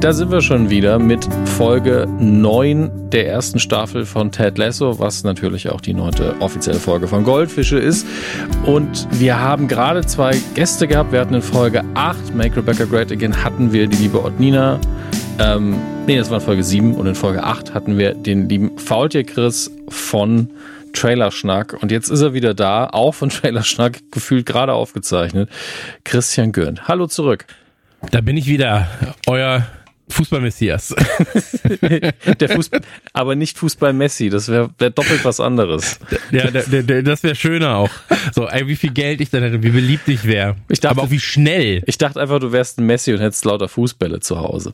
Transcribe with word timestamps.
Da 0.00 0.14
sind 0.14 0.30
wir 0.30 0.40
schon 0.40 0.70
wieder 0.70 0.98
mit 0.98 1.28
Folge 1.44 2.08
9 2.18 3.10
der 3.10 3.28
ersten 3.28 3.58
Staffel 3.58 4.06
von 4.06 4.32
Ted 4.32 4.56
Lasso, 4.56 4.98
was 4.98 5.24
natürlich 5.24 5.68
auch 5.68 5.82
die 5.82 5.92
neunte 5.92 6.36
offizielle 6.40 6.78
Folge 6.78 7.06
von 7.06 7.22
Goldfische 7.22 7.78
ist. 7.78 8.06
Und 8.64 9.06
wir 9.10 9.38
haben 9.38 9.68
gerade 9.68 10.00
zwei 10.06 10.40
Gäste 10.54 10.88
gehabt. 10.88 11.12
Wir 11.12 11.20
hatten 11.20 11.34
in 11.34 11.42
Folge 11.42 11.84
8, 11.92 12.34
Make 12.34 12.56
Rebecca 12.56 12.86
Great 12.86 13.12
Again, 13.12 13.44
hatten 13.44 13.74
wir 13.74 13.88
die 13.88 13.98
liebe 13.98 14.24
Otnina. 14.24 14.80
Ähm, 15.38 15.76
nee, 16.06 16.16
das 16.16 16.30
war 16.30 16.38
in 16.38 16.44
Folge 16.44 16.64
7 16.64 16.94
und 16.94 17.06
in 17.06 17.14
Folge 17.14 17.44
8 17.44 17.74
hatten 17.74 17.98
wir 17.98 18.14
den 18.14 18.48
lieben 18.48 18.78
Faultier 18.78 19.24
Chris 19.24 19.70
von 19.90 20.48
Trailerschnack. 20.94 21.76
Und 21.78 21.92
jetzt 21.92 22.08
ist 22.08 22.22
er 22.22 22.32
wieder 22.32 22.54
da, 22.54 22.86
auch 22.86 23.12
von 23.12 23.28
Trailerschnack, 23.28 24.00
gefühlt 24.10 24.46
gerade 24.46 24.72
aufgezeichnet. 24.72 25.50
Christian 26.04 26.52
Gönn. 26.52 26.88
Hallo 26.88 27.06
zurück. 27.06 27.44
Da 28.12 28.22
bin 28.22 28.38
ich 28.38 28.46
wieder, 28.46 28.88
euer 29.26 29.66
Fußball-Messias. 30.10 30.94
der 32.40 32.48
Fußball, 32.48 32.80
aber 33.12 33.34
nicht 33.36 33.58
Fußball-Messi, 33.58 34.30
das 34.30 34.48
wäre 34.48 34.70
wär 34.78 34.90
doppelt 34.90 35.24
was 35.24 35.40
anderes. 35.40 35.98
Ja, 36.30 36.50
der, 36.50 36.82
der, 36.82 37.02
das 37.02 37.22
wäre 37.22 37.34
schöner 37.34 37.76
auch. 37.76 37.90
So, 38.34 38.46
ey, 38.46 38.66
wie 38.66 38.76
viel 38.76 38.92
Geld 38.92 39.20
ich 39.20 39.30
dann 39.30 39.42
hätte, 39.42 39.62
wie 39.62 39.70
beliebt 39.70 40.08
ich 40.08 40.24
wäre. 40.24 40.56
Aber 40.84 41.02
auch 41.02 41.10
wie 41.10 41.20
schnell. 41.20 41.82
Ich 41.86 41.98
dachte 41.98 42.20
einfach, 42.20 42.38
du 42.40 42.52
wärst 42.52 42.78
ein 42.78 42.86
Messi 42.86 43.12
und 43.12 43.20
hättest 43.20 43.44
lauter 43.44 43.68
Fußbälle 43.68 44.20
zu 44.20 44.38
Hause. 44.38 44.72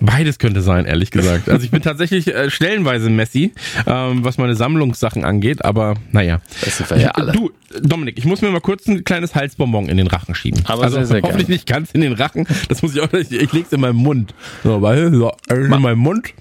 Beides 0.00 0.38
könnte 0.38 0.62
sein, 0.62 0.84
ehrlich 0.84 1.10
gesagt. 1.10 1.48
Also 1.48 1.64
ich 1.64 1.70
bin 1.70 1.82
tatsächlich 1.82 2.28
äh, 2.28 2.50
stellenweise 2.50 3.10
Messi, 3.10 3.52
ähm, 3.86 4.24
was 4.24 4.38
meine 4.38 4.54
Sammlungssachen 4.54 5.24
angeht, 5.24 5.64
aber 5.64 5.94
naja. 6.12 6.40
Das 6.64 6.78
sind 6.78 6.90
wir 6.90 6.98
ja 6.98 7.10
alle. 7.10 7.32
Du, 7.32 7.50
Dominik, 7.82 8.18
ich 8.18 8.24
muss 8.24 8.42
mir 8.42 8.50
mal 8.50 8.60
kurz 8.60 8.86
ein 8.86 9.04
kleines 9.04 9.34
Halsbonbon 9.34 9.88
in 9.88 9.96
den 9.96 10.06
Rachen 10.06 10.34
schieben. 10.34 10.62
Aber 10.66 10.84
also 10.84 10.96
sehr, 10.96 11.06
sehr 11.06 11.22
hoffentlich 11.22 11.46
gern. 11.46 11.54
nicht 11.54 11.66
ganz 11.66 11.90
in 11.92 12.00
den 12.00 12.12
Rachen. 12.12 12.46
Das 12.68 12.82
muss 12.82 12.94
ich 12.94 13.00
auch 13.00 13.12
nicht. 13.12 13.32
Ich 13.32 13.52
leg's 13.52 13.72
in 13.72 13.80
meinen 13.80 13.96
Mund. 13.96 14.34
So, 14.62 14.82
weil, 14.82 15.12
so, 15.14 15.32
in 15.50 15.68
meinem 15.68 15.98
Mund. 15.98 16.34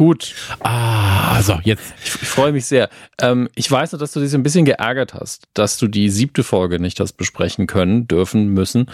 Gut. 0.00 0.34
Ah, 0.60 1.42
so, 1.42 1.58
jetzt. 1.62 1.92
Ich, 2.02 2.22
ich 2.22 2.28
freue 2.28 2.52
mich 2.52 2.64
sehr. 2.64 2.88
Ähm, 3.20 3.50
ich 3.54 3.70
weiß 3.70 3.92
nur, 3.92 3.98
dass 3.98 4.12
du 4.12 4.20
dich 4.20 4.32
ein 4.34 4.42
bisschen 4.42 4.64
geärgert 4.64 5.12
hast, 5.12 5.48
dass 5.52 5.76
du 5.76 5.88
die 5.88 6.08
siebte 6.08 6.42
Folge 6.42 6.80
nicht 6.80 7.00
hast 7.00 7.14
besprechen 7.18 7.66
können, 7.66 8.08
dürfen, 8.08 8.48
müssen, 8.48 8.86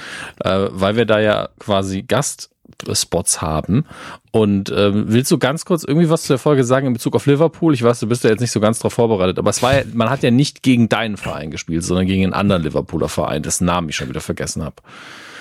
äh, 0.43 0.67
weil 0.71 0.97
wir 0.97 1.07
da 1.07 1.21
ja 1.21 1.49
quasi 1.61 2.03
Gastspots 2.03 3.41
haben. 3.41 3.85
Und 4.33 4.73
ähm, 4.77 5.05
willst 5.07 5.31
du 5.31 5.39
ganz 5.39 5.65
kurz 5.65 5.85
irgendwie 5.85 6.11
was 6.11 6.23
zu 6.23 6.33
der 6.33 6.39
Folge 6.39 6.65
sagen 6.65 6.89
in 6.89 6.93
Bezug 6.93 7.15
auf 7.15 7.27
Liverpool? 7.27 7.73
Ich 7.73 7.85
weiß, 7.85 8.01
du 8.01 8.09
bist 8.09 8.25
ja 8.25 8.31
jetzt 8.31 8.41
nicht 8.41 8.51
so 8.51 8.59
ganz 8.59 8.81
darauf 8.81 8.95
vorbereitet, 8.95 9.39
aber 9.39 9.51
es 9.51 9.63
war 9.63 9.77
ja, 9.77 9.83
man 9.95 10.11
hat 10.11 10.25
ja 10.25 10.33
nicht 10.33 10.65
gegen 10.65 10.89
deinen 10.89 11.17
Verein 11.17 11.53
gespielt, 11.53 11.85
sondern 11.85 12.07
gegen 12.07 12.25
einen 12.25 12.35
anderen 12.35 12.65
Liverpooler 12.65 13.09
Verein, 13.09 13.45
dessen 13.45 13.67
Namen 13.67 13.89
ich 13.91 13.95
schon 13.95 14.09
wieder 14.09 14.21
vergessen 14.21 14.65
habe. 14.65 14.77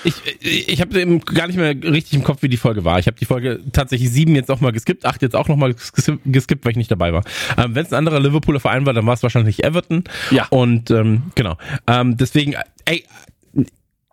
Ich, 0.05 0.67
ich 0.67 0.81
habe 0.81 1.19
gar 1.19 1.47
nicht 1.47 1.57
mehr 1.57 1.71
richtig 1.71 2.13
im 2.13 2.23
Kopf, 2.23 2.41
wie 2.41 2.49
die 2.49 2.57
Folge 2.57 2.85
war. 2.85 2.99
Ich 2.99 3.07
habe 3.07 3.17
die 3.17 3.25
Folge 3.25 3.59
tatsächlich 3.73 4.09
sieben 4.11 4.35
jetzt 4.35 4.51
auch 4.51 4.61
mal 4.61 4.71
geskippt, 4.71 5.05
acht 5.05 5.21
jetzt 5.21 5.35
auch 5.35 5.47
noch 5.47 5.57
mal 5.57 5.75
geskippt, 6.25 6.63
weil 6.63 6.71
ich 6.71 6.77
nicht 6.77 6.91
dabei 6.91 7.11
war. 7.11 7.23
Ähm, 7.57 7.75
Wenn 7.75 7.85
es 7.85 7.91
ein 7.91 7.97
anderer 7.97 8.19
Liverpooler 8.19 8.59
Verein 8.59 8.85
war, 8.85 8.93
dann 8.93 9.05
war 9.05 9.15
es 9.15 9.23
wahrscheinlich 9.23 9.63
Everton. 9.63 10.03
Ja. 10.31 10.47
Und 10.49 10.91
ähm, 10.91 11.23
genau. 11.35 11.57
Ähm, 11.87 12.17
deswegen, 12.17 12.55
ey, 12.85 13.03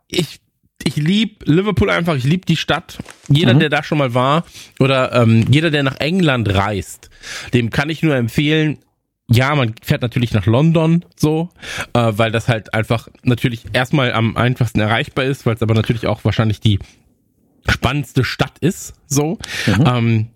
ich 0.08 0.40
ich 0.84 0.96
lieb 0.96 1.44
Liverpool 1.46 1.90
einfach, 1.90 2.16
ich 2.16 2.24
lieb 2.24 2.46
die 2.46 2.56
Stadt. 2.56 2.98
Jeder, 3.28 3.54
mhm. 3.54 3.60
der 3.60 3.68
da 3.68 3.82
schon 3.82 3.98
mal 3.98 4.14
war 4.14 4.44
oder 4.80 5.12
ähm, 5.12 5.44
jeder, 5.48 5.70
der 5.70 5.82
nach 5.82 6.00
England 6.00 6.52
reist, 6.52 7.10
dem 7.54 7.70
kann 7.70 7.90
ich 7.90 8.02
nur 8.02 8.16
empfehlen, 8.16 8.78
ja, 9.30 9.54
man 9.54 9.74
fährt 9.82 10.02
natürlich 10.02 10.32
nach 10.32 10.46
London 10.46 11.04
so, 11.16 11.48
äh, 11.94 12.12
weil 12.14 12.32
das 12.32 12.48
halt 12.48 12.74
einfach 12.74 13.08
natürlich 13.22 13.64
erstmal 13.72 14.12
am 14.12 14.36
einfachsten 14.36 14.80
erreichbar 14.80 15.24
ist, 15.24 15.46
weil 15.46 15.54
es 15.54 15.62
aber 15.62 15.74
natürlich 15.74 16.06
auch 16.06 16.24
wahrscheinlich 16.24 16.60
die 16.60 16.78
spannendste 17.68 18.24
Stadt 18.24 18.58
ist, 18.60 18.94
so. 19.06 19.38
Mhm. 19.66 19.84
Ähm, 19.86 20.26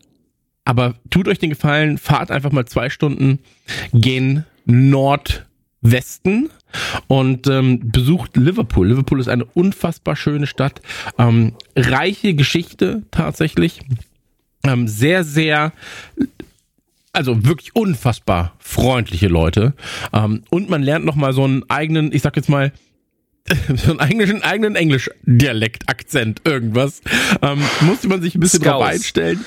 aber 0.65 0.95
tut 1.11 1.29
euch 1.29 1.39
den 1.39 1.51
Gefallen, 1.51 1.99
fahrt 1.99 2.31
einfach 2.31 2.53
mal 2.53 2.67
zwei 2.67 2.91
Stunden 2.91 3.39
gen 3.93 4.45
Nordwesten 4.65 6.51
und 7.07 7.47
ähm, 7.47 7.91
besucht 7.91 8.37
Liverpool. 8.37 8.89
Liverpool 8.89 9.21
ist 9.21 9.29
eine 9.29 9.45
unfassbar 9.45 10.17
schöne 10.17 10.47
Stadt, 10.47 10.81
ähm, 11.19 11.55
reiche 11.77 12.35
Geschichte 12.35 13.03
tatsächlich, 13.11 13.81
ähm, 14.65 14.89
sehr, 14.89 15.23
sehr 15.23 15.73
also 17.17 17.45
wirklich 17.45 17.75
unfassbar 17.75 18.55
freundliche 18.59 19.29
Leute. 19.29 19.75
Ähm, 20.13 20.43
und 20.51 20.69
man 20.69 20.83
lernt 20.83 21.05
nochmal 21.05 21.33
so 21.33 21.45
einen 21.45 21.69
eigenen, 21.71 22.13
ich 22.13 22.23
sag 22.23 22.37
jetzt 22.37 22.49
mal, 22.49 22.73
so 23.77 23.93
einen 23.93 24.01
eigenen, 24.01 24.43
eigenen 24.43 24.77
Englisch-Dialekt, 24.77 25.89
Akzent, 25.89 26.43
irgendwas. 26.45 27.01
Ähm, 27.43 27.61
musste 27.81 28.09
man 28.09 28.21
sich 28.21 28.35
ein 28.35 28.41
bisschen 28.41 28.61
Scouse. 28.61 28.73
drauf 28.73 28.83
einstellen. 28.83 29.45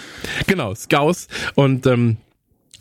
Genau, 0.48 0.74
Scouse. 0.74 1.28
Und 1.56 1.86
ähm, 1.86 2.18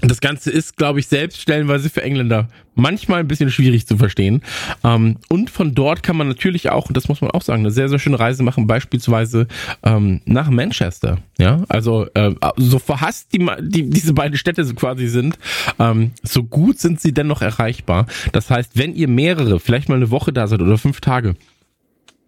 das 0.01 0.21
Ganze 0.21 0.51
ist, 0.51 0.77
glaube 0.77 1.01
ich, 1.01 1.09
selbst 1.09 1.41
stellenweise 1.41 1.91
für 1.91 2.03
Engländer 2.03 2.49
manchmal 2.75 3.21
ein 3.21 3.29
bisschen 3.29 3.51
schwierig 3.51 3.87
zu 3.87 3.97
verstehen. 3.97 4.43
Ähm, 4.85 5.17
und 5.29 5.51
von 5.51 5.75
dort 5.75 6.05
kann 6.05 6.17
man 6.17 6.29
natürlich 6.29 6.71
auch, 6.71 6.87
und 6.87 6.97
das 6.97 7.09
muss 7.09 7.21
man 7.21 7.33
auch 7.33 7.43
sagen, 7.43 7.63
eine 7.63 7.73
sehr, 7.73 7.89
sehr 7.89 7.99
schöne 7.99 8.21
Reise 8.21 8.45
machen, 8.45 8.69
beispielsweise 8.69 9.49
ähm, 9.83 10.21
nach 10.25 10.51
Manchester. 10.51 11.19
Ja, 11.39 11.65
also 11.69 12.07
äh, 12.15 12.35
so 12.57 12.79
verhasst 12.79 13.33
die, 13.33 13.45
die 13.61 13.91
diese 13.91 14.13
beiden 14.13 14.39
Städte 14.39 14.65
so 14.65 14.75
quasi 14.75 15.09
sind, 15.09 15.39
ähm, 15.81 16.13
so 16.23 16.45
gut 16.45 16.79
sind 16.79 17.01
sie 17.01 17.13
dennoch 17.13 17.43
erreichbar. 17.43 18.07
Das 18.33 18.51
heißt, 18.51 18.79
wenn 18.79 18.95
ihr 18.95 19.09
mehrere, 19.09 19.59
vielleicht 19.59 19.89
mal 19.89 19.97
eine 19.97 20.13
Woche 20.13 20.33
da 20.33 20.47
seid 20.47 20.63
oder 20.63 20.79
fünf 20.79 21.01
Tage, 21.01 21.35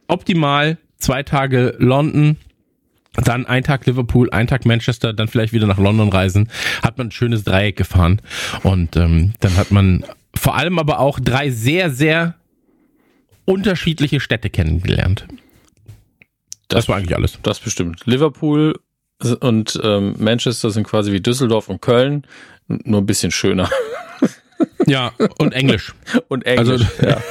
optimal 0.08 0.78
zwei 0.98 1.22
Tage 1.22 1.76
London, 1.78 2.36
dann 3.14 3.46
ein 3.46 3.64
Tag 3.64 3.86
Liverpool, 3.86 4.30
ein 4.30 4.46
Tag 4.46 4.64
Manchester, 4.64 5.12
dann 5.12 5.28
vielleicht 5.28 5.52
wieder 5.52 5.66
nach 5.66 5.78
London 5.78 6.08
reisen, 6.10 6.48
hat 6.82 6.98
man 6.98 7.08
ein 7.08 7.12
schönes 7.12 7.44
Dreieck 7.44 7.76
gefahren 7.76 8.22
und 8.62 8.96
ähm, 8.96 9.32
dann 9.40 9.56
hat 9.56 9.70
man 9.70 10.04
vor 10.34 10.56
allem 10.56 10.78
aber 10.78 11.00
auch 11.00 11.18
drei 11.18 11.50
sehr, 11.50 11.90
sehr 11.90 12.36
unterschiedliche 13.44 14.20
Städte 14.20 14.48
kennengelernt. 14.48 15.26
Das, 16.68 16.84
das 16.84 16.88
war 16.88 16.96
eigentlich 16.96 17.16
alles. 17.16 17.38
Das 17.42 17.58
bestimmt. 17.58 18.06
Liverpool 18.06 18.78
und 19.40 19.78
ähm, 19.82 20.14
Manchester 20.18 20.70
sind 20.70 20.84
quasi 20.84 21.12
wie 21.12 21.20
Düsseldorf 21.20 21.68
und 21.68 21.82
Köln, 21.82 22.26
nur 22.68 23.00
ein 23.00 23.06
bisschen 23.06 23.32
schöner. 23.32 23.68
Ja, 24.86 25.12
und 25.38 25.52
Englisch. 25.54 25.94
Und 26.28 26.44
Englisch, 26.46 26.82
also, 26.82 27.06
ja. 27.06 27.22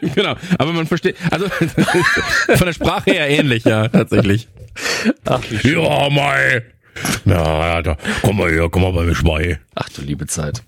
genau, 0.14 0.34
aber 0.58 0.72
man 0.72 0.86
versteht, 0.86 1.16
also 1.30 1.48
von 2.56 2.66
der 2.66 2.72
Sprache 2.72 3.10
her 3.10 3.28
ähnlich, 3.28 3.64
ja, 3.64 3.88
tatsächlich. 3.88 4.48
Ach. 5.24 5.42
Ja, 5.62 6.08
mei. 6.10 6.62
Ja, 7.24 7.82
da, 7.82 7.96
komm 8.22 8.38
mal 8.38 8.50
her, 8.50 8.68
komm 8.70 8.82
mal 8.82 8.92
bei 8.92 9.02
mir 9.02 9.14
vorbei. 9.14 9.60
Ach 9.74 9.88
du 9.90 10.02
liebe 10.02 10.26
Zeit. 10.26 10.62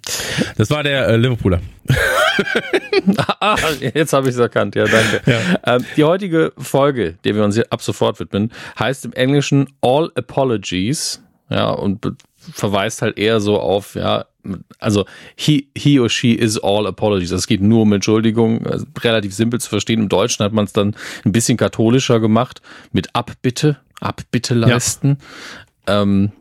Das 0.57 0.71
war 0.71 0.83
der 0.83 1.09
äh, 1.09 1.17
Liverpooler. 1.17 1.61
ah, 3.41 3.57
jetzt 3.95 4.13
habe 4.13 4.29
ich 4.29 4.35
es 4.35 4.41
erkannt, 4.41 4.75
ja, 4.75 4.85
danke. 4.85 5.23
Ja. 5.25 5.77
Ähm, 5.77 5.85
die 5.97 6.05
heutige 6.05 6.53
Folge, 6.59 7.15
der 7.25 7.35
wir 7.35 7.45
uns 7.45 7.59
ab 7.71 7.81
sofort 7.83 8.21
widmen, 8.21 8.53
heißt 8.79 9.07
im 9.07 9.13
Englischen 9.15 9.69
All 9.81 10.11
Apologies. 10.15 11.23
Ja, 11.51 11.71
und 11.71 12.07
verweist 12.53 13.03
halt 13.03 13.19
eher 13.19 13.41
so 13.41 13.59
auf, 13.59 13.95
ja, 13.95 14.27
also 14.79 15.05
he, 15.37 15.69
he 15.77 16.01
or 16.01 16.09
she 16.09 16.33
is 16.33 16.59
all 16.59 16.87
apologies. 16.87 17.31
Es 17.31 17.47
geht 17.47 17.61
nur 17.61 17.83
um 17.83 17.93
Entschuldigung, 17.93 18.67
also 18.67 18.87
relativ 19.01 19.35
simpel 19.35 19.61
zu 19.61 19.69
verstehen. 19.69 20.01
Im 20.01 20.09
Deutschen 20.09 20.45
hat 20.45 20.53
man 20.53 20.65
es 20.65 20.73
dann 20.73 20.95
ein 21.25 21.33
bisschen 21.33 21.57
katholischer 21.57 22.21
gemacht 22.21 22.63
mit 22.93 23.15
Abbitte, 23.15 23.79
Abbitte 24.01 24.55
leisten. 24.55 25.19
Ja. 25.87 26.03
Ähm, 26.03 26.33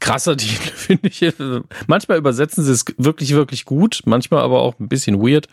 krasser 0.00 0.36
Titel, 0.36 0.70
finde 0.70 1.08
ich. 1.08 1.24
Manchmal 1.86 2.18
übersetzen 2.18 2.64
sie 2.64 2.72
es 2.72 2.84
wirklich, 2.98 3.34
wirklich 3.34 3.64
gut, 3.64 4.02
manchmal 4.04 4.42
aber 4.42 4.60
auch 4.60 4.78
ein 4.78 4.88
bisschen 4.88 5.20
weird. 5.20 5.48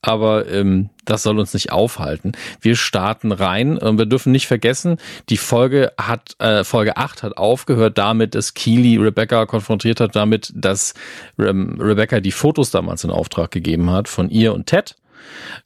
Aber 0.00 0.48
ähm, 0.48 0.90
das 1.04 1.24
soll 1.24 1.40
uns 1.40 1.54
nicht 1.54 1.72
aufhalten. 1.72 2.32
Wir 2.60 2.76
starten 2.76 3.32
rein 3.32 3.78
und 3.78 3.98
wir 3.98 4.06
dürfen 4.06 4.30
nicht 4.30 4.46
vergessen, 4.46 4.98
die 5.28 5.36
Folge 5.36 5.92
hat, 5.98 6.36
äh, 6.38 6.62
Folge 6.62 6.96
8 6.96 7.24
hat 7.24 7.36
aufgehört 7.36 7.98
damit, 7.98 8.36
dass 8.36 8.54
Keely 8.54 8.96
Rebecca 8.96 9.44
konfrontiert 9.46 10.00
hat 10.00 10.14
damit, 10.14 10.52
dass 10.54 10.94
ähm, 11.36 11.78
Rebecca 11.80 12.20
die 12.20 12.30
Fotos 12.30 12.70
damals 12.70 13.02
in 13.02 13.10
Auftrag 13.10 13.50
gegeben 13.50 13.90
hat 13.90 14.06
von 14.06 14.30
ihr 14.30 14.54
und 14.54 14.66
Ted 14.66 14.94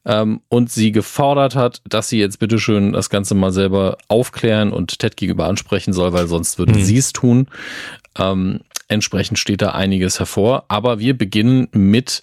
ähm, 0.04 0.40
und 0.48 0.70
sie 0.70 0.92
gefordert 0.92 1.54
hat, 1.54 1.82
dass 1.88 2.08
sie 2.08 2.18
jetzt 2.18 2.38
bitteschön 2.38 2.92
das 2.92 3.10
Ganze 3.10 3.34
mal 3.34 3.52
selber 3.52 3.98
aufklären 4.08 4.72
und 4.72 4.98
Ted 4.98 5.16
gegenüber 5.16 5.46
ansprechen 5.46 5.92
soll, 5.92 6.12
weil 6.12 6.26
sonst 6.26 6.58
würde 6.58 6.74
mhm. 6.74 6.82
sie 6.82 6.98
es 6.98 7.12
tun. 7.12 7.46
Ähm, 8.18 8.60
entsprechend 8.88 9.38
steht 9.38 9.62
da 9.62 9.70
einiges 9.70 10.18
hervor. 10.18 10.64
Aber 10.68 10.98
wir 10.98 11.16
beginnen 11.16 11.68
mit 11.72 12.22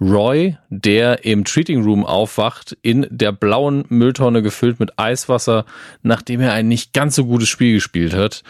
Roy, 0.00 0.56
der 0.68 1.24
im 1.24 1.44
Treating 1.44 1.82
Room 1.82 2.04
aufwacht, 2.04 2.76
in 2.82 3.06
der 3.10 3.32
blauen 3.32 3.84
Mülltonne 3.88 4.42
gefüllt 4.42 4.78
mit 4.78 4.98
Eiswasser, 4.98 5.64
nachdem 6.02 6.40
er 6.40 6.52
ein 6.52 6.68
nicht 6.68 6.92
ganz 6.92 7.14
so 7.14 7.24
gutes 7.24 7.48
Spiel 7.48 7.74
gespielt 7.74 8.14
hat. 8.14 8.42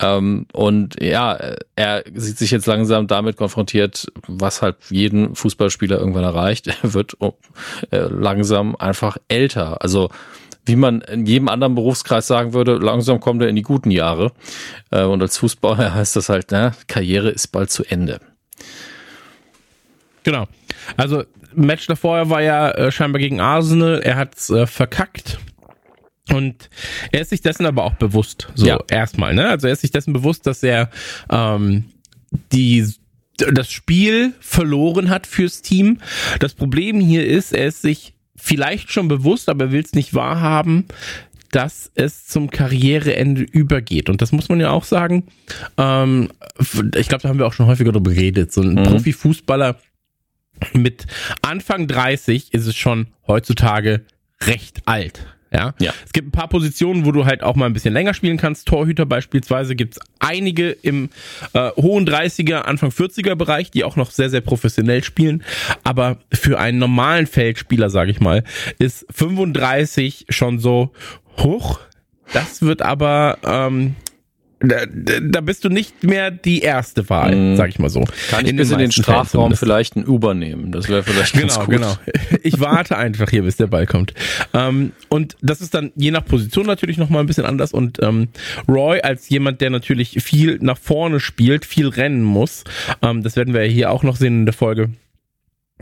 Ähm, 0.00 0.46
und 0.52 1.00
ja, 1.00 1.38
er 1.76 2.04
sieht 2.14 2.38
sich 2.38 2.50
jetzt 2.50 2.66
langsam 2.66 3.06
damit 3.06 3.36
konfrontiert, 3.36 4.06
was 4.26 4.62
halt 4.62 4.76
jeden 4.88 5.34
Fußballspieler 5.34 5.98
irgendwann 5.98 6.24
erreicht. 6.24 6.68
Er 6.82 6.94
wird 6.94 7.16
oh, 7.20 7.34
äh, 7.90 7.98
langsam 7.98 8.74
einfach 8.76 9.18
älter. 9.28 9.82
Also 9.82 10.08
wie 10.64 10.76
man 10.76 11.00
in 11.02 11.26
jedem 11.26 11.48
anderen 11.48 11.74
Berufskreis 11.74 12.26
sagen 12.26 12.52
würde, 12.54 12.76
langsam 12.76 13.20
kommt 13.20 13.42
er 13.42 13.48
in 13.48 13.56
die 13.56 13.62
guten 13.62 13.90
Jahre. 13.90 14.32
Äh, 14.90 15.04
und 15.04 15.20
als 15.20 15.36
Fußballer 15.38 15.94
heißt 15.94 16.16
das 16.16 16.28
halt, 16.28 16.48
na, 16.50 16.72
Karriere 16.86 17.30
ist 17.30 17.48
bald 17.48 17.70
zu 17.70 17.84
Ende. 17.84 18.20
Genau. 20.22 20.46
Also 20.96 21.24
Match 21.54 21.86
davor 21.86 22.30
war 22.30 22.42
ja 22.42 22.70
äh, 22.70 22.92
scheinbar 22.92 23.20
gegen 23.20 23.40
Arsenal. 23.40 24.00
Er 24.00 24.16
hat's 24.16 24.50
äh, 24.50 24.66
verkackt. 24.66 25.38
Und 26.32 26.70
er 27.12 27.22
ist 27.22 27.30
sich 27.30 27.40
dessen 27.40 27.66
aber 27.66 27.84
auch 27.84 27.94
bewusst. 27.94 28.48
So 28.54 28.66
ja. 28.66 28.78
erstmal, 28.88 29.34
ne? 29.34 29.48
Also 29.48 29.66
er 29.66 29.72
ist 29.72 29.80
sich 29.80 29.90
dessen 29.90 30.12
bewusst, 30.12 30.46
dass 30.46 30.62
er 30.62 30.90
ähm, 31.30 31.84
die 32.52 32.86
das 33.36 33.70
Spiel 33.70 34.34
verloren 34.40 35.08
hat 35.08 35.26
fürs 35.26 35.62
Team. 35.62 35.98
Das 36.40 36.54
Problem 36.54 37.00
hier 37.00 37.26
ist, 37.26 37.52
er 37.52 37.66
ist 37.66 37.82
sich 37.82 38.14
vielleicht 38.36 38.92
schon 38.92 39.08
bewusst, 39.08 39.48
aber 39.48 39.66
er 39.66 39.72
will 39.72 39.82
es 39.82 39.94
nicht 39.94 40.14
wahrhaben, 40.14 40.86
dass 41.50 41.90
es 41.94 42.26
zum 42.26 42.50
Karriereende 42.50 43.42
übergeht. 43.42 44.08
Und 44.08 44.22
das 44.22 44.32
muss 44.32 44.48
man 44.48 44.60
ja 44.60 44.70
auch 44.70 44.84
sagen. 44.84 45.24
Ähm, 45.76 46.28
ich 46.96 47.08
glaube, 47.08 47.22
da 47.22 47.28
haben 47.28 47.38
wir 47.38 47.46
auch 47.46 47.52
schon 47.52 47.66
häufiger 47.66 47.92
darüber 47.92 48.12
geredet. 48.12 48.52
So 48.52 48.62
ein 48.62 48.74
mhm. 48.74 48.84
Profifußballer 48.84 49.76
mit 50.74 51.06
Anfang 51.42 51.86
30 51.86 52.52
ist 52.54 52.66
es 52.66 52.76
schon 52.76 53.08
heutzutage 53.26 54.04
recht 54.42 54.82
alt. 54.86 55.26
Ja? 55.52 55.74
ja. 55.80 55.92
Es 56.04 56.12
gibt 56.12 56.28
ein 56.28 56.32
paar 56.32 56.48
Positionen, 56.48 57.04
wo 57.04 57.12
du 57.12 57.24
halt 57.24 57.42
auch 57.42 57.56
mal 57.56 57.66
ein 57.66 57.72
bisschen 57.72 57.92
länger 57.92 58.14
spielen 58.14 58.36
kannst. 58.36 58.68
Torhüter 58.68 59.06
beispielsweise 59.06 59.74
gibt 59.74 59.96
es 59.96 60.02
einige 60.18 60.70
im 60.70 61.10
äh, 61.54 61.70
hohen 61.76 62.06
30er, 62.06 62.60
Anfang 62.62 62.90
40er 62.90 63.34
Bereich, 63.34 63.70
die 63.70 63.84
auch 63.84 63.96
noch 63.96 64.10
sehr, 64.10 64.30
sehr 64.30 64.40
professionell 64.40 65.02
spielen. 65.02 65.42
Aber 65.82 66.18
für 66.32 66.58
einen 66.58 66.78
normalen 66.78 67.26
Feldspieler, 67.26 67.90
sage 67.90 68.10
ich 68.10 68.20
mal, 68.20 68.44
ist 68.78 69.06
35 69.10 70.26
schon 70.28 70.58
so 70.58 70.92
hoch. 71.38 71.80
Das 72.32 72.62
wird 72.62 72.82
aber 72.82 73.38
ähm, 73.44 73.96
da, 74.60 74.84
da 74.86 75.40
bist 75.40 75.64
du 75.64 75.70
nicht 75.70 76.04
mehr 76.04 76.30
die 76.30 76.60
erste 76.60 77.08
Wahl, 77.08 77.34
mm. 77.34 77.56
sag 77.56 77.70
ich 77.70 77.78
mal 77.78 77.88
so. 77.88 78.04
Kann 78.30 78.44
ich 78.44 78.50
in 78.50 78.56
bis 78.56 78.70
in 78.70 78.78
den 78.78 78.92
Strafraum 78.92 79.56
vielleicht 79.56 79.96
ein 79.96 80.06
Uber 80.06 80.34
nehmen? 80.34 80.70
Das 80.70 80.88
wäre 80.88 81.02
vielleicht 81.02 81.32
genau, 81.32 81.46
ganz 81.46 81.58
gut. 81.60 81.74
Genau, 81.74 81.96
Ich 82.42 82.60
warte 82.60 82.98
einfach 82.98 83.30
hier, 83.30 83.42
bis 83.42 83.56
der 83.56 83.68
Ball 83.68 83.86
kommt. 83.86 84.12
Ähm, 84.52 84.92
und 85.08 85.36
das 85.40 85.62
ist 85.62 85.72
dann 85.72 85.92
je 85.96 86.10
nach 86.10 86.24
Position 86.24 86.66
natürlich 86.66 86.98
nochmal 86.98 87.22
ein 87.22 87.26
bisschen 87.26 87.46
anders. 87.46 87.72
Und 87.72 88.02
ähm, 88.02 88.28
Roy 88.68 89.00
als 89.00 89.30
jemand, 89.30 89.62
der 89.62 89.70
natürlich 89.70 90.22
viel 90.22 90.58
nach 90.60 90.78
vorne 90.78 91.20
spielt, 91.20 91.64
viel 91.64 91.88
rennen 91.88 92.22
muss, 92.22 92.64
ähm, 93.00 93.22
das 93.22 93.36
werden 93.36 93.54
wir 93.54 93.64
ja 93.64 93.72
hier 93.72 93.90
auch 93.90 94.02
noch 94.02 94.16
sehen 94.16 94.40
in 94.40 94.46
der 94.46 94.54
Folge 94.54 94.90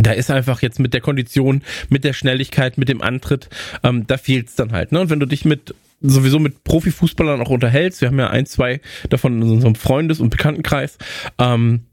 da 0.01 0.13
ist 0.13 0.31
einfach 0.31 0.63
jetzt 0.63 0.79
mit 0.79 0.95
der 0.95 1.01
Kondition, 1.01 1.63
mit 1.89 2.05
der 2.05 2.13
Schnelligkeit, 2.13 2.79
mit 2.79 2.89
dem 2.89 3.03
Antritt, 3.03 3.49
ähm, 3.83 4.07
da 4.07 4.17
fehlt's 4.17 4.55
dann 4.55 4.71
halt. 4.71 4.93
Ne? 4.93 5.01
Und 5.01 5.11
wenn 5.11 5.19
du 5.19 5.27
dich 5.27 5.45
mit 5.45 5.75
sowieso 6.01 6.39
mit 6.39 6.65
Profifußballern 6.65 7.41
auch 7.41 7.51
unterhältst, 7.51 8.01
wir 8.01 8.09
haben 8.09 8.19
ja 8.19 8.31
ein, 8.31 8.47
zwei 8.47 8.81
davon 9.09 9.43
in 9.43 9.51
unserem 9.51 9.75
Freundes- 9.75 10.21
und 10.21 10.31
Bekanntenkreis, 10.31 10.99
ähm, 11.39 11.87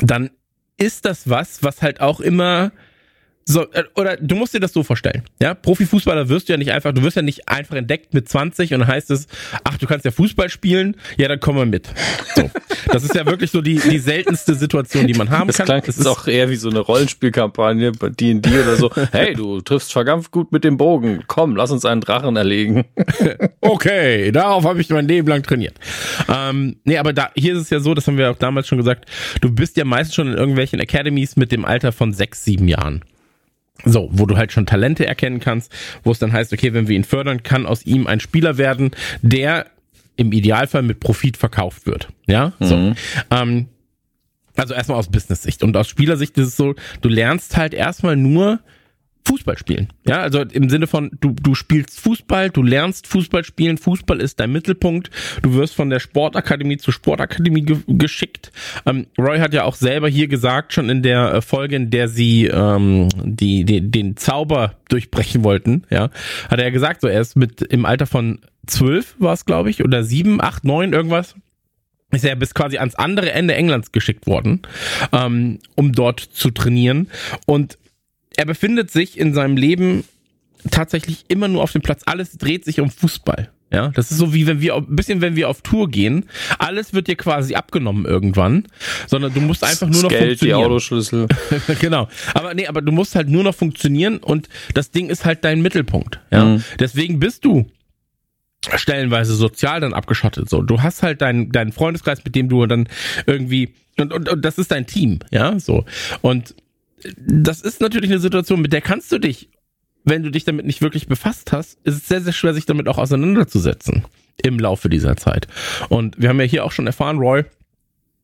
dann 0.00 0.30
ist 0.76 1.04
das 1.04 1.28
was, 1.28 1.62
was 1.62 1.82
halt 1.82 2.00
auch 2.00 2.20
immer 2.20 2.72
so, 3.48 3.62
äh, 3.72 3.84
oder 3.94 4.16
du 4.16 4.34
musst 4.34 4.54
dir 4.54 4.60
das 4.60 4.72
so 4.72 4.82
vorstellen. 4.82 5.22
Ja, 5.40 5.54
Profifußballer 5.54 6.28
wirst 6.28 6.48
du 6.48 6.52
ja 6.52 6.56
nicht 6.56 6.72
einfach, 6.72 6.92
du 6.92 7.02
wirst 7.02 7.16
ja 7.16 7.22
nicht 7.22 7.48
einfach 7.48 7.76
entdeckt 7.76 8.12
mit 8.12 8.28
20 8.28 8.74
und 8.74 8.80
dann 8.80 8.88
heißt 8.88 9.08
es, 9.12 9.28
ach, 9.62 9.78
du 9.78 9.86
kannst 9.86 10.04
ja 10.04 10.10
Fußball 10.10 10.48
spielen, 10.48 10.96
ja, 11.16 11.28
dann 11.28 11.38
komm 11.38 11.54
mal 11.54 11.64
mit. 11.64 11.88
So. 12.34 12.50
Das 12.90 13.04
ist 13.04 13.14
ja 13.14 13.24
wirklich 13.24 13.52
so 13.52 13.60
die, 13.60 13.78
die 13.78 14.00
seltenste 14.00 14.56
Situation, 14.56 15.06
die 15.06 15.14
man 15.14 15.30
haben 15.30 15.46
das 15.46 15.58
kann. 15.58 15.66
Klang, 15.66 15.82
das 15.86 15.96
ist 15.96 16.06
auch 16.06 16.26
eher 16.26 16.50
wie 16.50 16.56
so 16.56 16.68
eine 16.70 16.80
Rollenspielkampagne 16.80 17.92
bei 17.92 18.08
D&D 18.08 18.48
oder 18.50 18.76
so. 18.76 18.90
Hey, 19.12 19.34
du 19.34 19.60
triffst 19.60 19.92
vergampft 19.92 20.32
gut 20.32 20.50
mit 20.50 20.64
dem 20.64 20.76
Bogen. 20.76 21.22
Komm, 21.28 21.54
lass 21.54 21.70
uns 21.70 21.84
einen 21.84 22.00
Drachen 22.00 22.36
erlegen. 22.36 22.84
okay, 23.60 24.32
darauf 24.32 24.64
habe 24.64 24.80
ich 24.80 24.90
mein 24.90 25.06
Leben 25.06 25.28
lang 25.28 25.44
trainiert. 25.44 25.78
Ähm, 26.28 26.76
nee, 26.84 26.98
aber 26.98 27.12
da, 27.12 27.30
hier 27.36 27.54
ist 27.54 27.62
es 27.62 27.70
ja 27.70 27.78
so, 27.78 27.94
das 27.94 28.06
haben 28.08 28.18
wir 28.18 28.30
auch 28.30 28.36
damals 28.36 28.66
schon 28.66 28.78
gesagt, 28.78 29.08
du 29.40 29.50
bist 29.50 29.76
ja 29.76 29.84
meistens 29.84 30.16
schon 30.16 30.26
in 30.26 30.34
irgendwelchen 30.34 30.80
Academies 30.80 31.36
mit 31.36 31.52
dem 31.52 31.64
Alter 31.64 31.92
von 31.92 32.12
sechs, 32.12 32.44
sieben 32.44 32.66
Jahren. 32.66 33.04
So, 33.84 34.08
wo 34.12 34.26
du 34.26 34.36
halt 34.36 34.52
schon 34.52 34.66
Talente 34.66 35.06
erkennen 35.06 35.40
kannst, 35.40 35.72
wo 36.02 36.10
es 36.10 36.18
dann 36.18 36.32
heißt, 36.32 36.52
okay, 36.52 36.72
wenn 36.72 36.88
wir 36.88 36.96
ihn 36.96 37.04
fördern, 37.04 37.42
kann 37.42 37.66
aus 37.66 37.84
ihm 37.84 38.06
ein 38.06 38.20
Spieler 38.20 38.58
werden, 38.58 38.90
der 39.22 39.66
im 40.16 40.32
Idealfall 40.32 40.82
mit 40.82 41.00
Profit 41.00 41.36
verkauft 41.36 41.86
wird. 41.86 42.08
Ja, 42.26 42.52
mhm. 42.58 42.64
so. 42.64 42.94
Ähm, 43.30 43.66
also 44.56 44.74
erstmal 44.74 44.98
aus 44.98 45.10
Business-Sicht. 45.10 45.62
Und 45.62 45.76
aus 45.76 45.88
Spielersicht 45.88 46.36
ist 46.38 46.48
es 46.48 46.56
so, 46.56 46.74
du 47.02 47.08
lernst 47.08 47.56
halt 47.56 47.74
erstmal 47.74 48.16
nur 48.16 48.60
Fußball 49.26 49.58
spielen. 49.58 49.88
Ja, 50.06 50.20
also 50.20 50.40
im 50.40 50.70
Sinne 50.70 50.86
von, 50.86 51.10
du, 51.20 51.30
du 51.30 51.54
spielst 51.54 52.00
Fußball, 52.00 52.50
du 52.50 52.62
lernst 52.62 53.06
Fußball 53.08 53.44
spielen, 53.44 53.76
Fußball 53.76 54.20
ist 54.20 54.38
dein 54.38 54.52
Mittelpunkt, 54.52 55.10
du 55.42 55.54
wirst 55.54 55.74
von 55.74 55.90
der 55.90 55.98
Sportakademie 55.98 56.76
zur 56.76 56.94
Sportakademie 56.94 57.62
ge 57.62 57.78
geschickt. 57.88 58.52
Ähm, 58.86 59.06
Roy 59.18 59.38
hat 59.38 59.52
ja 59.52 59.64
auch 59.64 59.74
selber 59.74 60.08
hier 60.08 60.28
gesagt, 60.28 60.72
schon 60.72 60.88
in 60.88 61.02
der 61.02 61.34
äh, 61.34 61.42
Folge, 61.42 61.76
in 61.76 61.90
der 61.90 62.08
sie 62.08 62.46
ähm, 62.46 63.08
die, 63.24 63.64
die, 63.64 63.90
den 63.90 64.16
Zauber 64.16 64.74
durchbrechen 64.88 65.42
wollten, 65.42 65.82
ja, 65.90 66.10
hat 66.48 66.58
er 66.58 66.64
ja 66.64 66.70
gesagt, 66.70 67.00
so 67.00 67.08
er 67.08 67.20
ist 67.20 67.36
mit 67.36 67.62
im 67.62 67.84
Alter 67.84 68.06
von 68.06 68.38
zwölf 68.66 69.16
war 69.18 69.32
es, 69.32 69.44
glaube 69.44 69.70
ich, 69.70 69.82
oder 69.82 70.04
sieben, 70.04 70.40
acht, 70.40 70.64
neun, 70.64 70.92
irgendwas, 70.92 71.34
ist 72.12 72.24
er 72.24 72.36
bis 72.36 72.54
quasi 72.54 72.78
ans 72.78 72.94
andere 72.94 73.32
Ende 73.32 73.54
Englands 73.54 73.90
geschickt 73.90 74.26
worden, 74.26 74.62
ähm, 75.12 75.58
um 75.74 75.92
dort 75.92 76.20
zu 76.20 76.50
trainieren. 76.50 77.08
Und 77.46 77.78
er 78.36 78.46
befindet 78.46 78.90
sich 78.90 79.18
in 79.18 79.34
seinem 79.34 79.56
Leben 79.56 80.04
tatsächlich 80.70 81.24
immer 81.28 81.48
nur 81.48 81.62
auf 81.62 81.72
dem 81.72 81.82
Platz. 81.82 82.02
Alles 82.06 82.36
dreht 82.38 82.64
sich 82.64 82.80
um 82.80 82.90
Fußball. 82.90 83.50
Ja, 83.72 83.88
das 83.88 84.12
ist 84.12 84.18
so 84.18 84.32
wie 84.32 84.46
wenn 84.46 84.60
wir 84.60 84.76
ein 84.76 84.94
bisschen, 84.94 85.20
wenn 85.20 85.34
wir 85.34 85.48
auf 85.48 85.60
Tour 85.60 85.90
gehen, 85.90 86.26
alles 86.60 86.94
wird 86.94 87.08
dir 87.08 87.16
quasi 87.16 87.56
abgenommen 87.56 88.04
irgendwann, 88.04 88.68
sondern 89.08 89.34
du 89.34 89.40
musst 89.40 89.64
einfach 89.64 89.88
nur 89.88 90.02
noch 90.02 90.08
Geld, 90.08 90.38
funktionieren. 90.38 90.60
die 90.60 90.64
Autoschlüssel. 90.66 91.26
genau. 91.80 92.08
Aber 92.32 92.54
nee, 92.54 92.68
aber 92.68 92.80
du 92.80 92.92
musst 92.92 93.16
halt 93.16 93.28
nur 93.28 93.42
noch 93.42 93.56
funktionieren 93.56 94.18
und 94.18 94.48
das 94.74 94.92
Ding 94.92 95.08
ist 95.08 95.24
halt 95.24 95.44
dein 95.44 95.62
Mittelpunkt. 95.62 96.20
Ja, 96.30 96.44
mhm. 96.44 96.64
deswegen 96.78 97.18
bist 97.18 97.44
du 97.44 97.66
stellenweise 98.76 99.34
sozial 99.34 99.80
dann 99.80 99.94
abgeschottet. 99.94 100.48
So, 100.48 100.62
du 100.62 100.82
hast 100.82 101.02
halt 101.02 101.20
deinen 101.20 101.50
deinen 101.50 101.72
Freundeskreis, 101.72 102.24
mit 102.24 102.36
dem 102.36 102.48
du 102.48 102.64
dann 102.66 102.88
irgendwie 103.26 103.74
und, 103.98 104.12
und, 104.12 104.28
und 104.28 104.44
das 104.44 104.58
ist 104.58 104.70
dein 104.70 104.86
Team. 104.86 105.18
Ja, 105.32 105.58
so 105.58 105.84
und 106.20 106.54
das 107.16 107.60
ist 107.60 107.80
natürlich 107.80 108.10
eine 108.10 108.20
Situation, 108.20 108.60
mit 108.60 108.72
der 108.72 108.80
kannst 108.80 109.12
du 109.12 109.18
dich, 109.18 109.50
wenn 110.04 110.22
du 110.22 110.30
dich 110.30 110.44
damit 110.44 110.66
nicht 110.66 110.82
wirklich 110.82 111.08
befasst 111.08 111.52
hast, 111.52 111.78
ist 111.84 111.96
es 111.96 112.08
sehr, 112.08 112.20
sehr 112.20 112.32
schwer, 112.32 112.54
sich 112.54 112.66
damit 112.66 112.88
auch 112.88 112.98
auseinanderzusetzen 112.98 114.04
im 114.42 114.58
Laufe 114.58 114.88
dieser 114.88 115.16
Zeit. 115.16 115.48
Und 115.88 116.20
wir 116.20 116.28
haben 116.28 116.40
ja 116.40 116.46
hier 116.46 116.64
auch 116.64 116.72
schon 116.72 116.86
erfahren, 116.86 117.18
Roy 117.18 117.44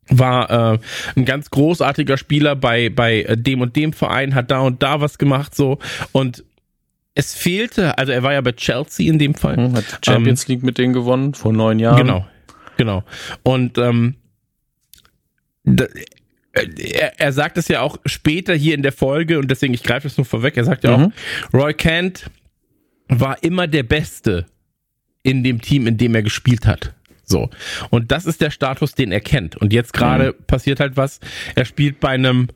war 0.09 0.75
äh, 0.75 0.79
ein 1.17 1.25
ganz 1.25 1.51
großartiger 1.51 2.17
Spieler 2.17 2.57
bei, 2.57 2.89
bei 2.91 3.23
dem 3.37 3.61
und 3.61 3.77
dem 3.77 3.93
Verein, 3.93 4.35
hat 4.35 4.51
da 4.51 4.61
und 4.61 4.83
da 4.83 5.01
was 5.01 5.19
gemacht, 5.19 5.55
so. 5.55 5.79
Und 6.11 6.45
es 7.15 7.35
fehlte, 7.35 7.99
also 7.99 8.13
er 8.13 8.23
war 8.23 8.33
ja 8.33 8.41
bei 8.41 8.53
Chelsea 8.53 9.11
in 9.11 9.19
dem 9.19 9.35
Fall. 9.35 9.57
Hm, 9.57 9.75
hat 9.75 10.01
Champions 10.05 10.45
ähm, 10.45 10.55
League 10.55 10.63
mit 10.65 10.79
denen 10.79 10.93
gewonnen 10.93 11.35
vor 11.35 11.53
neun 11.53 11.79
Jahren. 11.79 11.99
Genau, 11.99 12.27
genau. 12.77 13.05
Und 13.43 13.79
ähm, 13.79 14.17
da, 15.65 15.87
er, 16.53 17.19
er 17.19 17.33
sagt 17.33 17.59
es 17.59 17.69
ja 17.69 17.81
auch 17.81 17.99
später 18.07 18.55
hier 18.55 18.75
in 18.75 18.83
der 18.83 18.93
Folge 18.93 19.39
und 19.39 19.51
deswegen, 19.51 19.75
ich 19.75 19.83
greife 19.83 20.07
es 20.07 20.17
nur 20.17 20.25
vorweg, 20.25 20.57
er 20.57 20.65
sagt 20.65 20.85
ja 20.85 20.97
mhm. 20.97 21.05
auch, 21.05 21.55
Roy 21.55 21.75
Kent 21.75 22.31
war 23.09 23.43
immer 23.43 23.67
der 23.67 23.83
Beste 23.83 24.47
in 25.23 25.45
dem 25.45 25.61
Team, 25.61 25.87
in 25.87 25.97
dem 25.97 26.15
er 26.15 26.23
gespielt 26.23 26.67
hat. 26.67 26.95
So. 27.25 27.49
Und 27.91 28.11
das 28.11 28.27
ist 28.27 28.41
der 28.41 28.51
Status, 28.51 28.95
den 28.95 29.13
er 29.13 29.21
kennt. 29.21 29.57
Und 29.57 29.73
jetzt 29.73 29.93
gerade 29.93 30.33
mhm. 30.33 30.45
passiert 30.47 30.81
halt 30.81 30.97
was. 30.97 31.21
Er 31.55 31.65
spielt 31.65 32.01
bei 32.01 32.11
einem 32.11 32.49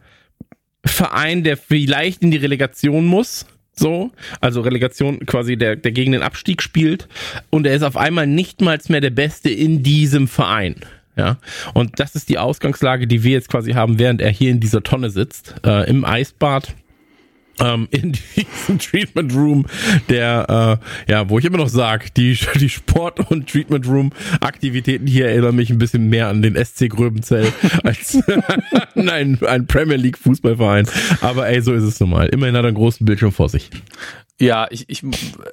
Verein, 0.84 1.44
der 1.44 1.56
vielleicht 1.56 2.22
in 2.22 2.30
die 2.30 2.36
Relegation 2.36 3.06
muss. 3.06 3.46
So, 3.78 4.10
also 4.40 4.62
Relegation 4.62 5.20
quasi, 5.26 5.58
der, 5.58 5.76
der 5.76 5.92
gegen 5.92 6.12
den 6.12 6.22
Abstieg 6.22 6.62
spielt. 6.62 7.08
Und 7.50 7.66
er 7.66 7.74
ist 7.74 7.82
auf 7.82 7.96
einmal 7.96 8.26
nicht 8.26 8.62
mal 8.62 8.78
mehr 8.88 9.02
der 9.02 9.10
Beste 9.10 9.50
in 9.50 9.82
diesem 9.82 10.28
Verein. 10.28 10.76
Ja, 11.16 11.38
und 11.72 11.98
das 11.98 12.14
ist 12.14 12.28
die 12.28 12.38
Ausgangslage, 12.38 13.06
die 13.06 13.22
wir 13.22 13.32
jetzt 13.32 13.48
quasi 13.48 13.72
haben, 13.72 13.98
während 13.98 14.20
er 14.20 14.30
hier 14.30 14.50
in 14.50 14.60
dieser 14.60 14.82
Tonne 14.82 15.08
sitzt, 15.08 15.54
äh, 15.64 15.88
im 15.88 16.04
Eisbad, 16.04 16.74
ähm, 17.58 17.88
in 17.90 18.12
diesem 18.12 18.78
Treatment 18.78 19.34
Room, 19.34 19.66
der, 20.08 20.78
äh, 21.08 21.10
ja, 21.10 21.28
wo 21.28 21.38
ich 21.38 21.44
immer 21.44 21.58
noch 21.58 21.68
sag, 21.68 22.12
die, 22.14 22.38
die 22.56 22.68
Sport- 22.68 23.30
und 23.30 23.48
Treatment 23.48 23.86
Room 23.86 24.12
Aktivitäten 24.40 25.06
hier 25.06 25.28
erinnern 25.28 25.56
mich 25.56 25.70
ein 25.70 25.78
bisschen 25.78 26.08
mehr 26.08 26.28
an 26.28 26.42
den 26.42 26.54
SC 26.62 26.88
Gröbenzell 26.88 27.50
als 27.82 28.18
an 28.94 29.08
einen, 29.08 29.42
einen 29.42 29.66
Premier 29.66 29.96
League 29.96 30.18
Fußballverein. 30.18 30.86
Aber 31.22 31.48
ey, 31.48 31.60
so 31.62 31.72
ist 31.72 31.84
es 31.84 31.98
nun 32.00 32.10
mal. 32.10 32.26
Immerhin 32.28 32.56
hat 32.56 32.64
er 32.64 32.68
einen 32.68 32.76
großen 32.76 33.06
Bildschirm 33.06 33.32
vor 33.32 33.48
sich. 33.48 33.70
Ja, 34.38 34.66
ich, 34.70 34.84
ich 34.88 35.02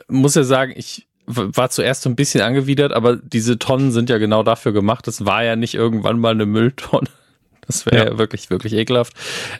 muss 0.09 0.35
ja 0.35 0.43
sagen, 0.43 0.73
ich 0.75 1.07
war 1.25 1.69
zuerst 1.69 2.01
so 2.01 2.09
ein 2.09 2.15
bisschen 2.15 2.41
angewidert, 2.41 2.93
aber 2.93 3.15
diese 3.15 3.57
Tonnen 3.57 3.91
sind 3.91 4.09
ja 4.09 4.17
genau 4.17 4.43
dafür 4.43 4.73
gemacht. 4.73 5.07
Das 5.07 5.25
war 5.25 5.43
ja 5.43 5.55
nicht 5.55 5.73
irgendwann 5.73 6.19
mal 6.19 6.31
eine 6.31 6.45
Mülltonne. 6.45 7.07
Das 7.65 7.85
wäre 7.85 7.97
ja. 7.97 8.11
ja. 8.11 8.17
wirklich, 8.17 8.49
wirklich 8.49 8.73
ekelhaft. 8.73 9.13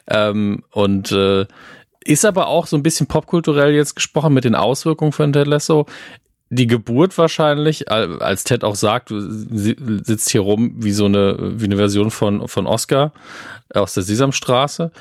Ähm, 0.08 0.62
und 0.72 1.10
äh, 1.12 1.46
ist 2.04 2.24
aber 2.24 2.48
auch 2.48 2.66
so 2.66 2.76
ein 2.76 2.82
bisschen 2.82 3.06
popkulturell 3.06 3.72
jetzt 3.72 3.94
gesprochen 3.96 4.34
mit 4.34 4.44
den 4.44 4.54
Auswirkungen 4.54 5.12
von 5.12 5.32
Ted 5.32 5.46
Lasso. 5.46 5.86
Die 6.50 6.66
Geburt 6.66 7.16
wahrscheinlich, 7.16 7.90
als 7.90 8.44
Ted 8.44 8.62
auch 8.62 8.74
sagt, 8.76 9.08
sitzt 9.10 10.30
hier 10.30 10.42
rum 10.42 10.74
wie 10.76 10.92
so 10.92 11.06
eine, 11.06 11.54
wie 11.58 11.64
eine 11.64 11.76
Version 11.76 12.10
von, 12.10 12.46
von 12.46 12.66
Oscar 12.66 13.12
aus 13.72 13.94
der 13.94 14.02
Sesamstraße. 14.02 14.92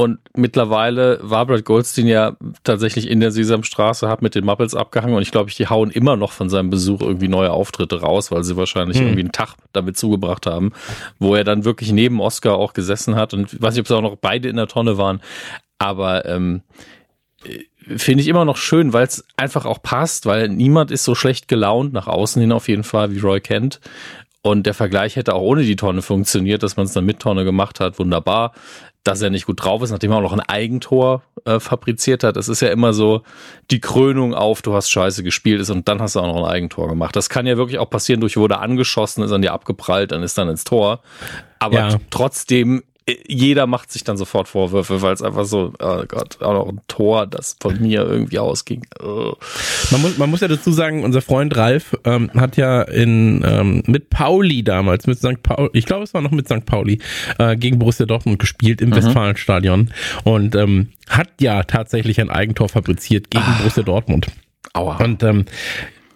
Und 0.00 0.18
mittlerweile 0.34 1.18
war 1.20 1.44
Brad 1.44 1.66
Goldstein 1.66 2.06
ja 2.06 2.34
tatsächlich 2.64 3.06
in 3.06 3.20
der 3.20 3.32
Sesamstraße, 3.32 4.08
hat 4.08 4.22
mit 4.22 4.34
den 4.34 4.46
Muppets 4.46 4.74
abgehangen. 4.74 5.14
Und 5.14 5.20
ich 5.20 5.30
glaube, 5.30 5.50
die 5.50 5.66
hauen 5.66 5.90
immer 5.90 6.16
noch 6.16 6.32
von 6.32 6.48
seinem 6.48 6.70
Besuch 6.70 7.02
irgendwie 7.02 7.28
neue 7.28 7.50
Auftritte 7.50 8.00
raus, 8.00 8.30
weil 8.30 8.42
sie 8.42 8.56
wahrscheinlich 8.56 8.96
hm. 8.96 9.04
irgendwie 9.04 9.20
einen 9.24 9.32
Tag 9.32 9.56
damit 9.74 9.98
zugebracht 9.98 10.46
haben, 10.46 10.72
wo 11.18 11.34
er 11.34 11.44
dann 11.44 11.66
wirklich 11.66 11.92
neben 11.92 12.18
Oscar 12.22 12.54
auch 12.54 12.72
gesessen 12.72 13.14
hat. 13.14 13.34
Und 13.34 13.52
ich 13.52 13.60
weiß 13.60 13.74
nicht, 13.74 13.80
ob 13.80 13.84
es 13.84 13.92
auch 13.92 14.00
noch 14.00 14.16
beide 14.16 14.48
in 14.48 14.56
der 14.56 14.68
Tonne 14.68 14.96
waren, 14.96 15.20
aber 15.76 16.24
ähm, 16.24 16.62
finde 17.94 18.22
ich 18.22 18.28
immer 18.28 18.46
noch 18.46 18.56
schön, 18.56 18.94
weil 18.94 19.04
es 19.04 19.26
einfach 19.36 19.66
auch 19.66 19.82
passt, 19.82 20.24
weil 20.24 20.48
niemand 20.48 20.90
ist 20.90 21.04
so 21.04 21.14
schlecht 21.14 21.46
gelaunt, 21.46 21.92
nach 21.92 22.06
außen 22.06 22.40
hin 22.40 22.52
auf 22.52 22.68
jeden 22.68 22.84
Fall, 22.84 23.14
wie 23.14 23.18
Roy 23.18 23.42
kennt. 23.42 23.80
Und 24.40 24.64
der 24.64 24.72
Vergleich 24.72 25.16
hätte 25.16 25.34
auch 25.34 25.42
ohne 25.42 25.64
die 25.64 25.76
Tonne 25.76 26.00
funktioniert, 26.00 26.62
dass 26.62 26.78
man 26.78 26.86
es 26.86 26.94
dann 26.94 27.04
mit 27.04 27.20
Tonne 27.20 27.44
gemacht 27.44 27.80
hat, 27.80 27.98
wunderbar 27.98 28.54
dass 29.04 29.22
er 29.22 29.30
nicht 29.30 29.46
gut 29.46 29.64
drauf 29.64 29.82
ist, 29.82 29.90
nachdem 29.90 30.12
er 30.12 30.18
auch 30.18 30.22
noch 30.22 30.32
ein 30.32 30.40
Eigentor 30.40 31.22
äh, 31.44 31.58
fabriziert 31.58 32.22
hat. 32.22 32.36
Das 32.36 32.48
ist 32.48 32.60
ja 32.60 32.68
immer 32.68 32.92
so 32.92 33.22
die 33.70 33.80
Krönung 33.80 34.34
auf, 34.34 34.60
du 34.62 34.74
hast 34.74 34.90
scheiße 34.90 35.22
gespielt 35.22 35.60
ist 35.60 35.70
und 35.70 35.88
dann 35.88 36.02
hast 36.02 36.16
du 36.16 36.20
auch 36.20 36.26
noch 36.26 36.44
ein 36.44 36.50
Eigentor 36.50 36.88
gemacht. 36.88 37.16
Das 37.16 37.30
kann 37.30 37.46
ja 37.46 37.56
wirklich 37.56 37.78
auch 37.78 37.88
passieren, 37.88 38.20
durch 38.20 38.36
wurde 38.36 38.58
angeschossen, 38.58 39.22
ist 39.22 39.32
an 39.32 39.42
dir 39.42 39.52
abgeprallt, 39.52 40.12
dann 40.12 40.22
ist 40.22 40.36
dann 40.36 40.48
ins 40.48 40.64
Tor. 40.64 41.00
Aber 41.58 41.78
ja. 41.78 41.98
trotzdem 42.10 42.82
jeder 43.26 43.66
macht 43.66 43.92
sich 43.92 44.04
dann 44.04 44.16
sofort 44.16 44.48
Vorwürfe, 44.48 45.02
weil 45.02 45.14
es 45.14 45.22
einfach 45.22 45.44
so, 45.44 45.72
oh 45.78 46.02
Gott, 46.06 46.40
auch 46.42 46.52
noch 46.52 46.68
ein 46.68 46.80
Tor, 46.88 47.26
das 47.26 47.56
von 47.60 47.80
mir 47.80 48.00
irgendwie 48.02 48.38
ausging. 48.38 48.86
Oh. 49.02 49.34
Man, 49.90 50.02
muss, 50.02 50.18
man 50.18 50.30
muss 50.30 50.40
ja 50.40 50.48
dazu 50.48 50.72
sagen, 50.72 51.04
unser 51.04 51.22
Freund 51.22 51.56
Ralf 51.56 51.96
ähm, 52.04 52.30
hat 52.34 52.56
ja 52.56 52.82
in 52.82 53.44
ähm, 53.46 53.82
mit 53.86 54.10
Pauli 54.10 54.62
damals, 54.62 55.06
mit 55.06 55.18
St. 55.18 55.42
Pauli, 55.42 55.70
ich 55.72 55.86
glaube 55.86 56.04
es 56.04 56.14
war 56.14 56.20
noch 56.20 56.30
mit 56.30 56.46
St. 56.46 56.66
Pauli, 56.66 57.00
äh, 57.38 57.56
gegen 57.56 57.78
Borussia 57.78 58.06
Dortmund 58.06 58.38
gespielt 58.38 58.80
im 58.80 58.90
mhm. 58.90 58.96
Westfalenstadion 58.96 59.92
und 60.24 60.54
ähm, 60.54 60.88
hat 61.08 61.28
ja 61.40 61.62
tatsächlich 61.62 62.20
ein 62.20 62.30
Eigentor 62.30 62.68
fabriziert 62.68 63.30
gegen 63.30 63.44
Ach. 63.46 63.58
Borussia 63.58 63.82
Dortmund. 63.82 64.26
Aua. 64.72 64.96
Und 65.02 65.22
ähm, 65.22 65.46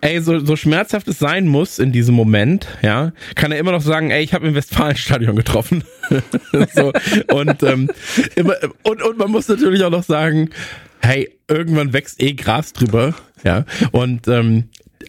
ey, 0.04 0.20
so, 0.20 0.38
so 0.38 0.54
schmerzhaft 0.54 1.08
es 1.08 1.18
sein 1.18 1.48
muss 1.48 1.78
in 1.78 1.90
diesem 1.90 2.14
Moment, 2.14 2.68
ja, 2.82 3.12
kann 3.34 3.52
er 3.52 3.58
immer 3.58 3.72
noch 3.72 3.80
sagen, 3.80 4.10
ey, 4.10 4.22
ich 4.22 4.34
habe 4.34 4.46
im 4.46 4.54
Westfalenstadion 4.54 5.34
getroffen. 5.34 5.82
so, 6.74 6.92
und, 7.32 7.62
ähm, 7.62 7.90
immer, 8.36 8.54
und, 8.82 9.02
und 9.02 9.18
man 9.18 9.30
muss 9.30 9.48
natürlich 9.48 9.82
auch 9.82 9.90
noch 9.90 10.04
sagen, 10.04 10.50
hey, 11.00 11.30
irgendwann 11.48 11.94
wächst 11.94 12.22
eh 12.22 12.34
Gras 12.34 12.74
drüber, 12.74 13.14
ja, 13.44 13.64
und 13.92 14.28
ähm, 14.28 14.64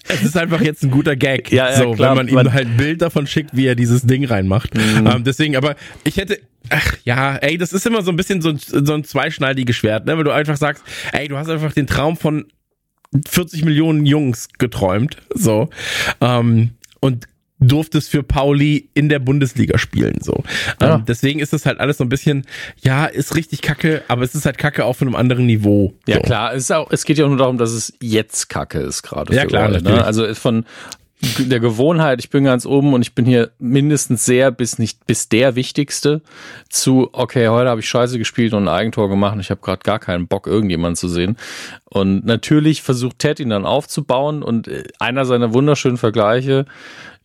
es 0.07 0.23
ist 0.23 0.37
einfach 0.37 0.61
jetzt 0.61 0.83
ein 0.83 0.91
guter 0.91 1.17
Gag, 1.17 1.51
ja, 1.51 1.69
ja, 1.69 1.75
so, 1.75 1.91
klar, 1.91 2.11
wenn 2.11 2.17
man 2.17 2.27
ihm 2.29 2.35
man 2.35 2.53
halt 2.53 2.67
ein 2.67 2.77
Bild 2.77 3.01
davon 3.01 3.27
schickt, 3.27 3.55
wie 3.55 3.65
er 3.65 3.75
dieses 3.75 4.03
Ding 4.03 4.25
reinmacht. 4.25 4.75
Mhm. 4.75 5.07
Ähm, 5.07 5.23
deswegen, 5.25 5.57
aber 5.57 5.75
ich 6.05 6.17
hätte, 6.17 6.39
ach 6.69 6.95
ja, 7.03 7.35
ey, 7.35 7.57
das 7.57 7.73
ist 7.73 7.85
immer 7.85 8.01
so 8.01 8.11
ein 8.11 8.17
bisschen 8.17 8.41
so, 8.41 8.53
so 8.55 8.93
ein 8.93 9.03
zweischneidiges 9.03 9.75
Schwert, 9.75 10.05
ne, 10.05 10.15
weil 10.15 10.23
du 10.23 10.31
einfach 10.31 10.57
sagst, 10.57 10.83
ey, 11.11 11.27
du 11.27 11.37
hast 11.37 11.49
einfach 11.49 11.73
den 11.73 11.87
Traum 11.87 12.15
von 12.15 12.45
40 13.27 13.65
Millionen 13.65 14.05
Jungs 14.05 14.49
geträumt. 14.57 15.17
So. 15.33 15.69
Ähm, 16.21 16.71
und 16.99 17.27
durftest 17.59 18.09
für 18.09 18.23
Pauli 18.23 18.89
in 18.93 19.09
der 19.09 19.19
Bundesliga 19.19 19.77
spielen. 19.77 20.19
So. 20.21 20.43
Ja. 20.81 20.95
Ähm, 20.95 21.03
deswegen 21.07 21.39
ist 21.39 21.53
das 21.53 21.65
halt 21.65 21.79
alles 21.79 21.97
so 21.97 22.03
ein 22.03 22.09
bisschen, 22.09 22.45
ja, 22.81 23.05
ist 23.05 23.35
richtig 23.35 23.61
kacke, 23.61 24.03
aber 24.07 24.23
es 24.23 24.35
ist 24.35 24.45
halt 24.45 24.57
kacke 24.57 24.83
auf 24.83 25.01
einem 25.01 25.15
anderen 25.15 25.45
Niveau. 25.45 25.93
Ja, 26.07 26.19
klar, 26.19 26.53
es, 26.53 26.63
ist 26.63 26.71
auch, 26.71 26.91
es 26.91 27.05
geht 27.05 27.17
ja 27.17 27.25
auch 27.25 27.29
nur 27.29 27.37
darum, 27.37 27.57
dass 27.57 27.71
es 27.71 27.93
jetzt 28.01 28.49
kacke 28.49 28.79
ist 28.79 29.03
gerade. 29.03 29.33
Ja, 29.33 29.45
klar, 29.45 29.69
Leute, 29.69 29.83
ne? 29.83 30.03
Also 30.03 30.33
von 30.35 30.65
der 31.21 31.59
Gewohnheit, 31.59 32.19
ich 32.19 32.29
bin 32.29 32.43
ganz 32.43 32.65
oben 32.65 32.93
und 32.93 33.01
ich 33.01 33.15
bin 33.15 33.25
hier 33.25 33.51
mindestens 33.57 34.25
sehr 34.25 34.51
bis 34.51 34.79
nicht 34.79 35.05
bis 35.07 35.29
der 35.29 35.55
wichtigste 35.55 36.21
zu 36.69 37.09
okay, 37.13 37.47
heute 37.47 37.69
habe 37.69 37.79
ich 37.79 37.89
Scheiße 37.89 38.17
gespielt 38.17 38.53
und 38.53 38.63
ein 38.63 38.75
Eigentor 38.75 39.09
gemacht 39.09 39.33
und 39.33 39.39
ich 39.39 39.49
habe 39.49 39.61
gerade 39.61 39.81
gar 39.83 39.99
keinen 39.99 40.27
Bock 40.27 40.45
irgendjemanden 40.45 40.95
zu 40.95 41.07
sehen. 41.07 41.37
Und 41.85 42.25
natürlich 42.25 42.81
versucht 42.81 43.19
Ted 43.19 43.39
ihn 43.39 43.49
dann 43.49 43.65
aufzubauen 43.65 44.43
und 44.43 44.67
äh, 44.67 44.83
einer 44.99 45.25
seiner 45.25 45.53
wunderschönen 45.53 45.97
Vergleiche 45.97 46.65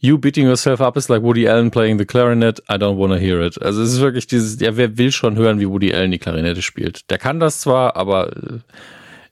You 0.02 0.16
beating 0.16 0.46
yourself 0.46 0.80
up 0.80 0.96
is 0.96 1.10
like 1.10 1.22
Woody 1.22 1.46
Allen 1.46 1.70
playing 1.70 1.98
the 1.98 2.06
clarinet. 2.06 2.58
I 2.70 2.76
don't 2.78 2.96
wanna 2.96 3.16
hear 3.16 3.42
it. 3.42 3.60
Also 3.60 3.82
es 3.82 3.92
ist 3.92 4.00
wirklich 4.00 4.26
dieses, 4.26 4.58
ja, 4.58 4.74
wer 4.78 4.96
will 4.96 5.12
schon 5.12 5.36
hören, 5.36 5.60
wie 5.60 5.68
Woody 5.68 5.92
Allen 5.92 6.10
die 6.10 6.18
Klarinette 6.18 6.62
spielt? 6.62 7.10
Der 7.10 7.18
kann 7.18 7.38
das 7.38 7.60
zwar, 7.60 7.96
aber 7.96 8.34
äh, 8.34 8.58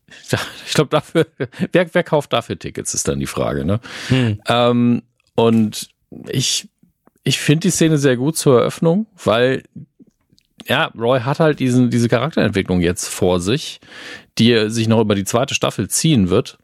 ich 0.67 0.75
glaube, 0.75 0.91
dafür, 0.91 1.27
wer, 1.73 1.87
wer 1.93 2.03
kauft 2.03 2.33
dafür 2.33 2.59
Tickets, 2.59 2.95
ist 2.95 3.09
dann 3.09 3.21
die 3.21 3.27
Frage, 3.27 3.65
ne? 3.65 3.81
Hm. 4.09 4.41
Ähm, 4.49 5.03
und 5.35 5.91
ich, 6.29 6.69
ich 7.25 7.39
finde 7.39 7.69
die 7.69 7.71
Szene 7.71 7.99
sehr 7.99 8.17
gut 8.17 8.37
zur 8.37 8.59
Eröffnung, 8.59 9.07
weil 9.23 9.63
ja, 10.67 10.91
Roy 10.99 11.21
hat 11.21 11.41
halt 11.41 11.61
diesen, 11.61 11.91
diese 11.91 12.09
Charakterentwicklung 12.09 12.81
jetzt 12.81 13.09
vor 13.09 13.41
sich, 13.41 13.81
die 14.39 14.69
sich 14.69 14.87
noch 14.87 15.01
über 15.01 15.15
die 15.15 15.25
zweite 15.25 15.55
Staffel 15.55 15.89
ziehen 15.89 16.29
wird. 16.29 16.59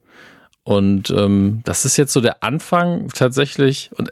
Und 0.62 1.10
ähm, 1.10 1.60
das 1.64 1.84
ist 1.84 1.96
jetzt 1.96 2.12
so 2.12 2.20
der 2.20 2.42
Anfang 2.42 3.08
tatsächlich. 3.08 3.90
Und 3.96 4.10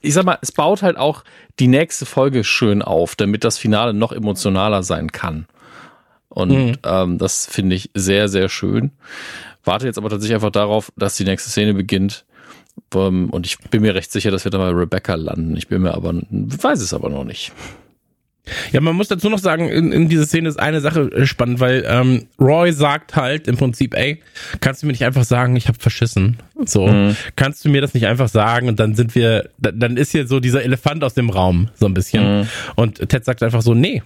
ich 0.00 0.14
sag 0.14 0.24
mal, 0.24 0.38
es 0.40 0.52
baut 0.52 0.82
halt 0.82 0.96
auch 0.96 1.24
die 1.58 1.68
nächste 1.68 2.06
Folge 2.06 2.44
schön 2.44 2.82
auf, 2.82 3.16
damit 3.16 3.44
das 3.44 3.58
Finale 3.58 3.92
noch 3.92 4.12
emotionaler 4.12 4.82
sein 4.82 5.12
kann. 5.12 5.46
Und 6.30 6.50
mhm. 6.50 6.72
ähm, 6.84 7.18
das 7.18 7.46
finde 7.46 7.76
ich 7.76 7.90
sehr, 7.94 8.28
sehr 8.28 8.48
schön. 8.48 8.92
Warte 9.64 9.86
jetzt 9.86 9.98
aber 9.98 10.08
tatsächlich 10.08 10.36
einfach 10.36 10.50
darauf, 10.50 10.90
dass 10.96 11.16
die 11.16 11.24
nächste 11.24 11.50
Szene 11.50 11.74
beginnt. 11.74 12.24
Ähm, 12.94 13.28
und 13.30 13.46
ich 13.46 13.58
bin 13.58 13.82
mir 13.82 13.94
recht 13.94 14.10
sicher, 14.10 14.30
dass 14.30 14.44
wir 14.44 14.50
da 14.50 14.58
bei 14.58 14.70
Rebecca 14.70 15.14
landen. 15.14 15.56
Ich 15.56 15.68
bin 15.68 15.82
mir 15.82 15.92
aber, 15.92 16.14
weiß 16.30 16.80
es 16.80 16.94
aber 16.94 17.10
noch 17.10 17.24
nicht. 17.24 17.52
Ja, 18.72 18.80
man 18.80 18.96
muss 18.96 19.08
dazu 19.08 19.28
noch 19.28 19.38
sagen, 19.38 19.68
in, 19.68 19.92
in 19.92 20.08
dieser 20.08 20.26
Szene 20.26 20.48
ist 20.48 20.58
eine 20.58 20.80
Sache 20.80 21.02
äh, 21.12 21.26
spannend, 21.26 21.60
weil 21.60 21.84
ähm, 21.86 22.26
Roy 22.40 22.72
sagt 22.72 23.14
halt 23.14 23.46
im 23.46 23.56
Prinzip, 23.56 23.94
ey, 23.94 24.22
kannst 24.60 24.82
du 24.82 24.86
mir 24.86 24.92
nicht 24.92 25.04
einfach 25.04 25.24
sagen, 25.24 25.56
ich 25.56 25.68
habe 25.68 25.78
verschissen? 25.78 26.38
So, 26.64 26.86
mhm. 26.86 27.16
kannst 27.36 27.64
du 27.64 27.68
mir 27.68 27.80
das 27.80 27.94
nicht 27.94 28.06
einfach 28.06 28.28
sagen 28.28 28.68
und 28.68 28.80
dann 28.80 28.94
sind 28.94 29.14
wir, 29.14 29.50
dann 29.58 29.96
ist 29.96 30.12
hier 30.12 30.26
so 30.26 30.40
dieser 30.40 30.62
Elefant 30.64 31.04
aus 31.04 31.14
dem 31.14 31.30
Raum, 31.30 31.68
so 31.74 31.86
ein 31.86 31.94
bisschen. 31.94 32.40
Mhm. 32.40 32.48
Und 32.76 33.08
Ted 33.08 33.24
sagt 33.24 33.42
einfach 33.42 33.62
so, 33.62 33.74
nee, 33.74 34.02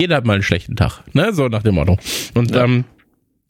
jeder 0.00 0.16
hat 0.16 0.24
mal 0.24 0.34
einen 0.34 0.42
schlechten 0.42 0.76
Tag, 0.76 1.02
ne? 1.12 1.32
So 1.32 1.48
nach 1.48 1.62
dem 1.62 1.74
Motto. 1.74 1.98
Und 2.34 2.52
ja. 2.52 2.64
ähm, 2.64 2.84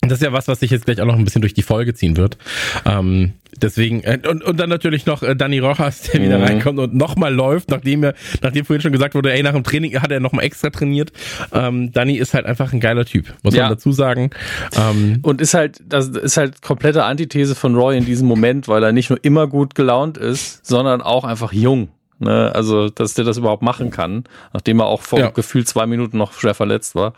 das 0.01 0.13
ist 0.13 0.23
ja 0.23 0.33
was, 0.33 0.47
was 0.47 0.59
sich 0.59 0.71
jetzt 0.71 0.85
gleich 0.85 0.99
auch 0.99 1.05
noch 1.05 1.15
ein 1.15 1.23
bisschen 1.23 1.41
durch 1.41 1.53
die 1.53 1.61
Folge 1.61 1.93
ziehen 1.93 2.17
wird. 2.17 2.37
Ähm, 2.85 3.33
deswegen, 3.61 4.01
äh, 4.01 4.19
und, 4.27 4.43
und 4.43 4.59
dann 4.59 4.69
natürlich 4.69 5.05
noch 5.05 5.21
äh, 5.21 5.35
Danny 5.35 5.59
Rojas, 5.59 6.01
der 6.01 6.23
wieder 6.23 6.39
mhm. 6.39 6.43
reinkommt 6.43 6.79
und 6.79 6.95
nochmal 6.95 7.31
läuft, 7.31 7.69
nachdem 7.69 8.03
er, 8.03 8.15
nachdem 8.41 8.65
vorhin 8.65 8.81
schon 8.81 8.91
gesagt 8.91 9.13
wurde, 9.13 9.31
ey, 9.31 9.43
nach 9.43 9.53
dem 9.53 9.63
Training 9.63 10.01
hat 10.01 10.11
er 10.11 10.19
nochmal 10.19 10.43
extra 10.43 10.71
trainiert. 10.71 11.11
Ähm, 11.53 11.91
Danny 11.91 12.17
ist 12.17 12.33
halt 12.33 12.47
einfach 12.47 12.73
ein 12.73 12.79
geiler 12.79 13.05
Typ, 13.05 13.31
muss 13.43 13.53
ja. 13.53 13.63
man 13.63 13.73
dazu 13.73 13.91
sagen. 13.91 14.31
Ähm, 14.75 15.19
und 15.21 15.39
ist 15.39 15.53
halt, 15.53 15.79
das 15.85 16.07
ist 16.07 16.35
halt 16.35 16.63
komplette 16.63 17.03
Antithese 17.03 17.53
von 17.53 17.75
Roy 17.75 17.95
in 17.95 18.05
diesem 18.05 18.27
Moment, 18.27 18.67
weil 18.67 18.83
er 18.83 18.91
nicht 18.91 19.11
nur 19.11 19.23
immer 19.23 19.45
gut 19.47 19.75
gelaunt 19.75 20.17
ist, 20.17 20.65
sondern 20.65 21.01
auch 21.01 21.25
einfach 21.25 21.53
jung. 21.53 21.89
Ne? 22.21 22.53
Also, 22.53 22.89
dass 22.89 23.15
der 23.15 23.25
das 23.25 23.37
überhaupt 23.37 23.63
machen 23.63 23.89
kann, 23.89 24.23
nachdem 24.53 24.79
er 24.79 24.85
auch 24.85 25.01
vor 25.01 25.19
ja. 25.19 25.29
gefühlt 25.29 25.67
zwei 25.67 25.85
Minuten 25.87 26.17
noch 26.17 26.33
schwer 26.33 26.53
verletzt 26.53 26.95
war, 26.95 27.13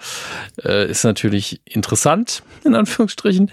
äh, 0.63 0.89
ist 0.89 1.03
natürlich 1.03 1.62
interessant, 1.65 2.43
in 2.63 2.74
Anführungsstrichen. 2.74 3.51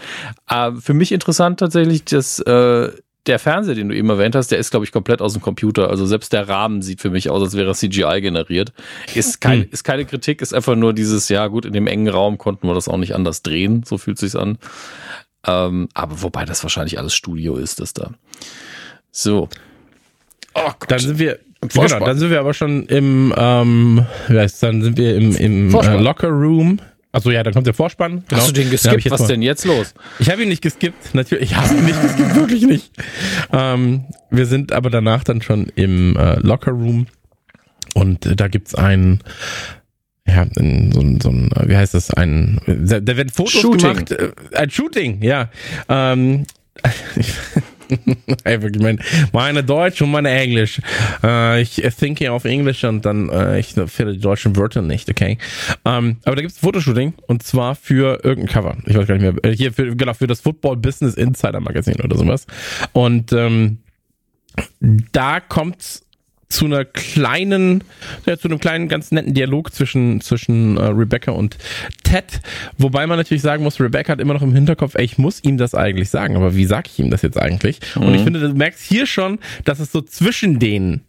Äh, 0.48 0.72
für 0.72 0.94
mich 0.94 1.12
interessant 1.12 1.58
tatsächlich, 1.60 2.04
dass 2.04 2.38
äh, 2.40 2.90
der 3.26 3.38
Fernseher, 3.38 3.74
den 3.74 3.88
du 3.88 3.96
eben 3.96 4.08
erwähnt 4.08 4.34
hast, 4.34 4.50
der 4.50 4.58
ist, 4.58 4.70
glaube 4.70 4.84
ich, 4.84 4.92
komplett 4.92 5.20
aus 5.20 5.34
dem 5.34 5.42
Computer. 5.42 5.90
Also 5.90 6.06
selbst 6.06 6.32
der 6.32 6.48
Rahmen 6.48 6.82
sieht 6.82 7.00
für 7.00 7.10
mich 7.10 7.28
aus, 7.30 7.42
als 7.42 7.56
wäre 7.56 7.74
CGI 7.74 8.20
generiert. 8.20 8.72
Ist, 9.14 9.40
kein, 9.40 9.62
hm. 9.62 9.68
ist 9.70 9.84
keine 9.84 10.06
Kritik, 10.06 10.40
ist 10.40 10.54
einfach 10.54 10.76
nur 10.76 10.92
dieses, 10.92 11.28
ja 11.28 11.46
gut, 11.48 11.64
in 11.64 11.72
dem 11.72 11.86
engen 11.86 12.08
Raum 12.08 12.38
konnten 12.38 12.66
wir 12.66 12.74
das 12.74 12.88
auch 12.88 12.96
nicht 12.96 13.14
anders 13.14 13.42
drehen, 13.42 13.82
so 13.84 13.98
fühlt 13.98 14.18
sich's 14.18 14.36
an. 14.36 14.58
Ähm, 15.46 15.88
aber 15.94 16.22
wobei 16.22 16.44
das 16.44 16.62
wahrscheinlich 16.62 16.98
alles 16.98 17.14
Studio 17.14 17.56
ist, 17.56 17.80
das 17.80 17.92
da. 17.92 18.12
So. 19.10 19.48
Oh 20.54 20.70
Gott. 20.78 20.90
Dann 20.90 20.98
sind 20.98 21.18
wir, 21.18 21.38
genau, 21.60 22.04
dann 22.04 22.18
sind 22.18 22.30
wir 22.30 22.40
aber 22.40 22.54
schon 22.54 22.86
im, 22.86 23.34
ähm, 23.36 24.06
wie 24.28 24.38
heißt, 24.38 24.62
dann 24.62 24.82
sind 24.82 24.96
wir 24.96 25.16
im, 25.16 25.36
im 25.36 25.74
äh, 25.74 25.96
Locker 25.98 26.28
Room. 26.28 26.80
Achso, 27.12 27.30
ja, 27.30 27.42
dann 27.42 27.52
kommt 27.52 27.66
der 27.66 27.74
Vorspann. 27.74 28.24
Genau. 28.28 28.40
Hast 28.40 28.50
du 28.50 28.52
den 28.52 28.70
geskippt? 28.70 29.10
Was 29.10 29.20
mal. 29.20 29.26
denn 29.26 29.42
jetzt 29.42 29.64
los? 29.64 29.94
Ich 30.20 30.30
habe 30.30 30.42
ihn 30.42 30.48
nicht 30.48 30.62
geskippt, 30.62 31.12
natürlich. 31.14 31.50
Ich 31.50 31.56
habe 31.56 31.74
ihn 31.74 31.84
nicht 31.84 32.00
geskippt, 32.00 32.34
wirklich 32.36 32.62
nicht. 32.62 32.92
Ähm, 33.52 34.04
wir 34.30 34.46
sind 34.46 34.72
aber 34.72 34.90
danach 34.90 35.24
dann 35.24 35.42
schon 35.42 35.66
im 35.74 36.16
äh, 36.16 36.38
Locker 36.38 36.70
Room 36.70 37.06
und 37.94 38.26
äh, 38.26 38.36
da 38.36 38.46
gibt's 38.46 38.76
ein 38.76 39.22
ja, 40.26 40.46
so, 40.54 40.62
so 41.20 41.30
ein, 41.30 41.50
wie 41.66 41.76
heißt 41.76 41.94
das, 41.94 42.12
ein, 42.12 42.60
da, 42.66 43.00
da 43.00 43.16
werden 43.16 43.30
Fotos 43.30 43.52
Shooting. 43.52 44.06
gemacht, 44.06 44.12
äh, 44.12 44.30
ein 44.54 44.70
Shooting, 44.70 45.22
ja. 45.22 45.50
Ähm, 45.88 46.46
Ey, 48.44 48.62
wirklich, 48.62 48.82
mein, 48.82 49.00
meine 49.32 49.64
Deutsch 49.64 50.00
und 50.02 50.10
meine 50.10 50.30
Englisch. 50.30 50.80
Äh, 51.22 51.62
ich 51.62 51.82
thinking 51.98 52.28
auf 52.28 52.44
Englisch 52.44 52.84
und 52.84 53.04
dann 53.04 53.28
äh, 53.28 53.58
ich 53.58 53.74
finde 53.86 54.12
die 54.12 54.20
deutschen 54.20 54.56
Wörter 54.56 54.82
nicht, 54.82 55.10
okay. 55.10 55.38
Ähm, 55.84 56.16
aber 56.24 56.36
da 56.36 56.42
gibt 56.42 56.52
es 56.52 56.58
ein 56.58 56.66
Fotoshooting 56.66 57.14
und 57.26 57.42
zwar 57.42 57.74
für 57.74 58.24
irgendein 58.24 58.52
Cover. 58.52 58.76
Ich 58.86 58.96
weiß 58.96 59.06
gar 59.06 59.16
nicht 59.16 59.22
mehr. 59.22 59.52
Äh, 59.52 59.56
hier 59.56 59.72
für, 59.72 59.94
genau, 59.94 60.14
für 60.14 60.26
das 60.26 60.40
Football 60.40 60.76
Business 60.76 61.14
Insider 61.14 61.60
Magazin 61.60 62.00
oder 62.00 62.16
sowas. 62.16 62.46
Und 62.92 63.32
ähm, 63.32 63.78
da 64.80 65.40
kommt's 65.40 66.06
zu 66.50 66.66
einer 66.66 66.84
kleinen, 66.84 67.84
ja, 68.26 68.36
zu 68.36 68.48
einem 68.48 68.58
kleinen, 68.58 68.88
ganz 68.88 69.12
netten 69.12 69.32
Dialog 69.32 69.72
zwischen, 69.72 70.20
zwischen 70.20 70.76
äh, 70.76 70.82
Rebecca 70.82 71.30
und 71.30 71.56
Ted. 72.02 72.40
Wobei 72.76 73.06
man 73.06 73.16
natürlich 73.16 73.42
sagen 73.42 73.62
muss, 73.62 73.80
Rebecca 73.80 74.12
hat 74.12 74.20
immer 74.20 74.34
noch 74.34 74.42
im 74.42 74.52
Hinterkopf, 74.52 74.96
ey, 74.96 75.04
ich 75.04 75.16
muss 75.16 75.42
ihm 75.42 75.56
das 75.56 75.74
eigentlich 75.74 76.10
sagen, 76.10 76.36
aber 76.36 76.56
wie 76.56 76.66
sag 76.66 76.88
ich 76.88 76.98
ihm 76.98 77.10
das 77.10 77.22
jetzt 77.22 77.38
eigentlich? 77.38 77.80
Mhm. 77.94 78.02
Und 78.02 78.14
ich 78.14 78.20
mhm. 78.20 78.24
finde, 78.24 78.40
du 78.40 78.54
merkst 78.54 78.82
hier 78.82 79.06
schon, 79.06 79.38
dass 79.64 79.78
es 79.78 79.92
so 79.92 80.02
zwischen 80.02 80.58
denen 80.58 81.02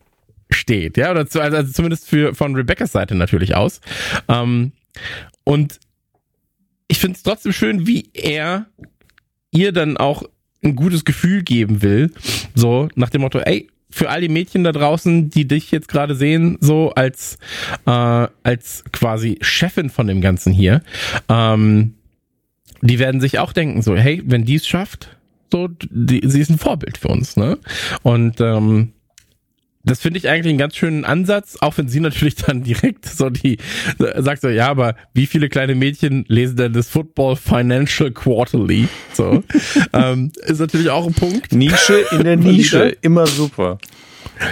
steht, 0.52 0.98
ja, 0.98 1.12
oder 1.12 1.28
zu, 1.28 1.42
also 1.42 1.64
zumindest 1.72 2.08
für 2.08 2.36
von 2.36 2.56
Rebeccas 2.56 2.92
Seite 2.92 3.16
natürlich 3.16 3.56
aus. 3.56 3.82
Ähm, 4.28 4.74
und 5.44 5.80
ich 6.88 7.00
finde 7.00 7.16
es 7.18 7.24
trotzdem 7.24 7.54
schön, 7.54 7.88
wie 7.88 8.10
er 8.14 8.68
ihr 9.52 9.72
dann 9.72 9.98
auch 9.98 10.24
ein 10.64 10.76
gutes 10.76 11.06
Gefühl 11.06 11.42
geben 11.42 11.82
will. 11.82 12.12
So, 12.54 12.90
nach 12.96 13.10
dem 13.10 13.22
Motto, 13.22 13.40
ey, 13.40 13.70
für 13.92 14.10
all 14.10 14.22
die 14.22 14.30
Mädchen 14.30 14.64
da 14.64 14.72
draußen, 14.72 15.30
die 15.30 15.48
dich 15.48 15.72
jetzt 15.72 15.88
gerade 15.88 16.16
sehen, 16.16 16.58
so 16.62 16.92
als, 16.92 17.38
äh, 17.86 18.28
als 18.44 18.84
quasi 18.92 19.38
Chefin 19.42 19.90
von 19.90 20.08
dem 20.08 20.22
Ganzen 20.22 20.54
hier, 20.54 20.82
ähm, 21.30 21.94
die 22.82 23.00
werden 23.00 23.22
sich 23.22 23.40
auch 23.40 23.54
denken, 23.54 23.82
so, 23.82 23.96
hey, 23.96 24.24
wenn 24.26 24.46
die 24.46 24.56
es 24.56 24.68
schafft, 24.68 25.18
so, 25.52 25.68
die, 25.90 26.22
sie 26.24 26.40
ist 26.40 26.50
ein 26.50 26.58
Vorbild 26.58 26.98
für 26.98 27.10
uns, 27.10 27.36
ne? 27.36 27.58
Und 28.04 28.40
ähm, 28.40 28.94
das 29.84 30.02
finde 30.02 30.20
ich 30.20 30.30
eigentlich 30.30 30.52
einen 30.52 30.58
ganz 30.58 30.76
schönen 30.76 31.06
Ansatz, 31.06 31.58
auch 31.62 31.78
wenn 31.78 31.88
sie 31.88 32.00
natürlich 32.00 32.36
dann 32.36 32.64
direkt 32.64 33.06
so 33.06 33.30
die 33.30 33.58
sagt 33.98 34.42
so, 34.42 34.50
ja, 34.50 34.68
aber 34.68 34.96
wie 35.14 35.26
viele 35.26 35.50
kleine 35.50 35.76
Mädchen 35.76 36.26
lesen 36.28 36.58
denn 36.58 36.74
das 36.74 36.90
Football 36.90 37.36
Financial 37.36 38.12
Quarterly? 38.12 38.88
So 39.14 39.44
ähm, 39.94 40.32
ist 40.46 40.60
natürlich 40.60 40.90
auch 40.90 41.08
ein 41.08 41.14
Punkt. 41.14 41.52
Nische 41.52 42.06
in 42.12 42.24
der 42.24 42.38
Nische, 42.38 42.96
immer 43.02 43.28
super. 43.28 43.78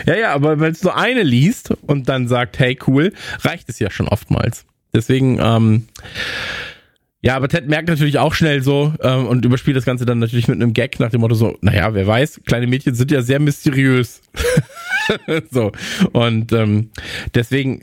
Ja, 0.05 0.15
ja, 0.15 0.33
aber 0.33 0.59
wenn 0.59 0.71
es 0.71 0.83
nur 0.83 0.95
eine 0.95 1.23
liest 1.23 1.71
und 1.81 2.09
dann 2.09 2.27
sagt, 2.27 2.59
hey, 2.59 2.77
cool, 2.87 3.13
reicht 3.41 3.69
es 3.69 3.79
ja 3.79 3.89
schon 3.89 4.07
oftmals. 4.07 4.65
Deswegen, 4.93 5.39
ähm, 5.41 5.87
ja, 7.21 7.35
aber 7.35 7.49
Ted 7.49 7.67
merkt 7.67 7.89
natürlich 7.89 8.17
auch 8.17 8.33
schnell 8.33 8.63
so 8.63 8.93
ähm, 9.01 9.27
und 9.27 9.43
überspielt 9.45 9.75
das 9.75 9.85
Ganze 9.85 10.05
dann 10.05 10.19
natürlich 10.19 10.47
mit 10.47 10.61
einem 10.61 10.73
Gag 10.73 10.99
nach 10.99 11.09
dem 11.09 11.21
Motto 11.21 11.35
so, 11.35 11.57
naja, 11.61 11.93
wer 11.93 12.07
weiß, 12.07 12.41
kleine 12.45 12.67
Mädchen 12.67 12.95
sind 12.95 13.11
ja 13.11 13.21
sehr 13.21 13.39
mysteriös. 13.39 14.21
so. 15.51 15.71
Und 16.11 16.51
ähm, 16.53 16.89
deswegen, 17.33 17.81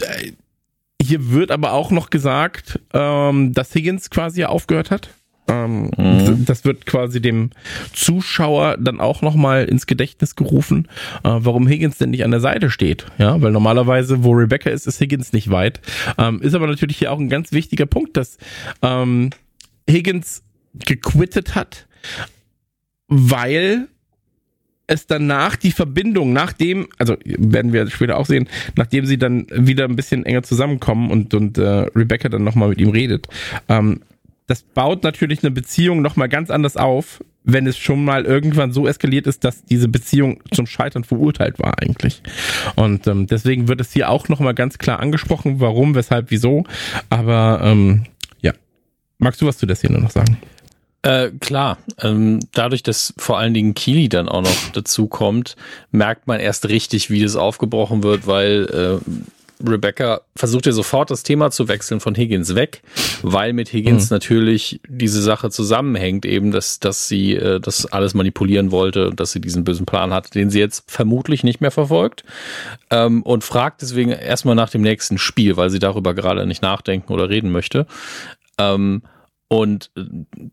äh, 0.00 0.32
hier 1.00 1.30
wird 1.30 1.50
aber 1.50 1.72
auch 1.72 1.90
noch 1.90 2.10
gesagt, 2.10 2.80
ähm, 2.92 3.52
dass 3.52 3.74
Higgins 3.74 4.10
quasi 4.10 4.44
aufgehört 4.44 4.90
hat. 4.90 5.10
Ähm, 5.46 5.90
mhm. 5.96 6.44
Das 6.46 6.64
wird 6.64 6.86
quasi 6.86 7.20
dem 7.20 7.50
Zuschauer 7.92 8.78
dann 8.78 9.00
auch 9.00 9.20
nochmal 9.20 9.66
ins 9.66 9.86
Gedächtnis 9.86 10.36
gerufen, 10.36 10.88
äh, 11.22 11.28
warum 11.30 11.68
Higgins 11.68 11.98
denn 11.98 12.10
nicht 12.10 12.24
an 12.24 12.30
der 12.30 12.40
Seite 12.40 12.70
steht. 12.70 13.06
Ja, 13.18 13.40
weil 13.42 13.52
normalerweise, 13.52 14.24
wo 14.24 14.32
Rebecca 14.32 14.70
ist, 14.70 14.86
ist 14.86 15.00
Higgins 15.00 15.32
nicht 15.32 15.50
weit. 15.50 15.80
Ähm, 16.16 16.40
ist 16.40 16.54
aber 16.54 16.66
natürlich 16.66 16.96
hier 16.96 17.12
auch 17.12 17.18
ein 17.18 17.28
ganz 17.28 17.52
wichtiger 17.52 17.86
Punkt, 17.86 18.16
dass 18.16 18.38
ähm, 18.80 19.30
Higgins 19.88 20.42
gequittet 20.72 21.54
hat, 21.54 21.86
weil 23.08 23.88
es 24.86 25.06
danach 25.06 25.56
die 25.56 25.72
Verbindung, 25.72 26.32
nachdem, 26.32 26.88
also 26.98 27.16
werden 27.24 27.72
wir 27.72 27.88
später 27.90 28.18
auch 28.18 28.26
sehen, 28.26 28.48
nachdem 28.76 29.06
sie 29.06 29.18
dann 29.18 29.46
wieder 29.50 29.84
ein 29.84 29.96
bisschen 29.96 30.26
enger 30.26 30.42
zusammenkommen 30.42 31.10
und, 31.10 31.34
und 31.34 31.58
äh, 31.58 31.86
Rebecca 31.94 32.28
dann 32.28 32.44
nochmal 32.44 32.68
mit 32.70 32.80
ihm 32.80 32.90
redet, 32.90 33.28
ähm, 33.68 34.00
das 34.46 34.62
baut 34.62 35.02
natürlich 35.02 35.42
eine 35.42 35.50
Beziehung 35.50 36.02
nochmal 36.02 36.28
ganz 36.28 36.50
anders 36.50 36.76
auf, 36.76 37.22
wenn 37.44 37.66
es 37.66 37.78
schon 37.78 38.04
mal 38.04 38.24
irgendwann 38.24 38.72
so 38.72 38.86
eskaliert 38.86 39.26
ist, 39.26 39.44
dass 39.44 39.64
diese 39.64 39.88
Beziehung 39.88 40.40
zum 40.50 40.66
Scheitern 40.66 41.04
verurteilt 41.04 41.58
war 41.58 41.78
eigentlich. 41.80 42.22
Und 42.74 43.06
ähm, 43.06 43.26
deswegen 43.26 43.68
wird 43.68 43.80
es 43.80 43.92
hier 43.92 44.10
auch 44.10 44.28
nochmal 44.28 44.54
ganz 44.54 44.78
klar 44.78 45.00
angesprochen, 45.00 45.60
warum, 45.60 45.94
weshalb, 45.94 46.30
wieso. 46.30 46.64
Aber 47.10 47.60
ähm, 47.62 48.04
ja, 48.40 48.52
magst 49.18 49.40
du 49.40 49.46
was 49.46 49.58
zu 49.58 49.66
der 49.66 49.76
Szene 49.76 49.98
noch 49.98 50.10
sagen? 50.10 50.38
Äh, 51.04 51.32
klar, 51.38 51.76
ähm, 52.00 52.40
dadurch, 52.52 52.82
dass 52.82 53.12
vor 53.18 53.38
allen 53.38 53.52
Dingen 53.52 53.74
Kili 53.74 54.08
dann 54.08 54.26
auch 54.26 54.40
noch 54.40 54.70
dazu 54.72 55.06
kommt, 55.06 55.54
merkt 55.90 56.26
man 56.26 56.40
erst 56.40 56.70
richtig, 56.70 57.10
wie 57.10 57.22
das 57.22 57.36
aufgebrochen 57.36 58.02
wird, 58.02 58.26
weil 58.26 59.00
äh, 59.04 59.68
Rebecca 59.68 60.22
versucht 60.34 60.64
ja 60.64 60.72
sofort 60.72 61.10
das 61.10 61.22
Thema 61.22 61.50
zu 61.50 61.68
wechseln 61.68 62.00
von 62.00 62.14
Higgins 62.14 62.54
weg, 62.54 62.82
weil 63.22 63.52
mit 63.52 63.70
Higgins 63.70 64.08
mhm. 64.08 64.14
natürlich 64.14 64.80
diese 64.88 65.20
Sache 65.20 65.50
zusammenhängt, 65.50 66.24
eben, 66.24 66.50
dass, 66.50 66.80
dass 66.80 67.06
sie 67.06 67.34
äh, 67.34 67.60
das 67.60 67.84
alles 67.84 68.14
manipulieren 68.14 68.70
wollte 68.70 69.08
und 69.10 69.20
dass 69.20 69.32
sie 69.32 69.42
diesen 69.42 69.62
bösen 69.62 69.84
Plan 69.84 70.10
hat, 70.10 70.34
den 70.34 70.48
sie 70.48 70.58
jetzt 70.58 70.90
vermutlich 70.90 71.44
nicht 71.44 71.60
mehr 71.60 71.70
verfolgt. 71.70 72.24
Ähm, 72.88 73.22
und 73.22 73.44
fragt 73.44 73.82
deswegen 73.82 74.10
erstmal 74.10 74.54
nach 74.54 74.70
dem 74.70 74.80
nächsten 74.80 75.18
Spiel, 75.18 75.58
weil 75.58 75.68
sie 75.68 75.80
darüber 75.80 76.14
gerade 76.14 76.46
nicht 76.46 76.62
nachdenken 76.62 77.12
oder 77.12 77.28
reden 77.28 77.52
möchte. 77.52 77.86
Ähm, 78.56 79.02
und 79.48 79.90
äh, 79.96 80.02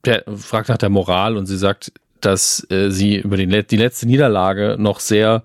der 0.05 0.23
fragt 0.35 0.69
nach 0.69 0.77
der 0.77 0.89
Moral 0.89 1.37
und 1.37 1.45
sie 1.45 1.57
sagt, 1.57 1.91
dass 2.19 2.65
äh, 2.69 2.89
sie 2.89 3.17
über 3.17 3.37
den, 3.37 3.49
die 3.49 3.77
letzte 3.77 4.05
Niederlage 4.05 4.75
noch 4.79 4.99
sehr 4.99 5.43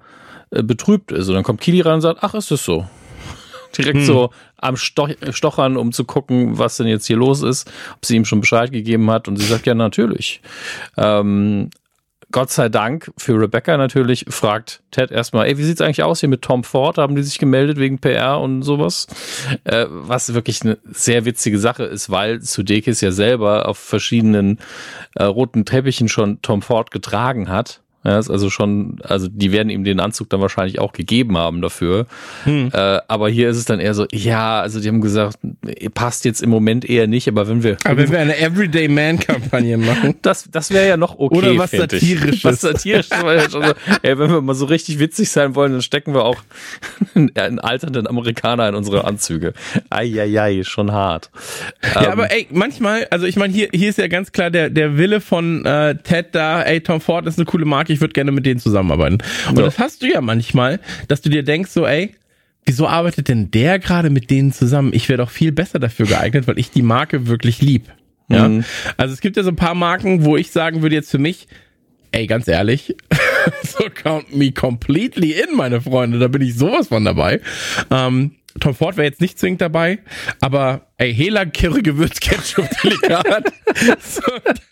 äh, 0.50 0.62
betrübt 0.62 1.12
ist. 1.12 1.28
Und 1.28 1.34
dann 1.34 1.44
kommt 1.44 1.60
Kili 1.60 1.80
ran 1.80 1.94
und 1.94 2.00
sagt, 2.02 2.22
ach, 2.22 2.34
ist 2.34 2.50
das 2.50 2.64
so? 2.64 2.86
Direkt 3.78 3.98
hm. 3.98 4.04
so 4.04 4.30
am 4.58 4.76
Stoch, 4.76 5.10
Stochern, 5.30 5.76
um 5.76 5.92
zu 5.92 6.04
gucken, 6.04 6.58
was 6.58 6.76
denn 6.76 6.86
jetzt 6.86 7.06
hier 7.06 7.16
los 7.16 7.42
ist, 7.42 7.70
ob 7.94 8.04
sie 8.04 8.16
ihm 8.16 8.24
schon 8.24 8.40
Bescheid 8.40 8.72
gegeben 8.72 9.10
hat. 9.10 9.28
Und 9.28 9.36
sie 9.36 9.46
sagt, 9.46 9.66
ja, 9.66 9.74
natürlich. 9.74 10.40
Ähm, 10.96 11.70
Gott 12.32 12.50
sei 12.50 12.68
Dank 12.68 13.12
für 13.16 13.40
Rebecca 13.40 13.76
natürlich 13.76 14.26
fragt 14.28 14.82
Ted 14.90 15.10
erstmal, 15.10 15.46
ey, 15.46 15.58
wie 15.58 15.62
sieht's 15.62 15.80
eigentlich 15.80 16.02
aus 16.02 16.20
hier 16.20 16.28
mit 16.28 16.42
Tom 16.42 16.64
Ford? 16.64 16.98
Haben 16.98 17.14
die 17.14 17.22
sich 17.22 17.38
gemeldet 17.38 17.78
wegen 17.78 17.98
PR 17.98 18.40
und 18.40 18.62
sowas? 18.62 19.06
Äh, 19.64 19.86
was 19.88 20.34
wirklich 20.34 20.62
eine 20.62 20.78
sehr 20.84 21.24
witzige 21.24 21.58
Sache 21.58 21.84
ist, 21.84 22.10
weil 22.10 22.42
Sudeikis 22.42 23.00
ja 23.00 23.12
selber 23.12 23.68
auf 23.68 23.78
verschiedenen 23.78 24.58
äh, 25.14 25.24
roten 25.24 25.64
Teppichen 25.64 26.08
schon 26.08 26.42
Tom 26.42 26.62
Ford 26.62 26.90
getragen 26.90 27.48
hat 27.48 27.80
ja, 28.06 28.20
ist 28.20 28.30
also 28.30 28.50
schon, 28.50 28.98
also 29.02 29.26
die 29.28 29.50
werden 29.50 29.68
ihm 29.68 29.82
den 29.82 29.98
Anzug 29.98 30.30
dann 30.30 30.40
wahrscheinlich 30.40 30.78
auch 30.78 30.92
gegeben 30.92 31.36
haben 31.36 31.60
dafür. 31.60 32.06
Hm. 32.44 32.70
Äh, 32.72 33.00
aber 33.08 33.28
hier 33.28 33.50
ist 33.50 33.56
es 33.56 33.64
dann 33.64 33.80
eher 33.80 33.94
so, 33.94 34.06
ja, 34.12 34.60
also 34.60 34.78
die 34.80 34.86
haben 34.86 35.00
gesagt, 35.00 35.38
passt 35.94 36.24
jetzt 36.24 36.40
im 36.40 36.50
Moment 36.50 36.88
eher 36.88 37.08
nicht, 37.08 37.26
aber 37.26 37.48
wenn 37.48 37.64
wir. 37.64 37.76
Aber 37.82 37.96
wenn 37.96 38.12
wir 38.12 38.20
eine 38.20 38.38
Everyday 38.38 38.86
Man-Kampagne 38.86 39.76
machen. 39.78 40.14
Das, 40.22 40.48
das 40.48 40.70
wäre 40.70 40.86
ja 40.86 40.96
noch 40.96 41.18
okay. 41.18 41.36
Oder 41.36 41.58
was 41.58 41.72
Satirisches. 41.72 42.44
Was 42.44 42.60
Satirisches. 42.60 43.10
ja 43.10 43.50
schon 43.50 43.62
so, 43.64 43.72
ey, 44.02 44.16
wenn 44.16 44.30
wir 44.30 44.40
mal 44.40 44.54
so 44.54 44.66
richtig 44.66 45.00
witzig 45.00 45.30
sein 45.30 45.56
wollen, 45.56 45.72
dann 45.72 45.82
stecken 45.82 46.14
wir 46.14 46.24
auch 46.24 46.40
einen 47.14 47.58
alternden 47.58 48.06
Amerikaner 48.06 48.68
in 48.68 48.76
unsere 48.76 49.04
Anzüge. 49.04 49.52
Eieiei, 49.90 50.62
schon 50.62 50.92
hart. 50.92 51.30
Ja, 51.82 52.04
ähm, 52.04 52.10
aber 52.12 52.30
ey, 52.30 52.46
manchmal, 52.52 53.08
also 53.10 53.26
ich 53.26 53.34
meine, 53.34 53.52
hier, 53.52 53.68
hier 53.74 53.88
ist 53.88 53.98
ja 53.98 54.06
ganz 54.06 54.30
klar 54.30 54.50
der, 54.50 54.70
der 54.70 54.96
Wille 54.96 55.20
von 55.20 55.64
äh, 55.64 55.96
Ted 55.96 56.36
da, 56.36 56.62
ey, 56.62 56.80
Tom 56.80 57.00
Ford 57.00 57.26
ist 57.26 57.36
eine 57.38 57.46
coole 57.46 57.64
Marke, 57.64 57.95
ich 57.96 58.00
würde 58.00 58.12
gerne 58.12 58.32
mit 58.32 58.46
denen 58.46 58.60
zusammenarbeiten. 58.60 59.18
Und 59.48 59.58
ja. 59.58 59.64
das 59.64 59.78
hast 59.78 60.02
du 60.02 60.06
ja 60.06 60.20
manchmal, 60.20 60.80
dass 61.08 61.22
du 61.22 61.30
dir 61.30 61.42
denkst, 61.42 61.70
so, 61.70 61.86
ey, 61.86 62.14
wieso 62.64 62.86
arbeitet 62.86 63.28
denn 63.28 63.50
der 63.50 63.78
gerade 63.78 64.10
mit 64.10 64.30
denen 64.30 64.52
zusammen? 64.52 64.92
Ich 64.92 65.08
wäre 65.08 65.18
doch 65.18 65.30
viel 65.30 65.52
besser 65.52 65.78
dafür 65.78 66.06
geeignet, 66.06 66.46
weil 66.46 66.58
ich 66.58 66.70
die 66.70 66.82
Marke 66.82 67.26
wirklich 67.26 67.62
lieb. 67.62 67.84
Ja. 68.28 68.48
Mhm. 68.48 68.64
Also 68.96 69.14
es 69.14 69.20
gibt 69.20 69.36
ja 69.36 69.42
so 69.42 69.50
ein 69.50 69.56
paar 69.56 69.74
Marken, 69.74 70.24
wo 70.24 70.36
ich 70.36 70.50
sagen 70.50 70.82
würde 70.82 70.94
jetzt 70.94 71.10
für 71.10 71.18
mich, 71.18 71.48
ey, 72.12 72.26
ganz 72.26 72.48
ehrlich, 72.48 72.96
so 73.62 73.84
count 73.94 74.34
me 74.34 74.52
completely 74.52 75.32
in, 75.32 75.56
meine 75.56 75.80
Freunde, 75.80 76.18
da 76.18 76.28
bin 76.28 76.42
ich 76.42 76.56
sowas 76.56 76.88
von 76.88 77.04
dabei. 77.04 77.40
Ähm, 77.90 78.32
Tom 78.60 78.74
Ford 78.74 78.96
wäre 78.96 79.06
jetzt 79.06 79.20
nicht 79.20 79.38
zwingend 79.38 79.60
dabei, 79.60 79.98
aber 80.40 80.86
ey, 80.96 81.14
Hela 81.14 81.44
Kirre 81.46 81.82
Gewürzketchup 81.82 82.68
Delikat, 82.82 83.52
so, 84.00 84.22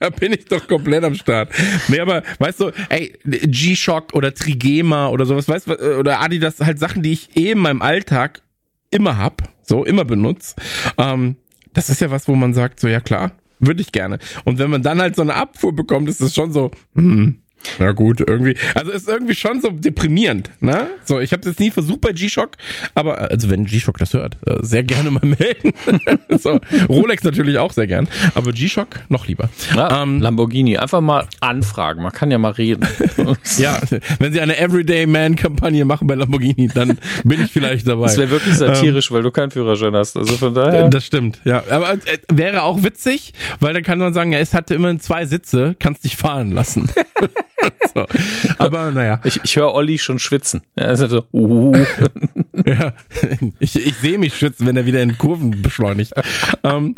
da 0.00 0.10
bin 0.10 0.32
ich 0.32 0.46
doch 0.46 0.66
komplett 0.66 1.04
am 1.04 1.14
Start. 1.14 1.50
Nee, 1.88 2.00
aber 2.00 2.22
weißt 2.38 2.60
du, 2.60 2.70
ey, 2.88 3.18
G-Shock 3.24 4.14
oder 4.14 4.34
Trigema 4.34 5.08
oder 5.08 5.26
sowas, 5.26 5.48
weißt 5.48 5.68
du, 5.68 5.98
oder 5.98 6.20
Adidas, 6.20 6.60
halt 6.60 6.78
Sachen, 6.78 7.02
die 7.02 7.12
ich 7.12 7.36
eh 7.36 7.52
in 7.52 7.58
meinem 7.58 7.82
Alltag 7.82 8.42
immer 8.90 9.18
hab, 9.18 9.42
so 9.62 9.84
immer 9.84 10.04
benutze. 10.04 10.54
Ähm, 10.98 11.36
das 11.72 11.90
ist 11.90 12.00
ja 12.00 12.10
was, 12.10 12.28
wo 12.28 12.34
man 12.34 12.54
sagt, 12.54 12.80
so 12.80 12.88
ja 12.88 13.00
klar, 13.00 13.32
würde 13.58 13.82
ich 13.82 13.92
gerne. 13.92 14.18
Und 14.44 14.58
wenn 14.58 14.70
man 14.70 14.82
dann 14.82 15.00
halt 15.00 15.16
so 15.16 15.22
eine 15.22 15.34
Abfuhr 15.34 15.74
bekommt, 15.74 16.08
ist 16.08 16.20
das 16.20 16.34
schon 16.34 16.52
so, 16.52 16.70
hm, 16.94 17.40
Na 17.78 17.92
gut, 17.92 18.20
irgendwie. 18.20 18.56
Also 18.74 18.92
ist 18.92 19.08
irgendwie 19.08 19.34
schon 19.34 19.60
so 19.60 19.70
deprimierend, 19.70 20.50
ne? 20.60 20.88
So, 21.04 21.20
ich 21.20 21.32
habe 21.32 21.40
es 21.40 21.46
jetzt 21.46 21.60
nie 21.60 21.70
versucht 21.70 22.00
bei 22.00 22.12
G-Shock, 22.12 22.52
aber 22.94 23.18
also 23.30 23.50
wenn 23.50 23.64
G-Shock 23.64 23.98
das 23.98 24.14
hört, 24.14 24.36
äh, 24.46 24.56
sehr 24.62 24.82
gerne 24.82 25.10
mal 25.10 25.22
melden. 25.22 25.72
so, 26.38 26.60
Rolex 26.88 27.24
natürlich 27.24 27.58
auch 27.58 27.72
sehr 27.72 27.86
gern, 27.86 28.08
aber 28.34 28.52
G-Shock 28.52 28.88
noch 29.08 29.26
lieber. 29.26 29.48
Ja, 29.74 30.02
ähm, 30.02 30.20
Lamborghini, 30.20 30.76
einfach 30.78 31.00
mal 31.00 31.26
anfragen, 31.40 32.02
man 32.02 32.12
kann 32.12 32.30
ja 32.30 32.38
mal 32.38 32.52
reden. 32.52 32.86
ja, 33.58 33.80
wenn 34.18 34.32
sie 34.32 34.40
eine 34.40 34.56
Everyday 34.58 35.06
Man 35.06 35.36
Kampagne 35.36 35.84
machen 35.84 36.06
bei 36.06 36.14
Lamborghini, 36.14 36.68
dann 36.72 36.98
bin 37.24 37.42
ich 37.42 37.50
vielleicht 37.52 37.88
dabei. 37.88 38.06
Das 38.06 38.16
wäre 38.16 38.30
wirklich 38.30 38.54
satirisch, 38.54 39.10
ähm, 39.10 39.16
weil 39.16 39.22
du 39.22 39.30
keinen 39.30 39.50
Führerschein 39.50 39.94
hast. 39.94 40.16
Also 40.16 40.36
von 40.36 40.54
daher. 40.54 40.88
Das 40.88 41.04
stimmt, 41.04 41.40
ja. 41.44 41.62
Aber 41.70 41.94
äh, 41.94 42.18
wäre 42.32 42.62
auch 42.62 42.82
witzig, 42.82 43.32
weil 43.60 43.74
dann 43.74 43.82
kann 43.82 43.98
man 43.98 44.12
sagen, 44.12 44.32
ja, 44.32 44.38
es 44.38 44.54
hatte 44.54 44.74
immer 44.74 44.96
zwei 44.98 45.26
Sitze, 45.26 45.76
kannst 45.78 46.04
dich 46.04 46.16
fahren 46.16 46.52
lassen. 46.52 46.90
so. 47.94 48.06
Aber 48.58 48.90
naja. 48.90 49.20
Ich, 49.24 49.40
ich 49.42 49.56
höre 49.56 49.72
Olli 49.72 49.98
schon 49.98 50.18
schwitzen. 50.18 50.62
Ist 50.76 51.00
so, 51.10 51.24
uh. 51.32 51.74
ja. 52.66 52.92
Ich, 53.58 53.76
ich 53.76 53.94
sehe 53.96 54.18
mich 54.18 54.36
schwitzen, 54.36 54.66
wenn 54.66 54.76
er 54.76 54.86
wieder 54.86 55.02
in 55.02 55.18
Kurven 55.18 55.62
beschleunigt. 55.62 56.12
ähm, 56.62 56.94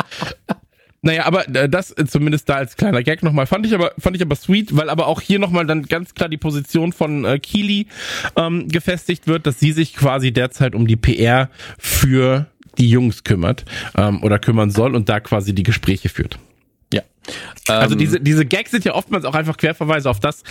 naja, 1.03 1.25
aber 1.25 1.49
äh, 1.55 1.69
das 1.69 1.95
zumindest 2.09 2.49
da 2.49 2.57
als 2.57 2.77
kleiner 2.77 3.03
Gag 3.03 3.23
nochmal 3.23 3.47
fand 3.47 3.65
ich 3.65 3.75
aber 3.75 3.93
fand 3.99 4.17
ich 4.17 4.23
aber 4.23 4.35
sweet, 4.35 4.77
weil 4.77 4.91
aber 4.91 5.07
auch 5.07 5.21
hier 5.21 5.39
nochmal 5.39 5.65
dann 5.67 5.85
ganz 5.85 6.15
klar 6.15 6.29
die 6.29 6.37
Position 6.37 6.93
von 6.93 7.25
äh, 7.25 7.39
Keely 7.39 7.87
ähm, 8.35 8.67
gefestigt 8.69 9.29
wird, 9.29 9.47
dass 9.47 9.61
sie 9.61 9.73
sich 9.73 9.95
quasi 9.95 10.33
derzeit 10.33 10.75
um 10.75 10.87
die 10.87 10.97
PR 10.97 11.49
für 11.79 12.47
die 12.79 12.91
Jungs 12.91 13.25
kümmert 13.25 13.65
ähm, 13.97 14.23
oder 14.23 14.39
kümmern 14.39 14.71
soll 14.71 14.95
und 14.95 15.09
da 15.09 15.21
quasi 15.21 15.55
die 15.55 15.63
Gespräche 15.63 16.09
führt. 16.09 16.39
Ja. 16.97 17.03
Also 17.69 17.95
ähm, 17.95 17.99
diese, 17.99 18.21
diese 18.21 18.47
Gags 18.47 18.71
sind 18.71 18.85
ja 18.85 18.95
oftmals 18.95 19.25
auch 19.25 19.35
einfach 19.35 19.57
Querverweise 19.57 20.09
auf 20.09 20.21
das, 20.21 20.45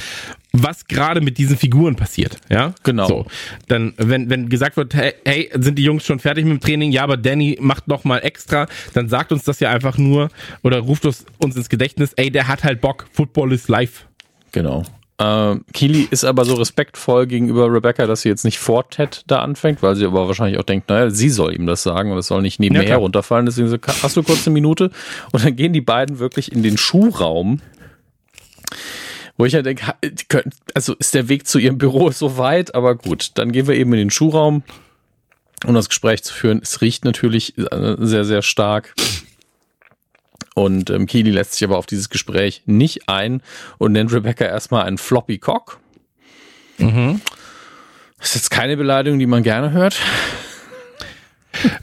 was 0.52 0.86
gerade 0.88 1.22
mit 1.22 1.38
diesen 1.38 1.58
Figuren 1.58 1.96
passiert. 1.96 2.38
Ja, 2.50 2.74
genau. 2.84 3.08
So, 3.08 3.26
dann, 3.68 3.94
wenn, 3.98 4.30
wenn 4.30 4.50
gesagt 4.50 4.76
wird, 4.78 4.94
hey, 4.94 5.14
hey, 5.24 5.50
sind 5.56 5.78
die 5.78 5.84
Jungs 5.84 6.06
schon 6.06 6.20
fertig 6.20 6.44
mit 6.46 6.54
dem 6.54 6.60
Training? 6.60 6.92
Ja, 6.92 7.04
aber 7.04 7.18
Danny 7.18 7.58
macht 7.62 7.88
noch 7.88 8.04
mal 8.04 8.20
extra. 8.20 8.68
Dann 8.94 9.08
sagt 9.08 9.32
uns 9.32 9.44
das 9.44 9.60
ja 9.60 9.72
einfach 9.72 9.98
nur 9.98 10.30
oder 10.64 10.80
ruft 10.80 11.06
uns, 11.06 11.26
uns 11.38 11.56
ins 11.56 11.70
Gedächtnis, 11.70 12.14
ey, 12.14 12.30
der 12.30 12.48
hat 12.48 12.64
halt 12.64 12.82
Bock. 12.82 13.08
Football 13.14 13.54
is 13.54 13.68
live. 13.68 14.06
Genau. 14.52 14.84
Äh, 15.18 15.56
Keely 15.74 16.08
ist 16.12 16.26
aber 16.26 16.44
so 16.44 16.56
respektvoll 16.56 17.26
gegenüber 17.26 17.72
Rebecca, 17.72 18.06
dass 18.06 18.22
sie 18.22 18.30
jetzt 18.30 18.44
nicht 18.44 18.60
vor 18.60 18.90
Ted 18.90 19.24
da 19.28 19.40
anfängt, 19.40 19.82
weil 19.82 19.96
sie 19.96 20.06
aber 20.06 20.28
wahrscheinlich 20.28 20.60
auch 20.60 20.66
denkt, 20.66 20.90
naja, 20.90 21.10
sie 21.10 21.30
soll 21.30 21.56
ihm 21.56 21.66
das 21.66 21.84
sagen 21.84 22.12
und 22.12 22.18
es 22.18 22.28
soll 22.28 22.42
nicht 22.42 22.60
nebenher 22.60 22.88
ja, 22.88 22.98
runterfallen. 22.98 23.46
Deswegen 23.46 23.70
so, 23.70 23.78
hast 24.04 24.18
du 24.18 24.24
kurz 24.24 24.46
eine 24.46 24.54
Minute? 24.54 24.92
Und 25.32 25.46
dann 25.46 25.56
gehen 25.56 25.72
die 25.72 25.82
beiden 25.82 26.20
wirklich 26.20 26.52
in 26.52 26.64
den 26.64 26.78
Schuhraum, 26.78 27.62
wo 29.38 29.46
ich 29.46 29.54
ja 29.54 29.62
denke, 29.62 29.94
also 30.74 30.94
ist 30.96 31.14
der 31.14 31.30
Weg 31.30 31.48
zu 31.48 31.60
ihrem 31.60 31.78
Büro 31.78 32.12
so 32.12 32.38
weit, 32.38 32.76
aber 32.76 32.96
gut, 32.96 33.32
dann 33.36 33.54
gehen 33.54 33.68
wir 33.68 33.76
eben 33.76 33.94
in 33.94 34.00
den 34.00 34.10
Schuhraum, 34.10 34.64
um 35.66 35.74
das 35.74 35.88
Gespräch 35.88 36.24
zu 36.24 36.34
führen. 36.34 36.60
Es 36.62 36.82
riecht 36.82 37.06
natürlich 37.06 37.58
äh, 37.58 37.96
sehr, 38.00 38.26
sehr 38.26 38.42
stark. 38.42 38.94
Und 40.56 40.90
ähm, 40.90 41.06
Keely 41.06 41.32
lässt 41.32 41.54
sich 41.54 41.64
aber 41.66 41.78
auf 41.78 41.86
dieses 41.86 42.10
Gespräch 42.10 42.64
nicht 42.66 43.08
ein 43.10 43.44
und 43.78 43.92
nennt 43.92 44.12
Rebecca 44.12 44.46
erstmal 44.46 44.86
einen 44.86 44.98
Floppy 44.98 45.38
Cock. 45.38 45.80
Mhm. 46.78 47.22
Das 48.18 48.30
ist 48.30 48.36
jetzt 48.36 48.50
keine 48.52 48.78
Beleidigung, 48.78 49.20
die 49.20 49.28
man 49.28 49.44
gerne 49.44 49.72
hört. 49.72 49.98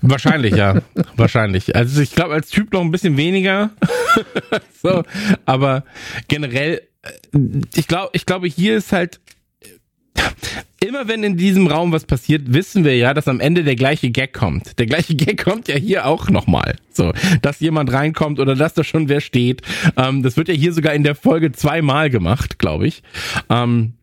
Wahrscheinlich, 0.00 0.54
ja. 0.54 0.80
Wahrscheinlich. 1.16 1.76
Also 1.76 2.00
ich 2.00 2.14
glaube, 2.14 2.34
als 2.34 2.48
Typ 2.48 2.72
noch 2.72 2.80
ein 2.80 2.90
bisschen 2.90 3.16
weniger. 3.18 3.70
so, 4.82 5.04
aber 5.44 5.84
generell, 6.28 6.82
äh, 7.02 7.38
ich 7.74 7.88
glaube, 7.88 8.10
ich 8.14 8.26
glaube, 8.26 8.46
hier 8.48 8.76
ist 8.76 8.92
halt 8.92 9.20
immer 10.80 11.08
wenn 11.08 11.22
in 11.22 11.36
diesem 11.36 11.66
Raum 11.66 11.92
was 11.92 12.04
passiert, 12.04 12.52
wissen 12.52 12.84
wir 12.84 12.96
ja, 12.96 13.14
dass 13.14 13.28
am 13.28 13.40
Ende 13.40 13.64
der 13.64 13.76
gleiche 13.76 14.10
Gag 14.10 14.32
kommt. 14.32 14.78
Der 14.78 14.86
gleiche 14.86 15.14
Gag 15.14 15.42
kommt 15.42 15.68
ja 15.68 15.76
hier 15.76 16.06
auch 16.06 16.28
nochmal. 16.28 16.76
So, 16.92 17.12
dass 17.40 17.60
jemand 17.60 17.92
reinkommt 17.92 18.40
oder 18.40 18.54
dass 18.54 18.74
da 18.74 18.84
schon 18.84 19.08
wer 19.08 19.20
steht. 19.20 19.62
Ähm, 19.96 20.22
das 20.22 20.36
wird 20.36 20.48
ja 20.48 20.54
hier 20.54 20.72
sogar 20.72 20.94
in 20.94 21.04
der 21.04 21.14
Folge 21.14 21.52
zweimal 21.52 22.10
gemacht, 22.10 22.58
glaube 22.58 22.86
ich. 22.86 23.02
Ähm, 23.48 23.94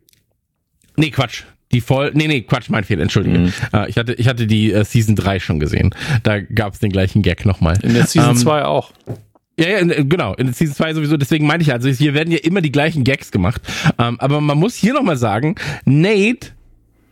nee, 0.96 1.12
Quatsch. 1.12 1.44
Die 1.72 1.82
Voll, 1.82 2.12
nee, 2.16 2.28
nee, 2.28 2.42
Quatsch, 2.42 2.70
mein 2.70 2.84
Fehler, 2.84 3.04
entschuldige. 3.04 3.38
Mhm. 3.38 3.54
Äh, 3.74 3.90
ich 3.90 3.98
hatte, 3.98 4.14
ich 4.14 4.28
hatte 4.28 4.48
die 4.48 4.72
äh, 4.74 4.84
Season 4.84 5.16
3 5.16 5.40
schon 5.40 5.60
gesehen. 5.60 5.94
Da 6.24 6.40
gab 6.40 6.74
es 6.74 6.80
den 6.80 6.92
gleichen 6.92 7.22
Gag 7.22 7.46
nochmal. 7.46 7.78
In 7.84 7.94
der 7.94 8.08
Season 8.08 8.32
ähm, 8.32 8.38
2 8.38 8.66
auch. 8.66 8.92
Ja, 9.60 9.68
ja, 9.68 10.04
genau. 10.04 10.36
In 10.36 10.54
Season 10.54 10.74
2 10.74 10.94
sowieso. 10.94 11.18
Deswegen 11.18 11.46
meinte 11.46 11.64
ich 11.64 11.74
also, 11.74 11.90
hier 11.90 12.14
werden 12.14 12.32
ja 12.32 12.40
immer 12.40 12.62
die 12.62 12.72
gleichen 12.72 13.04
Gags 13.04 13.30
gemacht. 13.32 13.62
Ähm, 13.98 14.20
aber 14.20 14.40
man 14.40 14.58
muss 14.58 14.76
hier 14.76 14.94
nochmal 14.94 15.18
sagen, 15.18 15.56
Nate 15.84 16.52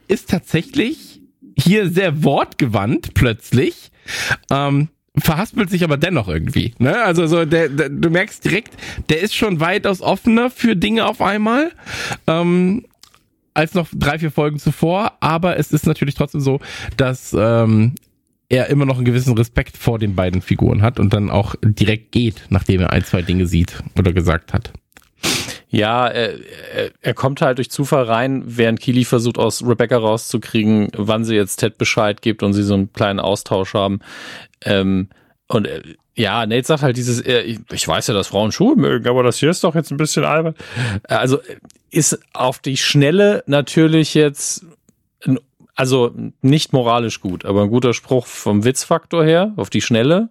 ist 0.07 0.29
tatsächlich 0.29 1.21
hier 1.59 1.89
sehr 1.89 2.23
wortgewandt 2.23 3.13
plötzlich. 3.13 3.91
Ähm, 4.49 4.87
verhaspelt 5.17 5.69
sich 5.69 5.83
aber 5.83 5.97
dennoch 5.97 6.29
irgendwie. 6.29 6.73
Ne? 6.77 7.01
Also 7.03 7.27
so, 7.27 7.43
der, 7.43 7.67
der, 7.67 7.89
du 7.89 8.09
merkst 8.09 8.45
direkt, 8.45 8.75
der 9.09 9.19
ist 9.19 9.35
schon 9.35 9.59
weitaus 9.59 10.01
offener 10.01 10.49
für 10.49 10.77
Dinge 10.77 11.05
auf 11.05 11.21
einmal. 11.21 11.71
Ähm, 12.27 12.85
als 13.53 13.73
noch 13.73 13.87
drei, 13.91 14.19
vier 14.19 14.31
Folgen 14.31 14.59
zuvor, 14.59 15.13
aber 15.19 15.57
es 15.57 15.71
ist 15.71 15.87
natürlich 15.87 16.13
trotzdem 16.13 16.41
so, 16.41 16.59
dass 16.95 17.35
ähm, 17.37 17.95
er 18.49 18.67
immer 18.67 18.85
noch 18.85 18.95
einen 18.95 19.05
gewissen 19.05 19.37
Respekt 19.37 19.77
vor 19.77 19.99
den 19.99 20.15
beiden 20.15 20.41
Figuren 20.41 20.81
hat 20.81 20.99
und 20.99 21.13
dann 21.13 21.29
auch 21.29 21.55
direkt 21.61 22.11
geht, 22.11 22.43
nachdem 22.49 22.81
er 22.81 22.91
ein, 22.91 23.03
zwei 23.03 23.21
Dinge 23.21 23.45
sieht 23.45 23.83
oder 23.97 24.13
gesagt 24.13 24.53
hat. 24.53 24.71
Ja, 25.69 26.07
er, 26.07 26.35
er 27.01 27.13
kommt 27.13 27.41
halt 27.41 27.57
durch 27.57 27.69
Zufall 27.69 28.03
rein, 28.03 28.43
während 28.45 28.79
Keely 28.79 29.03
versucht 29.03 29.37
aus 29.37 29.65
Rebecca 29.65 29.97
rauszukriegen, 29.97 30.89
wann 30.95 31.25
sie 31.25 31.35
jetzt 31.35 31.57
Ted 31.57 31.77
Bescheid 31.77 32.21
gibt 32.21 32.41
und 32.41 32.53
sie 32.53 32.63
so 32.63 32.73
einen 32.73 32.93
kleinen 32.93 33.19
Austausch 33.19 33.73
haben. 33.73 33.99
Ähm, 34.63 35.09
und 35.47 35.67
äh, 35.67 35.81
ja, 36.15 36.45
Nate 36.45 36.65
sagt 36.65 36.83
halt 36.83 36.97
dieses, 36.97 37.23
ich, 37.25 37.59
ich 37.71 37.87
weiß 37.87 38.07
ja, 38.07 38.13
dass 38.13 38.27
Frauen 38.27 38.51
Schuhe 38.51 38.75
mögen, 38.75 39.07
aber 39.07 39.23
das 39.23 39.37
hier 39.37 39.49
ist 39.49 39.63
doch 39.63 39.75
jetzt 39.75 39.91
ein 39.91 39.97
bisschen 39.97 40.23
albern. 40.23 40.55
Also 41.03 41.39
ist 41.91 42.19
auf 42.33 42.59
die 42.59 42.77
Schnelle 42.77 43.43
natürlich 43.45 44.13
jetzt 44.13 44.65
also 45.77 46.11
nicht 46.41 46.73
moralisch 46.73 47.21
gut, 47.21 47.45
aber 47.45 47.61
ein 47.61 47.69
guter 47.69 47.93
Spruch 47.93 48.25
vom 48.25 48.63
Witzfaktor 48.65 49.23
her, 49.23 49.53
auf 49.57 49.69
die 49.69 49.81
Schnelle, 49.81 50.29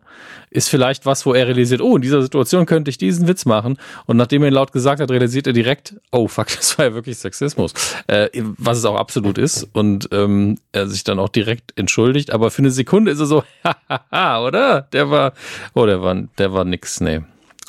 ist 0.50 0.68
vielleicht 0.68 1.06
was, 1.06 1.24
wo 1.24 1.34
er 1.34 1.46
realisiert, 1.46 1.80
oh, 1.80 1.94
in 1.94 2.02
dieser 2.02 2.20
Situation 2.20 2.66
könnte 2.66 2.90
ich 2.90 2.98
diesen 2.98 3.28
Witz 3.28 3.44
machen. 3.44 3.78
Und 4.06 4.16
nachdem 4.16 4.42
er 4.42 4.48
ihn 4.48 4.54
laut 4.54 4.72
gesagt 4.72 5.00
hat, 5.00 5.08
realisiert 5.10 5.46
er 5.46 5.52
direkt, 5.52 5.94
oh, 6.10 6.26
fuck, 6.26 6.46
das 6.56 6.76
war 6.76 6.86
ja 6.86 6.94
wirklich 6.94 7.18
Sexismus. 7.18 7.74
Äh, 8.08 8.28
was 8.58 8.78
es 8.78 8.84
auch 8.84 8.96
absolut 8.96 9.38
ist. 9.38 9.68
Und 9.72 10.08
ähm, 10.10 10.58
er 10.72 10.88
sich 10.88 11.04
dann 11.04 11.20
auch 11.20 11.28
direkt 11.28 11.78
entschuldigt. 11.78 12.32
Aber 12.32 12.50
für 12.50 12.62
eine 12.62 12.72
Sekunde 12.72 13.12
ist 13.12 13.20
er 13.20 13.26
so, 13.26 13.44
hahaha, 13.88 14.44
oder? 14.44 14.82
Der 14.92 15.10
war, 15.10 15.32
oh, 15.74 15.86
der 15.86 16.02
war, 16.02 16.16
der 16.38 16.52
war 16.52 16.64
nix, 16.64 17.00
nee. 17.00 17.20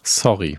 Sorry. 0.08 0.58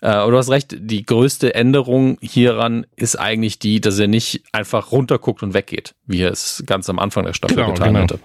Äh, 0.00 0.08
aber 0.08 0.32
du 0.32 0.38
hast 0.38 0.50
recht, 0.50 0.74
die 0.78 1.06
größte 1.06 1.54
Änderung 1.54 2.18
hieran 2.20 2.86
ist 2.96 3.16
eigentlich 3.16 3.58
die, 3.58 3.80
dass 3.80 3.98
er 3.98 4.08
nicht 4.08 4.42
einfach 4.52 4.92
runterguckt 4.92 5.42
und 5.42 5.54
weggeht, 5.54 5.94
wie 6.06 6.22
er 6.22 6.32
es 6.32 6.62
ganz 6.66 6.90
am 6.90 6.98
Anfang 6.98 7.24
der 7.24 7.34
Staffel 7.34 7.56
genau, 7.56 7.72
getan 7.72 7.94
genau. 7.94 8.02
hatte. 8.02 8.18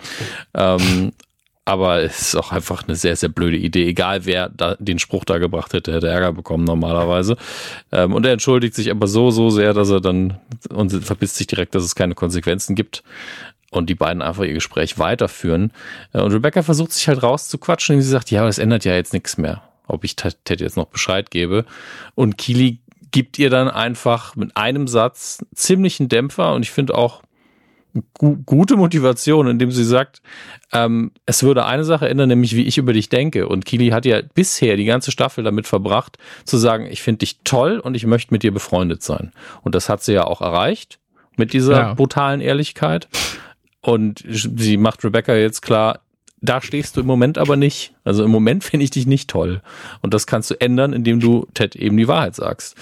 Ähm, 0.56 1.12
aber 1.66 2.02
es 2.02 2.20
ist 2.20 2.36
auch 2.36 2.52
einfach 2.52 2.88
eine 2.88 2.96
sehr, 2.96 3.16
sehr 3.16 3.30
blöde 3.30 3.58
Idee. 3.58 3.88
Egal 3.88 4.26
wer 4.26 4.50
da 4.50 4.76
den 4.80 4.98
Spruch 4.98 5.24
da 5.24 5.38
gebracht 5.38 5.74
hätte, 5.74 5.94
hätte 5.94 6.08
Ärger 6.08 6.34
bekommen 6.34 6.64
normalerweise. 6.64 7.38
Ähm, 7.92 8.14
und 8.14 8.26
er 8.26 8.34
entschuldigt 8.34 8.74
sich 8.74 8.90
aber 8.90 9.06
so, 9.06 9.30
so 9.30 9.52
sehr, 9.52 9.76
dass 9.76 9.92
er 9.92 10.02
dann 10.02 10.40
und 10.70 10.92
verpisst 10.92 11.36
sich 11.36 11.46
direkt, 11.46 11.76
dass 11.76 11.84
es 11.84 11.94
keine 11.94 12.16
Konsequenzen 12.16 12.76
gibt 12.76 13.04
und 13.70 13.88
die 13.88 13.96
beiden 13.96 14.24
einfach 14.24 14.44
ihr 14.44 14.54
Gespräch 14.54 14.98
weiterführen. 14.98 15.72
Äh, 16.12 16.22
und 16.22 16.34
Rebecca 16.34 16.64
versucht 16.64 16.92
sich 16.92 17.08
halt 17.08 17.22
rauszuquatschen, 17.22 17.98
und 17.98 18.02
sie 18.02 18.10
sagt, 18.10 18.32
ja, 18.32 18.46
das 18.46 18.58
ändert 18.58 18.84
ja 18.84 18.96
jetzt 18.96 19.14
nichts 19.14 19.38
mehr 19.38 19.62
ob 19.90 20.04
ich 20.04 20.16
Ted 20.16 20.62
jetzt 20.62 20.78
noch 20.78 20.88
Bescheid 20.88 21.32
gebe. 21.32 21.66
Und 22.16 22.38
Kili 22.38 22.80
gibt 23.12 23.40
ihr 23.40 23.50
dann 23.50 23.70
einfach 23.70 24.36
mit 24.36 24.56
einem 24.56 24.88
Satz 24.88 25.44
ziemlichen 25.56 26.10
Dämpfer 26.10 26.54
und 26.54 26.64
ich 26.64 26.72
finde 26.72 26.96
auch 26.96 27.22
gu 28.14 28.38
gute 28.46 28.76
Motivation, 28.76 29.48
indem 29.48 29.72
sie 29.72 29.84
sagt, 29.84 30.22
ähm, 30.72 31.12
es 31.26 31.44
würde 31.44 31.66
eine 31.66 31.84
Sache 31.84 32.08
ändern, 32.08 32.30
nämlich 32.30 32.56
wie 32.56 32.66
ich 32.66 32.78
über 32.78 32.94
dich 32.94 33.10
denke. 33.10 33.48
Und 33.48 33.66
Kili 33.66 33.90
hat 33.90 34.06
ja 34.06 34.22
bisher 34.22 34.78
die 34.78 34.86
ganze 34.86 35.12
Staffel 35.12 35.44
damit 35.44 35.68
verbracht, 35.68 36.18
zu 36.46 36.58
sagen, 36.58 36.86
ich 36.86 37.02
finde 37.02 37.20
dich 37.20 37.40
toll 37.44 37.80
und 37.80 37.96
ich 37.96 38.06
möchte 38.06 38.34
mit 38.34 38.44
dir 38.44 38.54
befreundet 38.54 39.02
sein. 39.02 39.32
Und 39.64 39.76
das 39.76 39.90
hat 39.90 40.04
sie 40.04 40.14
ja 40.14 40.26
auch 40.26 40.42
erreicht 40.42 41.00
mit 41.36 41.54
dieser 41.54 41.78
ja. 41.78 41.94
brutalen 41.94 42.42
Ehrlichkeit. 42.42 43.08
Und 43.82 44.24
sie 44.28 44.78
macht 44.78 45.04
Rebecca 45.04 45.34
jetzt 45.36 45.62
klar, 45.62 46.02
da 46.42 46.62
stehst 46.62 46.96
du 46.96 47.02
im 47.02 47.08
Moment 47.08 47.38
aber 47.38 47.56
nicht. 47.56 47.94
Also 48.04 48.24
im 48.24 48.32
Moment 48.32 48.64
finde 48.66 48.84
ich 48.84 48.92
dich 48.92 49.08
nicht 49.08 49.30
toll. 49.30 49.62
Und 50.02 50.14
das 50.14 50.28
kannst 50.28 50.50
du 50.52 50.60
ändern, 50.60 50.94
indem 50.94 51.20
du 51.20 51.48
Ted 51.54 51.76
eben 51.76 51.98
die 51.98 52.08
Wahrheit 52.08 52.36
sagst. 52.36 52.76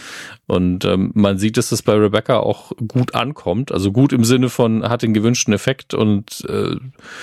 Und 0.45 0.85
ähm, 0.85 1.11
man 1.13 1.37
sieht, 1.37 1.57
dass 1.57 1.69
das 1.69 1.81
bei 1.81 1.93
Rebecca 1.93 2.37
auch 2.39 2.71
gut 2.87 3.15
ankommt. 3.15 3.71
Also 3.71 3.91
gut 3.91 4.13
im 4.13 4.23
Sinne 4.23 4.49
von 4.49 4.87
hat 4.87 5.01
den 5.01 5.13
gewünschten 5.13 5.53
Effekt 5.53 5.93
und 5.93 6.45
äh, 6.47 6.75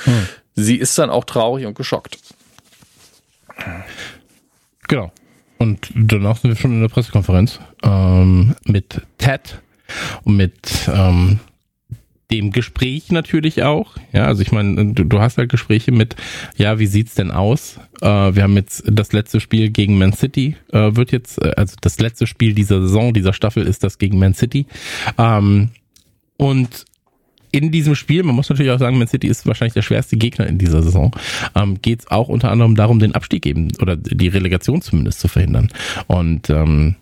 hm. 0.04 0.26
sie 0.54 0.76
ist 0.76 0.98
dann 0.98 1.10
auch 1.10 1.24
traurig 1.24 1.66
und 1.66 1.74
geschockt. 1.74 2.18
Genau. 4.88 5.12
Und 5.58 5.90
danach 5.94 6.38
sind 6.38 6.50
wir 6.50 6.56
schon 6.56 6.72
in 6.72 6.80
der 6.80 6.88
Pressekonferenz 6.88 7.60
ähm, 7.82 8.54
mit 8.64 9.02
Ted 9.18 9.62
und 10.24 10.36
mit 10.36 10.88
ähm, 10.88 11.40
dem 12.30 12.50
Gespräch 12.50 13.10
natürlich 13.10 13.62
auch. 13.62 13.96
Ja, 14.12 14.26
also 14.26 14.42
ich 14.42 14.52
meine, 14.52 14.92
du, 14.92 15.04
du, 15.04 15.20
hast 15.20 15.38
halt 15.38 15.50
Gespräche 15.50 15.92
mit, 15.92 16.16
ja, 16.56 16.78
wie 16.78 16.86
sieht's 16.86 17.14
denn 17.14 17.30
aus? 17.30 17.78
Äh, 18.00 18.06
wir 18.06 18.42
haben 18.42 18.56
jetzt 18.56 18.82
das 18.86 19.12
letzte 19.12 19.40
Spiel 19.40 19.70
gegen 19.70 19.98
Man 19.98 20.12
City, 20.12 20.56
äh, 20.72 20.96
wird 20.96 21.12
jetzt, 21.12 21.42
äh, 21.42 21.52
also 21.56 21.76
das 21.80 22.00
letzte 22.00 22.26
Spiel 22.26 22.54
dieser 22.54 22.80
Saison, 22.80 23.12
dieser 23.12 23.32
Staffel 23.32 23.66
ist 23.66 23.84
das 23.84 23.98
gegen 23.98 24.18
Man 24.18 24.34
City. 24.34 24.66
Ähm, 25.18 25.70
und 26.36 26.86
in 27.52 27.70
diesem 27.70 27.94
Spiel, 27.94 28.24
man 28.24 28.34
muss 28.34 28.48
natürlich 28.48 28.72
auch 28.72 28.80
sagen, 28.80 28.98
Man 28.98 29.06
City 29.06 29.28
ist 29.28 29.46
wahrscheinlich 29.46 29.74
der 29.74 29.82
schwerste 29.82 30.16
Gegner 30.16 30.46
in 30.46 30.58
dieser 30.58 30.82
Saison, 30.82 31.14
ähm, 31.54 31.80
geht 31.80 32.00
es 32.00 32.10
auch 32.10 32.28
unter 32.28 32.50
anderem 32.50 32.74
darum, 32.74 32.98
den 32.98 33.14
Abstieg 33.14 33.46
eben 33.46 33.70
oder 33.80 33.96
die 33.96 34.28
Relegation 34.28 34.82
zumindest 34.82 35.20
zu 35.20 35.28
verhindern. 35.28 35.70
Und 36.08 36.50
ähm, 36.50 36.96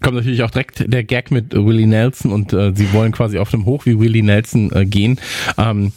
kommt 0.00 0.16
natürlich 0.16 0.42
auch 0.42 0.50
direkt 0.50 0.92
der 0.92 1.04
Gag 1.04 1.30
mit 1.30 1.52
Willie 1.54 1.86
Nelson 1.86 2.32
und 2.32 2.52
äh, 2.52 2.72
sie 2.74 2.92
wollen 2.92 3.12
quasi 3.12 3.38
auf 3.38 3.50
dem 3.50 3.66
Hoch 3.66 3.86
wie 3.86 3.98
Willie 3.98 4.22
Nelson 4.22 4.72
äh, 4.72 4.84
gehen. 4.86 5.20
Ähm, 5.58 5.92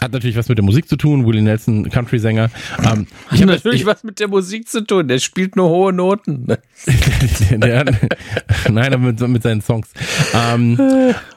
hat 0.00 0.12
natürlich 0.12 0.36
was 0.36 0.48
mit 0.48 0.58
der 0.58 0.64
Musik 0.64 0.88
zu 0.88 0.96
tun, 0.96 1.26
Willie 1.26 1.42
Nelson, 1.42 1.88
Country-Sänger. 1.90 2.50
Ähm, 2.84 3.06
ich 3.32 3.42
habe 3.42 3.52
natürlich 3.52 3.80
ich, 3.80 3.86
was 3.86 4.04
mit 4.04 4.20
der 4.20 4.28
Musik 4.28 4.68
zu 4.68 4.84
tun, 4.84 5.08
der 5.08 5.18
spielt 5.18 5.56
nur 5.56 5.68
hohe 5.68 5.92
Noten. 5.92 6.46
der, 7.50 7.84
nein, 8.70 8.94
aber 8.94 8.98
mit, 8.98 9.20
mit 9.20 9.42
seinen 9.42 9.60
Songs. 9.60 9.90
Ähm, 10.34 10.78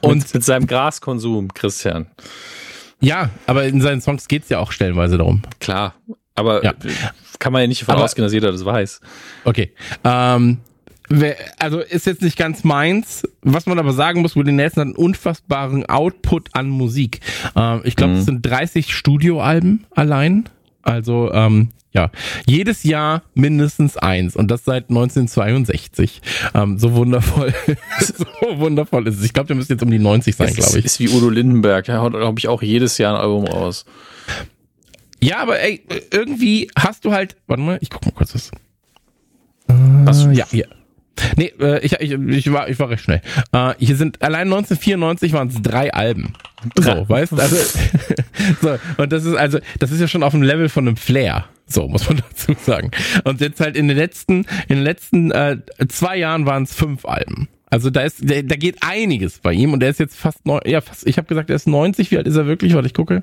und 0.00 0.18
mit, 0.18 0.34
mit 0.34 0.44
seinem 0.44 0.66
Graskonsum, 0.66 1.52
Christian. 1.52 2.06
Ja, 3.00 3.30
aber 3.46 3.64
in 3.64 3.80
seinen 3.80 4.00
Songs 4.00 4.28
geht's 4.28 4.48
ja 4.48 4.60
auch 4.60 4.70
stellenweise 4.70 5.18
darum. 5.18 5.42
Klar, 5.58 5.94
aber 6.36 6.62
ja. 6.62 6.72
kann 7.40 7.52
man 7.52 7.62
ja 7.62 7.66
nicht 7.66 7.82
davon 7.82 7.96
aber, 7.96 8.04
ausgehen, 8.04 8.24
dass 8.24 8.32
jeder 8.32 8.52
das 8.52 8.64
weiß. 8.64 9.00
Okay. 9.44 9.72
Ähm, 10.04 10.58
also 11.58 11.80
ist 11.80 12.06
jetzt 12.06 12.22
nicht 12.22 12.36
ganz 12.36 12.64
meins. 12.64 13.22
Was 13.42 13.66
man 13.66 13.78
aber 13.78 13.92
sagen 13.92 14.22
muss, 14.22 14.36
Willie 14.36 14.52
Nelson 14.52 14.80
hat 14.80 14.86
einen 14.86 14.96
unfassbaren 14.96 15.86
Output 15.86 16.50
an 16.52 16.68
Musik. 16.68 17.20
Ähm, 17.56 17.80
ich 17.84 17.96
glaube, 17.96 18.14
mhm. 18.14 18.18
es 18.20 18.24
sind 18.26 18.42
30 18.42 18.94
Studioalben 18.94 19.84
allein. 19.90 20.48
Also 20.82 21.32
ähm, 21.32 21.68
ja, 21.92 22.10
jedes 22.46 22.84
Jahr 22.84 23.22
mindestens 23.34 23.96
eins 23.96 24.34
und 24.34 24.50
das 24.50 24.64
seit 24.64 24.88
1962. 24.88 26.22
Ähm, 26.54 26.78
so 26.78 26.94
wundervoll, 26.94 27.52
so 28.00 28.58
wundervoll 28.58 29.06
ist 29.06 29.18
es. 29.18 29.24
Ich 29.24 29.34
glaube, 29.34 29.48
der 29.48 29.56
müsste 29.56 29.74
jetzt 29.74 29.82
um 29.82 29.90
die 29.90 29.98
90 29.98 30.34
sein, 30.34 30.54
glaube 30.54 30.78
ich. 30.78 30.84
Ist 30.84 31.00
wie 31.00 31.08
Udo 31.10 31.28
Lindenberg, 31.28 31.84
der 31.84 32.00
haut, 32.00 32.12
glaube 32.12 32.38
ich, 32.38 32.48
auch 32.48 32.62
jedes 32.62 32.96
Jahr 32.98 33.14
ein 33.14 33.20
Album 33.20 33.44
raus. 33.44 33.84
Ja, 35.20 35.38
aber 35.38 35.60
ey, 35.60 35.84
irgendwie 36.10 36.70
hast 36.76 37.04
du 37.04 37.12
halt, 37.12 37.36
warte 37.46 37.62
mal, 37.62 37.78
ich 37.80 37.90
guck 37.90 38.04
mal 38.06 38.12
kurz 38.12 38.34
was. 38.34 38.50
Äh, 39.68 40.34
ja, 40.34 40.46
ja. 40.50 40.66
Nee, 41.36 41.52
äh, 41.60 41.80
ich, 41.80 41.92
ich, 42.00 42.12
ich, 42.12 42.52
war, 42.52 42.68
ich 42.68 42.78
war 42.78 42.90
recht 42.90 43.04
schnell. 43.04 43.20
Äh, 43.52 43.74
hier 43.78 43.96
sind 43.96 44.22
allein 44.22 44.52
1994 44.52 45.32
waren 45.32 45.48
es 45.48 45.60
drei 45.62 45.92
Alben. 45.92 46.34
So, 46.78 47.08
weißt 47.08 47.32
also, 47.34 47.56
so, 48.62 48.78
und 48.96 49.12
das 49.12 49.24
ist 49.24 49.34
also, 49.34 49.58
das 49.78 49.90
ist 49.90 50.00
ja 50.00 50.08
schon 50.08 50.22
auf 50.22 50.32
dem 50.32 50.42
Level 50.42 50.68
von 50.68 50.86
einem 50.86 50.96
Flair. 50.96 51.46
So, 51.66 51.88
muss 51.88 52.08
man 52.08 52.22
dazu 52.30 52.54
sagen. 52.60 52.90
Und 53.24 53.40
jetzt 53.40 53.60
halt 53.60 53.76
in 53.76 53.88
den 53.88 53.96
letzten, 53.96 54.46
in 54.68 54.76
den 54.76 54.84
letzten 54.84 55.30
äh, 55.30 55.58
zwei 55.88 56.16
Jahren 56.16 56.46
waren 56.46 56.64
es 56.64 56.74
fünf 56.74 57.04
Alben. 57.04 57.48
Also 57.70 57.88
da 57.88 58.02
ist, 58.02 58.18
da, 58.22 58.42
da 58.42 58.56
geht 58.56 58.76
einiges 58.82 59.38
bei 59.38 59.54
ihm 59.54 59.72
und 59.72 59.82
er 59.82 59.88
ist 59.88 59.98
jetzt 59.98 60.18
fast 60.18 60.44
neun, 60.44 60.60
ja 60.66 60.82
fast, 60.82 61.06
ich 61.06 61.16
habe 61.16 61.26
gesagt, 61.26 61.48
er 61.48 61.56
ist 61.56 61.66
90, 61.66 62.10
wie 62.10 62.18
alt 62.18 62.26
ist 62.26 62.36
er 62.36 62.46
wirklich? 62.46 62.74
Warte, 62.74 62.86
ich 62.86 62.92
gucke. 62.92 63.22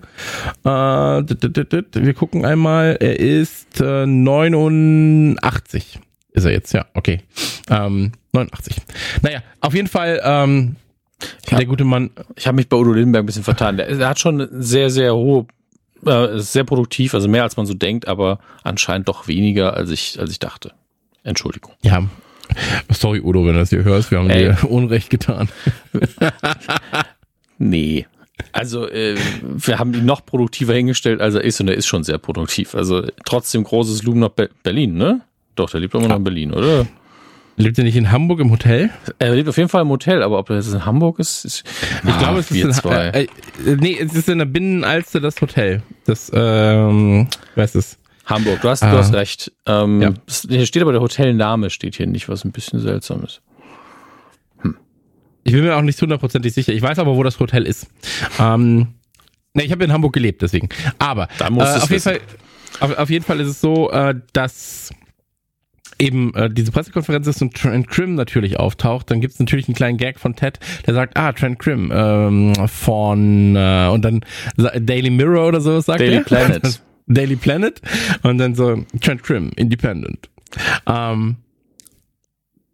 Äh, 0.64 0.70
wir 0.70 2.14
gucken 2.16 2.46
einmal, 2.46 2.98
er 3.00 3.20
ist 3.20 3.80
äh, 3.80 4.08
89. 4.08 6.00
Ist 6.32 6.46
er 6.46 6.52
jetzt, 6.52 6.74
ja, 6.74 6.86
okay. 6.94 7.22
Ähm, 7.70 8.12
89. 8.34 8.76
Naja, 9.22 9.42
auf 9.62 9.74
jeden 9.74 9.88
Fall, 9.88 10.22
ähm, 10.24 10.76
hab, 11.50 11.58
der 11.58 11.66
gute 11.66 11.84
Mann. 11.84 12.12
Ich 12.36 12.48
habe 12.48 12.56
mich 12.56 12.70
bei 12.70 12.78
Udo 12.78 12.94
Lindenberg 12.94 13.24
ein 13.24 13.26
bisschen 13.26 13.44
vertan. 13.44 13.78
Der, 13.78 13.94
der 13.96 14.08
hat 14.08 14.20
schon 14.20 14.48
sehr, 14.52 14.90
sehr 14.90 15.16
hohe, 15.16 15.48
äh, 16.06 16.40
sehr 16.40 16.64
produktiv, 16.64 17.14
also 17.14 17.28
mehr 17.28 17.44
als 17.44 17.58
man 17.58 17.66
so 17.66 17.74
denkt, 17.74 18.08
aber 18.08 18.40
anscheinend 18.64 19.08
doch 19.08 19.28
weniger, 19.28 19.74
als 19.74 19.90
ich, 19.90 20.20
als 20.20 20.32
ich 20.32 20.40
dachte. 20.40 20.74
Entschuldigung. 21.24 21.74
Ja. 21.82 22.04
Sorry, 22.90 23.22
Udo, 23.22 23.46
wenn 23.46 23.54
du 23.54 23.60
das 23.60 23.70
hier 23.70 23.84
hörst, 23.84 24.12
wir 24.12 24.20
haben 24.20 24.30
Ey. 24.30 24.56
dir 24.56 24.58
Unrecht 24.70 25.10
getan. 25.10 25.50
nee. 27.58 28.08
Also 28.52 28.88
äh, 28.88 29.18
wir 29.42 29.80
haben 29.80 29.94
ihn 29.94 30.06
noch 30.06 30.26
produktiver 30.26 30.74
hingestellt, 30.74 31.22
als 31.22 31.36
er 31.36 31.44
ist 31.44 31.60
und 31.60 31.68
er 31.68 31.76
ist 31.76 31.88
schon 31.88 32.04
sehr 32.04 32.18
produktiv. 32.18 32.74
Also 32.74 33.06
trotzdem 33.26 33.64
großes 33.64 34.04
Loom 34.04 34.20
nach 34.20 34.30
Be 34.30 34.50
Berlin, 34.64 34.96
ne? 34.96 35.22
Doch, 35.60 35.70
der 35.70 35.82
lebt 35.82 35.94
immer 35.94 36.08
noch 36.08 36.16
in 36.16 36.24
Berlin, 36.24 36.54
oder? 36.54 36.88
Lebt 37.58 37.78
er 37.78 37.84
nicht 37.84 37.98
in 37.98 38.10
Hamburg 38.10 38.40
im 38.40 38.50
Hotel? 38.50 38.92
Er 39.20 39.36
lebt 39.36 39.50
auf 39.50 39.58
jeden 39.58 39.68
Fall 39.68 39.82
im 39.82 39.90
Hotel, 39.90 40.24
aber 40.24 40.40
ob 40.40 40.50
jetzt 40.50 40.72
in 40.72 40.86
Hamburg 40.86 41.20
ist, 41.20 41.44
ist 41.44 41.66
ich 42.02 42.10
ah, 42.10 42.18
glaube, 42.18 42.40
es 42.40 42.50
ist 42.50 42.86
in. 42.86 42.92
Äh, 42.92 43.24
äh, 43.24 43.28
nee, 43.78 43.98
es 44.00 44.16
ist 44.16 44.30
in 44.30 44.38
der 44.38 44.46
Binnenalster 44.46 45.20
das 45.20 45.42
Hotel. 45.42 45.84
Das, 46.06 46.32
ähm, 46.34 47.28
was 47.56 47.76
ist 47.76 48.00
Hamburg. 48.26 48.62
Du 48.62 48.70
hast, 48.70 48.84
ah. 48.84 48.92
du 48.94 48.98
hast 49.00 49.14
recht. 49.14 49.52
Ähm, 49.66 50.02
ja. 50.02 50.14
Hier 50.48 50.66
steht 50.66 50.82
aber 50.82 50.94
der 50.94 51.02
Hotelname 51.02 51.70
steht 51.70 51.96
hier 51.96 52.08
nicht, 52.08 52.30
was 52.30 52.46
ein 52.46 52.54
bisschen 52.54 52.80
seltsam 52.80 53.26
ist. 53.26 53.42
Hm. 54.62 54.78
Ich 55.44 55.52
bin 55.52 55.66
mir 55.66 55.76
auch 55.76 55.82
nicht 55.82 56.02
hundertprozentig 56.02 56.54
sicher. 56.54 56.72
Ich 56.72 56.82
weiß 56.82 57.00
aber, 57.00 57.18
wo 57.18 57.24
das 57.24 57.38
Hotel 57.38 57.66
ist. 57.66 57.88
Ähm, 58.40 58.94
ne, 59.54 59.64
ich 59.64 59.74
habe 59.74 59.84
in 59.84 59.92
Hamburg 59.92 60.14
gelebt, 60.14 60.42
deswegen. 60.42 60.70
Aber 61.00 61.28
da 61.38 61.50
muss 61.50 61.68
äh, 61.68 61.80
auf 61.80 61.92
jeden 61.92 62.02
Fall, 62.02 62.22
auf, 62.80 62.98
auf 62.98 63.10
jeden 63.10 63.26
Fall 63.26 63.42
ist 63.42 63.50
es 63.50 63.60
so, 63.60 63.92
äh, 63.92 64.16
dass 64.32 64.92
eben 66.00 66.34
äh, 66.34 66.50
diese 66.50 66.72
Pressekonferenz 66.72 67.28
ist 67.28 67.42
und 67.42 67.54
Trent 67.56 67.88
Crim 67.88 68.16
natürlich 68.16 68.60
auftaucht, 68.60 69.12
dann 69.12 69.22
gibt 69.22 69.34
es 69.34 69.40
natürlich 69.40 69.68
einen 69.68 69.76
kleinen 69.76 69.98
Gag 69.98 70.20
von 70.20 70.36
Ted, 70.36 70.60
der 70.88 70.94
sagt, 70.94 71.18
ah, 71.18 71.32
Trent 71.34 71.60
Crim 71.60 71.92
ähm, 71.94 72.54
von 72.68 73.56
äh, 73.56 73.90
und 73.92 74.04
dann 74.04 74.22
Daily 74.56 75.10
Mirror 75.10 75.48
oder 75.48 75.62
so 75.62 75.80
sagt 75.80 76.00
Daily 76.00 76.18
er. 76.18 76.24
Planet. 76.24 76.82
Daily 77.08 77.36
Planet 77.36 77.82
und 78.22 78.38
dann 78.38 78.56
so 78.56 78.86
Trent 79.02 79.24
Crim, 79.24 79.52
Independent. 79.56 80.30
Ähm, 80.88 81.38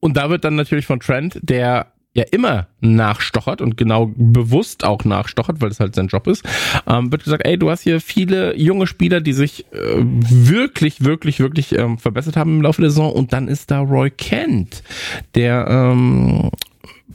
und 0.02 0.18
da 0.18 0.30
wird 0.30 0.44
dann 0.44 0.56
natürlich 0.56 0.86
von 0.86 1.00
Trent, 1.00 1.40
der 1.42 1.88
ja 2.16 2.24
immer 2.32 2.68
nachstochert 2.80 3.62
und 3.62 3.76
genau 3.76 4.12
bewusst 4.16 4.86
auch 4.86 5.04
nachstochert, 5.04 5.62
weil 5.62 5.70
das 5.70 5.82
halt 5.82 5.96
sein 5.96 6.08
Job 6.08 6.28
ist, 6.28 6.44
ähm, 6.88 7.12
wird 7.12 7.26
gesagt, 7.26 7.46
ey, 7.46 7.60
du 7.60 7.70
hast 7.70 7.82
hier 7.82 8.00
viele 8.00 8.58
junge 8.58 8.88
Spieler, 8.88 9.20
die 9.20 9.34
sich 9.34 9.66
äh, 9.74 9.98
wirklich, 10.02 11.04
wirklich, 11.04 11.40
wirklich 11.40 11.74
ähm, 11.74 11.98
verbessert 11.98 12.38
haben 12.38 12.56
im 12.56 12.62
Laufe 12.62 12.82
der 12.82 12.90
Saison 12.90 13.12
und 13.12 13.34
dann 13.34 13.50
ist 13.50 13.70
da 13.70 13.82
Roy 13.82 14.10
Kent, 14.10 14.82
der 15.36 15.68
ähm, 15.70 16.52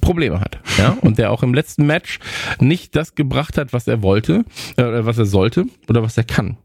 Probleme 0.02 0.38
hat, 0.38 0.60
ja, 0.76 0.96
und 1.00 1.18
der 1.18 1.32
auch 1.32 1.42
im 1.42 1.54
letzten 1.54 1.86
Match 1.86 2.18
nicht 2.60 2.94
das 2.94 3.14
gebracht 3.14 3.56
hat, 3.56 3.72
was 3.72 3.88
er 3.88 4.02
wollte, 4.02 4.44
äh, 4.76 4.84
was 4.84 5.16
er 5.16 5.26
sollte 5.26 5.64
oder 5.88 6.02
was 6.02 6.18
er 6.18 6.24
kann. 6.24 6.58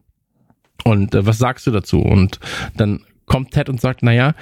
Und 0.83 1.15
äh, 1.15 1.25
was 1.25 1.37
sagst 1.37 1.65
du 1.67 1.71
dazu? 1.71 1.99
Und 2.01 2.39
dann 2.75 3.01
kommt 3.25 3.51
Ted 3.51 3.69
und 3.69 3.79
sagt, 3.79 4.03
naja, 4.03 4.35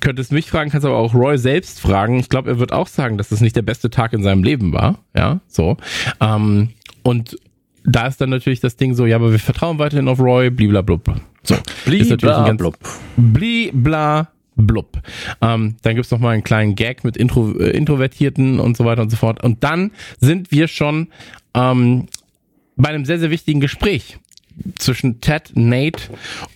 könntest 0.00 0.32
mich 0.32 0.50
fragen, 0.50 0.70
kannst 0.70 0.86
aber 0.86 0.96
auch 0.96 1.14
Roy 1.14 1.38
selbst 1.38 1.80
fragen. 1.80 2.18
Ich 2.18 2.28
glaube, 2.28 2.50
er 2.50 2.58
wird 2.58 2.72
auch 2.72 2.86
sagen, 2.86 3.18
dass 3.18 3.30
das 3.30 3.40
nicht 3.40 3.56
der 3.56 3.62
beste 3.62 3.90
Tag 3.90 4.12
in 4.12 4.22
seinem 4.22 4.42
Leben 4.42 4.72
war. 4.72 4.98
Ja, 5.16 5.40
so. 5.48 5.76
Ähm, 6.20 6.70
und 7.02 7.38
da 7.84 8.06
ist 8.06 8.20
dann 8.20 8.30
natürlich 8.30 8.60
das 8.60 8.76
Ding 8.76 8.94
so, 8.94 9.06
ja, 9.06 9.16
aber 9.16 9.32
wir 9.32 9.38
vertrauen 9.38 9.78
weiterhin 9.78 10.08
auf 10.08 10.20
Roy, 10.20 10.50
bliblablub. 10.50 11.20
So. 11.42 11.56
Blibla 11.84 12.52
blub. 12.52 12.76
Blibla 13.16 14.28
blub. 14.56 15.00
Ähm, 15.40 15.76
dann 15.82 15.94
gibt's 15.94 16.10
noch 16.10 16.18
mal 16.18 16.30
einen 16.30 16.42
kleinen 16.42 16.74
Gag 16.74 17.04
mit 17.04 17.16
Intro, 17.16 17.52
äh, 17.58 17.70
Introvertierten 17.70 18.60
und 18.60 18.76
so 18.76 18.84
weiter 18.84 19.02
und 19.02 19.10
so 19.10 19.16
fort. 19.16 19.42
Und 19.42 19.64
dann 19.64 19.92
sind 20.20 20.50
wir 20.50 20.68
schon 20.68 21.08
ähm, 21.54 22.08
bei 22.76 22.90
einem 22.90 23.04
sehr, 23.04 23.18
sehr 23.18 23.30
wichtigen 23.30 23.60
Gespräch 23.60 24.18
zwischen 24.78 25.20
Ted, 25.20 25.52
Nate 25.54 26.02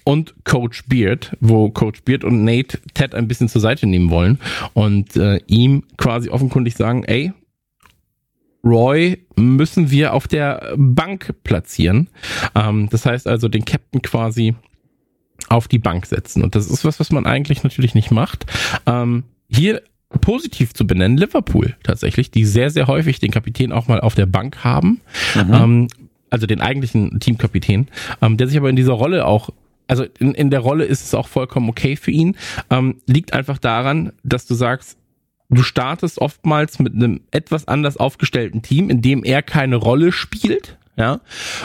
und 0.05 0.35
Coach 0.45 0.85
Beard, 0.87 1.37
wo 1.41 1.71
Coach 1.71 2.03
Beard 2.03 2.25
und 2.25 2.45
Nate 2.45 2.79
Ted 2.95 3.15
ein 3.15 3.29
bisschen 3.29 3.49
zur 3.49 3.61
Seite 3.61 3.87
nehmen 3.87 4.11
wollen 4.11 4.39
und 4.75 5.17
äh, 5.17 5.41
ihm 5.47 5.85
quasi 5.97 6.29
offenkundig 6.29 6.77
sagen, 6.77 7.05
ey, 7.05 7.33
Roy 8.65 9.19
müssen 9.37 9.91
wir 9.91 10.15
auf 10.15 10.29
der 10.29 10.75
Bank 10.77 11.35
platzieren. 11.43 12.09
Ähm, 12.55 12.89
das 12.91 13.07
heißt 13.07 13.27
also 13.27 13.49
den 13.49 13.65
Captain 13.65 14.03
quasi 14.03 14.55
auf 15.49 15.69
die 15.69 15.79
Bank 15.79 16.07
setzen. 16.07 16.43
Und 16.43 16.55
das 16.55 16.69
ist 16.69 16.85
was, 16.85 17.01
was 17.01 17.11
man 17.11 17.27
eigentlich 17.27 17.65
natürlich 17.65 17.95
nicht 17.95 18.11
macht. 18.11 18.47
Ähm, 18.87 19.25
hier 19.49 19.83
positiv 20.21 20.75
zu 20.75 20.87
benennen, 20.87 21.17
Liverpool 21.17 21.75
tatsächlich, 21.83 22.31
die 22.31 22.45
sehr, 22.45 22.71
sehr 22.71 22.87
häufig 22.87 23.19
den 23.19 23.31
Kapitän 23.31 23.73
auch 23.73 23.89
mal 23.89 24.01
auf 24.01 24.15
der 24.15 24.27
Bank 24.27 24.63
haben. 24.63 25.01
Mhm. 25.35 25.55
Ähm, 25.55 25.89
also 26.33 26.47
den 26.47 26.61
eigentlichen 26.61 27.21
Teamkapitän, 27.21 27.89
ähm, 28.21 28.37
der 28.37 28.49
sich 28.49 28.57
aber 28.57 28.71
in 28.71 28.77
dieser 28.77 28.95
Rolle 28.95 29.27
auch 29.27 29.51
also 29.89 30.05
in, 30.19 30.33
in 30.35 30.49
der 30.49 30.61
Rolle 30.61 30.85
ist 30.85 31.05
es 31.05 31.13
auch 31.13 31.29
vollkommen 31.29 31.69
okay 31.69 31.97
für 31.97 32.13
ihn. 32.13 32.37
Ähm, 32.71 33.03
liegt 33.07 33.35
einfach 33.35 33.59
daran, 33.59 34.13
dass 34.23 34.47
du 34.47 34.55
sagst, 34.55 34.97
du 35.51 35.63
startest 35.63 36.19
oftmals 36.19 36.79
mit 36.79 36.95
einem 36.95 37.21
etwas 37.31 37.69
anders 37.69 37.99
aufgestellten 37.99 38.63
Team, 38.63 38.89
in 38.89 39.03
dem 39.03 39.23
er 39.23 39.43
keine 39.43 39.77
Rolle 39.77 40.11
spielt, 40.13 40.79
ja, 40.97 41.21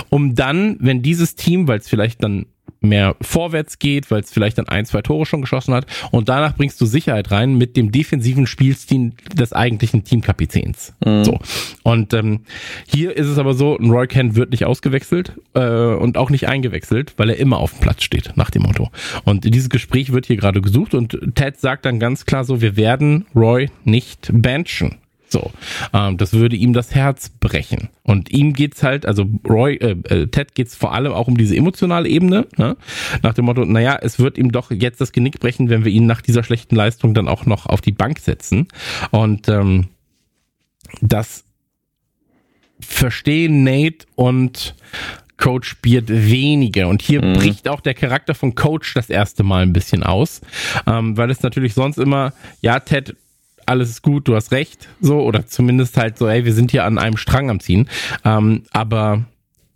um 0.09 0.35
dann, 0.35 0.77
wenn 0.81 1.01
dieses 1.01 1.35
Team, 1.35 1.67
weil 1.69 1.79
es 1.79 1.87
vielleicht 1.87 2.21
dann 2.21 2.47
mehr 2.81 3.15
vorwärts 3.21 3.79
geht, 3.79 4.11
weil 4.11 4.21
es 4.21 4.31
vielleicht 4.31 4.57
dann 4.57 4.67
ein, 4.67 4.85
zwei 4.85 5.01
Tore 5.01 5.25
schon 5.25 5.41
geschossen 5.41 5.73
hat. 5.73 5.85
Und 6.11 6.29
danach 6.29 6.55
bringst 6.55 6.79
du 6.79 6.85
Sicherheit 6.85 7.31
rein 7.31 7.55
mit 7.55 7.75
dem 7.77 7.91
defensiven 7.91 8.47
Spielstil 8.47 9.13
des 9.33 9.53
eigentlichen 9.53 10.03
Teamkapitäns. 10.03 10.93
Mhm. 11.05 11.23
So. 11.23 11.39
Und 11.83 12.13
ähm, 12.13 12.41
hier 12.87 13.15
ist 13.15 13.27
es 13.27 13.37
aber 13.37 13.53
so, 13.53 13.77
ein 13.77 13.89
Roy 13.89 14.07
Kent 14.07 14.35
wird 14.35 14.51
nicht 14.51 14.65
ausgewechselt 14.65 15.33
äh, 15.53 15.59
und 15.59 16.17
auch 16.17 16.29
nicht 16.29 16.47
eingewechselt, 16.47 17.13
weil 17.17 17.29
er 17.29 17.37
immer 17.37 17.57
auf 17.57 17.71
dem 17.71 17.81
Platz 17.81 18.03
steht, 18.03 18.33
nach 18.35 18.49
dem 18.49 18.63
Motto. 18.63 18.89
Und 19.23 19.43
dieses 19.53 19.69
Gespräch 19.69 20.11
wird 20.11 20.25
hier 20.25 20.37
gerade 20.37 20.61
gesucht 20.61 20.93
und 20.93 21.17
Ted 21.35 21.59
sagt 21.59 21.85
dann 21.85 21.99
ganz 21.99 22.25
klar 22.25 22.43
so, 22.43 22.61
wir 22.61 22.77
werden 22.77 23.25
Roy 23.35 23.69
nicht 23.83 24.29
benchen. 24.31 24.97
So, 25.29 25.51
ähm, 25.93 26.17
das 26.17 26.33
würde 26.33 26.55
ihm 26.55 26.73
das 26.73 26.95
Herz 26.95 27.29
brechen. 27.29 27.89
Und 28.03 28.31
ihm 28.31 28.53
geht's 28.53 28.83
halt, 28.83 29.05
also 29.05 29.25
Roy, 29.47 29.75
äh, 29.75 29.95
äh, 30.09 30.27
Ted 30.27 30.55
geht's 30.55 30.75
vor 30.75 30.93
allem 30.93 31.11
auch 31.11 31.27
um 31.27 31.37
diese 31.37 31.55
emotionale 31.55 32.07
Ebene, 32.07 32.47
ne? 32.57 32.77
nach 33.23 33.33
dem 33.33 33.45
Motto, 33.45 33.65
naja, 33.65 33.97
es 34.01 34.19
wird 34.19 34.37
ihm 34.37 34.51
doch 34.51 34.71
jetzt 34.71 35.01
das 35.01 35.11
Genick 35.11 35.39
brechen, 35.39 35.69
wenn 35.69 35.83
wir 35.83 35.91
ihn 35.91 36.05
nach 36.05 36.21
dieser 36.21 36.43
schlechten 36.43 36.75
Leistung 36.75 37.13
dann 37.13 37.27
auch 37.27 37.45
noch 37.45 37.65
auf 37.65 37.81
die 37.81 37.91
Bank 37.91 38.19
setzen. 38.19 38.67
Und 39.11 39.49
ähm, 39.49 39.87
das 41.01 41.43
verstehen 42.79 43.63
Nate 43.63 44.05
und 44.15 44.75
Coach 45.37 45.77
Beard 45.81 46.05
weniger. 46.07 46.87
Und 46.87 47.01
hier 47.01 47.23
mhm. 47.23 47.33
bricht 47.33 47.67
auch 47.67 47.81
der 47.81 47.93
Charakter 47.93 48.33
von 48.33 48.55
Coach 48.55 48.93
das 48.93 49.09
erste 49.09 49.43
Mal 49.43 49.63
ein 49.63 49.73
bisschen 49.73 50.03
aus, 50.03 50.41
ähm, 50.85 51.15
weil 51.15 51.29
es 51.29 51.41
natürlich 51.41 51.73
sonst 51.73 51.97
immer, 51.97 52.33
ja, 52.61 52.79
Ted, 52.79 53.15
alles 53.67 53.89
ist 53.89 54.01
gut, 54.01 54.27
du 54.27 54.35
hast 54.35 54.51
recht, 54.51 54.87
so, 55.01 55.19
oder 55.19 55.45
zumindest 55.45 55.97
halt 55.97 56.17
so, 56.17 56.27
ey, 56.27 56.45
wir 56.45 56.53
sind 56.53 56.71
hier 56.71 56.85
an 56.85 56.97
einem 56.97 57.17
Strang 57.17 57.49
am 57.49 57.59
Ziehen. 57.59 57.89
Ähm, 58.23 58.63
aber 58.71 59.25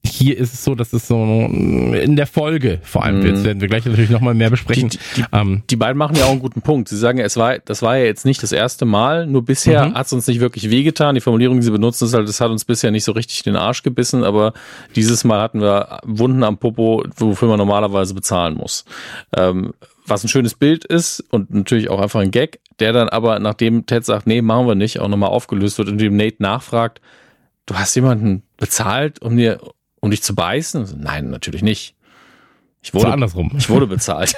hier 0.04 0.38
ist 0.38 0.54
es 0.54 0.64
so, 0.64 0.74
dass 0.74 0.94
es 0.94 1.08
so 1.08 1.16
in 1.16 2.16
der 2.16 2.26
Folge 2.26 2.80
vor 2.82 3.04
allem, 3.04 3.20
mm. 3.20 3.26
jetzt 3.26 3.44
werden 3.44 3.62
wir 3.62 3.68
gleich 3.68 3.86
natürlich 3.86 4.10
nochmal 4.10 4.34
mehr 4.34 4.50
besprechen. 4.50 4.90
Die, 4.90 4.98
die, 5.18 5.24
ähm, 5.32 5.62
die, 5.70 5.76
beiden 5.76 5.98
machen 5.98 6.16
ja 6.16 6.26
auch 6.26 6.32
einen 6.32 6.40
guten 6.40 6.62
Punkt. 6.62 6.90
Sie 6.90 6.98
sagen, 6.98 7.20
es 7.20 7.38
war, 7.38 7.60
das 7.60 7.84
war 7.84 7.98
ja 7.98 8.06
jetzt 8.06 8.26
nicht 8.26 8.42
das 8.42 8.52
erste 8.52 8.86
Mal, 8.86 9.28
nur 9.28 9.46
bisher 9.46 9.90
mhm. 9.90 9.94
hat 9.94 10.08
es 10.08 10.14
uns 10.14 10.26
nicht 10.26 10.40
wirklich 10.40 10.72
wehgetan. 10.72 11.14
Die 11.14 11.22
Formulierung, 11.22 11.58
die 11.58 11.64
sie 11.64 11.72
benutzen, 11.72 12.06
ist 12.06 12.16
halt, 12.16 12.28
das 12.28 12.42
hat 12.42 12.50
uns 12.50 12.66
bisher 12.66 12.90
nicht 12.90 13.04
so 13.04 13.12
richtig 13.12 13.44
den 13.44 13.56
Arsch 13.56 13.84
gebissen, 13.84 14.24
aber 14.24 14.54
dieses 14.96 15.24
Mal 15.24 15.40
hatten 15.40 15.62
wir 15.62 16.00
Wunden 16.04 16.44
am 16.44 16.58
Popo, 16.58 17.04
wofür 17.18 17.50
man 17.50 17.60
normalerweise 17.60 18.16
bezahlen 18.16 18.56
muss. 18.56 18.86
Ähm, 19.38 19.74
was 20.06 20.24
ein 20.24 20.28
schönes 20.28 20.56
Bild 20.56 20.86
ist 20.86 21.24
und 21.30 21.54
natürlich 21.54 21.90
auch 21.90 22.00
einfach 22.00 22.20
ein 22.20 22.32
Gag, 22.32 22.60
der 22.80 22.94
dann 22.94 23.10
aber, 23.10 23.40
nachdem 23.40 23.86
Ted 23.86 24.06
sagt, 24.06 24.28
nee, 24.28 24.42
machen 24.42 24.68
wir 24.68 24.76
nicht, 24.76 25.00
auch 25.00 25.08
nochmal 25.08 25.30
aufgelöst 25.30 25.78
wird, 25.78 25.90
indem 25.90 26.16
Nate 26.16 26.38
nachfragt, 26.40 27.02
du 27.66 27.76
hast 27.76 27.96
jemanden 27.96 28.44
bezahlt, 28.58 29.22
um 29.22 29.38
dir, 29.38 29.60
um 30.00 30.12
dich 30.12 30.24
zu 30.24 30.36
beißen? 30.36 31.00
Nein, 31.00 31.30
natürlich 31.30 31.62
nicht. 31.62 31.96
Ich 32.82 32.94
wurde, 32.94 33.14
andersrum. 33.14 33.52
Ich 33.58 33.70
wurde 33.70 33.88
bezahlt. 33.88 34.36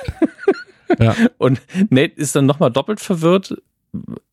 ja. 0.99 1.15
Und 1.37 1.61
Nate 1.89 2.13
ist 2.15 2.35
dann 2.35 2.45
nochmal 2.45 2.71
doppelt 2.71 2.99
verwirrt. 2.99 3.55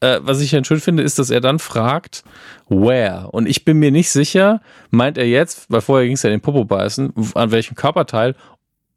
Äh, 0.01 0.21
was 0.23 0.41
ich 0.41 0.51
dann 0.51 0.65
schön 0.65 0.81
finde, 0.81 1.03
ist, 1.03 1.19
dass 1.19 1.31
er 1.31 1.41
dann 1.41 1.59
fragt, 1.59 2.25
where? 2.69 3.29
Und 3.31 3.47
ich 3.47 3.65
bin 3.65 3.79
mir 3.79 3.91
nicht 3.91 4.11
sicher, 4.11 4.63
meint 4.91 5.19
er 5.19 5.29
jetzt, 5.29 5.67
weil 5.71 5.83
vorher 5.83 6.07
ging 6.07 6.15
es 6.15 6.23
ja 6.23 6.31
den 6.31 6.41
Popo 6.41 6.65
beißen, 6.65 7.13
an 7.35 7.51
welchem 7.51 7.77
Körperteil 7.77 8.35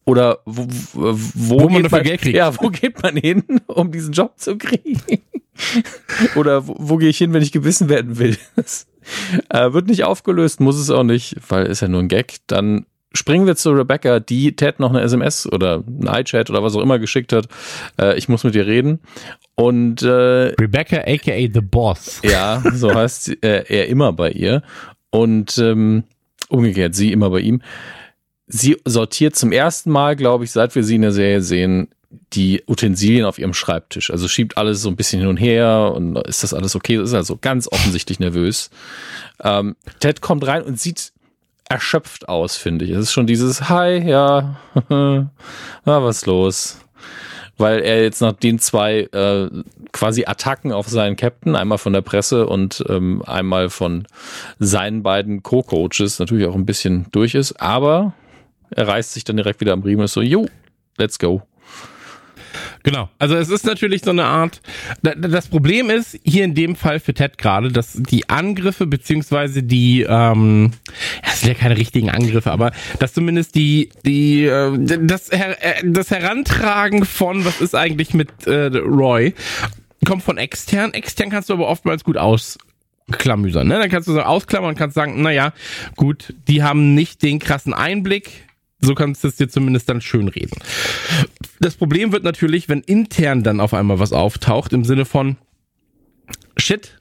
oder 0.06 0.40
wo, 0.46 0.68
wo, 0.94 1.18
wo, 1.34 1.70
man, 1.70 1.84
man 1.90 2.06
Ja, 2.24 2.54
wo 2.60 2.70
geht 2.70 3.02
man 3.02 3.16
hin, 3.16 3.44
um 3.68 3.92
diesen 3.92 4.14
Job 4.14 4.34
zu 4.38 4.58
kriegen? 4.58 5.22
Oder 6.36 6.68
wo, 6.68 6.76
wo 6.78 6.98
gehe 6.98 7.10
ich 7.10 7.18
hin, 7.18 7.34
wenn 7.34 7.44
ich 7.44 7.52
gewissen 7.52 7.90
werden 7.90 8.18
will? 8.18 8.38
Das, 8.56 8.88
äh, 9.50 9.72
wird 9.74 9.88
nicht 9.88 10.04
aufgelöst, 10.04 10.60
muss 10.60 10.78
es 10.78 10.90
auch 10.90 11.04
nicht, 11.04 11.36
weil 11.48 11.68
ist 11.68 11.82
ja 11.82 11.88
nur 11.88 12.02
ein 12.02 12.08
Gag. 12.08 12.38
Dann 12.48 12.86
springen 13.14 13.46
wir 13.46 13.56
zu 13.56 13.72
Rebecca, 13.72 14.20
die 14.20 14.56
Ted 14.56 14.80
noch 14.80 14.90
eine 14.90 15.02
SMS 15.02 15.52
oder 15.52 15.84
ein 15.88 16.08
iChat 16.08 16.50
oder 16.50 16.64
was 16.64 16.76
auch 16.76 16.82
immer 16.82 17.00
geschickt 17.00 17.34
hat. 17.34 17.48
Äh, 18.00 18.18
ich 18.18 18.30
muss 18.30 18.44
mit 18.44 18.56
dir 18.56 18.66
reden. 18.66 19.00
Und 19.56 20.02
äh, 20.02 20.54
Rebecca, 20.60 20.98
aka 20.98 21.54
The 21.54 21.62
Boss. 21.62 22.22
Ja, 22.24 22.64
so 22.74 22.94
heißt 22.94 23.44
äh, 23.44 23.64
er 23.68 23.88
immer 23.88 24.14
bei 24.14 24.32
ihr. 24.32 24.64
Und 25.12 25.58
ähm, 25.60 26.04
umgekehrt, 26.50 26.96
sie 26.96 27.12
immer 27.12 27.30
bei 27.30 27.40
ihm 27.40 27.62
sie 28.48 28.78
sortiert 28.86 29.36
zum 29.36 29.52
ersten 29.52 29.92
Mal, 29.92 30.16
glaube 30.16 30.44
ich, 30.44 30.52
seit 30.52 30.76
wir 30.76 30.84
sie 30.84 30.96
in 30.96 31.02
der 31.02 31.12
Serie 31.12 31.42
sehen, 31.42 31.90
die 32.34 32.64
Utensilien 32.68 33.26
auf 33.26 33.40
ihrem 33.40 33.54
Schreibtisch. 33.54 34.12
Also 34.12 34.28
schiebt 34.28 34.58
alles 34.58 34.82
so 34.82 34.90
ein 34.90 34.96
bisschen 34.96 35.20
hin 35.20 35.30
und 35.30 35.38
her 35.38 35.94
und 35.96 36.18
ist 36.28 36.44
das 36.44 36.54
alles 36.54 36.76
okay? 36.76 37.02
Ist 37.02 37.14
also 37.14 37.38
ganz 37.40 37.68
offensichtlich 37.72 38.20
nervös. 38.20 38.70
Ähm, 39.42 39.76
Ted 40.00 40.22
kommt 40.22 40.46
rein 40.46 40.62
und 40.64 40.80
sieht 40.80 41.12
erschöpft 41.70 42.30
aus, 42.30 42.56
finde 42.56 42.86
ich. 42.86 42.92
Es 42.92 43.04
ist 43.06 43.14
schon 43.14 43.28
dieses 43.28 43.70
Hi, 43.70 43.98
ja, 43.98 44.58
ah, 44.90 45.26
was 45.86 46.26
los? 46.26 46.80
Weil 47.58 47.80
er 47.80 48.04
jetzt 48.04 48.22
nach 48.22 48.34
den 48.34 48.60
zwei 48.60 49.02
äh, 49.12 49.50
quasi 49.92 50.26
Attacken 50.26 50.72
auf 50.72 50.88
seinen 50.88 51.16
Captain, 51.16 51.56
einmal 51.56 51.78
von 51.78 51.94
der 51.94 52.02
Presse 52.02 52.48
und 52.48 52.84
ähm, 52.90 53.24
einmal 53.26 53.70
von 53.70 54.08
seinen 54.60 55.04
beiden 55.04 55.44
Co-Coaches, 55.44 56.20
natürlich 56.20 56.48
auch 56.48 56.56
ein 56.56 56.66
bisschen 56.66 57.06
durch 57.12 57.36
ist. 57.36 57.62
Aber 57.62 58.14
er 58.76 58.88
reißt 58.88 59.14
sich 59.14 59.24
dann 59.24 59.38
direkt 59.38 59.62
wieder 59.62 59.74
am 59.74 59.82
Riemen 59.82 60.00
und 60.00 60.06
ist 60.06 60.14
so, 60.14 60.22
jo, 60.22 60.48
let's 60.98 61.20
go. 61.20 61.44
Genau. 62.84 63.10
Also 63.18 63.36
es 63.36 63.50
ist 63.50 63.66
natürlich 63.66 64.04
so 64.04 64.12
eine 64.12 64.26
Art. 64.26 64.62
Das 65.02 65.48
Problem 65.48 65.90
ist 65.90 66.20
hier 66.24 66.44
in 66.44 66.54
dem 66.54 66.76
Fall 66.76 67.00
für 67.00 67.14
Ted 67.14 67.38
gerade, 67.38 67.72
dass 67.72 67.94
die 67.94 68.30
Angriffe 68.30 68.86
beziehungsweise 68.86 69.64
die, 69.64 70.06
ähm, 70.08 70.72
es 71.24 71.42
sind 71.42 71.50
ja 71.50 71.56
keine 71.56 71.78
richtigen 71.78 72.10
Angriffe, 72.10 72.52
aber 72.52 72.72
dass 73.00 73.14
zumindest 73.14 73.56
die, 73.56 73.90
die, 74.06 74.46
äh, 74.46 74.78
das, 75.02 75.32
Her 75.32 75.58
äh, 75.62 75.82
das 75.86 76.12
Herantragen 76.12 77.06
von, 77.06 77.46
was 77.46 77.62
ist 77.62 77.74
eigentlich 77.74 78.14
mit 78.14 78.46
äh, 78.48 78.66
Roy, 78.66 79.34
kommt 80.06 80.24
von 80.24 80.38
extern. 80.38 80.94
Extern 80.94 81.30
kannst 81.30 81.50
du 81.50 81.54
aber 81.54 81.70
oftmals 81.70 82.04
gut 82.04 82.18
aus 82.18 82.58
klamüsern. 83.12 83.68
Ne? 83.68 83.80
Dann 83.80 83.90
kannst 83.90 84.08
du 84.08 84.14
so 84.14 84.22
ausklammern 84.22 84.72
und 84.72 84.78
kannst 84.78 84.96
sagen, 84.96 85.22
naja, 85.22 85.54
gut, 85.96 86.34
die 86.48 86.64
haben 86.64 86.94
nicht 86.94 87.24
den 87.24 87.40
krassen 87.40 87.74
Einblick 87.74 88.46
so 88.84 88.96
kannst 88.96 89.24
du 89.24 89.30
es 89.30 89.36
dir 89.36 89.50
zumindest 89.50 89.90
dann 89.90 90.02
schön 90.02 90.28
reden. 90.28 90.58
Das 91.60 91.76
Problem 91.76 92.12
wird 92.12 92.24
natürlich, 92.24 92.70
wenn 92.70 92.82
intern 92.82 93.44
dann 93.44 93.60
auf 93.60 93.74
einmal 93.74 94.00
was 94.00 94.14
auftaucht, 94.14 94.74
im 94.74 94.84
Sinne 94.84 95.06
von 95.06 95.38
Shit, 96.58 97.00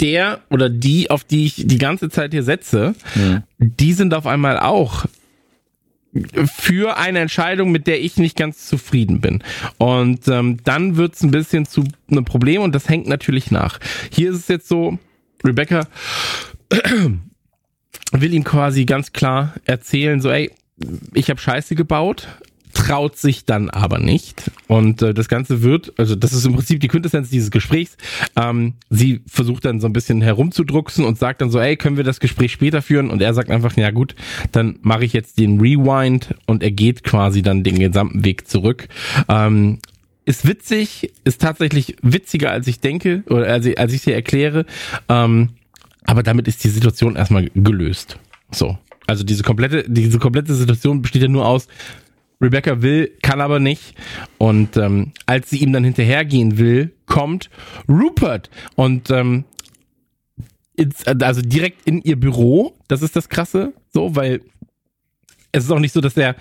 der 0.00 0.40
oder 0.50 0.68
die, 0.68 1.10
auf 1.10 1.24
die 1.24 1.46
ich 1.46 1.66
die 1.66 1.78
ganze 1.78 2.08
Zeit 2.08 2.32
hier 2.32 2.42
setze, 2.42 2.94
mhm. 3.14 3.42
die 3.58 3.92
sind 3.92 4.14
auf 4.14 4.26
einmal 4.26 4.58
auch 4.58 5.06
für 6.46 6.96
eine 6.96 7.18
Entscheidung, 7.20 7.70
mit 7.70 7.86
der 7.86 8.00
ich 8.00 8.16
nicht 8.16 8.36
ganz 8.36 8.66
zufrieden 8.66 9.20
bin. 9.20 9.42
Und 9.76 10.26
ähm, 10.28 10.58
dann 10.64 10.96
wird 10.96 11.14
es 11.14 11.22
ein 11.22 11.30
bisschen 11.30 11.66
zu 11.66 11.84
einem 12.10 12.24
Problem 12.24 12.62
und 12.62 12.74
das 12.74 12.88
hängt 12.88 13.06
natürlich 13.06 13.50
nach. 13.50 13.78
Hier 14.10 14.30
ist 14.30 14.36
es 14.36 14.48
jetzt 14.48 14.68
so, 14.68 14.98
Rebecca 15.44 15.86
will 18.12 18.34
ihm 18.34 18.44
quasi 18.44 18.84
ganz 18.84 19.12
klar 19.12 19.54
erzählen, 19.64 20.20
so, 20.20 20.30
ey, 20.30 20.50
ich 21.14 21.30
habe 21.30 21.40
Scheiße 21.40 21.74
gebaut, 21.74 22.28
traut 22.72 23.16
sich 23.16 23.44
dann 23.44 23.70
aber 23.70 23.98
nicht. 23.98 24.50
Und 24.66 25.02
äh, 25.02 25.14
das 25.14 25.28
Ganze 25.28 25.62
wird, 25.62 25.92
also 25.96 26.14
das 26.14 26.32
ist 26.32 26.44
im 26.44 26.54
Prinzip 26.54 26.80
die 26.80 26.88
Quintessenz 26.88 27.30
dieses 27.30 27.50
Gesprächs. 27.50 27.96
Ähm, 28.36 28.74
sie 28.90 29.20
versucht 29.26 29.64
dann 29.64 29.80
so 29.80 29.86
ein 29.88 29.92
bisschen 29.92 30.20
herumzudrucksen 30.20 31.04
und 31.04 31.18
sagt 31.18 31.40
dann 31.40 31.50
so, 31.50 31.58
ey, 31.58 31.76
können 31.76 31.96
wir 31.96 32.04
das 32.04 32.20
Gespräch 32.20 32.52
später 32.52 32.82
führen? 32.82 33.10
Und 33.10 33.22
er 33.22 33.34
sagt 33.34 33.50
einfach, 33.50 33.76
ja 33.76 33.90
gut, 33.90 34.14
dann 34.52 34.78
mache 34.82 35.04
ich 35.04 35.12
jetzt 35.12 35.38
den 35.38 35.60
Rewind 35.60 36.34
und 36.46 36.62
er 36.62 36.70
geht 36.70 37.04
quasi 37.04 37.42
dann 37.42 37.64
den 37.64 37.78
gesamten 37.78 38.24
Weg 38.24 38.46
zurück. 38.48 38.88
Ähm, 39.28 39.78
ist 40.24 40.46
witzig, 40.46 41.12
ist 41.24 41.40
tatsächlich 41.40 41.96
witziger, 42.02 42.50
als 42.50 42.66
ich 42.66 42.80
denke 42.80 43.24
oder 43.28 43.46
als 43.46 43.64
ich, 43.64 43.78
als 43.78 43.92
ich 43.92 44.02
sie 44.02 44.12
erkläre. 44.12 44.66
Ähm, 45.08 45.50
aber 46.04 46.22
damit 46.22 46.48
ist 46.48 46.62
die 46.64 46.68
Situation 46.68 47.16
erstmal 47.16 47.50
gelöst. 47.54 48.18
So. 48.50 48.78
Also 49.08 49.24
diese 49.24 49.42
komplette, 49.42 49.84
diese 49.88 50.18
komplette 50.18 50.54
Situation 50.54 51.00
besteht 51.00 51.22
ja 51.22 51.28
nur 51.28 51.46
aus, 51.46 51.66
Rebecca 52.42 52.82
will, 52.82 53.10
kann 53.22 53.40
aber 53.40 53.58
nicht. 53.58 53.94
Und 54.36 54.76
ähm, 54.76 55.12
als 55.24 55.48
sie 55.48 55.58
ihm 55.58 55.72
dann 55.72 55.82
hinterhergehen 55.82 56.58
will, 56.58 56.92
kommt 57.06 57.48
Rupert 57.88 58.50
und 58.76 59.10
ähm, 59.10 59.44
also 61.20 61.40
direkt 61.40 61.88
in 61.88 62.02
ihr 62.02 62.20
Büro. 62.20 62.76
Das 62.86 63.00
ist 63.00 63.16
das 63.16 63.30
Krasse, 63.30 63.72
so, 63.92 64.14
weil 64.14 64.42
es 65.52 65.64
ist 65.64 65.70
auch 65.70 65.80
nicht 65.80 65.94
so, 65.94 66.02
dass 66.02 66.12
der, 66.12 66.36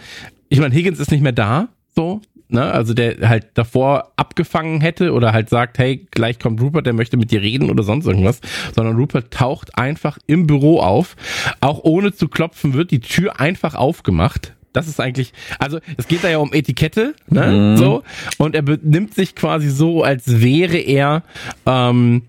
ich 0.50 0.60
meine, 0.60 0.76
Higgins 0.76 1.00
ist 1.00 1.10
nicht 1.10 1.24
mehr 1.24 1.32
da, 1.32 1.70
so, 1.96 2.22
ne, 2.50 2.72
also 2.72 2.94
der 2.94 3.28
halt 3.28 3.48
davor 3.54 4.12
abgefangen 4.16 4.82
hätte 4.82 5.14
oder 5.14 5.34
halt 5.34 5.50
sagt, 5.50 5.78
hey, 5.78 6.08
gleich 6.12 6.40
kommt 6.40 6.62
Rupert, 6.62 6.86
der 6.86 6.94
möchte 6.94 7.18
mit 7.18 7.32
dir 7.32 7.42
reden 7.42 7.70
oder 7.70 7.84
sonst 7.84 8.06
irgendwas, 8.06 8.40
sondern 8.76 8.96
Rupert 8.96 9.32
taucht 9.32 9.78
einfach 9.78 10.18
im 10.28 10.48
Büro 10.48 10.80
auf, 10.80 11.16
auch 11.62 11.84
ohne 11.84 12.14
zu 12.14 12.28
klopfen 12.28 12.74
wird 12.74 12.92
die 12.92 13.00
Tür 13.00 13.40
einfach 13.40 13.76
aufgemacht. 13.76 14.54
Das 14.74 14.88
ist 14.88 15.00
eigentlich, 15.00 15.34
also 15.58 15.80
es 15.98 16.08
geht 16.08 16.24
da 16.24 16.30
ja 16.30 16.38
um 16.38 16.54
Etikette, 16.54 17.16
ne, 17.30 17.48
mhm. 17.48 17.78
so, 17.78 18.04
und 18.38 18.54
er 18.54 18.62
benimmt 18.62 19.16
sich 19.16 19.34
quasi 19.34 19.70
so, 19.70 20.04
als 20.04 20.42
wäre 20.42 20.78
er 20.78 21.24
ähm, 21.66 22.24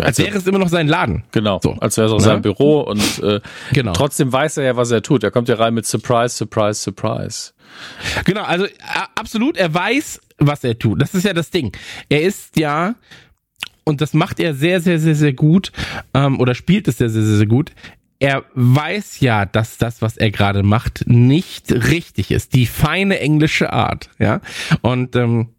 als 0.00 0.18
wäre 0.18 0.36
es 0.36 0.46
immer 0.46 0.58
noch 0.58 0.68
sein 0.68 0.88
Laden. 0.88 1.24
Genau, 1.32 1.60
so. 1.62 1.72
als 1.74 1.96
wäre 1.96 2.06
es 2.06 2.12
auch 2.12 2.20
sein 2.20 2.42
Büro 2.42 2.80
und 2.80 3.22
äh, 3.22 3.40
genau. 3.72 3.92
trotzdem 3.92 4.32
weiß 4.32 4.58
er 4.58 4.64
ja, 4.64 4.76
was 4.76 4.90
er 4.90 5.02
tut. 5.02 5.24
Er 5.24 5.30
kommt 5.30 5.48
ja 5.48 5.56
rein 5.56 5.74
mit 5.74 5.86
Surprise, 5.86 6.34
Surprise, 6.34 6.80
Surprise. 6.80 7.52
Genau, 8.24 8.42
also 8.42 8.66
absolut, 9.14 9.56
er 9.56 9.72
weiß, 9.72 10.20
was 10.38 10.64
er 10.64 10.78
tut. 10.78 11.00
Das 11.00 11.14
ist 11.14 11.24
ja 11.24 11.32
das 11.32 11.50
Ding. 11.50 11.76
Er 12.08 12.22
ist 12.22 12.58
ja, 12.58 12.94
und 13.84 14.00
das 14.00 14.14
macht 14.14 14.40
er 14.40 14.54
sehr, 14.54 14.80
sehr, 14.80 14.98
sehr, 14.98 15.14
sehr 15.14 15.32
gut, 15.32 15.72
ähm, 16.14 16.40
oder 16.40 16.54
spielt 16.54 16.88
es 16.88 16.98
sehr, 16.98 17.10
sehr, 17.10 17.22
sehr, 17.22 17.36
sehr 17.36 17.46
gut. 17.46 17.72
Er 18.20 18.44
weiß 18.54 19.20
ja, 19.20 19.46
dass 19.46 19.78
das, 19.78 20.02
was 20.02 20.16
er 20.16 20.30
gerade 20.32 20.64
macht, 20.64 21.04
nicht 21.06 21.70
richtig 21.72 22.32
ist. 22.32 22.52
Die 22.54 22.66
feine 22.66 23.20
englische 23.20 23.72
Art, 23.72 24.10
ja. 24.18 24.40
Und 24.82 25.14
ähm, 25.14 25.50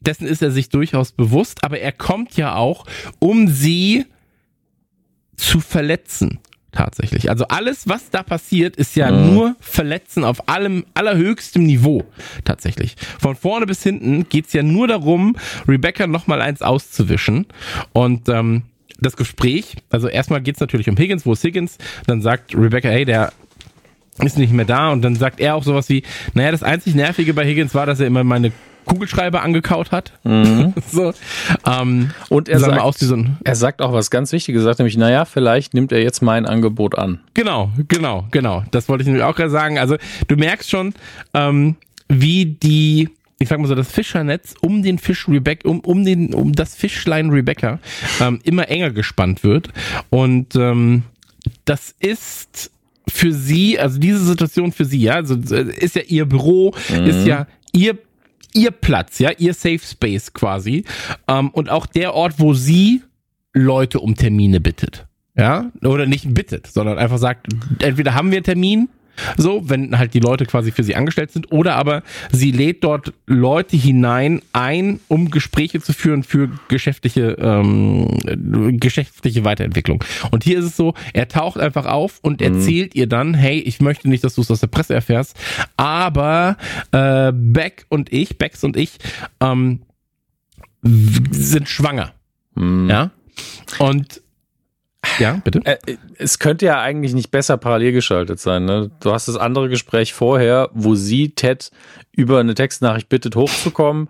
dessen 0.00 0.26
ist 0.26 0.42
er 0.42 0.50
sich 0.50 0.68
durchaus 0.68 1.12
bewusst, 1.12 1.64
aber 1.64 1.80
er 1.80 1.92
kommt 1.92 2.36
ja 2.36 2.54
auch, 2.54 2.86
um 3.18 3.48
sie 3.48 4.06
zu 5.36 5.60
verletzen 5.60 6.40
tatsächlich. 6.72 7.30
Also 7.30 7.46
alles, 7.48 7.88
was 7.88 8.10
da 8.10 8.22
passiert, 8.22 8.76
ist 8.76 8.94
ja 8.96 9.10
mhm. 9.10 9.34
nur 9.34 9.56
Verletzen 9.60 10.24
auf 10.24 10.48
allem 10.48 10.84
allerhöchstem 10.94 11.64
Niveau 11.64 12.04
tatsächlich. 12.44 12.96
Von 13.18 13.36
vorne 13.36 13.66
bis 13.66 13.82
hinten 13.82 14.28
geht's 14.28 14.52
ja 14.52 14.62
nur 14.62 14.86
darum, 14.86 15.36
Rebecca 15.66 16.06
nochmal 16.06 16.40
eins 16.42 16.62
auszuwischen. 16.62 17.46
Und 17.92 18.28
ähm, 18.28 18.62
das 19.00 19.16
Gespräch, 19.16 19.76
also 19.90 20.08
erstmal 20.08 20.40
geht's 20.40 20.60
natürlich 20.60 20.88
um 20.88 20.96
Higgins, 20.96 21.24
wo 21.24 21.32
ist 21.32 21.44
Higgins? 21.44 21.78
Dann 22.06 22.20
sagt 22.20 22.54
Rebecca, 22.54 22.88
hey, 22.88 23.04
der 23.04 23.32
ist 24.24 24.38
nicht 24.38 24.52
mehr 24.52 24.64
da 24.64 24.90
und 24.90 25.02
dann 25.02 25.14
sagt 25.14 25.40
er 25.40 25.54
auch 25.54 25.62
sowas 25.62 25.88
wie, 25.88 26.02
naja, 26.34 26.50
das 26.50 26.64
einzig 26.64 26.94
Nervige 26.94 27.34
bei 27.34 27.46
Higgins 27.46 27.74
war, 27.74 27.86
dass 27.86 28.00
er 28.00 28.06
immer 28.08 28.24
meine 28.24 28.52
Kugelschreiber 28.88 29.42
angekaut 29.42 29.92
hat. 29.92 30.12
Mhm. 30.24 30.74
so. 30.90 31.12
ähm, 31.66 32.10
und 32.28 32.48
er 32.48 32.58
sagt, 32.58 32.80
aus, 32.80 33.14
er 33.44 33.54
sagt 33.54 33.82
auch 33.82 33.92
was 33.92 34.10
ganz 34.10 34.32
Wichtiges, 34.32 34.64
sagt 34.64 34.78
nämlich, 34.78 34.96
naja, 34.96 35.24
vielleicht 35.24 35.74
nimmt 35.74 35.92
er 35.92 36.02
jetzt 36.02 36.22
mein 36.22 36.46
Angebot 36.46 36.98
an. 36.98 37.20
Genau, 37.34 37.70
genau, 37.88 38.26
genau. 38.30 38.64
Das 38.70 38.88
wollte 38.88 39.02
ich 39.02 39.06
nämlich 39.06 39.24
auch 39.24 39.36
gerade 39.36 39.50
sagen. 39.50 39.78
Also 39.78 39.96
du 40.26 40.36
merkst 40.36 40.68
schon, 40.70 40.94
ähm, 41.34 41.76
wie 42.08 42.46
die 42.46 43.10
ich 43.40 43.48
sag 43.48 43.60
mal 43.60 43.68
so, 43.68 43.76
das 43.76 43.92
Fischernetz 43.92 44.54
um 44.62 44.82
den 44.82 44.98
Fisch 44.98 45.28
Rebecca, 45.28 45.68
um, 45.68 45.78
um 45.80 46.04
den, 46.04 46.34
um 46.34 46.54
das 46.54 46.74
Fischlein 46.74 47.30
Rebecca 47.30 47.78
ähm, 48.20 48.40
immer 48.42 48.68
enger 48.68 48.90
gespannt 48.90 49.44
wird. 49.44 49.68
Und 50.10 50.56
ähm, 50.56 51.04
das 51.64 51.94
ist 52.00 52.72
für 53.06 53.32
sie, 53.32 53.78
also 53.78 54.00
diese 54.00 54.18
Situation 54.18 54.72
für 54.72 54.84
sie, 54.84 55.02
ja, 55.02 55.14
also 55.14 55.36
äh, 55.54 55.72
ist 55.72 55.94
ja 55.94 56.02
ihr 56.02 56.26
Büro, 56.26 56.74
mhm. 56.90 57.06
ist 57.06 57.26
ja 57.26 57.46
ihr 57.72 57.96
ihr 58.54 58.70
Platz, 58.70 59.18
ja, 59.18 59.30
ihr 59.30 59.54
Safe 59.54 59.78
Space 59.78 60.32
quasi. 60.32 60.84
Ähm, 61.26 61.50
und 61.50 61.70
auch 61.70 61.86
der 61.86 62.14
Ort, 62.14 62.34
wo 62.38 62.54
sie 62.54 63.02
Leute 63.52 64.00
um 64.00 64.14
Termine 64.14 64.60
bittet. 64.60 65.06
Ja, 65.36 65.70
oder 65.84 66.06
nicht 66.06 66.34
bittet, 66.34 66.66
sondern 66.66 66.98
einfach 66.98 67.18
sagt, 67.18 67.46
entweder 67.80 68.14
haben 68.14 68.32
wir 68.32 68.38
einen 68.38 68.44
Termin 68.44 68.88
so, 69.36 69.68
wenn 69.68 69.98
halt 69.98 70.14
die 70.14 70.20
Leute 70.20 70.46
quasi 70.46 70.72
für 70.72 70.82
sie 70.82 70.96
angestellt 70.96 71.30
sind, 71.30 71.52
oder 71.52 71.76
aber 71.76 72.02
sie 72.32 72.50
lädt 72.50 72.84
dort 72.84 73.12
Leute 73.26 73.76
hinein 73.76 74.40
ein, 74.52 75.00
um 75.08 75.30
Gespräche 75.30 75.80
zu 75.80 75.92
führen 75.92 76.22
für 76.22 76.50
geschäftliche, 76.68 77.36
ähm, 77.40 78.78
geschäftliche 78.80 79.44
Weiterentwicklung. 79.44 80.04
Und 80.30 80.44
hier 80.44 80.58
ist 80.58 80.64
es 80.64 80.76
so, 80.76 80.94
er 81.12 81.28
taucht 81.28 81.58
einfach 81.58 81.86
auf 81.86 82.18
und 82.22 82.40
mhm. 82.40 82.46
erzählt 82.54 82.94
ihr 82.94 83.06
dann, 83.06 83.34
hey, 83.34 83.58
ich 83.58 83.80
möchte 83.80 84.08
nicht, 84.08 84.24
dass 84.24 84.34
du 84.34 84.42
es 84.42 84.50
aus 84.50 84.60
der 84.60 84.66
Presse 84.68 84.94
erfährst, 84.94 85.36
aber 85.76 86.56
äh, 86.92 87.32
Beck 87.34 87.86
und 87.88 88.12
ich, 88.12 88.38
Becks 88.38 88.64
und 88.64 88.76
ich, 88.76 88.98
ähm, 89.40 89.82
sind 90.82 91.68
schwanger. 91.68 92.12
Mhm. 92.54 92.88
Ja. 92.90 93.10
Und 93.78 94.22
ja, 95.18 95.40
bitte. 95.44 95.60
Äh, 95.64 95.78
es 96.18 96.38
könnte 96.38 96.66
ja 96.66 96.80
eigentlich 96.80 97.14
nicht 97.14 97.30
besser 97.30 97.56
parallel 97.56 97.92
geschaltet 97.92 98.40
sein. 98.40 98.64
Ne? 98.64 98.90
Du 99.00 99.12
hast 99.12 99.28
das 99.28 99.36
andere 99.36 99.68
Gespräch 99.68 100.12
vorher, 100.12 100.70
wo 100.72 100.94
sie 100.94 101.30
Ted 101.30 101.70
über 102.12 102.40
eine 102.40 102.54
Textnachricht 102.54 103.08
bittet, 103.08 103.36
hochzukommen. 103.36 104.08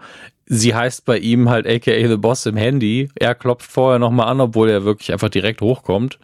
Sie 0.50 0.74
heißt 0.74 1.04
bei 1.04 1.18
ihm 1.18 1.50
halt 1.50 1.66
aka 1.66 2.08
The 2.08 2.16
Boss 2.16 2.46
im 2.46 2.56
Handy. 2.56 3.10
Er 3.14 3.34
klopft 3.34 3.70
vorher 3.70 3.98
nochmal 3.98 4.28
an, 4.28 4.40
obwohl 4.40 4.70
er 4.70 4.84
wirklich 4.84 5.12
einfach 5.12 5.28
direkt 5.28 5.60
hochkommt. 5.60 6.18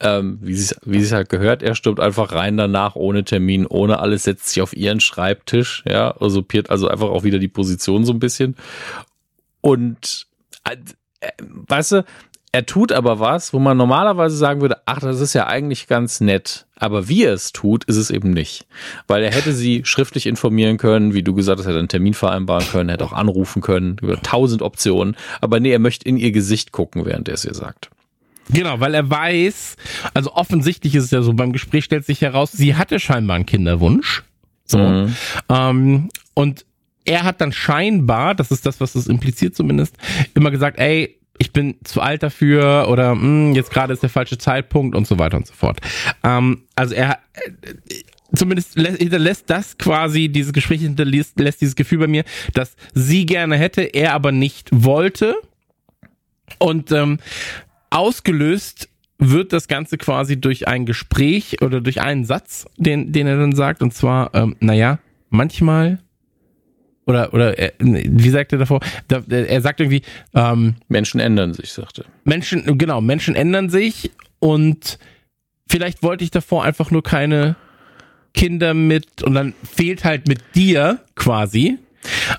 Ähm, 0.00 0.38
wie 0.42 0.54
es 0.54 0.74
wie 0.84 0.98
es 0.98 1.12
halt 1.12 1.28
gehört, 1.28 1.62
er 1.62 1.76
stürmt 1.76 2.00
einfach 2.00 2.32
rein 2.32 2.56
danach, 2.56 2.96
ohne 2.96 3.22
Termin, 3.22 3.66
ohne 3.66 4.00
alles, 4.00 4.24
setzt 4.24 4.48
sich 4.48 4.60
auf 4.60 4.76
ihren 4.76 4.98
Schreibtisch, 4.98 5.84
ja, 5.86 6.20
usurpiert 6.20 6.70
also 6.70 6.88
einfach 6.88 7.08
auch 7.08 7.22
wieder 7.22 7.38
die 7.38 7.46
Position 7.46 8.04
so 8.04 8.12
ein 8.12 8.18
bisschen. 8.18 8.56
Und 9.60 10.26
äh, 10.64 10.76
weißt 11.38 11.92
du, 11.92 12.04
er 12.54 12.66
tut 12.66 12.92
aber 12.92 13.18
was, 13.18 13.54
wo 13.54 13.58
man 13.58 13.78
normalerweise 13.78 14.36
sagen 14.36 14.60
würde, 14.60 14.76
ach, 14.84 15.00
das 15.00 15.20
ist 15.20 15.32
ja 15.32 15.46
eigentlich 15.46 15.88
ganz 15.88 16.20
nett. 16.20 16.66
Aber 16.76 17.08
wie 17.08 17.24
er 17.24 17.32
es 17.32 17.52
tut, 17.52 17.84
ist 17.84 17.96
es 17.96 18.10
eben 18.10 18.30
nicht. 18.30 18.66
Weil 19.06 19.22
er 19.22 19.32
hätte 19.32 19.54
sie 19.54 19.82
schriftlich 19.84 20.26
informieren 20.26 20.76
können, 20.76 21.14
wie 21.14 21.22
du 21.22 21.32
gesagt 21.32 21.58
hast, 21.58 21.64
er 21.64 21.70
hätte 21.70 21.78
einen 21.78 21.88
Termin 21.88 22.12
vereinbaren 22.12 22.66
können, 22.66 22.90
hätte 22.90 23.06
auch 23.06 23.14
anrufen 23.14 23.62
können, 23.62 23.96
über 24.02 24.20
tausend 24.20 24.60
Optionen. 24.60 25.16
Aber 25.40 25.60
nee, 25.60 25.70
er 25.70 25.78
möchte 25.78 26.06
in 26.06 26.18
ihr 26.18 26.30
Gesicht 26.30 26.72
gucken, 26.72 27.06
während 27.06 27.28
er 27.28 27.34
es 27.34 27.46
ihr 27.46 27.54
sagt. 27.54 27.90
Genau, 28.50 28.80
weil 28.80 28.92
er 28.92 29.08
weiß, 29.08 29.76
also 30.12 30.34
offensichtlich 30.34 30.94
ist 30.94 31.04
es 31.04 31.10
ja 31.10 31.22
so, 31.22 31.32
beim 31.32 31.52
Gespräch 31.52 31.84
stellt 31.84 32.04
sich 32.04 32.20
heraus, 32.20 32.52
sie 32.52 32.74
hatte 32.74 33.00
scheinbar 33.00 33.36
einen 33.36 33.46
Kinderwunsch. 33.46 34.24
So. 34.66 34.78
Mhm. 34.78 35.14
Ähm, 35.48 36.08
und 36.34 36.66
er 37.06 37.22
hat 37.22 37.40
dann 37.40 37.52
scheinbar, 37.52 38.34
das 38.34 38.50
ist 38.50 38.66
das, 38.66 38.78
was 38.80 38.92
das 38.92 39.06
impliziert 39.06 39.56
zumindest, 39.56 39.96
immer 40.34 40.50
gesagt, 40.50 40.78
ey, 40.78 41.18
ich 41.42 41.52
bin 41.52 41.74
zu 41.82 42.00
alt 42.00 42.22
dafür 42.22 42.86
oder 42.88 43.16
mh, 43.16 43.20
hm, 43.20 43.54
jetzt 43.54 43.72
gerade 43.72 43.92
ist 43.92 44.02
der 44.02 44.10
falsche 44.10 44.38
Zeitpunkt 44.38 44.94
und 44.94 45.08
so 45.08 45.18
weiter 45.18 45.36
und 45.36 45.46
so 45.46 45.52
fort. 45.54 45.80
Ähm, 46.22 46.62
also 46.76 46.94
er 46.94 47.18
äh, 47.34 47.50
zumindest 48.32 48.74
hinterlässt 48.74 49.50
das 49.50 49.76
quasi, 49.76 50.28
dieses 50.28 50.52
Gespräch 50.52 50.82
hinterlässt 50.82 51.38
lässt 51.40 51.60
dieses 51.60 51.74
Gefühl 51.74 51.98
bei 51.98 52.06
mir, 52.06 52.24
dass 52.54 52.76
sie 52.94 53.26
gerne 53.26 53.56
hätte, 53.56 53.82
er 53.82 54.14
aber 54.14 54.30
nicht 54.30 54.68
wollte. 54.72 55.34
Und 56.58 56.92
ähm, 56.92 57.18
ausgelöst 57.90 58.88
wird 59.18 59.52
das 59.52 59.66
Ganze 59.66 59.98
quasi 59.98 60.40
durch 60.40 60.68
ein 60.68 60.86
Gespräch 60.86 61.60
oder 61.60 61.80
durch 61.80 62.00
einen 62.00 62.24
Satz, 62.24 62.66
den, 62.76 63.12
den 63.12 63.26
er 63.26 63.36
dann 63.36 63.52
sagt, 63.54 63.82
und 63.82 63.92
zwar, 63.92 64.32
ähm, 64.34 64.54
naja, 64.60 65.00
manchmal 65.28 65.98
oder 67.06 67.34
oder 67.34 67.58
er, 67.58 67.72
wie 67.78 68.30
sagt 68.30 68.52
er 68.52 68.58
davor? 68.58 68.80
Da, 69.08 69.22
er 69.28 69.60
sagt 69.60 69.80
irgendwie 69.80 70.02
ähm, 70.34 70.76
Menschen 70.88 71.20
ändern 71.20 71.54
sich, 71.54 71.72
sagte. 71.72 72.04
Menschen 72.24 72.78
genau, 72.78 73.00
Menschen 73.00 73.34
ändern 73.34 73.70
sich 73.70 74.10
und 74.38 74.98
vielleicht 75.68 76.02
wollte 76.02 76.24
ich 76.24 76.30
davor 76.30 76.64
einfach 76.64 76.90
nur 76.90 77.02
keine 77.02 77.56
Kinder 78.34 78.74
mit 78.74 79.22
und 79.22 79.34
dann 79.34 79.54
fehlt 79.64 80.04
halt 80.04 80.28
mit 80.28 80.40
dir 80.54 81.00
quasi. 81.14 81.78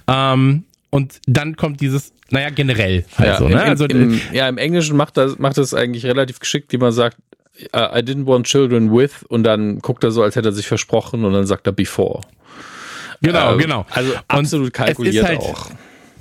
Ähm, 0.07 0.64
und 0.89 1.20
dann 1.26 1.55
kommt 1.55 1.82
dieses, 1.82 2.14
naja, 2.30 2.49
generell. 2.49 3.05
Also, 3.18 3.47
ja, 3.47 3.55
ne? 3.55 3.64
also, 3.64 3.86
im, 3.86 4.20
ja, 4.32 4.47
im 4.47 4.57
Englischen 4.57 4.95
macht 4.95 5.18
das, 5.18 5.39
macht 5.39 5.57
das 5.57 5.74
eigentlich 5.74 6.05
relativ 6.05 6.39
geschickt, 6.39 6.72
wie 6.72 6.78
man 6.78 6.91
sagt, 6.91 7.18
I 7.74 8.01
didn't 8.01 8.26
want 8.26 8.47
children 8.47 8.91
with 8.91 9.24
und 9.30 9.43
dann 9.43 9.80
guckt 9.80 10.03
er 10.03 10.11
so, 10.11 10.24
als 10.24 10.36
hätte 10.36 10.49
er 10.49 10.53
sich 10.53 10.68
versprochen 10.68 11.24
und 11.24 11.34
dann 11.34 11.45
sagt 11.45 11.68
er 11.68 11.74
before. 11.74 12.22
Genau, 13.24 13.55
äh, 13.55 13.57
genau. 13.57 13.86
Also 13.89 14.13
absolut 14.28 14.74
kalkuliert 14.74 15.26
halt, 15.26 15.39
auch. 15.39 15.71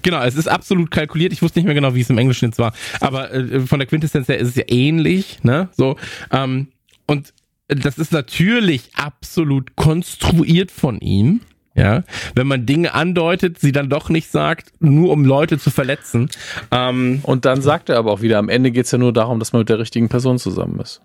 Genau, 0.03 0.23
es 0.23 0.37
ist 0.37 0.49
absolut 0.49 0.91
kalkuliert. 0.91 1.33
Ich 1.33 1.43
wusste 1.43 1.59
nicht 1.59 1.67
mehr 1.67 1.75
genau, 1.75 1.95
wie 1.95 2.01
es 2.01 2.11
im 2.11 2.19
Englischen 2.19 2.47
jetzt 2.47 2.59
war. 2.59 2.73
Aber 3.01 3.33
äh, 3.33 3.61
von 3.61 3.79
der 3.79 3.87
Quintessenz 3.87 4.29
her 4.29 4.39
ist 4.39 4.49
es 4.49 4.57
ja 4.57 4.65
ähnlich, 4.69 5.43
ne? 5.43 5.69
So. 5.77 5.97
Ähm, 6.31 6.69
und 7.07 7.35
das 7.69 7.99
ist 7.99 8.13
natürlich 8.13 8.91
absolut 8.95 9.77
konstruiert 9.77 10.71
von 10.71 10.99
ihm. 11.01 11.41
Ja, 11.75 12.05
wenn 12.35 12.47
man 12.47 12.67
Dinge 12.67 12.93
andeutet, 12.93 13.59
sie 13.59 13.73
dann 13.73 13.89
doch 13.89 14.11
nicht 14.11 14.31
sagt, 14.31 14.73
nur 14.81 15.11
um 15.11 15.25
Leute 15.25 15.59
zu 15.59 15.71
verletzen. 15.71 16.29
Ähm, 16.71 17.21
und 17.23 17.47
dann 17.47 17.63
sagt 17.63 17.89
er 17.89 17.97
aber 17.97 18.13
auch 18.13 18.21
wieder, 18.21 18.39
am 18.39 18.51
Ende 18.51 18.73
geht's 18.73 18.91
ja 18.91 18.99
nur 18.99 19.15
darum, 19.15 19.39
dass 19.39 19.55
man 19.55 19.61
mit 19.61 19.71
der 19.71 19.79
richtigen 19.79 20.11
Person 20.11 20.39
zusammen 20.39 20.79
ist. 20.81 21.01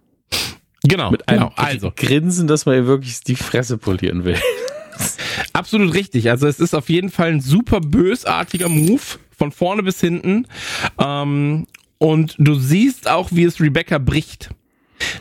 Genau, 0.84 1.10
mit 1.10 1.30
einem 1.30 1.40
genau. 1.40 1.54
Also. 1.56 1.94
Grinsen, 1.96 2.48
dass 2.48 2.66
man 2.66 2.76
ihr 2.76 2.86
wirklich 2.86 3.22
die 3.22 3.36
Fresse 3.36 3.78
polieren 3.78 4.26
will. 4.26 4.36
Absolut 5.58 5.96
richtig. 5.96 6.30
Also 6.30 6.46
es 6.48 6.60
ist 6.60 6.76
auf 6.76 6.88
jeden 6.88 7.10
Fall 7.10 7.30
ein 7.30 7.42
super 7.42 7.82
bösartiger 7.82 8.70
Move 8.70 9.02
von 9.36 9.52
vorne 9.52 9.82
bis 9.82 10.00
hinten. 10.00 10.46
Ähm, 11.00 11.66
und 11.98 12.36
du 12.38 12.54
siehst 12.54 13.10
auch, 13.10 13.30
wie 13.32 13.44
es 13.44 13.60
Rebecca 13.60 13.98
bricht. 13.98 14.52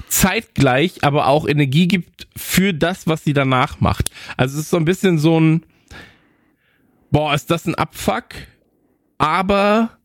Zeitgleich 0.08 1.04
aber 1.04 1.28
auch 1.28 1.48
Energie 1.48 1.88
gibt 1.88 2.28
für 2.36 2.74
das, 2.74 3.06
was 3.06 3.24
sie 3.24 3.32
danach 3.32 3.80
macht. 3.80 4.10
Also 4.36 4.58
es 4.58 4.64
ist 4.64 4.70
so 4.70 4.76
ein 4.76 4.84
bisschen 4.84 5.18
so 5.18 5.40
ein, 5.40 5.62
boah, 7.10 7.34
ist 7.34 7.50
das 7.50 7.66
ein 7.66 7.74
Abfuck? 7.74 8.26
Aber 9.16 9.96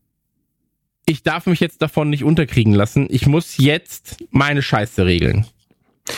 ich 1.04 1.22
darf 1.22 1.44
mich 1.44 1.60
jetzt 1.60 1.82
davon 1.82 2.08
nicht 2.08 2.24
unterkriegen 2.24 2.72
lassen. 2.72 3.06
Ich 3.10 3.26
muss 3.26 3.58
jetzt 3.58 4.24
meine 4.30 4.62
Scheiße 4.62 5.04
regeln. 5.04 5.46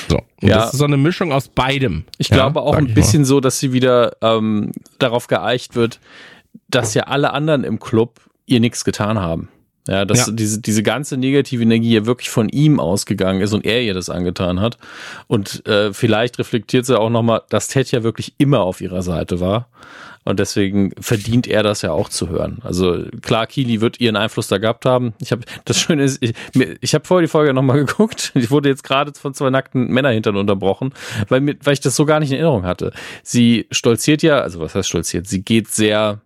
So. 0.08 0.18
Und 0.40 0.48
ja. 0.48 0.56
das 0.56 0.72
ist 0.74 0.78
so 0.78 0.84
eine 0.84 0.96
Mischung 0.96 1.32
aus 1.32 1.48
beidem. 1.48 2.04
Ich 2.18 2.28
ja, 2.28 2.36
glaube 2.36 2.62
auch 2.62 2.74
ein 2.74 2.94
bisschen 2.94 3.22
mal. 3.22 3.26
so, 3.26 3.40
dass 3.40 3.58
sie 3.58 3.72
wieder 3.72 4.16
ähm, 4.22 4.72
darauf 4.98 5.26
geeicht 5.26 5.74
wird, 5.76 6.00
dass 6.68 6.94
ja 6.94 7.04
alle 7.04 7.32
anderen 7.32 7.64
im 7.64 7.78
Club 7.80 8.20
ihr 8.46 8.60
nichts 8.60 8.84
getan 8.84 9.18
haben. 9.18 9.48
Ja, 9.86 10.06
dass 10.06 10.28
ja. 10.28 10.32
diese, 10.32 10.62
diese 10.62 10.82
ganze 10.82 11.18
negative 11.18 11.62
Energie 11.62 11.92
ja 11.92 12.06
wirklich 12.06 12.30
von 12.30 12.48
ihm 12.48 12.80
ausgegangen 12.80 13.42
ist 13.42 13.52
und 13.52 13.66
er 13.66 13.82
ihr 13.82 13.92
das 13.92 14.08
angetan 14.08 14.60
hat. 14.60 14.78
Und 15.26 15.66
äh, 15.68 15.92
vielleicht 15.92 16.38
reflektiert 16.38 16.86
sie 16.86 16.98
auch 16.98 17.10
nochmal, 17.10 17.42
dass 17.50 17.68
Ted 17.68 17.90
ja 17.90 18.02
wirklich 18.02 18.34
immer 18.38 18.60
auf 18.60 18.80
ihrer 18.80 19.02
Seite 19.02 19.40
war. 19.40 19.68
Und 20.24 20.40
deswegen 20.40 20.92
verdient 21.00 21.46
er 21.46 21.62
das 21.62 21.82
ja 21.82 21.92
auch 21.92 22.08
zu 22.08 22.28
hören. 22.28 22.58
Also 22.62 23.04
klar, 23.20 23.46
Kili 23.46 23.80
wird 23.80 24.00
ihren 24.00 24.16
Einfluss 24.16 24.48
da 24.48 24.58
gehabt 24.58 24.86
haben. 24.86 25.12
Ich 25.20 25.32
habe 25.32 25.42
das 25.64 25.78
Schöne 25.78 26.04
ist, 26.04 26.22
ich, 26.22 26.34
ich 26.80 26.94
habe 26.94 27.04
vorher 27.04 27.26
die 27.26 27.30
Folge 27.30 27.52
nochmal 27.52 27.78
geguckt. 27.84 28.32
Ich 28.34 28.50
wurde 28.50 28.68
jetzt 28.68 28.84
gerade 28.84 29.12
von 29.14 29.34
zwei 29.34 29.50
nackten 29.50 29.88
Männerhintern 29.88 30.36
unterbrochen, 30.36 30.94
weil, 31.28 31.44
weil 31.62 31.74
ich 31.74 31.80
das 31.80 31.94
so 31.96 32.06
gar 32.06 32.20
nicht 32.20 32.30
in 32.30 32.36
Erinnerung 32.36 32.64
hatte. 32.64 32.92
Sie 33.22 33.66
stolziert 33.70 34.22
ja, 34.22 34.40
also 34.40 34.60
was 34.60 34.74
heißt 34.74 34.88
stolziert? 34.88 35.26
Sie 35.26 35.42
geht 35.42 35.68
sehr 35.68 36.20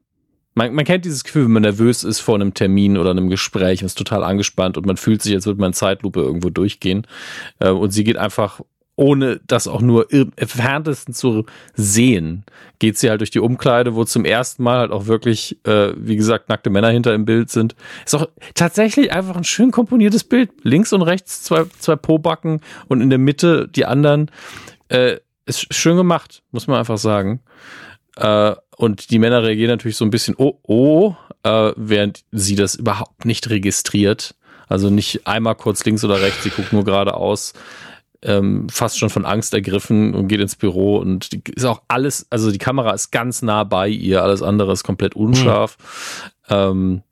man, 0.59 0.74
man 0.74 0.84
kennt 0.84 1.05
dieses 1.05 1.22
Gefühl, 1.22 1.44
wenn 1.44 1.53
man 1.53 1.62
nervös 1.62 2.03
ist 2.03 2.18
vor 2.18 2.34
einem 2.34 2.53
Termin 2.53 2.99
oder 2.99 3.12
einem 3.12 3.30
Gespräch 3.30 3.80
und 3.80 3.86
ist 3.86 3.96
total 3.96 4.24
angespannt 4.24 4.76
und 4.76 4.86
man 4.86 4.96
fühlt 4.96 5.22
sich, 5.22 5.32
als 5.34 5.46
würde 5.46 5.61
man 5.61 5.72
Zeitlupe 5.72 6.20
irgendwo 6.20 6.51
durchgehen. 6.51 7.07
Äh, 7.61 7.70
und 7.70 7.92
sie 7.92 8.03
geht 8.03 8.16
einfach, 8.16 8.61
ohne 8.99 9.40
das 9.46 9.68
auch 9.68 9.80
nur 9.80 10.11
im 10.12 10.32
entferntesten 10.34 11.14
zu 11.14 11.46
sehen, 11.74 12.44
geht 12.80 12.99
sie 12.99 13.09
halt 13.09 13.20
durch 13.20 13.30
die 13.30 13.38
Umkleide, 13.38 13.94
wo 13.94 14.03
zum 14.03 14.24
ersten 14.24 14.64
Mal 14.64 14.78
halt 14.78 14.90
auch 14.90 15.07
wirklich, 15.07 15.57
äh, 15.64 15.92
wie 15.96 16.16
gesagt, 16.16 16.49
nackte 16.49 16.68
Männer 16.68 16.90
hinter 16.90 17.14
im 17.14 17.24
Bild 17.24 17.49
sind. 17.49 17.76
Ist 18.05 18.16
auch 18.16 18.28
tatsächlich 18.55 19.12
einfach 19.12 19.36
ein 19.36 19.44
schön 19.44 19.70
komponiertes 19.70 20.24
Bild. 20.24 20.51
Links 20.64 20.92
und 20.92 21.03
rechts 21.03 21.44
zwei, 21.44 21.64
zwei 21.78 21.94
Pobacken 21.94 22.61
und 22.88 23.01
in 23.01 23.09
der 23.09 23.20
Mitte 23.20 23.68
die 23.68 23.86
anderen. 23.86 24.32
Äh, 24.88 25.18
ist 25.46 25.72
schön 25.72 25.96
gemacht, 25.96 26.42
muss 26.51 26.66
man 26.66 26.78
einfach 26.78 26.99
sagen. 26.99 27.40
Äh, 28.16 28.55
und 28.76 29.11
die 29.11 29.20
Männer 29.20 29.44
reagieren 29.44 29.70
natürlich 29.70 29.96
so 29.96 30.05
ein 30.05 30.11
bisschen, 30.11 30.34
oh, 30.36 30.59
oh, 30.64 31.14
äh, 31.44 31.72
während 31.76 32.24
sie 32.32 32.57
das 32.57 32.74
überhaupt 32.74 33.24
nicht 33.24 33.49
registriert. 33.49 34.34
Also 34.66 34.90
nicht 34.90 35.26
einmal 35.26 35.55
kurz 35.55 35.84
links 35.84 36.05
oder 36.05 36.20
rechts, 36.20 36.42
sie 36.42 36.51
guckt 36.51 36.72
nur 36.72 36.84
geradeaus, 36.84 37.55
ähm, 38.23 38.69
fast 38.69 38.99
schon 38.99 39.11
von 39.11 39.25
Angst 39.25 39.55
ergriffen 39.55 40.14
und 40.14 40.29
geht 40.29 40.41
ins 40.41 40.57
Büro 40.57 40.97
und 40.99 41.33
ist 41.49 41.64
auch 41.64 41.83
alles, 41.89 42.27
also 42.31 42.51
die 42.51 42.59
Kamera 42.59 42.93
ist 42.93 43.11
ganz 43.11 43.43
nah 43.43 43.64
bei 43.64 43.89
ihr, 43.89 44.23
alles 44.23 44.43
andere 44.43 44.73
ist 44.73 44.85
komplett 44.85 45.14
unscharf. 45.14 45.77
Mhm. 46.49 46.55
Ähm, 46.55 47.03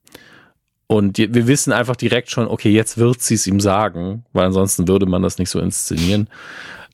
und 0.87 1.17
wir 1.17 1.47
wissen 1.47 1.73
einfach 1.73 1.97
direkt 1.97 2.31
schon, 2.31 2.47
okay, 2.47 2.69
jetzt 2.69 2.97
wird 2.97 3.21
sie 3.21 3.35
es 3.35 3.45
ihm 3.45 3.59
sagen, 3.59 4.23
weil 4.31 4.45
ansonsten 4.45 4.87
würde 4.87 5.05
man 5.05 5.21
das 5.21 5.37
nicht 5.37 5.49
so 5.49 5.59
inszenieren. 5.59 6.29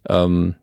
Ähm, 0.10 0.56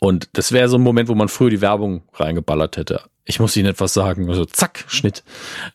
und 0.00 0.28
das 0.32 0.50
wäre 0.52 0.68
so 0.68 0.76
ein 0.76 0.82
Moment, 0.82 1.08
wo 1.08 1.14
man 1.14 1.28
früher 1.28 1.50
die 1.50 1.60
Werbung 1.60 2.02
reingeballert 2.14 2.76
hätte. 2.76 3.02
Ich 3.24 3.40
muss 3.40 3.56
Ihnen 3.56 3.68
etwas 3.68 3.94
sagen, 3.94 4.28
also 4.28 4.44
zack, 4.44 4.84
Schnitt. 4.88 5.24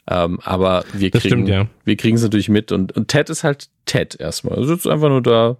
Ähm, 0.10 0.40
aber 0.44 0.86
wir 0.94 1.12
kriegen, 1.12 1.22
stimmt, 1.22 1.50
ja. 1.50 1.68
wir 1.84 1.98
kriegen 1.98 2.16
es 2.16 2.24
natürlich 2.24 2.50
mit 2.50 2.72
und, 2.72 2.92
und 2.94 3.08
Ted 3.08 3.30
ist 3.30 3.44
halt 3.44 3.70
Ted 3.86 4.20
erstmal. 4.20 4.58
Er 4.58 4.66
sitzt 4.66 4.88
einfach 4.88 5.10
nur 5.10 5.22
da 5.22 5.58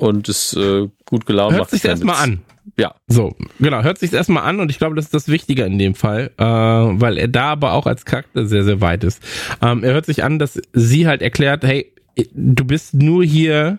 und 0.00 0.28
ist 0.28 0.54
äh, 0.56 0.88
gut 1.04 1.26
gelaunt. 1.26 1.56
Hört 1.56 1.70
sich 1.70 1.84
erstmal 1.84 2.16
an. 2.16 2.40
Ja. 2.78 2.94
So, 3.08 3.34
genau, 3.58 3.82
hört 3.82 3.98
sich 3.98 4.12
erstmal 4.12 4.44
an 4.44 4.60
und 4.60 4.70
ich 4.70 4.78
glaube, 4.78 4.96
das 4.96 5.06
ist 5.06 5.14
das 5.14 5.28
Wichtige 5.28 5.64
in 5.64 5.78
dem 5.78 5.94
Fall, 5.94 6.30
äh, 6.38 6.44
weil 6.44 7.18
er 7.18 7.28
da 7.28 7.50
aber 7.50 7.72
auch 7.72 7.86
als 7.86 8.04
Charakter 8.04 8.46
sehr, 8.46 8.64
sehr 8.64 8.80
weit 8.80 9.04
ist. 9.04 9.22
Ähm, 9.60 9.84
er 9.84 9.92
hört 9.92 10.06
sich 10.06 10.24
an, 10.24 10.38
dass 10.38 10.60
sie 10.72 11.06
halt 11.06 11.22
erklärt, 11.22 11.64
hey, 11.64 11.92
du 12.32 12.64
bist 12.64 12.94
nur 12.94 13.24
hier 13.24 13.78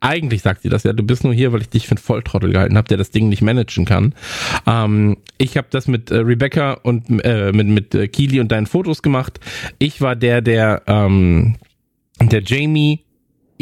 eigentlich 0.00 0.42
sagt 0.42 0.60
sie 0.60 0.68
das 0.68 0.82
ja, 0.82 0.92
du 0.92 1.02
bist 1.02 1.24
nur 1.24 1.32
hier, 1.32 1.52
weil 1.52 1.62
ich 1.62 1.70
dich 1.70 1.86
für 1.86 1.92
einen 1.92 1.98
Volltrottel 1.98 2.52
gehalten 2.52 2.76
habe, 2.76 2.88
der 2.88 2.98
das 2.98 3.10
Ding 3.10 3.30
nicht 3.30 3.40
managen 3.40 3.86
kann. 3.86 4.14
Ähm, 4.66 5.16
ich 5.38 5.56
habe 5.56 5.68
das 5.70 5.88
mit 5.88 6.10
äh, 6.10 6.16
Rebecca 6.16 6.74
und 6.74 7.08
äh, 7.24 7.52
mit, 7.52 7.68
mit 7.68 7.94
äh, 7.94 8.06
Keely 8.08 8.40
und 8.40 8.52
deinen 8.52 8.66
Fotos 8.66 9.00
gemacht. 9.00 9.40
Ich 9.78 10.02
war 10.02 10.14
der, 10.14 10.42
der, 10.42 10.82
ähm, 10.86 11.56
der 12.20 12.42
Jamie 12.42 13.03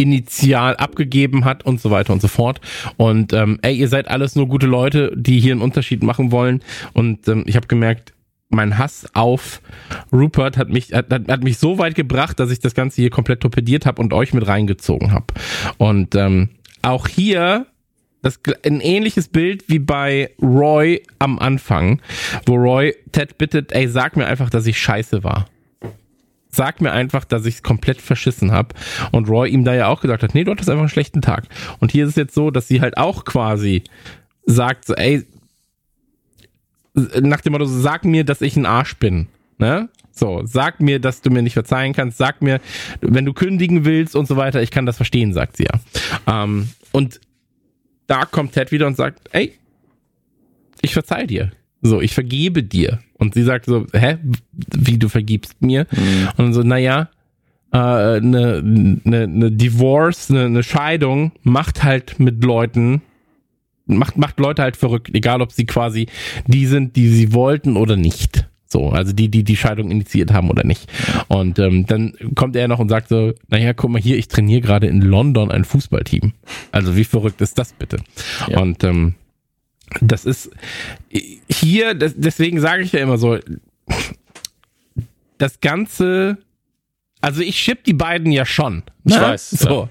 initial 0.03 0.77
abgegeben 0.77 1.45
hat 1.45 1.65
und 1.65 1.81
so 1.81 1.91
weiter 1.91 2.13
und 2.13 2.21
so 2.21 2.29
fort. 2.29 2.61
Und 2.97 3.33
ähm, 3.33 3.59
ey, 3.63 3.75
ihr 3.75 3.89
seid 3.89 4.09
alles 4.09 4.37
nur 4.37 4.49
gute 4.49 4.67
Leute, 4.67 5.13
die 5.17 5.41
hier 5.41 5.53
einen 5.53 5.63
Unterschied 5.63 6.03
machen 6.03 6.33
wollen. 6.33 6.61
Und 6.93 7.29
ähm, 7.29 7.45
ich 7.47 7.57
habe 7.57 7.67
gemerkt, 7.67 8.13
mein 8.49 8.79
Hass 8.79 9.07
auf 9.15 9.63
Rupert 10.13 10.59
hat 10.59 10.69
mich, 10.69 10.93
hat, 10.93 11.11
hat 11.11 11.43
mich 11.43 11.59
so 11.59 11.79
weit 11.79 11.95
gebracht, 11.95 12.39
dass 12.39 12.51
ich 12.51 12.61
das 12.61 12.75
Ganze 12.75 13.01
hier 13.01 13.11
komplett 13.11 13.41
torpediert 13.41 13.87
habe 13.87 14.03
und 14.03 14.13
euch 14.13 14.35
mit 14.35 14.47
reingezogen 14.47 15.13
habe. 15.13 15.27
Und 15.79 16.15
ähm, 16.15 16.51
auch 16.83 17.09
hier 17.09 17.67
das 18.23 18.39
ein 18.65 18.81
ähnliches 18.81 19.29
Bild 19.29 19.65
wie 19.69 19.81
bei 19.81 20.31
Roy 20.41 21.03
am 21.19 21.39
Anfang, 21.39 22.01
wo 22.47 22.55
Roy 22.55 22.95
Ted 23.11 23.37
bittet, 23.37 23.73
ey, 23.73 23.89
sag 23.89 24.17
mir 24.17 24.27
einfach, 24.27 24.49
dass 24.49 24.67
ich 24.67 24.79
scheiße 24.79 25.25
war. 25.25 25.47
Sag 26.55 26.81
mir 26.81 26.93
einfach, 26.93 27.25
dass 27.25 27.47
ich 27.47 27.57
es 27.57 27.63
komplett 27.63 28.01
verschissen 28.01 28.53
habe. 28.53 28.75
Und 29.11 29.29
Roy 29.29 29.49
ihm 29.49 29.65
da 29.65 29.75
ja 29.75 29.89
auch 29.89 30.03
gesagt 30.03 30.23
hat, 30.23 30.35
nee, 30.35 30.45
du 30.45 30.51
hattest 30.51 30.69
einfach 30.69 30.83
einen 30.83 30.91
schlechten 30.91 31.23
Tag. 31.23 31.45
Und 31.81 31.91
hier 31.91 32.05
ist 32.05 32.11
es 32.11 32.17
jetzt 32.17 32.35
so, 32.35 32.51
dass 32.51 32.69
sie 32.69 32.81
halt 32.83 32.99
auch 32.99 33.25
quasi 33.25 33.85
sagt, 34.45 34.85
so, 34.85 34.95
ey, 34.95 35.25
nach 36.95 37.41
dem 37.41 37.53
Motto, 37.53 37.65
sag 37.65 38.05
mir, 38.05 38.25
dass 38.25 38.43
ich 38.43 38.57
ein 38.57 38.67
Arsch 38.67 38.97
bin. 38.97 39.29
Ne? 39.59 39.89
So, 40.11 40.43
sag 40.45 40.81
mir, 40.81 41.01
dass 41.01 41.23
du 41.23 41.31
mir 41.31 41.43
nicht 41.43 41.55
verzeihen 41.55 41.95
kannst, 41.95 42.19
sag 42.19 42.43
mir, 42.43 42.61
wenn 43.01 43.25
du 43.25 43.33
kündigen 43.33 43.85
willst 43.85 44.15
und 44.15 44.29
so 44.29 44.37
weiter, 44.37 44.61
ich 44.61 44.71
kann 44.71 44.85
das 44.85 44.97
verstehen, 44.97 45.33
sagt 45.33 45.57
sie 45.57 45.65
ja. 45.65 45.81
Ähm, 46.27 46.69
und 46.93 47.21
da 48.07 48.27
kommt 48.27 48.53
Ted 48.53 48.73
wieder 48.73 48.87
und 48.87 48.97
sagt, 48.97 49.21
ey, 49.33 49.59
ich 50.83 50.93
verzeih 50.93 51.27
dir. 51.27 51.53
So, 51.83 52.01
ich 52.01 52.15
vergebe 52.15 52.63
dir. 52.63 53.01
Und 53.19 53.35
sie 53.35 53.43
sagt 53.43 53.67
so, 53.67 53.87
hä, 53.93 54.17
wie 54.75 54.99
du 54.99 55.09
vergibst 55.09 55.61
mir? 55.61 55.87
Mhm. 55.91 56.29
Und 56.37 56.53
so, 56.55 56.63
naja, 56.63 57.11
eine 57.71 58.17
äh, 58.17 58.21
ne, 58.21 59.01
ne, 59.05 59.29
ne 59.29 59.51
Divorce, 59.51 60.31
eine 60.31 60.49
ne 60.49 60.63
Scheidung 60.63 61.33
macht 61.43 61.83
halt 61.83 62.21
mit 62.21 62.45
Leuten 62.45 63.03
macht, 63.87 64.17
macht 64.17 64.39
Leute 64.39 64.63
halt 64.63 64.77
verrückt, 64.77 65.11
egal 65.15 65.43
ob 65.43 65.53
sie 65.53 65.65
quasi 65.65 66.07
die 66.47 66.67
sind, 66.67 66.97
die 66.97 67.09
sie 67.09 67.33
wollten 67.33 67.77
oder 67.77 67.97
nicht. 67.97 68.49
So, 68.67 68.89
also 68.89 69.13
die, 69.13 69.29
die 69.29 69.45
die 69.45 69.57
Scheidung 69.57 69.91
initiiert 69.91 70.33
haben 70.33 70.49
oder 70.49 70.65
nicht. 70.65 70.91
Und 71.29 71.59
ähm, 71.59 71.85
dann 71.87 72.15
kommt 72.35 72.57
er 72.57 72.69
noch 72.69 72.79
und 72.79 72.89
sagt 72.89 73.09
so, 73.09 73.35
naja, 73.49 73.75
guck 73.75 73.91
mal 73.91 74.01
hier, 74.01 74.17
ich 74.17 74.29
trainiere 74.29 74.63
gerade 74.63 74.87
in 74.87 75.03
London 75.03 75.51
ein 75.51 75.65
Fußballteam. 75.65 76.33
Also 76.71 76.97
wie 76.97 77.05
verrückt 77.05 77.43
ist 77.43 77.59
das 77.59 77.75
bitte? 77.75 77.99
Ja. 78.49 78.61
Und 78.61 78.83
ähm, 78.83 79.15
das 80.01 80.25
ist 80.25 80.51
hier, 81.49 81.95
das, 81.95 82.15
deswegen 82.17 82.61
sage 82.61 82.83
ich 82.83 82.93
ja 82.93 83.01
immer 83.01 83.19
so, 83.19 83.39
das 85.39 85.61
Ganze, 85.61 86.39
also 87.21 87.43
ich 87.43 87.59
schipp 87.59 87.85
die 87.85 87.95
beiden 87.95 88.33
ja 88.33 88.47
schon. 88.47 88.83
Ich 89.05 89.15
ne? 89.15 89.21
weiß. 89.21 89.51
So. 89.51 89.89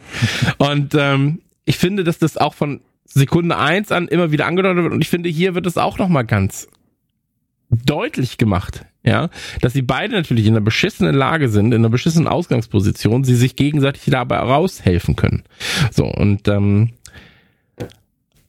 Ja. 0.60 0.70
Und 0.70 0.96
ähm, 0.96 1.42
ich 1.66 1.78
finde, 1.78 2.04
dass 2.04 2.20
das 2.20 2.38
auch 2.38 2.54
von 2.54 2.82
Sekunde 3.06 3.58
eins 3.58 3.92
an 3.92 4.08
immer 4.08 4.32
wieder 4.32 4.46
angedeutet 4.46 4.84
wird. 4.84 4.94
Und 4.94 5.02
ich 5.02 5.10
finde, 5.10 5.30
hier 5.30 5.56
wird 5.56 5.68
es 5.68 5.78
auch 5.78 5.98
nochmal 5.98 6.26
ganz 6.26 6.68
deutlich 7.70 8.38
gemacht, 8.38 8.86
ja, 9.04 9.30
dass 9.62 9.74
sie 9.74 9.82
beide 9.82 10.14
natürlich 10.14 10.46
in 10.46 10.54
einer 10.54 10.64
beschissenen 10.64 11.16
Lage 11.16 11.50
sind, 11.50 11.68
in 11.68 11.82
einer 11.82 11.90
beschissenen 11.90 12.28
Ausgangsposition, 12.28 13.24
sie 13.24 13.36
sich 13.36 13.56
gegenseitig 13.56 14.04
dabei 14.08 14.38
raushelfen 14.38 15.16
können. 15.16 15.44
So, 15.92 16.06
und 16.06 16.48
ähm, 16.48 16.92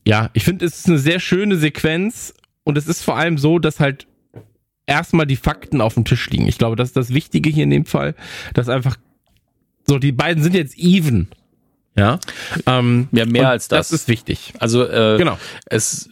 ja, 0.04 0.30
ich 0.32 0.44
finde, 0.44 0.64
es 0.64 0.80
ist 0.80 0.88
eine 0.88 0.98
sehr 0.98 1.20
schöne 1.20 1.56
Sequenz 1.56 2.34
und 2.64 2.78
es 2.78 2.86
ist 2.86 3.02
vor 3.02 3.16
allem 3.16 3.38
so, 3.38 3.58
dass 3.58 3.80
halt 3.80 4.06
erstmal 4.86 5.26
die 5.26 5.36
Fakten 5.36 5.80
auf 5.80 5.94
dem 5.94 6.04
Tisch 6.04 6.28
liegen. 6.30 6.48
Ich 6.48 6.58
glaube, 6.58 6.76
das 6.76 6.88
ist 6.88 6.96
das 6.96 7.10
Wichtige 7.10 7.50
hier 7.50 7.64
in 7.64 7.70
dem 7.70 7.86
Fall, 7.86 8.14
dass 8.54 8.68
einfach 8.68 8.96
so, 9.86 9.98
die 9.98 10.12
beiden 10.12 10.42
sind 10.42 10.54
jetzt 10.54 10.78
even. 10.78 11.28
Ja, 11.96 12.18
ähm, 12.66 13.08
ja 13.12 13.26
mehr 13.26 13.50
als 13.50 13.68
das. 13.68 13.90
Das 13.90 14.00
ist 14.00 14.08
wichtig. 14.08 14.54
Also 14.58 14.86
äh, 14.88 15.18
genau. 15.18 15.38
Es 15.66 16.08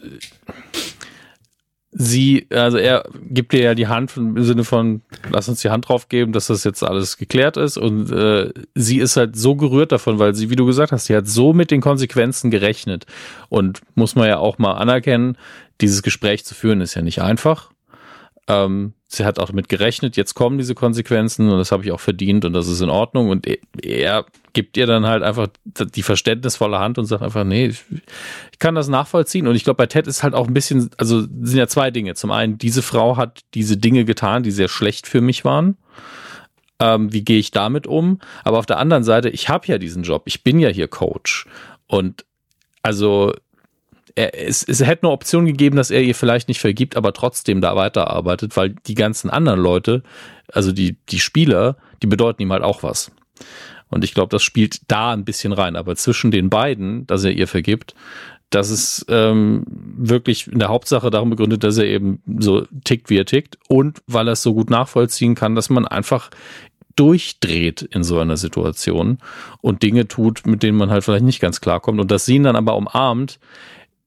sie, 1.91 2.47
also 2.49 2.77
er 2.77 3.03
gibt 3.29 3.51
dir 3.51 3.61
ja 3.61 3.75
die 3.75 3.87
Hand 3.87 4.15
im 4.15 4.41
Sinne 4.43 4.63
von, 4.63 5.01
lass 5.29 5.49
uns 5.49 5.61
die 5.61 5.69
Hand 5.69 5.89
drauf 5.89 6.07
geben, 6.09 6.31
dass 6.31 6.47
das 6.47 6.63
jetzt 6.63 6.83
alles 6.83 7.17
geklärt 7.17 7.57
ist. 7.57 7.77
Und 7.77 8.11
äh, 8.11 8.51
sie 8.75 8.99
ist 8.99 9.17
halt 9.17 9.35
so 9.35 9.55
gerührt 9.55 9.91
davon, 9.91 10.17
weil 10.17 10.33
sie, 10.33 10.49
wie 10.49 10.55
du 10.55 10.65
gesagt 10.65 10.91
hast, 10.91 11.05
sie 11.05 11.15
hat 11.15 11.27
so 11.27 11.53
mit 11.53 11.69
den 11.69 11.81
Konsequenzen 11.81 12.49
gerechnet. 12.49 13.05
Und 13.49 13.81
muss 13.95 14.15
man 14.15 14.27
ja 14.27 14.37
auch 14.37 14.57
mal 14.57 14.73
anerkennen, 14.73 15.37
dieses 15.81 16.01
Gespräch 16.01 16.45
zu 16.45 16.55
führen 16.55 16.81
ist 16.81 16.95
ja 16.95 17.01
nicht 17.01 17.21
einfach. 17.21 17.71
Ähm, 18.47 18.93
sie 19.13 19.25
hat 19.25 19.39
auch 19.39 19.47
damit 19.47 19.69
gerechnet, 19.69 20.15
jetzt 20.17 20.33
kommen 20.35 20.57
diese 20.57 20.75
Konsequenzen 20.75 21.49
und 21.49 21.57
das 21.57 21.71
habe 21.71 21.83
ich 21.83 21.91
auch 21.91 21.99
verdient 21.99 22.45
und 22.45 22.53
das 22.53 22.67
ist 22.67 22.81
in 22.81 22.89
Ordnung. 22.89 23.29
Und 23.29 23.47
er, 23.83 24.25
gibt 24.53 24.77
ihr 24.77 24.85
dann 24.85 25.05
halt 25.05 25.23
einfach 25.23 25.47
die 25.95 26.03
verständnisvolle 26.03 26.79
Hand 26.79 26.97
und 26.97 27.05
sagt 27.05 27.23
einfach, 27.23 27.43
nee, 27.43 27.67
ich, 27.67 27.83
ich 28.51 28.59
kann 28.59 28.75
das 28.75 28.87
nachvollziehen. 28.87 29.47
Und 29.47 29.55
ich 29.55 29.63
glaube, 29.63 29.77
bei 29.77 29.85
Ted 29.85 30.07
ist 30.07 30.23
halt 30.23 30.33
auch 30.33 30.47
ein 30.47 30.53
bisschen, 30.53 30.89
also 30.97 31.21
sind 31.21 31.57
ja 31.57 31.67
zwei 31.67 31.91
Dinge. 31.91 32.15
Zum 32.15 32.31
einen, 32.31 32.57
diese 32.57 32.81
Frau 32.81 33.17
hat 33.17 33.41
diese 33.53 33.77
Dinge 33.77 34.05
getan, 34.05 34.43
die 34.43 34.51
sehr 34.51 34.67
schlecht 34.67 35.07
für 35.07 35.21
mich 35.21 35.45
waren. 35.45 35.77
Ähm, 36.79 37.13
wie 37.13 37.23
gehe 37.23 37.39
ich 37.39 37.51
damit 37.51 37.87
um? 37.87 38.19
Aber 38.43 38.59
auf 38.59 38.65
der 38.65 38.77
anderen 38.77 39.03
Seite, 39.03 39.29
ich 39.29 39.49
habe 39.49 39.67
ja 39.67 39.77
diesen 39.77 40.03
Job, 40.03 40.23
ich 40.25 40.43
bin 40.43 40.59
ja 40.59 40.69
hier 40.69 40.87
Coach. 40.87 41.45
Und 41.87 42.25
also 42.81 43.33
er, 44.15 44.47
es, 44.47 44.63
es 44.63 44.85
hätte 44.85 45.03
eine 45.03 45.11
Option 45.11 45.45
gegeben, 45.45 45.75
dass 45.75 45.91
er 45.91 46.01
ihr 46.01 46.15
vielleicht 46.15 46.47
nicht 46.47 46.59
vergibt, 46.59 46.95
aber 46.95 47.13
trotzdem 47.13 47.61
da 47.61 47.75
weiterarbeitet, 47.75 48.57
weil 48.57 48.75
die 48.87 48.95
ganzen 48.95 49.29
anderen 49.29 49.59
Leute, 49.59 50.03
also 50.51 50.71
die, 50.71 50.97
die 51.09 51.19
Spieler, 51.19 51.77
die 52.01 52.07
bedeuten 52.07 52.41
ihm 52.41 52.51
halt 52.51 52.63
auch 52.63 52.83
was. 52.83 53.11
Und 53.89 54.03
ich 54.03 54.13
glaube, 54.13 54.29
das 54.29 54.41
spielt 54.41 54.89
da 54.89 55.11
ein 55.11 55.25
bisschen 55.25 55.51
rein. 55.51 55.75
Aber 55.75 55.95
zwischen 55.95 56.31
den 56.31 56.49
beiden, 56.49 57.05
dass 57.07 57.23
er 57.23 57.31
ihr 57.31 57.47
vergibt, 57.47 57.93
das 58.49 58.69
ist 58.69 59.05
ähm, 59.09 59.63
wirklich 59.67 60.47
in 60.47 60.59
der 60.59 60.69
Hauptsache 60.69 61.09
darum 61.09 61.29
begründet, 61.29 61.63
dass 61.63 61.77
er 61.77 61.85
eben 61.85 62.21
so 62.39 62.65
tickt, 62.83 63.09
wie 63.09 63.17
er 63.17 63.25
tickt 63.25 63.57
und 63.69 64.01
weil 64.07 64.27
er 64.27 64.33
es 64.33 64.43
so 64.43 64.53
gut 64.53 64.69
nachvollziehen 64.69 65.35
kann, 65.35 65.55
dass 65.55 65.69
man 65.69 65.87
einfach 65.87 66.29
durchdreht 66.97 67.81
in 67.81 68.03
so 68.03 68.19
einer 68.19 68.35
Situation 68.35 69.19
und 69.61 69.83
Dinge 69.83 70.07
tut, 70.07 70.45
mit 70.45 70.63
denen 70.63 70.77
man 70.77 70.89
halt 70.89 71.03
vielleicht 71.03 71.23
nicht 71.23 71.39
ganz 71.39 71.61
klarkommt. 71.61 71.99
Und 71.99 72.11
dass 72.11 72.25
sie 72.25 72.35
ihn 72.35 72.43
dann 72.43 72.57
aber 72.57 72.75
umarmt, 72.75 73.39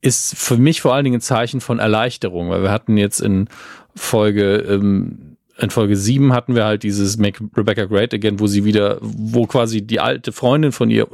ist 0.04 0.36
für 0.36 0.58
mich 0.58 0.82
vor 0.82 0.92
allen 0.94 1.04
Dingen 1.04 1.16
ein 1.16 1.22
Zeichen 1.22 1.62
von 1.62 1.78
Erleichterung, 1.78 2.50
weil 2.50 2.62
wir 2.62 2.70
hatten 2.70 2.98
jetzt 2.98 3.20
in 3.20 3.48
Folge 3.96 4.56
ähm, 4.56 5.33
in 5.58 5.70
Folge 5.70 5.96
7 5.96 6.32
hatten 6.32 6.56
wir 6.56 6.64
halt 6.64 6.82
dieses 6.82 7.16
Make 7.16 7.44
Rebecca 7.56 7.84
Great 7.84 8.12
Again, 8.12 8.40
wo 8.40 8.48
sie 8.48 8.64
wieder, 8.64 8.98
wo 9.00 9.46
quasi 9.46 9.82
die 9.82 10.00
alte 10.00 10.32
Freundin 10.32 10.72
von 10.72 10.90
ihr 10.90 11.06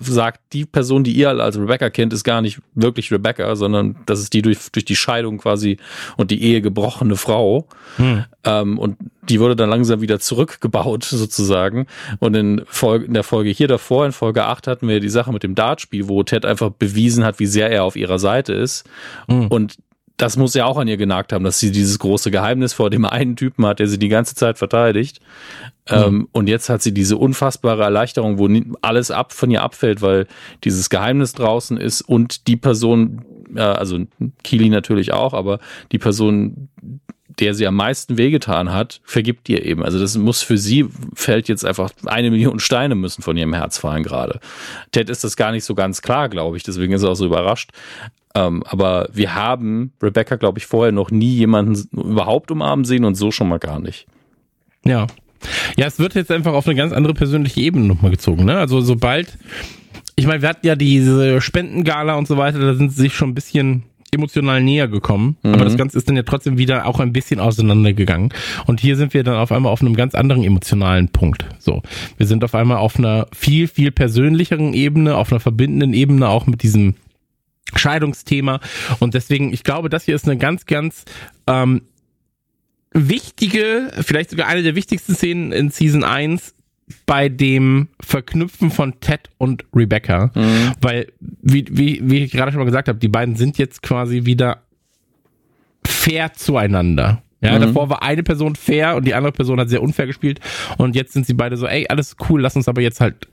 sagt, 0.00 0.40
die 0.54 0.64
Person, 0.64 1.04
die 1.04 1.12
ihr 1.12 1.28
als 1.28 1.58
Rebecca 1.58 1.90
kennt, 1.90 2.14
ist 2.14 2.24
gar 2.24 2.40
nicht 2.40 2.60
wirklich 2.74 3.12
Rebecca, 3.12 3.56
sondern 3.56 3.96
das 4.06 4.20
ist 4.20 4.32
die 4.32 4.40
durch, 4.40 4.70
durch 4.72 4.86
die 4.86 4.96
Scheidung 4.96 5.36
quasi 5.36 5.76
und 6.16 6.30
die 6.30 6.42
Ehe 6.42 6.62
gebrochene 6.62 7.16
Frau. 7.16 7.68
Hm. 7.96 8.24
Ähm, 8.44 8.78
und 8.78 8.96
die 9.28 9.38
wurde 9.38 9.56
dann 9.56 9.68
langsam 9.68 10.00
wieder 10.00 10.18
zurückgebaut, 10.18 11.04
sozusagen. 11.10 11.86
Und 12.20 12.34
in, 12.34 12.62
Folge, 12.66 13.04
in 13.04 13.12
der 13.12 13.22
Folge 13.22 13.50
hier 13.50 13.68
davor, 13.68 14.06
in 14.06 14.12
Folge 14.12 14.44
8, 14.44 14.66
hatten 14.66 14.88
wir 14.88 15.00
die 15.00 15.10
Sache 15.10 15.30
mit 15.30 15.42
dem 15.42 15.54
Dartspiel, 15.54 16.08
wo 16.08 16.22
Ted 16.22 16.46
einfach 16.46 16.70
bewiesen 16.70 17.22
hat, 17.22 17.38
wie 17.38 17.46
sehr 17.46 17.70
er 17.70 17.84
auf 17.84 17.96
ihrer 17.96 18.18
Seite 18.18 18.54
ist. 18.54 18.84
Hm. 19.28 19.48
Und 19.48 19.76
das 20.16 20.36
muss 20.36 20.54
ja 20.54 20.64
auch 20.64 20.78
an 20.78 20.86
ihr 20.86 20.96
genagt 20.96 21.32
haben, 21.32 21.44
dass 21.44 21.58
sie 21.58 21.72
dieses 21.72 21.98
große 21.98 22.30
Geheimnis 22.30 22.72
vor 22.72 22.88
dem 22.88 23.04
einen 23.04 23.34
Typen 23.36 23.66
hat, 23.66 23.80
der 23.80 23.88
sie 23.88 23.98
die 23.98 24.08
ganze 24.08 24.34
Zeit 24.34 24.58
verteidigt. 24.58 25.20
Mhm. 25.90 25.96
Ähm, 25.96 26.28
und 26.32 26.48
jetzt 26.48 26.68
hat 26.68 26.82
sie 26.82 26.94
diese 26.94 27.16
unfassbare 27.16 27.82
Erleichterung, 27.82 28.38
wo 28.38 28.48
alles 28.80 29.10
ab 29.10 29.32
von 29.32 29.50
ihr 29.50 29.62
abfällt, 29.62 30.02
weil 30.02 30.26
dieses 30.62 30.88
Geheimnis 30.88 31.32
draußen 31.32 31.76
ist 31.76 32.00
und 32.00 32.46
die 32.46 32.56
Person, 32.56 33.24
äh, 33.56 33.60
also 33.60 33.98
Kili 34.44 34.68
natürlich 34.68 35.12
auch, 35.12 35.34
aber 35.34 35.58
die 35.90 35.98
Person, 35.98 36.68
der 37.40 37.54
sie 37.54 37.66
am 37.66 37.74
meisten 37.74 38.16
wehgetan 38.16 38.72
hat, 38.72 39.00
vergibt 39.04 39.48
ihr 39.48 39.64
eben. 39.64 39.82
Also 39.82 39.98
das 39.98 40.16
muss 40.16 40.42
für 40.42 40.58
sie, 40.58 40.86
fällt 41.14 41.48
jetzt 41.48 41.64
einfach 41.64 41.90
eine 42.06 42.30
Million 42.30 42.60
Steine 42.60 42.94
müssen 42.94 43.22
von 43.22 43.36
ihrem 43.36 43.52
Herz 43.52 43.78
fallen 43.78 44.04
gerade. 44.04 44.38
Ted 44.92 45.10
ist 45.10 45.24
das 45.24 45.36
gar 45.36 45.50
nicht 45.50 45.64
so 45.64 45.74
ganz 45.74 46.02
klar, 46.02 46.28
glaube 46.28 46.56
ich, 46.56 46.62
deswegen 46.62 46.92
ist 46.92 47.02
er 47.02 47.10
auch 47.10 47.16
so 47.16 47.26
überrascht. 47.26 47.70
Ähm, 48.34 48.62
aber 48.66 49.08
wir 49.12 49.34
haben 49.34 49.92
Rebecca, 50.02 50.36
glaube 50.36 50.58
ich, 50.58 50.66
vorher 50.66 50.92
noch 50.92 51.10
nie 51.10 51.30
jemanden 51.30 51.76
überhaupt 51.92 52.50
umarmen 52.50 52.84
sehen 52.84 53.04
und 53.04 53.14
so 53.14 53.30
schon 53.30 53.48
mal 53.48 53.58
gar 53.58 53.80
nicht. 53.80 54.06
Ja. 54.84 55.06
Ja, 55.76 55.86
es 55.86 55.98
wird 55.98 56.14
jetzt 56.14 56.30
einfach 56.30 56.54
auf 56.54 56.66
eine 56.66 56.74
ganz 56.74 56.92
andere 56.92 57.14
persönliche 57.14 57.60
Ebene 57.60 57.86
nochmal 57.86 58.10
gezogen. 58.10 58.44
Ne? 58.44 58.56
Also 58.56 58.80
sobald, 58.80 59.38
ich 60.16 60.26
meine, 60.26 60.42
wir 60.42 60.48
hatten 60.48 60.66
ja 60.66 60.74
diese 60.74 61.40
Spendengala 61.40 62.16
und 62.16 62.26
so 62.26 62.36
weiter, 62.36 62.58
da 62.58 62.74
sind 62.74 62.90
sie 62.90 63.02
sich 63.02 63.14
schon 63.14 63.30
ein 63.30 63.34
bisschen 63.34 63.84
emotional 64.14 64.62
näher 64.62 64.88
gekommen, 64.88 65.36
mhm. 65.42 65.54
aber 65.54 65.64
das 65.64 65.76
Ganze 65.76 65.98
ist 65.98 66.08
dann 66.08 66.16
ja 66.16 66.22
trotzdem 66.22 66.56
wieder 66.56 66.86
auch 66.86 67.00
ein 67.00 67.12
bisschen 67.12 67.40
auseinandergegangen. 67.40 68.32
Und 68.66 68.80
hier 68.80 68.96
sind 68.96 69.12
wir 69.12 69.24
dann 69.24 69.36
auf 69.36 69.52
einmal 69.52 69.72
auf 69.72 69.80
einem 69.80 69.94
ganz 69.94 70.14
anderen 70.14 70.44
emotionalen 70.44 71.08
Punkt. 71.08 71.44
So, 71.58 71.82
wir 72.16 72.26
sind 72.26 72.44
auf 72.44 72.54
einmal 72.54 72.78
auf 72.78 72.96
einer 72.96 73.26
viel, 73.32 73.68
viel 73.68 73.90
persönlicheren 73.90 74.72
Ebene, 74.72 75.16
auf 75.16 75.32
einer 75.32 75.40
verbindenden 75.40 75.92
Ebene 75.92 76.28
auch 76.28 76.46
mit 76.46 76.62
diesem 76.62 76.94
Scheidungsthema. 77.76 78.60
Und 78.98 79.14
deswegen, 79.14 79.52
ich 79.52 79.64
glaube, 79.64 79.88
das 79.88 80.04
hier 80.04 80.14
ist 80.14 80.28
eine 80.28 80.38
ganz, 80.38 80.66
ganz 80.66 81.04
ähm, 81.46 81.82
wichtige, 82.92 83.90
vielleicht 84.00 84.30
sogar 84.30 84.46
eine 84.48 84.62
der 84.62 84.74
wichtigsten 84.74 85.14
Szenen 85.14 85.52
in 85.52 85.70
Season 85.70 86.04
1 86.04 86.54
bei 87.06 87.28
dem 87.28 87.88
Verknüpfen 88.00 88.70
von 88.70 89.00
Ted 89.00 89.30
und 89.38 89.64
Rebecca. 89.74 90.30
Mhm. 90.34 90.72
Weil, 90.80 91.12
wie, 91.20 91.66
wie, 91.70 92.00
wie 92.02 92.24
ich 92.24 92.32
gerade 92.32 92.52
schon 92.52 92.60
mal 92.60 92.66
gesagt 92.66 92.88
habe, 92.88 92.98
die 92.98 93.08
beiden 93.08 93.36
sind 93.36 93.58
jetzt 93.58 93.82
quasi 93.82 94.24
wieder 94.24 94.62
fair 95.86 96.32
zueinander. 96.34 97.22
Ja, 97.40 97.58
mhm. 97.58 97.62
davor 97.62 97.90
war 97.90 98.02
eine 98.02 98.22
Person 98.22 98.56
fair 98.56 98.96
und 98.96 99.06
die 99.06 99.14
andere 99.14 99.32
Person 99.32 99.60
hat 99.60 99.68
sehr 99.68 99.82
unfair 99.82 100.06
gespielt. 100.06 100.40
Und 100.78 100.94
jetzt 100.96 101.12
sind 101.12 101.26
sie 101.26 101.34
beide 101.34 101.56
so, 101.56 101.66
ey, 101.66 101.86
alles 101.88 102.16
cool, 102.28 102.40
lass 102.40 102.56
uns 102.56 102.68
aber 102.68 102.80
jetzt 102.80 103.00
halt 103.00 103.28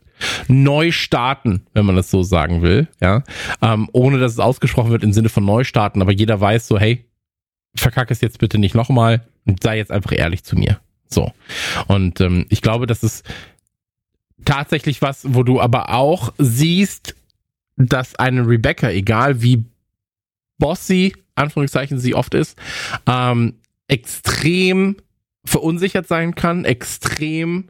neu 0.48 0.92
starten, 0.92 1.66
wenn 1.74 1.86
man 1.86 1.96
das 1.96 2.12
so 2.12 2.24
sagen 2.24 2.62
will, 2.62 2.88
ja, 3.02 3.24
ähm, 3.62 3.90
ohne 3.94 4.20
dass 4.20 4.34
es 4.34 4.40
ausgesprochen 4.40 4.92
wird 4.92 5.04
im 5.04 5.14
Sinne 5.14 5.30
von 5.30 5.46
neu 5.46 5.64
starten, 5.64 6.02
aber 6.02 6.12
jeder 6.12 6.40
weiß 6.40 6.68
so, 6.68 6.80
hey, 6.80 7.06
verkacke 7.76 8.14
es 8.14 8.22
jetzt 8.22 8.40
bitte 8.40 8.58
nicht 8.58 8.76
nochmal 8.76 9.26
und 9.46 9.64
sei 9.64 9.78
jetzt 9.78 9.92
einfach 9.92 10.12
ehrlich 10.12 10.44
zu 10.44 10.56
mir. 10.56 10.80
So. 11.08 11.32
Und 11.88 12.22
ähm, 12.22 12.46
ich 12.50 12.62
glaube, 12.62 12.88
das 12.88 13.04
ist 13.04 13.26
tatsächlich 14.46 15.02
was, 15.02 15.22
wo 15.34 15.44
du 15.44 15.60
aber 15.60 15.94
auch 15.94 16.34
siehst, 16.38 17.16
dass 17.78 18.16
eine 18.16 18.48
Rebecca, 18.48 18.90
egal 18.90 19.42
wie 19.42 19.66
bossy, 20.58 21.16
Anführungszeichen, 21.36 22.00
sie 22.00 22.16
oft 22.16 22.34
ist, 22.34 22.58
ähm, 23.08 23.56
extrem 23.88 24.98
verunsichert 25.44 26.08
sein 26.08 26.36
kann, 26.36 26.66
extrem 26.66 27.70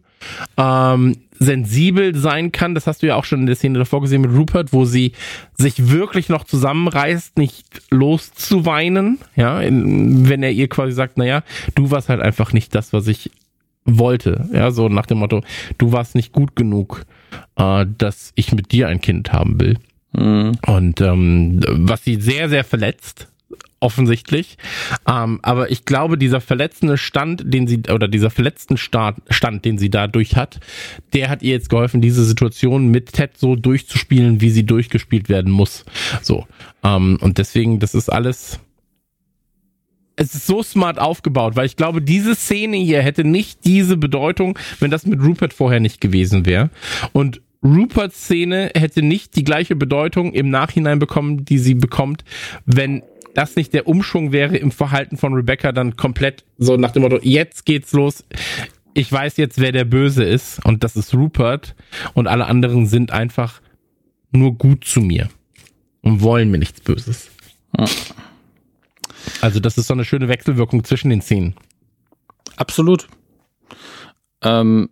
ähm, 0.57 1.17
sensibel 1.41 2.15
sein 2.15 2.51
kann. 2.51 2.75
Das 2.75 2.87
hast 2.87 3.01
du 3.01 3.07
ja 3.07 3.15
auch 3.15 3.25
schon 3.25 3.41
in 3.41 3.45
der 3.47 3.55
Szene 3.55 3.79
davor 3.79 4.01
gesehen 4.01 4.21
mit 4.21 4.31
Rupert, 4.31 4.71
wo 4.73 4.85
sie 4.85 5.13
sich 5.57 5.89
wirklich 5.89 6.29
noch 6.29 6.43
zusammenreißt, 6.43 7.37
nicht 7.37 7.65
loszuweinen. 7.89 9.17
Ja, 9.35 9.59
in, 9.59 10.29
wenn 10.29 10.43
er 10.43 10.51
ihr 10.51 10.69
quasi 10.69 10.93
sagt, 10.93 11.17
naja, 11.17 11.43
du 11.75 11.89
warst 11.89 12.09
halt 12.09 12.21
einfach 12.21 12.53
nicht 12.53 12.75
das, 12.75 12.93
was 12.93 13.07
ich 13.07 13.31
wollte. 13.85 14.47
Ja, 14.53 14.69
so 14.69 14.87
nach 14.87 15.07
dem 15.07 15.17
Motto, 15.17 15.41
du 15.79 15.91
warst 15.91 16.13
nicht 16.13 16.31
gut 16.31 16.55
genug, 16.55 17.05
äh, 17.55 17.85
dass 17.97 18.31
ich 18.35 18.53
mit 18.53 18.71
dir 18.71 18.87
ein 18.87 19.01
Kind 19.01 19.33
haben 19.33 19.59
will. 19.59 19.77
Mhm. 20.13 20.53
Und 20.67 21.01
ähm, 21.01 21.59
was 21.67 22.03
sie 22.03 22.21
sehr, 22.21 22.49
sehr 22.49 22.63
verletzt, 22.63 23.30
offensichtlich. 23.81 24.57
Ähm, 25.07 25.39
aber 25.41 25.69
ich 25.71 25.85
glaube, 25.85 26.17
dieser 26.17 26.39
verletzende 26.39 26.97
Stand, 26.97 27.43
den 27.45 27.67
sie, 27.67 27.81
oder 27.91 28.07
dieser 28.07 28.29
verletzten 28.29 28.77
Stand, 28.77 29.17
Stand, 29.29 29.65
den 29.65 29.77
sie 29.77 29.89
dadurch 29.89 30.35
hat, 30.35 30.59
der 31.13 31.29
hat 31.29 31.41
ihr 31.43 31.51
jetzt 31.51 31.69
geholfen, 31.69 31.99
diese 31.99 32.23
Situation 32.23 32.87
mit 32.87 33.11
Ted 33.13 33.37
so 33.37 33.55
durchzuspielen, 33.55 34.39
wie 34.39 34.51
sie 34.51 34.65
durchgespielt 34.65 35.27
werden 35.27 35.51
muss. 35.51 35.83
So. 36.21 36.47
Ähm, 36.83 37.17
und 37.21 37.37
deswegen, 37.37 37.79
das 37.79 37.93
ist 37.93 38.09
alles, 38.09 38.59
es 40.15 40.35
ist 40.35 40.45
so 40.45 40.61
smart 40.61 40.99
aufgebaut, 40.99 41.55
weil 41.55 41.65
ich 41.65 41.75
glaube, 41.75 42.01
diese 42.01 42.35
Szene 42.35 42.77
hier 42.77 43.01
hätte 43.01 43.23
nicht 43.23 43.65
diese 43.65 43.97
Bedeutung, 43.97 44.57
wenn 44.79 44.91
das 44.91 45.05
mit 45.05 45.21
Rupert 45.21 45.53
vorher 45.53 45.79
nicht 45.79 45.99
gewesen 45.99 46.45
wäre. 46.45 46.69
Und 47.11 47.41
Ruperts 47.63 48.23
Szene 48.23 48.71
hätte 48.75 49.03
nicht 49.03 49.35
die 49.35 49.43
gleiche 49.43 49.75
Bedeutung 49.75 50.33
im 50.33 50.49
Nachhinein 50.49 50.99
bekommen, 50.99 51.45
die 51.45 51.59
sie 51.59 51.75
bekommt, 51.75 52.23
wenn 52.65 53.03
das 53.33 53.55
nicht 53.55 53.73
der 53.73 53.87
Umschwung 53.87 54.31
wäre 54.31 54.57
im 54.57 54.71
Verhalten 54.71 55.17
von 55.17 55.33
Rebecca 55.33 55.71
dann 55.71 55.95
komplett 55.95 56.43
so 56.57 56.77
nach 56.77 56.91
dem 56.91 57.03
Motto, 57.03 57.19
jetzt 57.21 57.65
geht's 57.65 57.93
los. 57.93 58.23
Ich 58.93 59.11
weiß 59.11 59.37
jetzt, 59.37 59.59
wer 59.59 59.71
der 59.71 59.85
Böse 59.85 60.23
ist 60.23 60.63
und 60.65 60.83
das 60.83 60.95
ist 60.95 61.13
Rupert 61.13 61.75
und 62.13 62.27
alle 62.27 62.45
anderen 62.45 62.87
sind 62.87 63.11
einfach 63.11 63.61
nur 64.31 64.57
gut 64.57 64.83
zu 64.85 65.01
mir 65.01 65.29
und 66.01 66.21
wollen 66.21 66.51
mir 66.51 66.57
nichts 66.57 66.81
Böses. 66.81 67.29
Also 69.39 69.59
das 69.59 69.77
ist 69.77 69.87
so 69.87 69.93
eine 69.93 70.05
schöne 70.05 70.27
Wechselwirkung 70.27 70.83
zwischen 70.83 71.09
den 71.09 71.21
Szenen. 71.21 71.55
Absolut. 72.57 73.07
Ähm, 74.43 74.89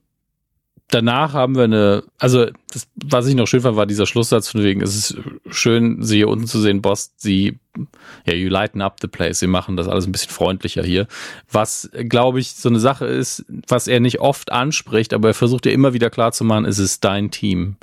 danach 0.90 1.34
haben 1.34 1.56
wir 1.56 1.64
eine, 1.64 2.04
also 2.18 2.48
das, 2.74 2.88
was 2.96 3.28
ich 3.28 3.36
noch 3.36 3.48
schön 3.48 3.62
fand, 3.62 3.78
war 3.78 3.86
dieser 3.86 4.06
Schlusssatz 4.06 4.50
von 4.50 4.64
wegen, 4.64 4.82
es 4.82 4.96
ist 4.96 5.18
schön, 5.50 6.04
sie 6.04 6.18
hier 6.18 6.28
unten 6.28 6.48
zu 6.48 6.60
sehen, 6.60 6.82
Boss, 6.82 7.14
sie, 7.16 7.60
ja, 8.26 8.34
you 8.34 8.50
lighten 8.50 8.82
up 8.82 8.98
the 9.02 9.08
place, 9.08 9.40
sie 9.40 9.48
machen 9.48 9.78
das 9.78 9.88
alles 9.88 10.08
ein 10.08 10.12
bisschen 10.12 10.32
freundlicher 10.32 10.84
hier. 10.84 11.08
Was, 11.52 11.90
glaube 11.94 12.40
ich, 12.40 12.52
so 12.52 12.70
eine 12.70 12.80
Sache 12.80 13.06
ist, 13.06 13.46
was 13.68 13.88
er 13.88 14.00
nicht 14.00 14.20
oft 14.20 14.52
anspricht, 14.52 15.14
aber 15.14 15.30
er 15.30 15.34
versucht 15.34 15.66
ja 15.66 15.72
immer 15.72 15.94
wieder 15.94 16.10
klar 16.10 16.32
zu 16.32 16.44
machen, 16.44 16.66
es 16.66 16.80
ist 16.80 17.04
dein 17.04 17.32
Team. 17.32 17.78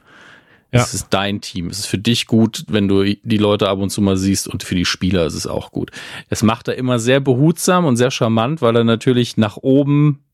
Ja. 0.72 0.80
Es 0.80 0.94
ist 0.94 1.06
dein 1.10 1.40
Team. 1.40 1.68
Es 1.68 1.78
ist 1.78 1.86
für 1.86 1.98
dich 1.98 2.26
gut, 2.26 2.64
wenn 2.68 2.88
du 2.88 3.04
die 3.04 3.38
Leute 3.38 3.68
ab 3.68 3.78
und 3.78 3.90
zu 3.90 4.02
mal 4.02 4.16
siehst 4.16 4.48
und 4.48 4.64
für 4.64 4.74
die 4.74 4.84
Spieler 4.84 5.24
ist 5.24 5.34
es 5.34 5.46
auch 5.46 5.70
gut. 5.70 5.92
Es 6.28 6.42
macht 6.42 6.66
er 6.66 6.74
immer 6.74 6.98
sehr 6.98 7.20
behutsam 7.20 7.84
und 7.84 7.96
sehr 7.96 8.10
charmant, 8.10 8.62
weil 8.62 8.74
er 8.74 8.84
natürlich 8.84 9.36
nach 9.36 9.56
oben 9.58 10.25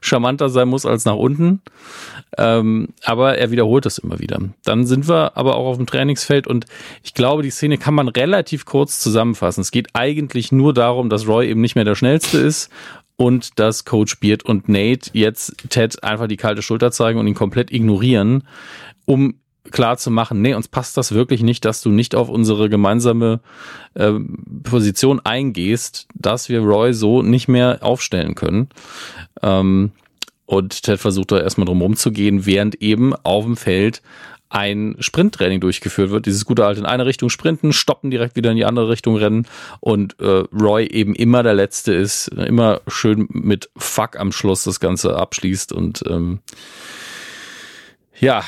charmanter 0.00 0.48
sein 0.48 0.68
muss 0.68 0.86
als 0.86 1.04
nach 1.04 1.16
unten. 1.16 1.62
Ähm, 2.38 2.88
aber 3.04 3.38
er 3.38 3.50
wiederholt 3.50 3.86
das 3.86 3.98
immer 3.98 4.18
wieder. 4.18 4.40
Dann 4.64 4.86
sind 4.86 5.08
wir 5.08 5.36
aber 5.36 5.56
auch 5.56 5.66
auf 5.66 5.76
dem 5.76 5.86
Trainingsfeld 5.86 6.46
und 6.46 6.66
ich 7.02 7.14
glaube, 7.14 7.42
die 7.42 7.50
Szene 7.50 7.78
kann 7.78 7.94
man 7.94 8.08
relativ 8.08 8.64
kurz 8.64 9.00
zusammenfassen. 9.00 9.60
Es 9.60 9.70
geht 9.70 9.88
eigentlich 9.94 10.52
nur 10.52 10.74
darum, 10.74 11.08
dass 11.08 11.26
Roy 11.26 11.48
eben 11.48 11.60
nicht 11.60 11.74
mehr 11.74 11.84
der 11.84 11.94
Schnellste 11.94 12.38
ist 12.38 12.70
und 13.16 13.58
dass 13.58 13.84
Coach 13.84 14.20
Beard 14.20 14.44
und 14.44 14.68
Nate 14.68 15.10
jetzt 15.12 15.56
Ted 15.70 16.02
einfach 16.02 16.26
die 16.26 16.36
kalte 16.36 16.62
Schulter 16.62 16.90
zeigen 16.92 17.18
und 17.18 17.26
ihn 17.26 17.34
komplett 17.34 17.72
ignorieren, 17.72 18.46
um 19.06 19.36
klar 19.70 19.96
zu 19.96 20.10
machen, 20.10 20.42
nee, 20.42 20.54
uns 20.54 20.68
passt 20.68 20.96
das 20.96 21.12
wirklich 21.12 21.42
nicht, 21.42 21.64
dass 21.64 21.82
du 21.82 21.90
nicht 21.90 22.14
auf 22.14 22.28
unsere 22.28 22.68
gemeinsame 22.68 23.40
äh, 23.94 24.12
Position 24.62 25.20
eingehst, 25.20 26.08
dass 26.14 26.48
wir 26.48 26.60
Roy 26.60 26.92
so 26.92 27.22
nicht 27.22 27.48
mehr 27.48 27.78
aufstellen 27.82 28.34
können. 28.34 28.68
Ähm, 29.42 29.92
und 30.46 30.82
Ted 30.82 31.00
versucht 31.00 31.32
da 31.32 31.40
erstmal 31.40 31.66
drum 31.66 31.82
rumzugehen, 31.82 32.46
während 32.46 32.76
eben 32.76 33.14
auf 33.14 33.44
dem 33.44 33.56
Feld 33.56 34.00
ein 34.48 34.96
Sprinttraining 35.00 35.60
durchgeführt 35.60 36.10
wird. 36.10 36.26
Dieses 36.26 36.44
gute 36.44 36.64
alte 36.64 36.80
in 36.80 36.86
eine 36.86 37.04
Richtung 37.04 37.30
sprinten, 37.30 37.72
stoppen, 37.72 38.10
direkt 38.10 38.36
wieder 38.36 38.50
in 38.50 38.56
die 38.56 38.64
andere 38.64 38.88
Richtung 38.88 39.16
rennen 39.16 39.46
und 39.80 40.18
äh, 40.20 40.44
Roy 40.52 40.86
eben 40.86 41.14
immer 41.14 41.42
der 41.42 41.54
Letzte 41.54 41.92
ist, 41.92 42.28
immer 42.28 42.80
schön 42.86 43.26
mit 43.30 43.70
Fuck 43.76 44.18
am 44.18 44.30
Schluss 44.30 44.62
das 44.64 44.78
Ganze 44.78 45.16
abschließt 45.16 45.72
und 45.72 46.04
ähm, 46.08 46.38
ja, 48.18 48.44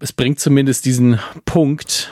es 0.00 0.12
bringt 0.12 0.40
zumindest 0.40 0.84
diesen 0.84 1.18
Punkt 1.44 2.10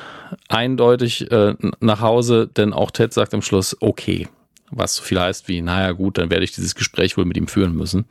eindeutig 0.48 1.30
äh, 1.30 1.54
nach 1.80 2.00
Hause, 2.00 2.48
denn 2.48 2.72
auch 2.72 2.90
Ted 2.90 3.12
sagt 3.12 3.34
am 3.34 3.42
Schluss, 3.42 3.76
okay, 3.80 4.28
was 4.70 4.96
so 4.96 5.02
viel 5.02 5.20
heißt 5.20 5.48
wie, 5.48 5.62
naja 5.62 5.92
gut, 5.92 6.18
dann 6.18 6.30
werde 6.30 6.44
ich 6.44 6.52
dieses 6.52 6.74
Gespräch 6.74 7.16
wohl 7.16 7.24
mit 7.24 7.36
ihm 7.36 7.48
führen 7.48 7.74
müssen. 7.74 8.04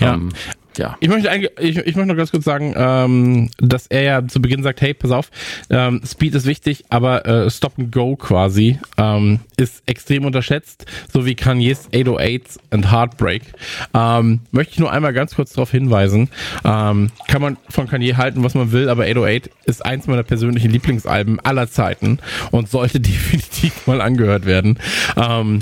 Ja. 0.00 0.14
Ähm, 0.14 0.30
ja. 0.78 0.96
Ich 1.00 1.08
möchte 1.08 1.30
eigentlich, 1.30 1.50
ich, 1.58 1.76
ich 1.76 1.96
möchte 1.96 2.06
noch 2.06 2.16
ganz 2.16 2.30
kurz 2.30 2.44
sagen, 2.44 2.74
ähm, 2.76 3.50
dass 3.58 3.86
er 3.86 4.02
ja 4.02 4.26
zu 4.26 4.40
Beginn 4.40 4.62
sagt, 4.62 4.80
hey, 4.80 4.94
pass 4.94 5.10
auf, 5.10 5.30
ähm, 5.70 6.00
Speed 6.06 6.34
ist 6.34 6.46
wichtig, 6.46 6.84
aber 6.88 7.26
äh, 7.26 7.50
Stop 7.50 7.78
and 7.78 7.92
Go 7.92 8.16
quasi 8.16 8.78
ähm, 8.96 9.40
ist 9.56 9.82
extrem 9.86 10.24
unterschätzt, 10.24 10.86
so 11.12 11.26
wie 11.26 11.34
Kanye's 11.34 11.88
808 11.94 12.58
and 12.70 12.90
Heartbreak. 12.90 13.42
Ähm, 13.92 14.40
möchte 14.50 14.74
ich 14.74 14.78
nur 14.78 14.92
einmal 14.92 15.12
ganz 15.12 15.34
kurz 15.34 15.52
darauf 15.52 15.70
hinweisen. 15.70 16.28
Ähm, 16.64 17.10
kann 17.28 17.42
man 17.42 17.56
von 17.68 17.88
Kanye 17.88 18.16
halten, 18.16 18.42
was 18.42 18.54
man 18.54 18.72
will, 18.72 18.88
aber 18.88 19.04
808 19.04 19.50
ist 19.66 19.84
eins 19.84 20.06
meiner 20.06 20.22
persönlichen 20.22 20.70
Lieblingsalben 20.70 21.40
aller 21.40 21.68
Zeiten 21.68 22.18
und 22.50 22.68
sollte 22.68 23.00
definitiv 23.00 23.86
mal 23.86 24.00
angehört 24.00 24.46
werden. 24.46 24.78
Ähm, 25.16 25.60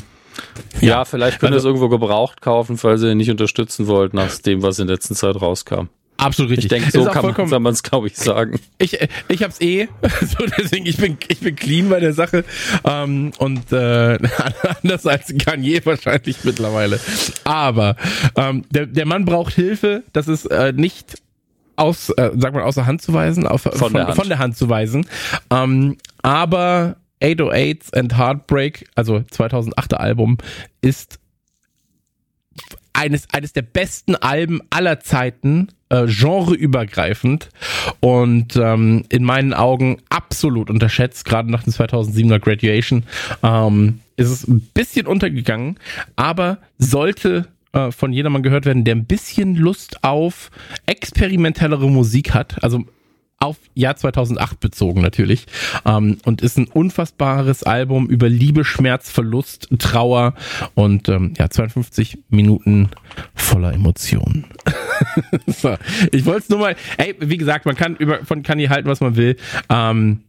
ja, 0.81 0.89
ja, 0.89 1.05
vielleicht 1.05 1.41
könnt 1.41 1.53
ihr 1.53 1.57
also, 1.57 1.69
es 1.69 1.75
irgendwo 1.75 1.89
gebraucht 1.89 2.41
kaufen, 2.41 2.79
falls 2.79 3.03
ihr 3.03 3.15
nicht 3.15 3.31
unterstützen 3.31 3.87
wollt 3.87 4.15
nach 4.15 4.35
dem, 4.39 4.63
was 4.63 4.79
in 4.79 4.87
der 4.87 4.97
letzten 4.97 5.15
Zeit 5.15 5.41
rauskam. 5.41 5.89
Absolut 6.23 6.53
richtig. 6.53 6.67
Ich 6.67 6.69
denke, 6.71 6.91
so 6.93 7.05
kann 7.05 7.63
man 7.63 7.73
es, 7.73 7.83
glaube 7.83 8.07
ich, 8.07 8.17
sagen. 8.17 8.61
Ich, 8.79 8.97
ich 9.29 9.43
hab's 9.43 9.61
eh, 9.61 9.89
so 10.21 10.47
deswegen, 10.57 10.87
ich 10.87 10.97
bin, 10.97 11.19
ich 11.27 11.41
bin 11.41 11.57
clean 11.57 11.89
bei 11.89 11.99
der 11.99 12.13
Sache. 12.13 12.45
Ähm, 12.85 13.33
und 13.39 13.73
äh, 13.73 14.19
anders 14.83 15.07
als 15.07 15.35
Kanye 15.45 15.81
wahrscheinlich 15.85 16.45
mittlerweile. 16.45 17.01
Aber 17.43 17.97
ähm, 18.37 18.65
der, 18.71 18.87
der 18.87 19.07
Mann 19.07 19.25
braucht 19.25 19.55
Hilfe, 19.55 20.05
das 20.13 20.29
ist 20.29 20.47
äh, 20.47 20.73
nicht 20.73 21.21
aus, 21.75 22.11
äh, 22.11 22.31
sag 22.37 22.55
mal, 22.55 22.63
außer 22.63 22.87
Hand 22.87 23.03
zu 23.03 23.13
weisen, 23.15 23.47
auf, 23.47 23.63
von, 23.63 23.73
von, 23.73 23.93
der 23.95 24.07
Hand. 24.07 24.17
von 24.17 24.29
der 24.29 24.39
Hand 24.39 24.57
zu 24.57 24.69
weisen. 24.69 25.07
Ähm, 25.51 25.97
aber 26.23 26.97
808s 27.23 27.95
and 27.95 28.17
Heartbreak, 28.19 28.87
also 28.95 29.17
2008er 29.17 29.97
Album, 29.97 30.39
ist 30.81 31.19
eines, 32.93 33.27
eines 33.33 33.53
der 33.53 33.63
besten 33.63 34.15
Alben 34.17 34.61
aller 34.71 35.01
Zeiten, 35.01 35.69
äh, 35.89 36.07
genreübergreifend 36.07 37.49
und 38.01 38.57
ähm, 38.57 39.05
in 39.09 39.25
meinen 39.25 39.55
Augen 39.55 39.99
absolut 40.09 40.71
unterschätzt, 40.71 41.25
gerade 41.25 41.51
nach 41.51 41.63
dem 41.63 41.73
2007er 41.73 42.39
Graduation. 42.39 43.05
Ähm, 43.43 44.01
ist 44.17 44.29
es 44.29 44.47
ein 44.47 44.61
bisschen 44.75 45.07
untergegangen, 45.07 45.79
aber 46.17 46.59
sollte 46.79 47.49
äh, 47.73 47.91
von 47.91 48.13
jedermann 48.13 48.43
gehört 48.43 48.67
werden, 48.67 48.85
der 48.85 48.95
ein 48.95 49.07
bisschen 49.07 49.57
Lust 49.57 50.05
auf 50.05 50.51
experimentellere 50.87 51.89
Musik 51.89 52.35
hat. 52.35 52.63
Also 52.63 52.85
auf 53.43 53.57
Jahr 53.75 53.97
2008 53.97 54.61
bezogen 54.61 55.01
natürlich 55.01 55.47
ähm, 55.85 56.19
und 56.25 56.43
ist 56.43 56.59
ein 56.59 56.69
unfassbares 56.69 57.65
Album 57.65 58.07
über 58.07 58.29
Liebe, 58.29 58.65
Schmerz, 58.65 59.11
Verlust, 59.11 59.69
Trauer 59.79 60.35
und 60.75 61.09
ähm, 61.09 61.35
ja 61.37 61.51
52 61.51 62.19
Minuten 62.29 62.91
voller 63.35 63.73
Emotionen. 63.73 64.47
so, 65.49 65.77
ich 66.13 66.25
wollte 66.25 66.41
es 66.41 66.49
nur 66.51 66.61
mal, 66.61 66.77
ey, 66.99 67.17
wie 67.19 67.37
gesagt, 67.37 67.67
man 67.67 67.75
kann 67.75 67.97
über 67.97 68.25
von 68.25 68.45
Kanye 68.45 68.69
halten, 68.69 68.89
was 68.89 69.01
man 69.01 69.17
will. 69.17 69.37
Ähm, 69.69 70.23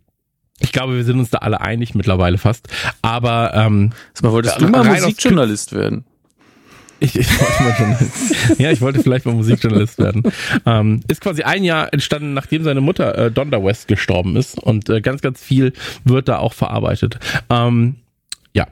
ich 0.60 0.72
glaube, 0.72 0.96
wir 0.96 1.04
sind 1.04 1.20
uns 1.20 1.30
da 1.30 1.40
alle 1.40 1.62
einig 1.62 1.94
mittlerweile 1.94 2.38
fast. 2.38 2.68
Aber 3.02 3.54
ähm, 3.54 3.92
mal, 4.22 4.32
wolltest 4.32 4.60
du 4.60 4.70
mal 4.70 4.84
Musikjournalist 4.84 5.74
werden? 5.74 6.06
Ich, 7.04 7.20
ich 7.20 7.40
wollte 7.40 7.64
mal 7.64 7.76
Journalist. 7.78 8.36
ja, 8.60 8.72
ich 8.72 8.80
wollte 8.80 9.04
vielleicht 9.04 9.26
mal 9.26 9.36
Musikjournalist 9.36 10.00
werden. 10.00 10.24
Ähm, 10.66 11.02
ist 11.10 11.20
quasi 11.20 11.44
ein 11.44 11.66
Jahr 11.66 11.92
entstanden, 11.94 12.34
nachdem 12.34 12.64
seine 12.64 12.80
Mutter 12.80 13.18
äh, 13.18 13.32
Donda 13.32 13.62
West 13.62 13.90
gestorben 13.90 14.38
ist 14.38 14.58
und 14.58 14.90
äh, 14.90 15.02
ganz, 15.02 15.22
ganz 15.22 15.44
viel 15.44 15.74
wird 16.06 16.30
da 16.30 16.40
auch 16.40 16.54
verarbeitet. 16.54 17.20
Ähm, 17.50 17.96
ja, 18.54 18.68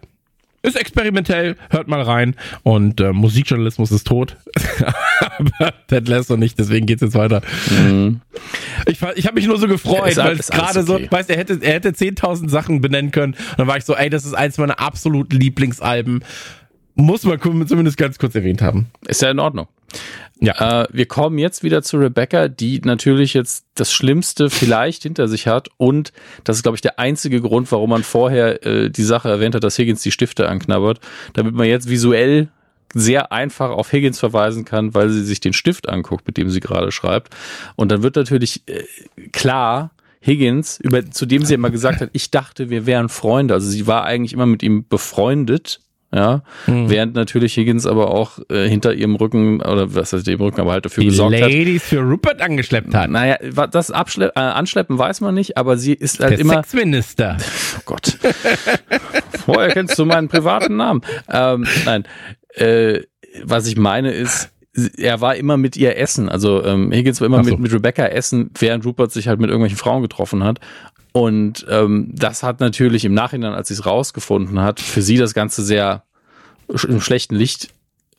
ist 0.64 0.80
experimentell, 0.80 1.56
hört 1.72 1.88
mal 1.88 2.02
rein. 2.02 2.36
Und 2.64 3.02
äh, 3.02 3.12
Musikjournalismus 3.12 3.92
ist 3.92 4.06
tot. 4.08 4.38
Aber 5.20 5.74
Ted 5.88 6.08
Lasso 6.08 6.38
nicht, 6.38 6.58
deswegen 6.60 6.86
geht's 6.86 7.02
jetzt 7.02 7.16
weiter. 7.16 7.42
Mhm. 7.70 8.22
Ich, 8.86 9.00
ich 9.16 9.26
habe 9.26 9.36
mich 9.36 9.48
nur 9.48 9.58
so 9.58 9.68
gefreut, 9.68 10.16
weil 10.18 10.40
es 10.40 10.50
gerade 10.50 10.82
okay. 10.82 11.06
so, 11.06 11.12
weißt 11.12 11.30
er 11.32 11.38
hätte, 11.38 11.60
er 11.62 11.74
hätte 11.74 11.90
10.000 11.90 12.50
Sachen 12.50 12.80
benennen 12.80 13.12
können. 13.12 13.34
Und 13.34 13.60
dann 13.60 13.68
war 13.68 13.78
ich 13.78 13.86
so, 13.86 13.96
ey, 13.96 14.10
das 14.10 14.24
ist 14.24 14.36
eins 14.36 14.58
meiner 14.58 14.80
absoluten 14.80 15.36
Lieblingsalben 15.36 16.24
muss 16.96 17.24
man 17.24 17.39
zumindest 17.68 17.98
ganz 17.98 18.18
kurz 18.18 18.36
erwähnt 18.36 18.62
haben. 18.62 18.88
Ist 19.08 19.22
ja 19.22 19.32
in 19.32 19.39
Ordnung. 19.39 19.68
Ja. 20.39 20.84
Äh, 20.84 20.88
wir 20.92 21.06
kommen 21.06 21.38
jetzt 21.38 21.64
wieder 21.64 21.84
zu 21.84 21.98
Rebecca, 21.98 22.48
die 22.48 22.82
natürlich 22.84 23.34
jetzt 23.34 23.66
das 23.76 23.94
Schlimmste 23.94 24.50
vielleicht 24.50 25.04
hinter 25.04 25.28
sich 25.28 25.48
hat. 25.48 25.70
Und 25.78 26.12
das 26.44 26.58
ist, 26.58 26.64
glaube 26.64 26.76
ich, 26.76 26.82
der 26.82 26.98
einzige 26.98 27.42
Grund, 27.42 27.72
warum 27.72 27.92
man 27.92 28.04
vorher 28.04 28.66
äh, 28.66 28.89
die 28.89 29.04
Sache 29.04 29.30
erwähnt 29.30 29.54
hat, 29.54 29.64
dass 29.64 29.78
Higgins 29.78 30.02
die 30.02 30.12
Stifte 30.12 30.50
anknabbert, 30.50 31.00
damit 31.34 31.54
man 31.54 31.68
jetzt 31.68 31.89
visuell 31.89 32.50
sehr 32.94 33.32
einfach 33.32 33.70
auf 33.70 33.92
Higgins 33.92 34.20
verweisen 34.20 34.66
kann, 34.66 34.94
weil 34.94 35.10
sie 35.10 35.24
sich 35.24 35.39
den 35.39 35.54
Stift 35.54 35.88
anguckt, 35.88 36.26
mit 36.28 36.38
dem 36.38 36.50
sie 36.50 36.60
gerade 36.60 36.92
schreibt. 36.92 37.34
Und 37.76 37.92
dann 37.92 38.02
wird 38.02 38.16
natürlich 38.16 38.64
äh, 38.68 38.84
klar, 39.32 39.92
Higgins, 40.26 40.80
über, 40.80 41.10
zu 41.10 41.26
dem 41.26 41.46
sie 41.46 41.54
immer 41.54 41.72
gesagt 41.72 42.02
hat, 42.02 42.10
ich 42.14 42.30
dachte, 42.32 42.70
wir 42.70 42.86
wären 42.86 43.10
Freunde. 43.10 43.54
Also 43.54 43.70
sie 43.70 43.88
war 43.88 44.06
eigentlich 44.06 44.34
immer 44.34 44.46
mit 44.46 44.62
ihm 44.64 44.88
befreundet 44.88 45.80
ja, 46.14 46.43
mhm. 46.68 46.89
während 46.89 47.16
natürlich 47.16 47.55
Higgins 47.55 47.86
aber 47.86 48.12
auch 48.12 48.39
äh, 48.49 48.68
hinter 48.68 48.93
ihrem 48.93 49.16
Rücken 49.16 49.62
oder 49.62 49.95
was 49.95 50.12
heißt 50.12 50.28
dem 50.28 50.41
Rücken, 50.41 50.59
aber 50.59 50.74
halt 50.74 50.86
dafür 50.86 51.01
die 51.01 51.09
gesorgt 51.09 51.32
Ladies 51.32 51.45
hat. 51.45 51.53
Ladies 51.53 51.84
für 51.84 51.99
Rupert 52.01 52.41
angeschleppt 52.41 52.93
hat. 52.93 53.09
Naja, 53.09 53.38
das 53.68 53.91
Abschle 53.91 54.32
äh, 54.36 54.39
Anschleppen 54.39 54.97
weiß 54.97 55.22
man 55.22 55.36
nicht, 55.36 55.57
aber 55.57 55.78
sie 55.78 55.93
ist 55.93 56.20
halt 56.20 56.34
Der 56.34 56.39
immer. 56.39 56.55
Sexminister. 56.55 57.38
Oh 57.78 57.82
Gott. 57.86 58.18
Woher 59.45 59.70
kennst 59.70 59.97
du 59.97 60.05
meinen 60.05 60.28
privaten 60.28 60.76
Namen? 60.76 61.01
Ähm, 61.32 61.66
nein, 61.86 62.03
äh, 62.53 63.01
was 63.43 63.68
ich 63.68 63.78
meine 63.78 64.12
ist, 64.12 64.51
er 64.97 65.20
war 65.20 65.36
immer 65.36 65.57
mit 65.57 65.76
ihr 65.76 65.97
essen. 65.97 66.30
Also 66.30 66.64
ähm, 66.64 66.91
Higgins 66.91 67.20
war 67.20 67.28
immer 67.28 67.43
so. 67.43 67.51
mit, 67.51 67.59
mit 67.59 67.74
Rebecca 67.74 68.05
essen, 68.05 68.51
während 68.57 68.86
Rupert 68.86 69.12
sich 69.12 69.28
halt 69.28 69.39
mit 69.39 69.49
irgendwelchen 69.49 69.78
Frauen 69.78 70.01
getroffen 70.01 70.43
hat. 70.43 70.59
Und 71.12 71.66
ähm, 71.70 72.09
das 72.14 72.43
hat 72.43 72.59
natürlich 72.59 73.03
im 73.05 73.14
Nachhinein, 73.14 73.53
als 73.53 73.68
sie 73.68 73.74
es 73.74 73.86
rausgefunden 73.86 74.59
hat, 74.62 74.80
für 74.80 75.01
sie 75.01 75.18
das 75.18 75.34
Ganze 75.34 75.64
sehr 75.64 76.03
im 76.68 77.01
schlechten 77.01 77.36
Licht 77.36 77.70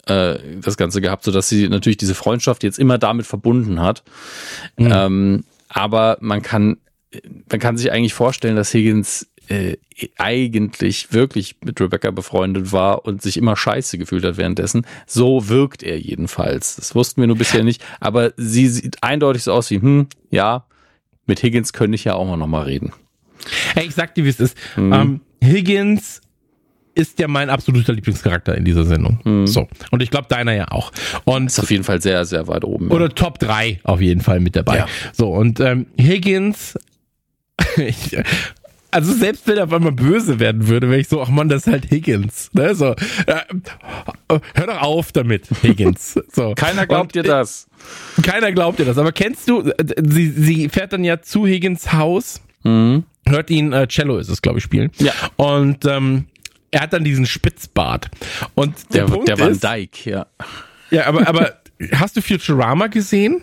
äh, 0.07 0.38
das 0.61 0.76
Ganze 0.76 1.01
gehabt, 1.01 1.24
sodass 1.24 1.49
sie 1.49 1.68
natürlich 1.68 1.97
diese 1.97 2.14
Freundschaft 2.14 2.62
jetzt 2.62 2.78
immer 2.78 2.99
damit 2.99 3.26
verbunden 3.26 3.80
hat. 3.80 4.03
Mhm. 4.76 4.93
Ähm, 4.93 5.45
aber 5.68 6.18
man 6.20 6.43
kann, 6.43 6.78
man 7.51 7.61
kann 7.61 7.78
sich 7.78 7.90
eigentlich 7.93 8.14
vorstellen, 8.14 8.57
dass 8.57 8.74
Higgins 8.74 9.28
äh, 9.49 9.76
eigentlich 10.18 11.12
wirklich 11.12 11.57
mit 11.64 11.80
Rebecca 11.80 12.11
befreundet 12.11 12.72
war 12.72 13.05
und 13.05 13.22
sich 13.22 13.36
immer 13.36 13.57
scheiße 13.57 13.99
gefühlt 13.99 14.24
hat 14.24 14.36
währenddessen. 14.36 14.86
So 15.07 15.49
wirkt 15.49 15.82
er 15.82 15.99
jedenfalls. 15.99 16.76
Das 16.76 16.95
wussten 16.95 17.20
wir 17.20 17.26
nur 17.26 17.38
bisher 17.38 17.64
nicht. 17.64 17.82
Aber 18.01 18.32
sie 18.36 18.68
sieht 18.68 19.03
eindeutig 19.03 19.45
so 19.45 19.53
aus 19.53 19.70
wie, 19.70 19.80
hm, 19.80 20.09
ja, 20.30 20.66
mit 21.27 21.43
Higgins 21.43 21.73
könnte 21.73 21.95
ich 21.95 22.05
ja 22.05 22.14
auch 22.14 22.37
noch 22.37 22.47
mal 22.47 22.62
reden. 22.62 22.93
Hey, 23.75 23.87
ich 23.87 23.95
sag 23.95 24.14
dir, 24.14 24.25
wie 24.25 24.29
es 24.29 24.41
ist. 24.41 24.57
Mhm. 24.77 24.93
Ähm, 24.93 25.20
Higgins 25.43 26.20
ist 26.95 27.18
ja 27.18 27.29
mein 27.29 27.51
absoluter 27.51 27.93
Lieblingscharakter 27.93 28.55
in 28.57 28.64
dieser 28.64 28.85
Sendung. 28.85 29.20
Mhm. 29.25 29.47
So. 29.47 29.68
Und 29.91 30.03
ich 30.03 30.11
glaube, 30.11 30.29
deiner 30.29 30.53
ja 30.53 30.70
auch. 30.70 30.93
Und 31.25 31.47
ist 31.47 31.59
auf 31.59 31.70
jeden 31.70 31.85
Fall 31.85 32.03
sehr, 32.03 32.25
sehr 32.25 32.49
weit 32.49 32.64
oben. 32.64 32.91
Oder 32.91 33.07
ja. 33.07 33.12
Top 33.12 33.39
3 33.39 33.81
auf 33.85 34.01
jeden 34.01 34.20
Fall 34.20 34.41
mit 34.41 34.57
dabei. 34.57 34.79
Ja. 34.79 34.87
So, 35.12 35.33
und 35.33 35.61
ähm, 35.61 35.87
Higgins, 35.99 36.79
also 38.93 39.12
selbst 39.12 39.49
wenn 39.49 39.57
er 39.57 39.64
auf 39.64 39.72
einmal 39.72 39.93
böse 39.93 40.38
werden 40.38 40.68
würde, 40.68 40.88
wäre 40.88 41.01
ich 41.01 41.09
so, 41.09 41.20
ach 41.20 41.28
man, 41.28 41.49
das 41.49 41.66
ist 41.66 41.72
halt 41.72 41.90
Higgins. 41.90 42.51
Ne? 42.53 42.74
So, 42.74 42.95
äh, 43.26 43.40
hör 44.28 44.66
doch 44.66 44.82
auf 44.82 45.12
damit, 45.12 45.49
Higgins. 45.62 46.20
So. 46.32 46.55
Keiner 46.55 46.86
glaubt 46.86 47.14
und, 47.14 47.14
dir 47.14 47.22
das. 47.22 47.68
Keiner 48.22 48.53
glaubt 48.53 48.78
dir 48.78 48.84
das. 48.86 48.97
Aber 48.97 49.12
kennst 49.12 49.49
du, 49.49 49.61
äh, 49.62 49.74
sie, 50.03 50.30
sie 50.30 50.68
fährt 50.68 50.93
dann 50.93 51.05
ja 51.05 51.20
zu 51.20 51.47
Higgins 51.47 51.93
Haus, 51.93 52.40
mhm. 52.62 53.05
hört 53.26 53.51
ihn, 53.51 53.72
äh, 53.72 53.86
Cello 53.88 54.18
ist 54.18 54.28
es, 54.28 54.40
glaube 54.40 54.59
ich, 54.59 54.64
spielen. 54.64 54.90
Ja. 54.99 55.12
Und 55.36 55.84
ähm, 55.84 56.26
er 56.70 56.82
hat 56.82 56.93
dann 56.93 57.05
diesen 57.05 57.26
Spitzbart. 57.26 58.09
Und 58.55 58.95
der, 58.95 59.07
der, 59.07 59.12
Punkt 59.12 59.28
der 59.28 59.38
Van 59.38 59.59
Dyke, 59.59 60.11
ja. 60.11 60.26
Ja, 60.90 61.07
aber, 61.07 61.26
aber 61.26 61.61
hast 61.93 62.16
du 62.16 62.22
Futurama 62.22 62.86
gesehen? 62.86 63.43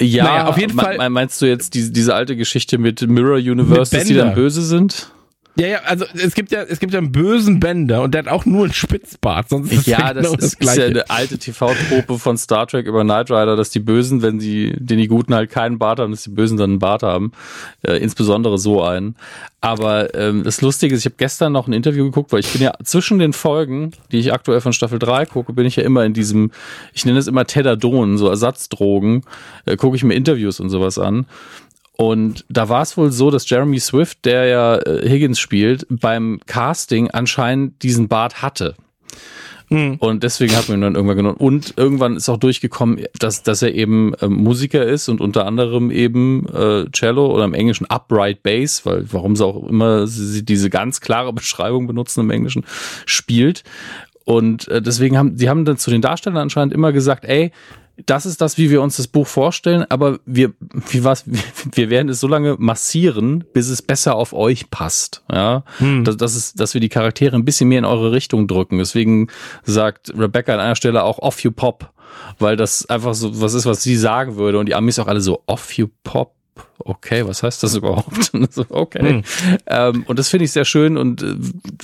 Ja, 0.00 0.24
naja, 0.24 0.46
auf 0.46 0.58
jeden 0.58 0.78
Fall. 0.78 1.08
Meinst 1.10 1.40
du 1.42 1.46
jetzt 1.46 1.74
diese, 1.74 1.92
diese 1.92 2.14
alte 2.14 2.36
Geschichte 2.36 2.78
mit 2.78 3.06
Mirror 3.06 3.36
Universe, 3.36 3.94
mit 3.94 4.02
dass 4.02 4.08
die 4.08 4.14
dann 4.14 4.34
böse 4.34 4.62
sind? 4.62 5.12
Ja, 5.56 5.66
ja, 5.66 5.78
also 5.84 6.04
es 6.14 6.34
gibt 6.34 6.52
ja, 6.52 6.62
es 6.62 6.78
gibt 6.78 6.92
ja 6.92 6.98
einen 6.98 7.12
bösen 7.12 7.60
Bender 7.60 8.02
und 8.02 8.14
der 8.14 8.24
hat 8.24 8.30
auch 8.30 8.46
nur 8.46 8.64
einen 8.64 8.72
Spitzbart, 8.72 9.48
sonst 9.48 9.72
ist 9.72 9.86
ja, 9.86 10.14
das, 10.14 10.24
genau 10.24 10.36
das 10.36 10.54
ist 10.54 10.76
ja 10.76 10.86
eine 10.86 11.10
alte 11.10 11.38
TV-Trope 11.38 12.18
von 12.18 12.38
Star 12.38 12.66
Trek 12.66 12.86
über 12.86 13.02
Knight 13.02 13.30
Rider, 13.30 13.56
dass 13.56 13.70
die 13.70 13.80
Bösen, 13.80 14.22
wenn 14.22 14.38
sie, 14.38 14.74
den 14.78 14.98
die 14.98 15.08
Guten 15.08 15.34
halt 15.34 15.50
keinen 15.50 15.78
Bart 15.78 15.98
haben, 15.98 16.12
dass 16.12 16.22
die 16.22 16.30
Bösen 16.30 16.56
dann 16.56 16.70
einen 16.70 16.78
Bart 16.78 17.02
haben, 17.02 17.32
äh, 17.82 17.96
insbesondere 17.96 18.58
so 18.58 18.82
einen. 18.82 19.16
Aber 19.60 20.14
ähm, 20.14 20.44
das 20.44 20.62
Lustige 20.62 20.94
ist, 20.94 21.00
ich 21.00 21.06
habe 21.06 21.16
gestern 21.18 21.52
noch 21.52 21.66
ein 21.66 21.74
Interview 21.74 22.04
geguckt, 22.04 22.32
weil 22.32 22.40
ich 22.40 22.52
bin 22.52 22.62
ja 22.62 22.72
zwischen 22.82 23.18
den 23.18 23.32
Folgen, 23.32 23.90
die 24.12 24.18
ich 24.18 24.32
aktuell 24.32 24.60
von 24.60 24.72
Staffel 24.72 24.98
3 24.98 25.26
gucke, 25.26 25.52
bin 25.52 25.66
ich 25.66 25.76
ja 25.76 25.82
immer 25.82 26.04
in 26.04 26.14
diesem, 26.14 26.52
ich 26.94 27.04
nenne 27.04 27.18
es 27.18 27.26
immer 27.26 27.44
Tedadon, 27.44 28.16
so 28.16 28.28
Ersatzdrogen, 28.28 29.22
äh, 29.66 29.76
gucke 29.76 29.96
ich 29.96 30.04
mir 30.04 30.14
Interviews 30.14 30.60
und 30.60 30.70
sowas 30.70 30.98
an. 30.98 31.26
Und 32.00 32.46
da 32.48 32.70
war 32.70 32.80
es 32.80 32.96
wohl 32.96 33.12
so, 33.12 33.30
dass 33.30 33.50
Jeremy 33.50 33.78
Swift, 33.78 34.24
der 34.24 34.46
ja 34.46 34.76
äh, 34.78 35.06
Higgins 35.06 35.38
spielt, 35.38 35.86
beim 35.90 36.40
Casting 36.46 37.10
anscheinend 37.10 37.82
diesen 37.82 38.08
Bart 38.08 38.40
hatte. 38.40 38.74
Mhm. 39.68 39.96
Und 39.98 40.22
deswegen 40.22 40.56
hat 40.56 40.70
man 40.70 40.78
ihn 40.78 40.80
dann 40.80 40.94
irgendwann 40.94 41.18
genommen. 41.18 41.36
Und 41.36 41.74
irgendwann 41.76 42.16
ist 42.16 42.30
auch 42.30 42.38
durchgekommen, 42.38 43.04
dass, 43.18 43.42
dass 43.42 43.60
er 43.60 43.74
eben 43.74 44.14
äh, 44.14 44.28
Musiker 44.28 44.82
ist 44.82 45.10
und 45.10 45.20
unter 45.20 45.44
anderem 45.44 45.90
eben 45.90 46.46
äh, 46.48 46.86
Cello 46.90 47.34
oder 47.34 47.44
im 47.44 47.52
Englischen 47.52 47.84
Upright 47.90 48.42
Bass, 48.42 48.86
weil 48.86 49.04
warum 49.12 49.36
sie 49.36 49.44
auch 49.44 49.68
immer 49.68 50.06
sie 50.06 50.42
diese 50.42 50.70
ganz 50.70 51.02
klare 51.02 51.32
Beschreibung 51.34 51.86
benutzen 51.86 52.20
im 52.20 52.30
Englischen, 52.30 52.64
spielt. 53.04 53.62
Und 54.24 54.68
äh, 54.68 54.80
deswegen 54.80 55.18
haben, 55.18 55.36
die 55.36 55.50
haben 55.50 55.66
dann 55.66 55.76
zu 55.76 55.90
den 55.90 56.00
Darstellern 56.00 56.38
anscheinend 56.38 56.72
immer 56.72 56.92
gesagt, 56.92 57.26
ey, 57.26 57.52
das 58.06 58.26
ist 58.26 58.40
das, 58.40 58.58
wie 58.58 58.70
wir 58.70 58.82
uns 58.82 58.96
das 58.96 59.06
Buch 59.06 59.26
vorstellen, 59.26 59.84
aber 59.88 60.20
wir, 60.24 60.52
wie 60.90 61.04
was, 61.04 61.24
wir 61.72 61.90
werden 61.90 62.08
es 62.08 62.20
so 62.20 62.28
lange 62.28 62.56
massieren, 62.58 63.44
bis 63.52 63.68
es 63.68 63.82
besser 63.82 64.14
auf 64.14 64.32
euch 64.32 64.70
passt. 64.70 65.22
Ja, 65.30 65.64
hm. 65.78 66.04
das, 66.04 66.16
das 66.16 66.36
ist, 66.36 66.60
dass 66.60 66.74
wir 66.74 66.80
die 66.80 66.88
Charaktere 66.88 67.36
ein 67.36 67.44
bisschen 67.44 67.68
mehr 67.68 67.78
in 67.78 67.84
eure 67.84 68.12
Richtung 68.12 68.46
drücken. 68.46 68.78
Deswegen 68.78 69.28
sagt 69.64 70.12
Rebecca 70.16 70.54
an 70.54 70.60
einer 70.60 70.76
Stelle 70.76 71.04
auch 71.04 71.18
off 71.18 71.42
you 71.42 71.50
pop, 71.50 71.92
weil 72.38 72.56
das 72.56 72.86
einfach 72.86 73.14
so 73.14 73.40
was 73.40 73.54
ist, 73.54 73.66
was 73.66 73.82
sie 73.82 73.96
sagen 73.96 74.36
würde. 74.36 74.58
Und 74.58 74.66
die 74.66 74.74
Amis 74.74 74.98
auch 74.98 75.08
alle 75.08 75.20
so 75.20 75.42
off 75.46 75.72
you 75.72 75.88
pop 76.02 76.34
okay, 76.78 77.26
was 77.26 77.42
heißt 77.42 77.62
das 77.62 77.74
überhaupt? 77.74 78.32
okay. 78.70 79.00
Hm. 79.00 79.22
Ähm, 79.66 80.04
und 80.06 80.18
das 80.18 80.28
finde 80.28 80.44
ich 80.44 80.52
sehr 80.52 80.64
schön 80.64 80.96
und 80.96 81.22
äh, 81.22 81.34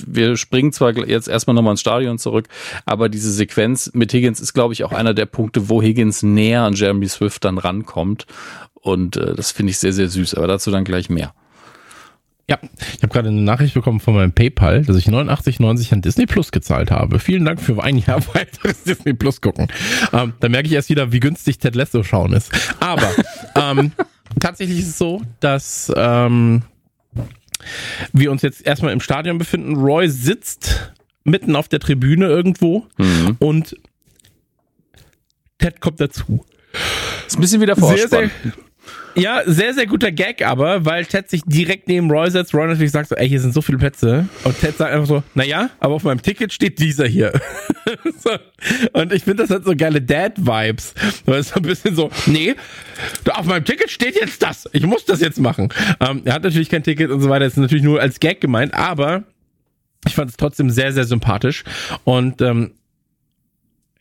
wir 0.05 0.37
springen 0.37 0.71
zwar 0.71 0.95
jetzt 1.07 1.27
erstmal 1.27 1.55
nochmal 1.55 1.71
ins 1.71 1.81
Stadion 1.81 2.17
zurück, 2.17 2.47
aber 2.85 3.09
diese 3.09 3.31
Sequenz 3.31 3.91
mit 3.93 4.13
Higgins 4.13 4.39
ist, 4.39 4.53
glaube 4.53 4.73
ich, 4.73 4.83
auch 4.83 4.91
einer 4.91 5.13
der 5.13 5.25
Punkte, 5.25 5.69
wo 5.69 5.81
Higgins 5.81 6.23
näher 6.23 6.63
an 6.63 6.73
Jeremy 6.73 7.07
Swift 7.07 7.43
dann 7.45 7.57
rankommt 7.57 8.25
und 8.73 9.17
äh, 9.17 9.35
das 9.35 9.51
finde 9.51 9.71
ich 9.71 9.77
sehr, 9.77 9.93
sehr 9.93 10.09
süß, 10.09 10.35
aber 10.35 10.47
dazu 10.47 10.71
dann 10.71 10.83
gleich 10.83 11.09
mehr. 11.09 11.33
Ja, 12.49 12.59
ich 12.95 13.03
habe 13.03 13.09
gerade 13.09 13.27
eine 13.27 13.41
Nachricht 13.41 13.73
bekommen 13.73 13.99
von 13.99 14.13
meinem 14.13 14.31
PayPal, 14.31 14.83
dass 14.83 14.95
ich 14.95 15.07
89,90 15.07 15.91
an 15.91 16.01
Disney 16.01 16.25
Plus 16.25 16.53
gezahlt 16.53 16.91
habe. 16.91 17.19
Vielen 17.19 17.43
Dank 17.43 17.61
für 17.61 17.83
ein 17.83 17.97
Jahr 17.97 18.25
weiteres 18.33 18.83
Disney 18.83 19.13
Plus 19.13 19.41
gucken. 19.41 19.67
Ähm, 20.13 20.33
da 20.39 20.47
merke 20.47 20.67
ich 20.67 20.73
erst 20.73 20.89
wieder, 20.89 21.11
wie 21.11 21.19
günstig 21.19 21.57
Ted 21.57 21.75
Lasso 21.75 22.03
schauen 22.03 22.31
ist. 22.31 22.51
Aber 22.79 23.09
ähm, 23.55 23.91
tatsächlich 24.39 24.79
ist 24.79 24.87
es 24.87 24.97
so, 24.97 25.21
dass 25.41 25.91
ähm, 25.97 26.61
wir 28.13 28.31
uns 28.31 28.43
jetzt 28.43 28.65
erstmal 28.65 28.93
im 28.93 29.01
Stadion 29.01 29.37
befinden. 29.37 29.75
Roy 29.75 30.07
sitzt 30.07 30.93
mitten 31.25 31.53
auf 31.53 31.67
der 31.67 31.81
Tribüne 31.81 32.27
irgendwo 32.27 32.85
mhm. 32.97 33.35
und 33.39 33.75
Ted 35.57 35.81
kommt 35.81 35.99
dazu. 35.99 36.45
Ist 37.27 37.37
ein 37.37 37.41
bisschen 37.41 37.59
wieder 37.59 37.75
Vorspann. 37.75 38.09
Sehr, 38.09 38.29
sehr, 38.43 38.53
ja, 39.15 39.41
sehr, 39.45 39.73
sehr 39.73 39.87
guter 39.87 40.11
Gag 40.11 40.45
aber, 40.45 40.85
weil 40.85 41.05
Ted 41.05 41.29
sich 41.29 41.41
direkt 41.45 41.87
neben 41.87 42.11
Roy 42.11 42.29
setzt. 42.29 42.53
Roy 42.53 42.67
natürlich 42.67 42.91
sagt 42.91 43.09
so, 43.09 43.15
ey, 43.15 43.27
hier 43.27 43.39
sind 43.39 43.53
so 43.53 43.61
viele 43.61 43.77
Plätze. 43.77 44.27
Und 44.43 44.59
Ted 44.59 44.77
sagt 44.77 44.93
einfach 44.93 45.07
so, 45.07 45.23
naja, 45.33 45.69
aber 45.79 45.95
auf 45.95 46.03
meinem 46.03 46.21
Ticket 46.21 46.53
steht 46.53 46.79
dieser 46.79 47.07
hier. 47.07 47.33
so. 48.19 48.31
Und 48.93 49.13
ich 49.13 49.23
finde, 49.23 49.43
das 49.43 49.49
hat 49.49 49.65
so 49.65 49.73
geile 49.75 50.01
Dad-Vibes. 50.01 50.93
Weil 51.25 51.39
es 51.39 51.49
so 51.49 51.55
ein 51.55 51.63
bisschen 51.63 51.95
so, 51.95 52.11
nee, 52.25 52.55
auf 53.31 53.45
meinem 53.45 53.65
Ticket 53.65 53.89
steht 53.89 54.15
jetzt 54.15 54.41
das. 54.43 54.69
Ich 54.73 54.85
muss 54.85 55.05
das 55.05 55.21
jetzt 55.21 55.39
machen. 55.39 55.69
Ähm, 55.99 56.21
er 56.25 56.33
hat 56.33 56.43
natürlich 56.43 56.69
kein 56.69 56.83
Ticket 56.83 57.09
und 57.09 57.21
so 57.21 57.29
weiter. 57.29 57.45
Das 57.45 57.53
ist 57.53 57.59
natürlich 57.59 57.83
nur 57.83 57.99
als 57.99 58.19
Gag 58.19 58.41
gemeint, 58.41 58.73
aber 58.73 59.23
ich 60.05 60.15
fand 60.15 60.29
es 60.29 60.37
trotzdem 60.37 60.69
sehr, 60.69 60.93
sehr 60.93 61.05
sympathisch. 61.05 61.63
Und 62.03 62.41
ähm, 62.41 62.71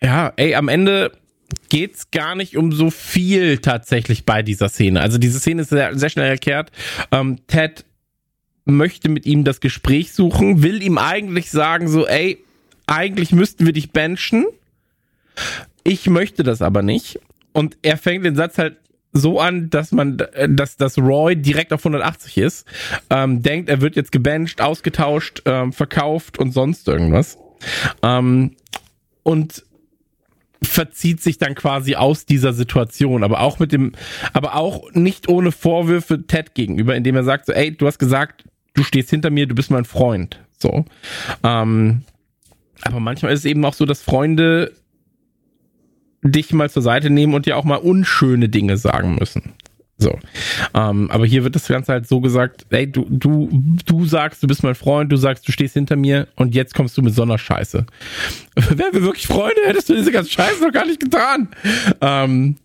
ja, 0.03 0.33
ey, 0.37 0.55
am 0.55 0.69
Ende 0.69 1.13
geht's 1.69 2.11
gar 2.11 2.35
nicht 2.35 2.57
um 2.57 2.73
so 2.73 2.91
viel 2.91 3.59
tatsächlich 3.59 4.25
bei 4.25 4.43
dieser 4.43 4.69
Szene. 4.69 5.01
Also 5.01 5.19
diese 5.19 5.41
Szene 5.41 5.63
ist 5.63 5.71
sehr, 5.71 5.97
sehr 5.99 6.11
schnell 6.11 6.29
erklärt. 6.29 6.71
Ähm, 7.13 7.39
Ted 7.47 7.85
möchte 8.65 9.09
mit 9.09 9.27
ihm 9.27 9.45
das 9.45 9.61
Gespräch 9.61 10.13
suchen, 10.13 10.63
will 10.63 10.83
ihm 10.83 10.99
eigentlich 10.99 11.51
sagen 11.51 11.89
so, 11.89 12.07
ey, 12.07 12.43
eigentlich 12.87 13.33
müssten 13.33 13.67
wir 13.67 13.73
dich 13.73 13.93
benchen. 13.93 14.47
Ich 15.85 16.09
möchte 16.09 16.43
das 16.43 16.63
aber 16.63 16.83
nicht. 16.83 17.21
Und 17.53 17.79
er 17.83 17.97
fängt 17.97 18.25
den 18.25 18.37
Satz 18.37 18.59
halt 18.59 18.77
so 19.13 19.41
an, 19.41 19.71
dass 19.71 19.93
man, 19.93 20.19
dass, 20.49 20.77
dass 20.77 20.99
Roy 20.99 21.37
direkt 21.37 21.73
auf 21.73 21.81
180 21.81 22.39
ist, 22.39 22.67
ähm, 23.09 23.43
denkt, 23.43 23.71
er 23.71 23.81
wird 23.81 23.97
jetzt 23.97 24.13
gebencht, 24.13 24.61
ausgetauscht, 24.61 25.43
ähm, 25.47 25.73
verkauft 25.73 26.39
und 26.39 26.53
sonst 26.53 26.87
irgendwas. 26.87 27.39
Ähm, 28.03 28.57
und 29.23 29.65
verzieht 30.63 31.23
sich 31.23 31.39
dann 31.39 31.55
quasi 31.55 31.97
aus 31.97 32.27
dieser 32.27 32.53
Situation, 32.53 33.23
aber 33.23 33.41
auch 33.41 33.59
mit 33.59 33.73
dem, 33.73 33.93
aber 34.33 34.57
auch 34.57 34.93
nicht 34.93 35.29
ohne 35.29 35.53
Vorwürfe 35.53 36.27
Ted 36.27 36.55
gegenüber, 36.55 36.97
indem 36.97 37.17
er 37.17 37.25
sagt 37.25 37.47
so, 37.47 37.53
ey, 37.53 37.77
du 37.77 37.87
hast 37.87 37.99
gesagt, 37.99 38.45
du 38.75 38.83
stehst 38.83 39.11
hinter 39.11 39.31
mir, 39.31 39.47
du 39.47 39.55
bist 39.55 39.71
mein 39.71 39.85
Freund, 39.85 40.41
so. 40.59 40.85
Ähm, 41.43 42.03
aber 42.83 43.01
manchmal 43.01 43.33
ist 43.33 43.41
es 43.41 43.45
eben 43.47 43.65
auch 43.65 43.75
so, 43.75 43.87
dass 43.87 44.03
Freunde 44.03 44.73
dich 46.23 46.53
mal 46.53 46.71
zur 46.71 46.83
Seite 46.83 47.11
nehmen 47.11 47.35
und 47.35 47.47
dir 47.47 47.57
auch 47.57 47.65
mal 47.65 47.77
unschöne 47.77 48.49
Dinge 48.49 48.77
sagen 48.77 49.17
müssen. 49.19 49.53
So. 49.99 50.19
Ähm, 50.75 51.11
aber 51.11 51.25
hier 51.25 51.43
wird 51.43 51.55
das 51.55 51.67
Ganze 51.69 51.93
halt 51.93 52.07
so 52.07 52.21
gesagt, 52.21 52.67
ey, 52.69 52.91
du, 52.91 53.07
du, 53.09 53.49
du 53.87 54.05
sagst, 54.05 54.43
du 54.43 54.47
bist 54.47 54.63
mein 54.63 54.75
Freund, 54.75 55.11
du 55.11 55.17
sagst, 55.17 55.49
du 55.49 55.53
stehst 55.53 55.75
hinter 55.75 55.97
mir 55.97 56.29
und 56.37 56.55
jetzt 56.55 56.75
kommst 56.75 56.99
du 56.99 57.03
mit 57.03 57.15
so 57.15 57.23
einer 57.23 57.39
Scheiße. 57.39 57.87
Wären 58.55 58.93
wir 58.93 59.03
wirklich 59.03 59.27
Freunde, 59.27 59.61
hättest 59.65 59.89
du 59.89 59.95
diese 59.95 60.13
ganze 60.13 60.31
Scheiße 60.31 60.63
noch 60.63 60.73
gar 60.73 60.85
nicht 60.85 61.01
getan. 61.01 61.49
Ähm, 62.03 62.57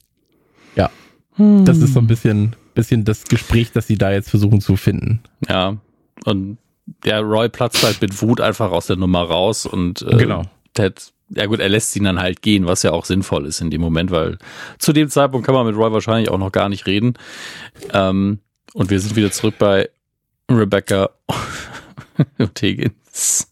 ja. 0.75 0.89
Hm. 1.35 1.63
Das 1.63 1.77
ist 1.77 1.93
so 1.93 1.99
ein 1.99 2.07
bisschen, 2.07 2.55
bisschen 2.73 3.05
das 3.05 3.23
Gespräch, 3.23 3.71
das 3.71 3.87
sie 3.87 3.97
da 3.97 4.11
jetzt 4.11 4.29
versuchen 4.29 4.59
zu 4.59 4.75
finden. 4.75 5.21
Ja. 5.47 5.77
Und 6.25 6.57
der 7.05 7.21
Roy 7.21 7.47
platzt 7.47 7.81
halt 7.83 8.01
mit 8.01 8.21
Wut 8.21 8.41
einfach 8.41 8.71
aus 8.71 8.87
der 8.87 8.97
Nummer 8.97 9.23
raus 9.23 9.65
und 9.65 10.01
äh, 10.01 10.17
genau. 10.17 10.43
Ted 10.73 11.13
ja 11.35 11.45
gut, 11.45 11.59
er 11.59 11.69
lässt 11.69 11.95
ihn 11.95 12.03
dann 12.03 12.19
halt 12.19 12.41
gehen, 12.41 12.67
was 12.67 12.83
ja 12.83 12.91
auch 12.91 13.05
sinnvoll 13.05 13.45
ist 13.45 13.61
in 13.61 13.71
dem 13.71 13.81
Moment, 13.81 14.11
weil 14.11 14.37
zu 14.79 14.93
dem 14.93 15.09
Zeitpunkt 15.09 15.45
kann 15.45 15.55
man 15.55 15.65
mit 15.65 15.75
Roy 15.75 15.91
wahrscheinlich 15.91 16.29
auch 16.29 16.37
noch 16.37 16.51
gar 16.51 16.69
nicht 16.69 16.85
reden. 16.87 17.13
Ähm, 17.93 18.39
und 18.73 18.89
wir 18.89 18.99
sind 18.99 19.15
wieder 19.15 19.31
zurück 19.31 19.55
bei 19.57 19.89
Rebecca 20.49 21.09
und 22.37 22.61
Higgins. 22.61 23.47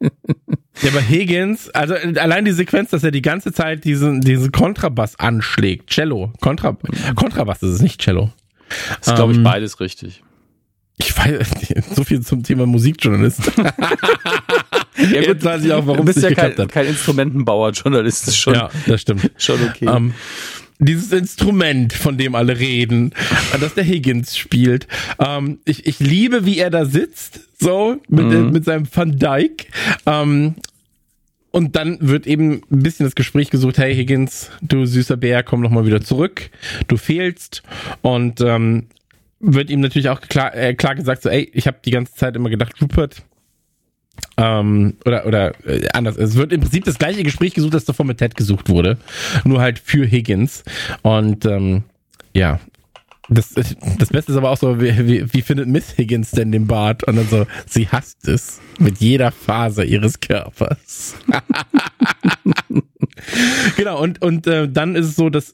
Ja, 0.00 0.90
aber 0.90 1.00
Higgins, 1.00 1.70
also 1.70 1.94
allein 1.94 2.44
die 2.44 2.52
Sequenz, 2.52 2.90
dass 2.90 3.04
er 3.04 3.10
die 3.10 3.22
ganze 3.22 3.52
Zeit 3.52 3.84
diesen, 3.84 4.20
diesen 4.20 4.50
Kontrabass 4.52 5.18
anschlägt. 5.18 5.90
Cello. 5.90 6.32
Kontra, 6.40 6.76
Kontrabass 7.14 7.62
ist 7.62 7.74
es 7.74 7.82
nicht 7.82 8.00
Cello. 8.00 8.32
Das 8.98 9.08
ist, 9.08 9.14
glaube 9.14 9.32
ich, 9.32 9.38
ähm, 9.38 9.44
beides 9.44 9.80
richtig. 9.80 10.22
Ich 10.96 11.16
weiß, 11.16 11.50
so 11.94 12.04
viel 12.04 12.22
zum 12.22 12.42
Thema 12.42 12.66
Musikjournalist. 12.66 13.52
ja, 15.10 15.20
gut, 15.20 15.28
Jetzt 15.28 15.44
weiß 15.44 15.64
ich 15.64 15.72
auch, 15.72 15.86
warum 15.86 16.06
du 16.06 16.12
bist 16.12 16.22
ja 16.22 16.32
kein, 16.34 16.56
hat. 16.56 16.68
kein 16.70 16.86
Instrumentenbauer, 16.86 17.70
Journalist 17.72 18.28
ist 18.28 18.36
schon. 18.36 18.54
Ja, 18.54 18.70
das 18.86 19.00
stimmt. 19.00 19.30
Schon 19.36 19.58
okay. 19.62 19.88
Um, 19.88 19.96
ähm, 19.96 20.14
dieses 20.78 21.12
Instrument, 21.12 21.92
von 21.92 22.18
dem 22.18 22.34
alle 22.34 22.58
reden, 22.58 23.12
das 23.60 23.74
der 23.74 23.84
Higgins 23.84 24.36
spielt. 24.36 24.88
Ähm, 25.18 25.60
ich, 25.64 25.86
ich 25.86 26.00
liebe, 26.00 26.44
wie 26.44 26.58
er 26.58 26.70
da 26.70 26.84
sitzt, 26.84 27.40
so, 27.58 28.00
mit, 28.08 28.26
mhm. 28.26 28.50
mit 28.50 28.64
seinem 28.64 28.88
Van 28.92 29.16
Dyke. 29.16 29.66
Ähm, 30.06 30.56
und 31.52 31.76
dann 31.76 31.98
wird 32.00 32.26
eben 32.26 32.62
ein 32.70 32.82
bisschen 32.82 33.04
das 33.04 33.14
Gespräch 33.14 33.50
gesucht, 33.50 33.78
hey 33.78 33.94
Higgins, 33.94 34.50
du 34.62 34.86
süßer 34.86 35.16
Bär, 35.16 35.42
komm 35.42 35.60
noch 35.60 35.70
mal 35.70 35.86
wieder 35.86 36.00
zurück, 36.00 36.50
du 36.88 36.96
fehlst. 36.96 37.62
Und 38.00 38.40
ähm, 38.40 38.86
wird 39.38 39.70
ihm 39.70 39.80
natürlich 39.80 40.08
auch 40.08 40.20
klar, 40.20 40.54
äh, 40.54 40.74
klar 40.74 40.94
gesagt, 40.94 41.22
so, 41.22 41.28
ey, 41.28 41.50
ich 41.52 41.66
habe 41.66 41.78
die 41.84 41.90
ganze 41.90 42.14
Zeit 42.14 42.36
immer 42.36 42.48
gedacht, 42.48 42.80
Rupert, 42.80 43.22
ähm, 44.36 44.94
oder 45.04 45.26
oder 45.26 45.66
äh, 45.66 45.88
anders. 45.92 46.16
Es 46.16 46.36
wird 46.36 46.52
im 46.52 46.60
Prinzip 46.60 46.84
das 46.84 46.98
gleiche 46.98 47.22
Gespräch 47.22 47.54
gesucht, 47.54 47.74
das 47.74 47.84
davor 47.84 48.06
mit 48.06 48.18
Ted 48.18 48.34
gesucht 48.34 48.68
wurde, 48.68 48.98
nur 49.44 49.60
halt 49.60 49.78
für 49.78 50.06
Higgins. 50.06 50.64
Und 51.02 51.44
ähm, 51.44 51.84
ja, 52.32 52.60
das, 53.28 53.54
das 53.54 54.10
Beste 54.10 54.32
ist 54.32 54.38
aber 54.38 54.50
auch 54.50 54.56
so, 54.56 54.80
wie, 54.80 55.06
wie, 55.06 55.32
wie 55.32 55.42
findet 55.42 55.68
Miss 55.68 55.96
Higgins 55.96 56.32
denn 56.32 56.52
den 56.52 56.66
Bart? 56.66 57.04
Und 57.04 57.16
dann 57.16 57.28
so, 57.28 57.46
sie 57.66 57.88
hasst 57.88 58.26
es 58.26 58.60
mit 58.78 58.98
jeder 58.98 59.30
Faser 59.30 59.84
ihres 59.84 60.20
Körpers. 60.20 61.14
genau, 63.76 64.02
und, 64.02 64.20
und 64.22 64.46
äh, 64.46 64.68
dann 64.68 64.96
ist 64.96 65.06
es 65.06 65.16
so, 65.16 65.30
dass 65.30 65.52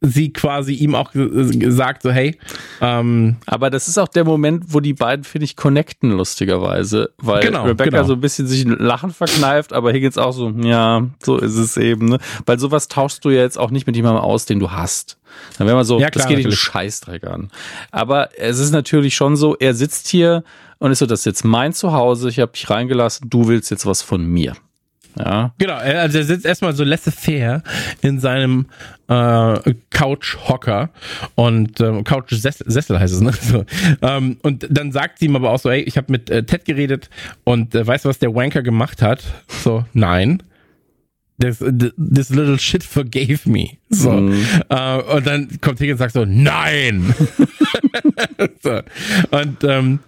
sie 0.00 0.32
quasi 0.32 0.74
ihm 0.74 0.94
auch 0.94 1.12
gesagt, 1.12 2.02
so 2.02 2.10
hey. 2.10 2.38
Ähm, 2.80 3.36
Aber 3.46 3.70
das 3.70 3.88
ist 3.88 3.98
auch 3.98 4.08
der 4.08 4.24
Moment, 4.24 4.64
wo 4.68 4.80
die 4.80 4.94
beiden, 4.94 5.24
finde 5.24 5.44
ich, 5.44 5.56
connecten, 5.56 6.10
lustigerweise. 6.12 7.10
Weil 7.18 7.42
genau, 7.42 7.64
Rebecca 7.64 7.90
genau. 7.90 8.04
so 8.04 8.14
ein 8.14 8.20
bisschen 8.20 8.46
sich 8.46 8.64
ein 8.64 8.78
Lachen 8.78 9.10
verkneift, 9.10 9.72
aber 9.72 9.92
Higgins 9.92 10.16
auch 10.16 10.32
so, 10.32 10.50
ja, 10.50 11.06
so 11.22 11.38
ist 11.38 11.56
es 11.56 11.76
eben. 11.76 12.08
Ne? 12.08 12.18
Weil 12.46 12.58
sowas 12.58 12.88
tauschst 12.88 13.24
du 13.24 13.30
ja 13.30 13.42
jetzt 13.42 13.58
auch 13.58 13.70
nicht 13.70 13.86
mit 13.86 13.96
jemandem 13.96 14.22
aus, 14.22 14.46
den 14.46 14.58
du 14.58 14.70
hast. 14.70 15.18
Dann 15.58 15.66
wäre 15.66 15.76
man 15.76 15.84
so, 15.84 16.00
ja, 16.00 16.10
klar, 16.10 16.24
das 16.24 16.28
geht 16.28 16.38
dich 16.38 16.46
einen 16.46 16.56
Scheißdreck 16.56 17.24
an. 17.24 17.50
Aber 17.90 18.30
es 18.38 18.58
ist 18.58 18.72
natürlich 18.72 19.14
schon 19.14 19.36
so, 19.36 19.56
er 19.56 19.74
sitzt 19.74 20.08
hier 20.08 20.44
und 20.78 20.92
ist 20.92 21.00
so, 21.00 21.06
das 21.06 21.20
ist 21.20 21.26
jetzt 21.26 21.44
mein 21.44 21.72
Zuhause, 21.72 22.28
ich 22.30 22.40
habe 22.40 22.52
dich 22.52 22.68
reingelassen, 22.70 23.28
du 23.28 23.48
willst 23.48 23.70
jetzt 23.70 23.86
was 23.86 24.02
von 24.02 24.24
mir. 24.24 24.54
Ja. 25.18 25.54
Genau, 25.58 25.74
also 25.74 26.18
er 26.18 26.24
sitzt 26.24 26.46
erstmal 26.46 26.72
so 26.74 26.84
laissez-faire 26.84 27.62
in 28.00 28.20
seinem 28.20 28.66
äh, 29.08 29.74
Couch-Hocker 29.90 30.90
und 31.34 31.80
ähm, 31.80 32.04
Couch-Sessel 32.04 33.00
heißt 33.00 33.14
es, 33.14 33.20
ne? 33.20 33.32
So. 33.40 33.64
Ähm, 34.02 34.36
und 34.42 34.66
dann 34.70 34.92
sagt 34.92 35.18
sie 35.18 35.26
ihm 35.26 35.36
aber 35.36 35.50
auch 35.50 35.58
so, 35.58 35.70
ey, 35.70 35.80
ich 35.80 35.96
habe 35.96 36.12
mit 36.12 36.30
äh, 36.30 36.44
Ted 36.44 36.64
geredet 36.64 37.10
und 37.44 37.74
äh, 37.74 37.86
weißt 37.86 38.04
du, 38.04 38.08
was 38.08 38.18
der 38.18 38.34
Wanker 38.34 38.62
gemacht 38.62 39.02
hat? 39.02 39.22
So, 39.48 39.84
nein. 39.92 40.42
This, 41.40 41.58
this 41.58 42.28
little 42.28 42.58
shit 42.58 42.84
forgave 42.84 43.48
me. 43.48 43.78
So. 43.88 44.10
Mm. 44.10 44.44
Uh, 44.70 45.16
und 45.16 45.26
dann 45.26 45.48
kommt 45.62 45.80
Higgins 45.80 45.98
und 45.98 45.98
sagt 45.98 46.12
so, 46.12 46.26
nein! 46.26 47.14
so. 48.62 48.80
Und 49.30 49.64
ähm, 49.64 50.00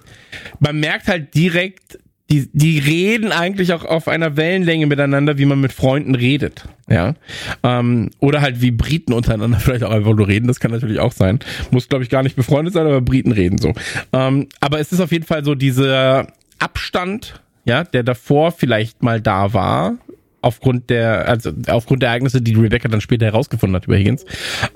man 0.61 0.79
merkt 0.79 1.09
halt 1.09 1.35
direkt, 1.35 1.99
die, 2.33 2.49
die 2.55 2.79
reden 2.79 3.31
eigentlich 3.31 3.75
auch 3.75 3.85
auf 3.85 4.09
einer 4.09 4.39
Wellenlänge 4.39 4.87
miteinander, 4.87 5.37
wie 5.37 5.45
man 5.45 5.61
mit 5.61 5.71
Freunden 5.71 6.15
redet. 6.15 6.65
Ja. 6.89 7.15
Ähm, 7.63 8.09
oder 8.21 8.41
halt 8.41 8.63
wie 8.63 8.71
Briten 8.71 9.13
untereinander 9.13 9.59
vielleicht 9.61 9.85
auch 9.85 9.91
einfach 9.91 10.15
nur 10.15 10.27
reden. 10.27 10.47
Das 10.47 10.59
kann 10.59 10.71
natürlich 10.71 10.99
auch 10.99 11.13
sein. 11.13 11.41
Muss, 11.71 11.91
glaube 11.91 12.05
ich, 12.05 12.11
gar 12.11 12.23
nicht 12.23 12.35
befreundet 12.35 12.73
sein, 12.73 12.87
aber 12.87 13.03
Briten 13.03 13.33
reden 13.33 13.59
so. 13.59 13.75
Ähm, 14.15 14.49
aber 14.61 14.81
es 14.81 14.93
ist 14.93 15.01
auf 15.01 15.13
jeden 15.13 15.27
Fall 15.27 15.45
so 15.45 15.55
dieser 15.55 16.27
Abstand, 16.59 17.43
ja, 17.67 17.85
der 17.85 18.03
davor 18.03 18.51
vielleicht 18.51 19.03
mal 19.03 19.21
da 19.21 19.53
war, 19.53 19.99
aufgrund 20.43 20.91
der, 20.91 21.29
also 21.29 21.53
aufgrund 21.69 22.03
der 22.03 22.11
Ereignisse, 22.11 22.43
die 22.43 22.55
Rebecca 22.55 22.89
dann 22.89 23.01
später 23.01 23.27
herausgefunden 23.27 23.77
hat 23.77 23.87
über 23.87 23.97
Higgins, 23.97 24.27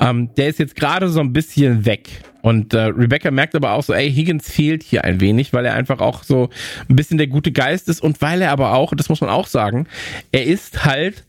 ähm, 0.00 0.30
der 0.36 0.48
ist 0.48 0.58
jetzt 0.58 0.76
gerade 0.76 1.08
so 1.08 1.20
ein 1.20 1.32
bisschen 1.32 1.84
weg. 1.84 2.08
Und 2.42 2.72
äh, 2.74 2.84
Rebecca 2.84 3.30
merkt 3.30 3.56
aber 3.56 3.72
auch 3.72 3.82
so, 3.82 3.92
ey, 3.92 4.10
Higgins 4.10 4.50
fehlt 4.50 4.84
hier 4.84 5.04
ein 5.04 5.20
wenig, 5.20 5.52
weil 5.52 5.66
er 5.66 5.74
einfach 5.74 5.98
auch 5.98 6.22
so 6.22 6.48
ein 6.88 6.96
bisschen 6.96 7.18
der 7.18 7.26
gute 7.26 7.50
Geist 7.50 7.88
ist 7.88 8.00
und 8.00 8.22
weil 8.22 8.40
er 8.40 8.52
aber 8.52 8.74
auch, 8.74 8.94
das 8.94 9.08
muss 9.08 9.20
man 9.20 9.30
auch 9.30 9.48
sagen, 9.48 9.88
er 10.30 10.44
ist 10.44 10.84
halt, 10.84 11.24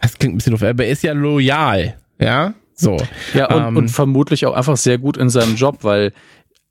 das 0.00 0.18
klingt 0.18 0.34
ein 0.34 0.38
bisschen 0.38 0.52
doof, 0.52 0.62
aber 0.62 0.84
er 0.84 0.90
ist 0.90 1.02
ja 1.02 1.12
loyal, 1.12 1.96
ja, 2.18 2.54
so. 2.74 2.96
Ja, 3.34 3.54
und, 3.54 3.68
ähm, 3.68 3.76
und 3.76 3.88
vermutlich 3.90 4.46
auch 4.46 4.54
einfach 4.54 4.76
sehr 4.76 4.98
gut 4.98 5.16
in 5.16 5.28
seinem 5.28 5.56
Job, 5.56 5.84
weil 5.84 6.12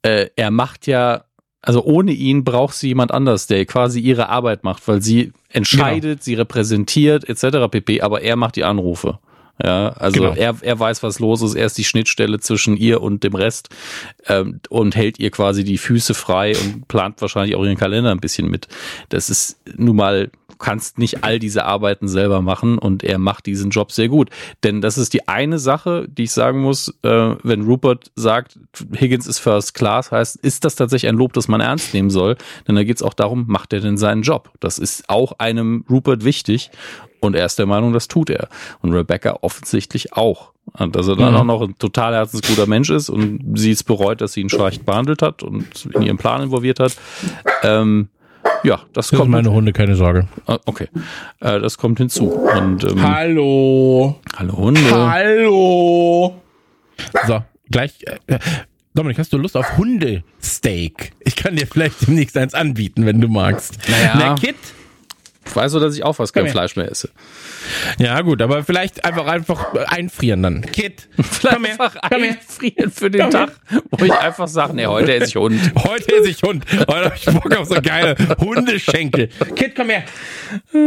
äh, 0.02 0.28
er 0.36 0.52
macht 0.52 0.88
ja 0.88 1.24
also 1.64 1.84
ohne 1.84 2.11
ihn 2.11 2.43
braucht 2.43 2.76
sie 2.76 2.89
jemand 2.89 3.11
anders, 3.11 3.47
der 3.47 3.66
quasi 3.66 4.01
ihre 4.01 4.28
Arbeit 4.28 4.64
macht, 4.64 4.86
weil 4.88 5.01
sie 5.01 5.32
entscheidet, 5.49 6.20
genau. 6.20 6.24
sie 6.24 6.34
repräsentiert 6.36 7.28
etc. 7.28 7.70
pp. 7.72 8.01
Aber 8.01 8.22
er 8.22 8.36
macht 8.36 8.57
die 8.57 8.66
Anrufe. 8.66 9.18
Ja, 9.64 9.89
also 9.89 10.22
genau. 10.22 10.34
er, 10.34 10.55
er 10.61 10.80
weiß, 10.80 11.03
was 11.03 11.20
los 11.20 11.41
ist. 11.41 11.55
Er 11.55 11.66
ist 11.66 11.78
die 11.78 11.84
Schnittstelle 11.86 12.39
zwischen 12.39 12.76
ihr 12.76 13.01
und 13.01 13.24
dem 13.24 13.34
Rest 13.34 13.70
ähm, 14.28 14.59
und 14.70 14.95
hält 14.95 15.20
ihr 15.20 15.32
quasi 15.32 15.64
die 15.64 15.78
Füße 15.78 16.14
frei 16.14 16.53
und 16.57 16.88
plant 16.89 17.22
wahrscheinlich 17.22 17.55
auch 17.55 17.64
ihren 17.64 17.78
Kalender 17.78 18.11
ein 18.11 18.20
bisschen 18.20 18.49
mit. 18.49 18.68
Das 19.09 19.30
ist 19.30 19.61
nun 19.78 19.95
mal 19.95 20.32
kannst 20.64 20.97
nicht 20.97 21.24
all 21.24 21.39
diese 21.39 21.66
Arbeiten 21.66 22.07
selber 22.07 22.41
machen 22.41 22.78
und 22.78 23.03
er 23.03 23.20
macht 23.20 23.45
diesen 23.45 23.70
Job 23.70 23.91
sehr 23.91 24.07
gut. 24.07 24.30
Denn 24.64 24.82
das 24.82 24.97
ist 24.97 25.14
die 25.14 25.28
eine 25.28 25.59
Sache, 25.59 26.07
die 26.07 26.24
ich 26.24 26.32
sagen 26.32 26.61
muss, 26.61 26.89
äh, 27.03 27.36
wenn 27.43 27.64
Rupert 27.64 28.11
sagt, 28.16 28.57
Higgins 28.97 29.28
ist 29.28 29.39
First 29.39 29.74
Class, 29.74 30.11
heißt, 30.11 30.38
ist 30.38 30.64
das 30.64 30.76
tatsächlich 30.76 31.09
ein 31.09 31.18
Lob, 31.18 31.34
das 31.34 31.47
man 31.47 31.61
ernst 31.61 31.93
nehmen 31.93 32.09
soll? 32.09 32.38
Denn 32.68 32.76
da 32.76 32.84
geht 32.84 32.95
es 32.95 33.03
auch 33.03 33.14
darum, 33.14 33.43
macht 33.47 33.74
er 33.74 33.82
denn 33.82 33.97
seinen 33.97 34.22
Job? 34.22 34.51
Das 34.61 34.80
ist 34.80 35.09
auch 35.09 35.34
einem 35.39 35.86
Rupert 35.89 36.24
wichtig 36.24 36.72
und 37.20 37.36
er 37.36 37.45
ist 37.45 37.59
der 37.59 37.66
Meinung, 37.66 37.93
das 37.93 38.07
tut 38.07 38.30
er. 38.30 38.47
Und 38.82 38.93
Rebecca 38.93 39.39
offensichtlich 39.41 40.14
auch. 40.14 40.51
Und 40.78 40.95
dass 40.95 41.07
er 41.07 41.18
dann 41.18 41.34
mhm. 41.34 41.39
auch 41.39 41.43
noch 41.43 41.61
ein 41.61 41.78
total 41.78 42.14
herzensguter 42.14 42.68
Mensch 42.68 42.89
ist 42.89 43.09
und 43.09 43.57
sie 43.57 43.72
es 43.72 43.84
bereut, 43.84 44.22
dass 44.22 44.34
sie 44.34 44.41
ihn 44.41 44.49
schlecht 44.49 44.86
behandelt 44.86 45.22
hat 45.22 45.43
und 45.43 45.89
in 45.93 46.03
ihren 46.03 46.18
Plan 46.18 46.41
involviert 46.41 46.80
hat. 46.80 46.95
Ähm, 47.64 48.07
ja, 48.64 48.82
das, 48.94 49.10
das 49.10 49.20
kommt. 49.20 49.32
meine 49.32 49.52
Hunde, 49.52 49.74
keine 49.74 49.96
Sorge. 49.96 50.28
Ah, 50.46 50.60
okay. 50.66 50.88
Äh, 51.39 51.60
das 51.60 51.78
kommt 51.78 51.98
hinzu. 51.98 52.30
Und, 52.30 52.84
ähm, 52.84 53.02
Hallo. 53.04 54.20
Hallo 54.38 54.58
Hunde. 54.58 54.91
Hallo. 54.91 56.41
So, 57.28 57.44
gleich. 57.70 57.94
Äh, 58.28 58.39
Dominik, 58.94 59.18
hast 59.18 59.34
du 59.34 59.38
Lust 59.38 59.58
auf 59.58 59.78
Hundesteak? 59.78 61.14
Ich 61.20 61.36
kann 61.36 61.56
dir 61.56 61.66
vielleicht 61.66 62.08
demnächst 62.08 62.38
eins 62.38 62.54
anbieten, 62.54 63.06
wenn 63.06 63.20
du 63.20 63.28
magst. 63.28 63.80
Naja. 63.89 64.14
Na, 64.18 64.36
Kit? 64.36 64.56
Weißt 65.54 65.76
du, 65.76 65.80
dass 65.80 65.96
ich 65.96 66.04
auch 66.04 66.14
fast 66.14 66.34
kein 66.34 66.48
Fleisch 66.48 66.76
mehr 66.76 66.89
esse? 66.89 67.10
Ja, 67.99 68.22
gut, 68.22 68.41
aber 68.41 68.64
vielleicht 68.64 69.05
einfach 69.05 69.26
einfach 69.28 69.74
einfrieren 69.88 70.43
dann. 70.43 70.61
Kit, 70.61 71.09
vielleicht 71.22 71.55
komm 71.55 71.66
her, 71.66 71.74
einfach 71.74 71.95
komm 72.09 72.24
einfrieren 72.24 72.91
für 72.91 73.09
den 73.09 73.22
komm 73.22 73.32
Tag, 73.32 73.51
her. 73.68 73.82
wo 73.91 74.05
ich 74.05 74.14
einfach 74.14 74.47
sage, 74.47 74.76
nee, 74.76 74.86
heute 74.86 75.14
esse 75.14 75.26
ich 75.28 75.36
Hund. 75.36 75.59
Heute 75.84 76.16
esse 76.16 76.30
ich 76.30 76.41
Hund. 76.43 76.66
Heute 76.88 77.05
habe 77.05 77.16
ich 77.16 77.26
Bock 77.26 77.57
auf 77.57 77.68
so 77.68 77.76
geile 77.82 78.16
Hundeschenkel. 78.39 79.30
Kit, 79.55 79.76
komm 79.76 79.89
her. 79.89 80.03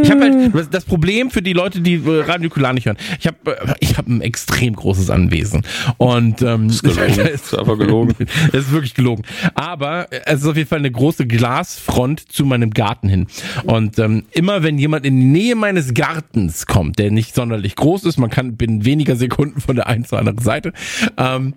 Ich 0.01 0.11
habe 0.11 0.21
halt 0.21 0.73
das 0.73 0.85
Problem 0.85 1.31
für 1.31 1.41
die 1.41 1.53
Leute, 1.53 1.81
die 1.81 1.95
äh, 1.95 2.21
Radio 2.21 2.49
Kular 2.49 2.73
nicht 2.73 2.85
hören. 2.85 2.97
Ich 3.19 3.27
habe 3.27 3.37
äh, 3.45 3.73
ich 3.79 3.97
habe 3.97 4.11
ein 4.11 4.21
extrem 4.21 4.75
großes 4.75 5.09
Anwesen 5.09 5.63
und 5.97 6.41
ähm, 6.41 6.67
das 6.67 6.77
ist, 6.77 6.83
gelogen. 6.83 7.17
das 7.17 7.29
ist 7.29 7.57
einfach 7.57 7.77
gelogen. 7.77 8.15
Es 8.47 8.65
ist 8.65 8.71
wirklich 8.71 8.93
gelogen. 8.93 9.23
Aber 9.55 10.07
es 10.25 10.41
ist 10.41 10.47
auf 10.47 10.57
jeden 10.57 10.69
Fall 10.69 10.79
eine 10.79 10.91
große 10.91 11.27
Glasfront 11.27 12.31
zu 12.31 12.45
meinem 12.45 12.71
Garten 12.71 13.09
hin 13.09 13.27
und 13.63 13.99
ähm, 13.99 14.25
immer 14.31 14.63
wenn 14.63 14.77
jemand 14.77 15.05
in 15.05 15.19
die 15.19 15.25
Nähe 15.25 15.55
meines 15.55 15.93
Gartens 15.93 16.66
kommt, 16.67 16.99
der 16.99 17.11
nicht 17.11 17.35
sonderlich 17.35 17.75
groß 17.75 18.03
ist, 18.05 18.17
man 18.17 18.29
kann 18.29 18.57
binnen 18.57 18.85
weniger 18.85 19.15
Sekunden 19.15 19.61
von 19.61 19.75
der 19.75 19.87
einen 19.87 20.05
zur 20.05 20.19
anderen 20.19 20.39
Seite, 20.39 20.73
ähm, 21.17 21.53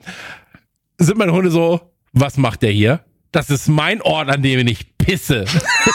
sind 0.98 1.18
meine 1.18 1.32
Hunde 1.32 1.50
so, 1.50 1.80
was 2.12 2.36
macht 2.36 2.62
der 2.62 2.70
hier? 2.70 3.00
Das 3.32 3.48
ist 3.48 3.68
mein 3.68 4.02
Ort, 4.02 4.28
an 4.28 4.42
dem 4.42 4.66
ich 4.66 4.96
pisse. 4.98 5.44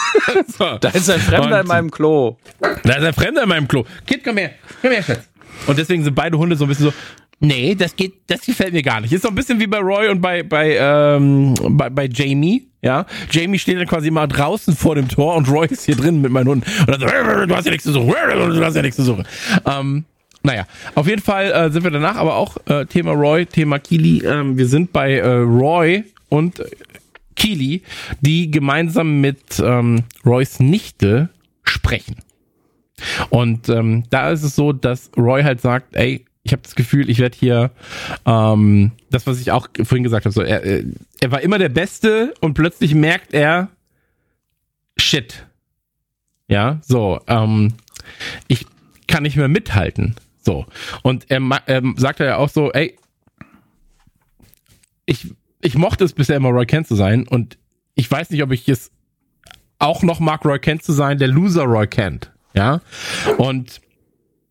so. 0.58 0.78
Da 0.78 0.88
ist 0.88 1.10
ein 1.10 1.20
Fremder 1.20 1.56
Und, 1.56 1.60
in 1.62 1.66
meinem 1.66 1.90
Klo. 1.90 2.38
Da 2.60 2.94
ist 2.94 3.04
ein 3.04 3.12
Fremder 3.12 3.42
in 3.42 3.48
meinem 3.48 3.68
Klo. 3.68 3.84
Kind, 4.06 4.24
komm 4.24 4.38
her. 4.38 4.52
Komm 4.80 4.90
her, 4.90 5.02
Schatz. 5.02 5.28
Und 5.66 5.78
deswegen 5.78 6.02
sind 6.02 6.14
beide 6.14 6.38
Hunde 6.38 6.56
so 6.56 6.64
ein 6.64 6.68
bisschen 6.68 6.86
so, 6.86 6.92
nee, 7.40 7.74
das 7.74 7.94
geht, 7.94 8.14
das 8.26 8.40
gefällt 8.40 8.72
mir 8.72 8.82
gar 8.82 9.00
nicht. 9.00 9.12
Ist 9.12 9.22
so 9.22 9.28
ein 9.28 9.34
bisschen 9.34 9.60
wie 9.60 9.66
bei 9.66 9.78
Roy 9.78 10.08
und 10.08 10.20
bei, 10.20 10.42
bei, 10.42 10.76
ähm, 10.78 11.54
bei, 11.70 11.90
bei 11.90 12.06
Jamie. 12.06 12.68
Ja, 12.86 13.04
Jamie 13.32 13.58
steht 13.58 13.80
dann 13.80 13.88
quasi 13.88 14.12
mal 14.12 14.28
draußen 14.28 14.76
vor 14.76 14.94
dem 14.94 15.08
Tor 15.08 15.34
und 15.34 15.50
Roy 15.50 15.66
ist 15.66 15.86
hier 15.86 15.96
drin 15.96 16.20
mit 16.20 16.30
meinen 16.30 16.46
Hunden. 16.46 16.70
Und 16.82 16.88
dann 16.88 17.00
so, 17.00 17.06
du 17.46 17.56
hast 17.56 17.64
ja 17.64 17.72
nichts 17.72 17.82
zu 17.82 17.90
suchen, 17.90 18.06
du 18.06 18.64
hast 18.64 18.76
ja 18.76 18.82
nichts 18.82 18.94
zu 18.94 19.02
suchen. 19.02 19.26
Ähm, 19.64 20.04
naja, 20.44 20.68
auf 20.94 21.08
jeden 21.08 21.20
Fall 21.20 21.50
äh, 21.50 21.72
sind 21.72 21.82
wir 21.82 21.90
danach, 21.90 22.14
aber 22.14 22.36
auch 22.36 22.56
äh, 22.66 22.86
Thema 22.86 23.10
Roy, 23.10 23.44
Thema 23.44 23.80
Kili. 23.80 24.24
Ähm, 24.24 24.56
wir 24.56 24.68
sind 24.68 24.92
bei 24.92 25.14
äh, 25.14 25.26
Roy 25.26 26.04
und 26.28 26.62
Keely, 27.34 27.82
die 28.20 28.52
gemeinsam 28.52 29.20
mit 29.20 29.58
ähm, 29.58 30.04
Roys 30.24 30.60
Nichte 30.60 31.30
sprechen. 31.64 32.18
Und 33.30 33.68
ähm, 33.68 34.04
da 34.10 34.30
ist 34.30 34.44
es 34.44 34.54
so, 34.54 34.72
dass 34.72 35.10
Roy 35.16 35.42
halt 35.42 35.60
sagt, 35.60 35.96
ey, 35.96 36.24
ich 36.46 36.52
habe 36.52 36.62
das 36.62 36.76
Gefühl, 36.76 37.10
ich 37.10 37.18
werde 37.18 37.36
hier 37.36 37.72
ähm, 38.24 38.92
das, 39.10 39.26
was 39.26 39.40
ich 39.40 39.50
auch 39.50 39.68
vorhin 39.82 40.04
gesagt 40.04 40.24
habe, 40.26 40.32
so 40.32 40.42
er, 40.42 40.64
äh, 40.64 40.84
er 41.20 41.32
war 41.32 41.40
immer 41.42 41.58
der 41.58 41.68
Beste 41.68 42.34
und 42.40 42.54
plötzlich 42.54 42.94
merkt 42.94 43.34
er 43.34 43.68
Shit. 44.96 45.44
Ja, 46.48 46.78
so 46.82 47.20
ähm, 47.26 47.74
ich 48.46 48.64
kann 49.08 49.24
nicht 49.24 49.36
mehr 49.36 49.48
mithalten. 49.48 50.14
So 50.40 50.66
und 51.02 51.28
er, 51.30 51.40
er 51.66 51.82
sagt 51.96 52.20
ja 52.20 52.36
auch 52.36 52.48
so, 52.48 52.70
ey, 52.72 52.96
ich 55.04 55.34
ich 55.60 55.74
mochte 55.74 56.04
es 56.04 56.12
bisher 56.12 56.36
immer 56.36 56.50
Roy 56.50 56.66
Kent 56.66 56.86
zu 56.86 56.94
sein 56.94 57.26
und 57.26 57.58
ich 57.96 58.08
weiß 58.08 58.30
nicht, 58.30 58.44
ob 58.44 58.52
ich 58.52 58.68
es 58.68 58.92
auch 59.80 60.04
noch 60.04 60.20
mag, 60.20 60.44
Roy 60.44 60.60
Kent 60.60 60.84
zu 60.84 60.92
sein, 60.92 61.18
der 61.18 61.28
Loser 61.28 61.64
Roy 61.64 61.88
Kent. 61.88 62.30
Ja. 62.54 62.80
Und, 63.36 63.38
und 63.38 63.80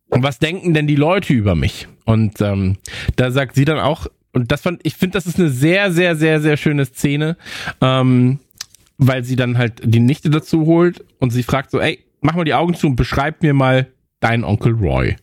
was 0.10 0.40
denken 0.40 0.74
denn 0.74 0.88
die 0.88 0.96
Leute 0.96 1.34
über 1.34 1.56
mich? 1.56 1.88
Und 2.06 2.42
ähm, 2.42 2.78
da 3.16 3.32
sagt 3.32 3.56
sie 3.56 3.66
dann 3.66 3.80
auch, 3.80 4.08
und 4.34 4.52
das 4.52 4.62
fand, 4.62 4.82
ich 4.84 4.96
finde, 4.96 5.14
das 5.14 5.26
ist 5.26 5.40
eine 5.40 5.50
sehr, 5.50 5.92
sehr, 5.92 6.16
sehr, 6.16 6.42
sehr 6.42 6.58
schöne 6.58 6.86
Szene, 6.86 7.38
ähm, 7.82 8.40
weil 8.98 9.24
sie 9.24 9.36
dann 9.36 9.58
halt 9.58 9.82
die 9.84 10.00
Nichte 10.00 10.30
dazu 10.30 10.66
holt 10.66 11.04
und 11.20 11.32
sie 11.32 11.44
fragt 11.44 11.72
so, 11.72 11.80
ey, 11.80 12.00
mach 12.22 12.36
mal 12.36 12.44
die 12.44 12.54
Augen 12.54 12.76
zu 12.76 12.88
und 12.88 12.96
beschreib 12.96 13.42
mir 13.42 13.54
mal 13.54 13.88
dein 14.20 14.44
Onkel 14.44 14.74
Roy. 14.74 15.16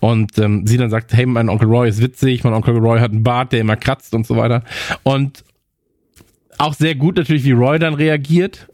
Und 0.00 0.38
ähm, 0.38 0.66
sie 0.66 0.76
dann 0.76 0.90
sagt, 0.90 1.12
hey, 1.12 1.26
mein 1.26 1.48
Onkel 1.48 1.68
Roy 1.68 1.88
ist 1.88 2.02
witzig, 2.02 2.44
mein 2.44 2.52
Onkel 2.52 2.76
Roy 2.76 3.00
hat 3.00 3.12
einen 3.12 3.22
Bart, 3.22 3.52
der 3.52 3.60
immer 3.60 3.76
kratzt 3.76 4.14
und 4.14 4.26
so 4.26 4.36
weiter. 4.36 4.64
Und 5.02 5.44
auch 6.58 6.74
sehr 6.74 6.94
gut 6.94 7.16
natürlich, 7.16 7.44
wie 7.44 7.52
Roy 7.52 7.78
dann 7.78 7.94
reagiert. 7.94 8.68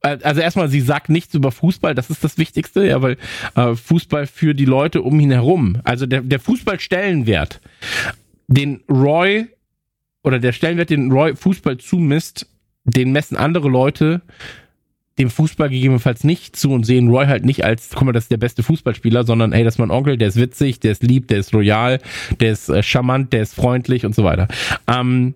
Also 0.00 0.40
erstmal, 0.40 0.68
sie 0.68 0.80
sagt 0.80 1.08
nichts 1.08 1.34
über 1.34 1.50
Fußball, 1.50 1.94
das 1.94 2.08
ist 2.08 2.22
das 2.22 2.38
Wichtigste, 2.38 2.86
ja, 2.86 3.02
weil 3.02 3.16
äh, 3.56 3.74
Fußball 3.74 4.28
für 4.28 4.54
die 4.54 4.64
Leute 4.64 5.02
um 5.02 5.18
ihn 5.18 5.32
herum, 5.32 5.80
also 5.82 6.06
der, 6.06 6.20
der 6.20 6.38
Fußballstellenwert 6.38 7.60
den 8.48 8.80
Roy 8.88 9.48
oder 10.22 10.38
der 10.38 10.52
Stellenwert, 10.52 10.90
den 10.90 11.10
Roy 11.10 11.36
Fußball 11.36 11.78
zumisst, 11.78 12.46
den 12.84 13.12
messen 13.12 13.36
andere 13.36 13.68
Leute 13.68 14.22
dem 15.18 15.30
Fußball 15.30 15.68
gegebenenfalls 15.68 16.22
nicht 16.24 16.54
zu 16.54 16.70
und 16.70 16.84
sehen 16.84 17.08
Roy 17.08 17.26
halt 17.26 17.44
nicht 17.44 17.64
als, 17.64 17.90
guck 17.90 18.04
mal, 18.04 18.12
das 18.12 18.24
ist 18.24 18.30
der 18.30 18.36
beste 18.36 18.62
Fußballspieler, 18.62 19.24
sondern 19.24 19.52
hey, 19.52 19.64
das 19.64 19.74
ist 19.74 19.78
mein 19.78 19.90
Onkel, 19.90 20.16
der 20.16 20.28
ist 20.28 20.36
witzig, 20.36 20.80
der 20.80 20.92
ist 20.92 21.02
lieb, 21.02 21.28
der 21.28 21.38
ist 21.38 21.52
loyal, 21.52 22.00
der 22.40 22.52
ist 22.52 22.68
äh, 22.68 22.82
charmant, 22.82 23.32
der 23.32 23.42
ist 23.42 23.54
freundlich 23.54 24.06
und 24.06 24.14
so 24.14 24.22
weiter. 24.22 24.46
Ähm, 24.86 25.34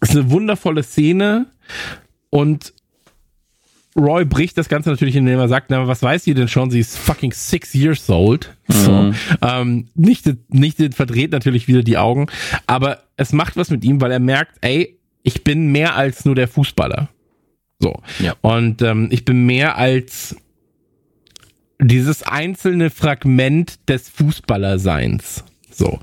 ist 0.00 0.16
eine 0.16 0.30
wundervolle 0.30 0.82
Szene 0.82 1.46
und 2.30 2.72
Roy 3.96 4.24
bricht 4.24 4.56
das 4.56 4.68
Ganze 4.68 4.90
natürlich, 4.90 5.16
indem 5.16 5.38
er 5.38 5.48
sagt, 5.48 5.70
na, 5.70 5.86
was 5.88 6.02
weiß 6.02 6.24
sie 6.24 6.34
denn 6.34 6.48
schon? 6.48 6.70
Sie 6.70 6.80
ist 6.80 6.96
fucking 6.96 7.32
six 7.32 7.74
years 7.74 8.08
old. 8.08 8.56
So. 8.68 8.92
Mhm. 8.92 9.14
Ähm, 9.42 9.88
nicht, 9.94 10.30
nicht 10.48 10.78
verdreht 10.94 11.32
natürlich 11.32 11.66
wieder 11.66 11.82
die 11.82 11.98
Augen, 11.98 12.28
aber 12.66 13.02
es 13.16 13.32
macht 13.32 13.56
was 13.56 13.70
mit 13.70 13.84
ihm, 13.84 14.00
weil 14.00 14.12
er 14.12 14.20
merkt, 14.20 14.58
ey, 14.60 14.98
ich 15.22 15.42
bin 15.44 15.72
mehr 15.72 15.96
als 15.96 16.24
nur 16.24 16.34
der 16.34 16.48
Fußballer. 16.48 17.08
So. 17.80 18.00
Ja. 18.20 18.36
Und 18.42 18.82
ähm, 18.82 19.08
ich 19.10 19.24
bin 19.24 19.44
mehr 19.44 19.76
als 19.76 20.36
dieses 21.80 22.22
einzelne 22.22 22.90
Fragment 22.90 23.88
des 23.88 24.08
Fußballerseins. 24.08 25.44
So. 25.70 25.98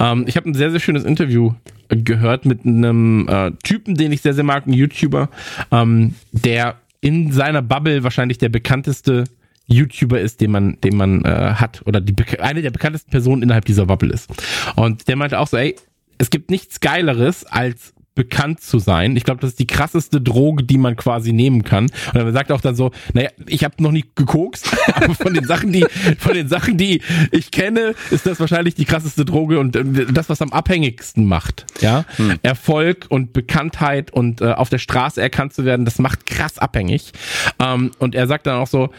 Ähm, 0.00 0.24
ich 0.26 0.36
habe 0.36 0.48
ein 0.48 0.54
sehr, 0.54 0.70
sehr 0.70 0.80
schönes 0.80 1.04
Interview 1.04 1.52
gehört 1.88 2.44
mit 2.44 2.66
einem 2.66 3.28
äh, 3.28 3.52
Typen, 3.62 3.94
den 3.94 4.12
ich 4.12 4.22
sehr, 4.22 4.34
sehr 4.34 4.44
mag, 4.44 4.66
ein 4.66 4.72
YouTuber, 4.72 5.30
ähm, 5.70 6.14
der 6.32 6.76
in 7.00 7.32
seiner 7.32 7.62
Bubble 7.62 8.02
wahrscheinlich 8.02 8.38
der 8.38 8.48
bekannteste 8.48 9.24
YouTuber 9.66 10.20
ist, 10.20 10.40
den 10.40 10.50
man, 10.50 10.80
den 10.80 10.96
man 10.96 11.24
äh, 11.24 11.54
hat 11.54 11.82
oder 11.86 12.00
die 12.00 12.14
eine 12.40 12.62
der 12.62 12.70
bekanntesten 12.70 13.10
Personen 13.10 13.42
innerhalb 13.42 13.66
dieser 13.66 13.86
Bubble 13.86 14.12
ist. 14.12 14.30
Und 14.76 15.08
der 15.08 15.16
meinte 15.16 15.38
auch 15.38 15.46
so, 15.46 15.56
ey, 15.56 15.76
es 16.16 16.30
gibt 16.30 16.50
nichts 16.50 16.80
Geileres 16.80 17.44
als 17.44 17.94
bekannt 18.18 18.60
zu 18.60 18.80
sein. 18.80 19.14
Ich 19.14 19.22
glaube, 19.22 19.40
das 19.40 19.50
ist 19.50 19.60
die 19.60 19.68
krasseste 19.68 20.20
Droge, 20.20 20.64
die 20.64 20.76
man 20.76 20.96
quasi 20.96 21.32
nehmen 21.32 21.62
kann. 21.62 21.84
Und 21.84 22.16
er 22.16 22.32
sagt 22.32 22.50
auch 22.50 22.60
dann 22.60 22.74
so, 22.74 22.90
naja, 23.12 23.30
ich 23.46 23.62
habe 23.62 23.80
noch 23.80 23.92
nie 23.92 24.04
gekokst, 24.16 24.76
aber 24.92 25.14
von 25.14 25.34
den 25.34 25.44
Sachen, 25.44 25.70
die 25.70 25.86
von 26.18 26.34
den 26.34 26.48
Sachen, 26.48 26.76
die 26.76 27.00
ich 27.30 27.52
kenne, 27.52 27.94
ist 28.10 28.26
das 28.26 28.40
wahrscheinlich 28.40 28.74
die 28.74 28.86
krasseste 28.86 29.24
Droge 29.24 29.60
und 29.60 29.76
äh, 29.76 30.06
das, 30.12 30.28
was 30.28 30.42
am 30.42 30.52
abhängigsten 30.52 31.26
macht. 31.26 31.64
Ja, 31.80 32.06
hm. 32.16 32.40
Erfolg 32.42 33.06
und 33.08 33.32
Bekanntheit 33.32 34.10
und 34.10 34.40
äh, 34.40 34.50
auf 34.50 34.68
der 34.68 34.78
Straße 34.78 35.22
erkannt 35.22 35.54
zu 35.54 35.64
werden, 35.64 35.84
das 35.84 36.00
macht 36.00 36.26
krass 36.26 36.58
abhängig. 36.58 37.12
Ähm, 37.60 37.92
und 38.00 38.16
er 38.16 38.26
sagt 38.26 38.48
dann 38.48 38.56
auch 38.58 38.66
so, 38.66 38.90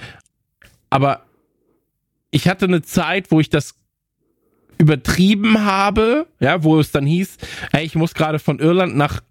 aber 0.89 1.25
ich 2.31 2.47
hatte 2.47 2.67
eine 2.67 2.83
Zeit, 2.83 3.31
wo 3.31 3.41
ich 3.41 3.49
das 3.49 3.75
übertrieben 4.79 5.63
habe, 5.65 6.25
ja, 6.39 6.63
wo 6.63 6.79
es 6.79 6.91
dann 6.91 7.05
hieß, 7.05 7.37
ey, 7.73 7.85
ich 7.85 7.95
muss 7.95 8.13
gerade 8.13 8.39
von 8.39 8.59
Irland 8.59 8.95
nach 8.95 9.21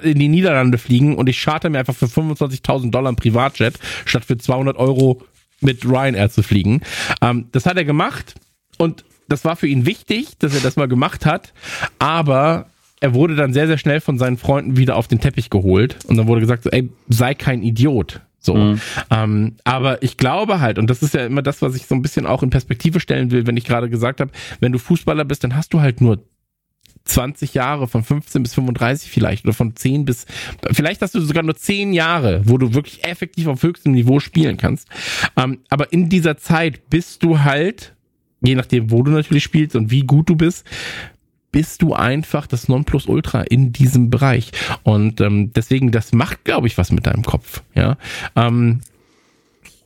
in 0.00 0.18
die 0.18 0.28
Niederlande 0.28 0.78
fliegen 0.78 1.16
und 1.16 1.28
ich 1.28 1.38
charter 1.38 1.68
mir 1.68 1.78
einfach 1.78 1.94
für 1.94 2.06
25.000 2.06 2.90
Dollar 2.90 3.12
ein 3.12 3.16
Privatjet, 3.16 3.78
statt 4.06 4.24
für 4.24 4.38
200 4.38 4.78
Euro 4.78 5.20
mit 5.60 5.84
Ryanair 5.84 6.30
zu 6.30 6.42
fliegen. 6.42 6.80
Ähm, 7.20 7.48
das 7.52 7.66
hat 7.66 7.76
er 7.76 7.84
gemacht 7.84 8.34
und 8.78 9.04
das 9.28 9.44
war 9.44 9.56
für 9.56 9.66
ihn 9.66 9.84
wichtig, 9.84 10.38
dass 10.38 10.54
er 10.54 10.60
das 10.60 10.76
mal 10.76 10.88
gemacht 10.88 11.26
hat, 11.26 11.52
aber 11.98 12.66
er 13.00 13.12
wurde 13.12 13.36
dann 13.36 13.52
sehr, 13.52 13.66
sehr 13.66 13.76
schnell 13.76 14.00
von 14.00 14.18
seinen 14.18 14.38
Freunden 14.38 14.78
wieder 14.78 14.96
auf 14.96 15.08
den 15.08 15.20
Teppich 15.20 15.50
geholt 15.50 15.98
und 16.06 16.16
dann 16.16 16.26
wurde 16.26 16.40
gesagt, 16.40 16.66
ey, 16.70 16.88
sei 17.08 17.34
kein 17.34 17.62
Idiot. 17.62 18.22
So. 18.44 18.54
Mhm. 18.54 18.80
Ähm, 19.10 19.56
aber 19.64 20.02
ich 20.02 20.16
glaube 20.16 20.60
halt, 20.60 20.78
und 20.78 20.90
das 20.90 21.02
ist 21.02 21.14
ja 21.14 21.26
immer 21.26 21.42
das, 21.42 21.62
was 21.62 21.74
ich 21.74 21.86
so 21.86 21.94
ein 21.94 22.02
bisschen 22.02 22.26
auch 22.26 22.42
in 22.42 22.50
Perspektive 22.50 23.00
stellen 23.00 23.30
will, 23.30 23.46
wenn 23.46 23.56
ich 23.56 23.64
gerade 23.64 23.88
gesagt 23.88 24.20
habe, 24.20 24.30
wenn 24.60 24.72
du 24.72 24.78
Fußballer 24.78 25.24
bist, 25.24 25.44
dann 25.44 25.56
hast 25.56 25.72
du 25.72 25.80
halt 25.80 26.00
nur 26.00 26.22
20 27.04 27.54
Jahre, 27.54 27.86
von 27.86 28.02
15 28.02 28.42
bis 28.42 28.54
35 28.54 29.10
vielleicht, 29.10 29.44
oder 29.44 29.52
von 29.52 29.76
10 29.76 30.04
bis, 30.04 30.26
vielleicht 30.72 31.02
hast 31.02 31.14
du 31.14 31.20
sogar 31.20 31.42
nur 31.42 31.56
10 31.56 31.92
Jahre, 31.92 32.42
wo 32.44 32.56
du 32.58 32.72
wirklich 32.74 33.04
effektiv 33.04 33.46
auf 33.46 33.62
höchstem 33.62 33.92
Niveau 33.92 34.20
spielen 34.20 34.56
kannst. 34.56 34.88
Ähm, 35.36 35.60
aber 35.68 35.92
in 35.92 36.08
dieser 36.08 36.38
Zeit 36.38 36.88
bist 36.88 37.22
du 37.22 37.40
halt, 37.40 37.94
je 38.40 38.54
nachdem, 38.54 38.90
wo 38.90 39.02
du 39.02 39.10
natürlich 39.10 39.44
spielst 39.44 39.76
und 39.76 39.90
wie 39.90 40.02
gut 40.02 40.28
du 40.30 40.36
bist, 40.36 40.64
bist 41.54 41.82
du 41.82 41.94
einfach 41.94 42.48
das 42.48 42.68
Nonplusultra 42.68 43.42
in 43.42 43.72
diesem 43.72 44.10
Bereich. 44.10 44.50
Und 44.82 45.20
ähm, 45.20 45.52
deswegen, 45.52 45.92
das 45.92 46.12
macht, 46.12 46.44
glaube 46.44 46.66
ich, 46.66 46.76
was 46.76 46.90
mit 46.90 47.06
deinem 47.06 47.22
Kopf. 47.22 47.62
Ja. 47.76 47.96
Ähm, 48.34 48.80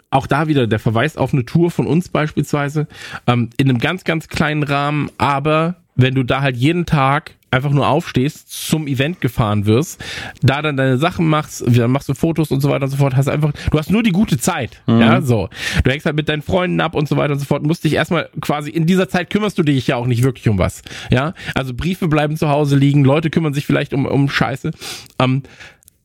auch 0.09 0.27
da 0.27 0.49
wieder 0.49 0.67
der 0.67 0.79
Verweis 0.79 1.19
auf 1.19 1.35
eine 1.35 1.45
Tour 1.45 1.71
von 1.71 1.87
uns 1.87 2.09
beispielsweise, 2.09 2.89
ähm, 3.27 3.51
in 3.59 3.69
einem 3.69 3.81
ganz, 3.81 4.05
ganz 4.05 4.29
kleinen 4.29 4.63
Rahmen, 4.63 5.11
aber 5.19 5.77
wenn 5.95 6.15
du 6.15 6.23
da 6.23 6.41
halt 6.41 6.57
jeden 6.57 6.87
Tag 6.87 7.35
einfach 7.51 7.71
nur 7.71 7.89
aufstehst, 7.89 8.51
zum 8.69 8.87
Event 8.87 9.21
gefahren 9.21 9.67
wirst, 9.67 10.05
da 10.43 10.61
dann 10.61 10.77
deine 10.77 10.99
Sachen 10.99 11.27
machst, 11.27 11.65
dann 11.67 11.91
machst 11.91 12.09
du 12.09 12.15
Fotos 12.15 12.51
und 12.51 12.61
so 12.61 12.69
weiter 12.69 12.85
und 12.85 12.91
so 12.91 12.97
fort, 12.97 13.17
hast 13.17 13.29
einfach, 13.29 13.53
du 13.71 13.79
hast 13.79 13.91
nur 13.91 14.03
die 14.03 14.13
gute 14.13 14.39
Zeit, 14.39 14.83
mhm. 14.87 15.01
ja, 15.01 15.23
so. 15.23 15.49
Du 15.83 15.91
hängst 15.91 16.05
halt 16.07 16.17
mit 16.17 16.29
deinen 16.29 16.43
Freunden 16.43 16.81
ab 16.81 16.95
und 16.95 17.09
so 17.09 17.17
weiter 17.17 17.33
und 17.33 17.39
so 17.39 17.47
fort, 17.47 17.63
musst 17.63 17.85
dich 17.85 17.95
erstmal 17.95 18.29
quasi, 18.41 18.71
in 18.71 18.87
dieser 18.87 19.09
Zeit 19.09 19.31
kümmerst 19.31 19.57
du 19.59 19.63
dich 19.63 19.87
ja 19.87 19.97
auch 19.97 20.07
nicht 20.07 20.23
wirklich 20.23 20.49
um 20.49 20.59
was, 20.59 20.83
ja. 21.11 21.35
Also 21.55 21.73
Briefe 21.75 22.09
bleiben 22.09 22.37
zu 22.37 22.49
Hause 22.49 22.77
liegen, 22.77 23.05
Leute 23.05 23.31
kümmern 23.31 23.55
sich 23.55 23.67
vielleicht 23.67 23.95
um, 23.95 24.05
um 24.05 24.29
Scheiße, 24.29 24.73
ähm, 25.19 25.43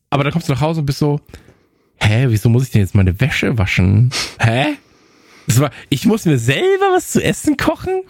aber 0.09 0.23
dann 0.23 0.31
kommst 0.31 0.47
du 0.47 0.53
nach 0.53 0.61
Hause 0.61 0.81
und 0.81 0.85
bist 0.85 0.99
so, 0.99 1.19
hä, 1.97 2.25
wieso 2.29 2.49
muss 2.49 2.63
ich 2.63 2.71
denn 2.71 2.81
jetzt 2.81 2.95
meine 2.95 3.19
Wäsche 3.19 3.57
waschen? 3.57 4.11
Hä? 4.39 4.77
Das 5.53 5.61
war, 5.61 5.71
ich 5.89 6.07
muss 6.07 6.25
mir 6.25 6.39
selber 6.39 6.93
was 6.95 7.11
zu 7.11 7.23
essen 7.23 7.57
kochen? 7.57 8.01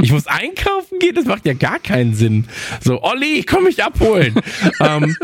Ich 0.00 0.12
muss 0.12 0.28
einkaufen 0.28 1.00
gehen? 1.00 1.16
Das 1.16 1.24
macht 1.24 1.44
ja 1.44 1.52
gar 1.52 1.80
keinen 1.80 2.14
Sinn. 2.14 2.46
So, 2.80 3.02
Olli, 3.02 3.42
komm 3.42 3.64
mich 3.64 3.82
abholen. 3.82 4.34
ähm, 4.80 5.16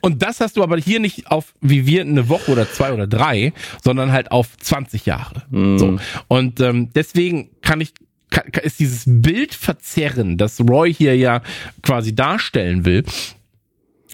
und 0.00 0.22
das 0.22 0.38
hast 0.38 0.56
du 0.56 0.62
aber 0.62 0.78
hier 0.78 1.00
nicht 1.00 1.26
auf, 1.26 1.52
wie 1.60 1.84
wir, 1.84 2.02
eine 2.02 2.28
Woche 2.28 2.52
oder 2.52 2.70
zwei 2.70 2.92
oder 2.92 3.08
drei, 3.08 3.52
sondern 3.82 4.12
halt 4.12 4.30
auf 4.30 4.56
20 4.56 5.04
Jahre. 5.04 5.42
Mm. 5.50 5.78
So. 5.78 5.98
Und 6.28 6.60
ähm, 6.60 6.90
deswegen 6.94 7.50
kann 7.60 7.80
ich, 7.80 7.92
kann, 8.30 8.44
ist 8.62 8.78
dieses 8.78 9.02
Bild 9.06 9.52
verzerren, 9.52 10.38
das 10.38 10.60
Roy 10.60 10.94
hier 10.94 11.16
ja 11.16 11.42
quasi 11.82 12.14
darstellen 12.14 12.84
will, 12.84 13.04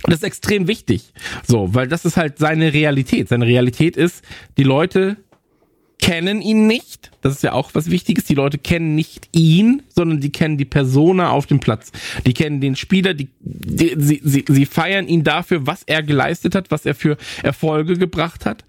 das 0.05 0.17
ist 0.17 0.25
extrem 0.25 0.67
wichtig. 0.67 1.13
So, 1.47 1.75
weil 1.75 1.89
das 1.89 2.05
ist 2.05 2.17
halt 2.17 2.39
seine 2.39 2.73
Realität. 2.73 3.29
Seine 3.29 3.47
Realität 3.47 3.97
ist, 3.97 4.25
die 4.57 4.63
Leute 4.63 5.17
kennen 5.99 6.41
ihn 6.41 6.67
nicht. 6.67 7.11
Das 7.21 7.35
ist 7.35 7.43
ja 7.43 7.53
auch 7.53 7.71
was 7.75 7.91
Wichtiges. 7.91 8.25
Die 8.25 8.35
Leute 8.35 8.59
kennen 8.59 8.95
nicht 8.95 9.29
ihn, 9.33 9.83
sondern 9.89 10.21
die 10.21 10.31
kennen 10.31 10.59
die 10.59 10.65
Persona 10.65 11.31
auf 11.31 11.47
dem 11.47 11.61
Platz. 11.61 11.91
Die 12.27 12.35
kennen 12.35 12.61
den 12.61 12.77
Spieler, 12.77 13.15
die, 13.15 13.29
die 13.41 13.95
sie, 13.99 14.21
sie, 14.23 14.45
sie 14.47 14.67
feiern 14.67 15.09
ihn 15.09 15.25
dafür, 15.25 15.67
was 15.67 15.83
er 15.85 16.03
geleistet 16.03 16.55
hat, 16.55 16.71
was 16.71 16.87
er 16.87 16.95
für 16.95 17.17
Erfolge 17.43 17.97
gebracht 17.97 18.47
hat 18.47 18.65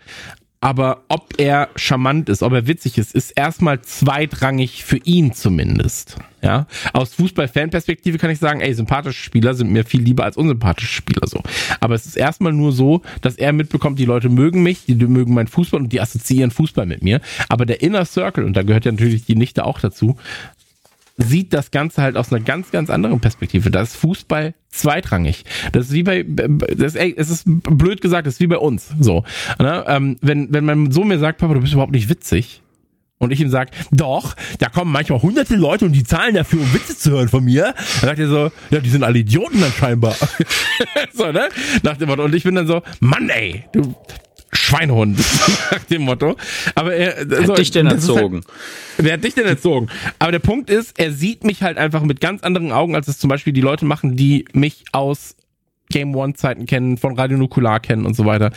aber 0.59 1.03
ob 1.07 1.35
er 1.37 1.69
charmant 1.75 2.29
ist, 2.29 2.41
ob 2.41 2.53
er 2.53 2.67
witzig 2.67 2.97
ist, 2.97 3.13
ist 3.13 3.31
erstmal 3.31 3.81
zweitrangig 3.81 4.83
für 4.83 4.97
ihn 4.97 5.33
zumindest. 5.33 6.17
Ja, 6.41 6.67
aus 6.93 7.15
Fußball-Fan-Perspektive 7.15 8.19
kann 8.19 8.29
ich 8.29 8.37
sagen, 8.37 8.61
ey, 8.61 8.73
sympathische 8.73 9.23
Spieler 9.23 9.55
sind 9.55 9.71
mir 9.71 9.83
viel 9.83 10.01
lieber 10.01 10.23
als 10.23 10.37
unsympathische 10.37 10.93
Spieler 10.93 11.27
so. 11.27 11.41
Aber 11.79 11.95
es 11.95 12.05
ist 12.05 12.15
erstmal 12.15 12.53
nur 12.53 12.71
so, 12.71 13.01
dass 13.21 13.35
er 13.35 13.53
mitbekommt, 13.53 13.97
die 13.97 14.05
Leute 14.05 14.29
mögen 14.29 14.61
mich, 14.61 14.85
die 14.85 14.95
mögen 14.95 15.33
meinen 15.33 15.47
Fußball 15.47 15.81
und 15.81 15.91
die 15.91 15.99
assoziieren 15.99 16.51
Fußball 16.51 16.85
mit 16.85 17.03
mir. 17.03 17.21
Aber 17.49 17.65
der 17.65 17.81
Inner 17.81 18.05
Circle, 18.05 18.43
und 18.43 18.53
da 18.55 18.61
gehört 18.61 18.85
ja 18.85 18.91
natürlich 18.91 19.25
die 19.25 19.35
Nichte 19.35 19.65
auch 19.65 19.79
dazu, 19.79 20.15
sieht 21.17 21.53
das 21.53 21.71
Ganze 21.71 22.01
halt 22.01 22.15
aus 22.15 22.31
einer 22.31 22.43
ganz, 22.43 22.71
ganz 22.71 22.89
anderen 22.89 23.19
Perspektive. 23.19 23.71
Da 23.71 23.81
ist 23.81 23.95
Fußball 23.95 24.53
zweitrangig. 24.69 25.45
Das 25.71 25.87
ist 25.87 25.93
wie 25.93 26.03
bei, 26.03 26.23
das, 26.23 26.95
ey, 26.95 27.13
es 27.17 27.29
ist 27.29 27.43
blöd 27.45 28.01
gesagt, 28.01 28.27
das 28.27 28.35
ist 28.35 28.39
wie 28.39 28.47
bei 28.47 28.57
uns. 28.57 28.89
So, 28.99 29.23
ne? 29.59 29.83
ähm, 29.87 30.17
wenn 30.21 30.53
wenn 30.53 30.65
mein 30.65 30.91
Sohn 30.91 31.07
mir 31.07 31.19
sagt, 31.19 31.39
Papa, 31.39 31.53
du 31.53 31.61
bist 31.61 31.73
überhaupt 31.73 31.91
nicht 31.93 32.09
witzig, 32.09 32.61
und 33.19 33.31
ich 33.31 33.41
ihm 33.41 33.49
sag, 33.49 33.71
doch, 33.91 34.35
da 34.59 34.69
kommen 34.69 34.91
manchmal 34.91 35.21
hunderte 35.21 35.55
Leute 35.55 35.85
und 35.85 35.93
die 35.93 36.03
zahlen 36.03 36.35
dafür, 36.35 36.61
um 36.61 36.73
Witze 36.73 36.95
zu 36.95 37.11
hören 37.11 37.29
von 37.29 37.43
mir. 37.43 37.73
Dann 38.01 38.09
sagt 38.09 38.19
er 38.19 38.27
so, 38.27 38.51
ja, 38.69 38.79
die 38.79 38.89
sind 38.89 39.03
alle 39.03 39.17
Idioten 39.17 39.59
dann 39.59 39.71
scheinbar. 39.71 40.15
so, 41.13 41.31
ne? 41.31 41.49
Nach 41.81 41.97
dem 41.97 42.09
Motto. 42.09 42.23
Und 42.23 42.35
ich 42.35 42.43
bin 42.43 42.53
dann 42.53 42.67
so, 42.67 42.83
Mann, 42.99 43.29
ey, 43.29 43.63
du 43.71 43.95
Schweinehund, 44.51 45.17
nach 45.71 45.83
dem 45.85 46.03
Motto. 46.03 46.35
Aber 46.75 46.93
er, 46.93 47.29
wer 47.29 47.47
hat 47.47 47.57
dich 47.57 47.71
denn 47.71 47.87
erzogen? 47.87 48.35
Halt, 48.35 48.45
wer 48.97 49.13
hat 49.13 49.23
dich 49.23 49.33
denn 49.33 49.45
erzogen? 49.45 49.87
Aber 50.19 50.31
der 50.31 50.39
Punkt 50.39 50.69
ist, 50.69 50.97
er 50.99 51.11
sieht 51.11 51.43
mich 51.43 51.63
halt 51.63 51.77
einfach 51.77 52.01
mit 52.03 52.21
ganz 52.21 52.43
anderen 52.43 52.71
Augen, 52.71 52.95
als 52.95 53.07
es 53.07 53.19
zum 53.19 53.29
Beispiel 53.29 53.53
die 53.53 53.61
Leute 53.61 53.85
machen, 53.85 54.15
die 54.15 54.45
mich 54.53 54.85
aus 54.91 55.35
Game 55.89 56.15
One 56.15 56.33
Zeiten 56.33 56.65
kennen, 56.65 56.97
von 56.97 57.17
Radio 57.17 57.37
Nukular 57.37 57.79
kennen 57.79 58.05
und 58.05 58.15
so 58.15 58.25
weiter. 58.25 58.51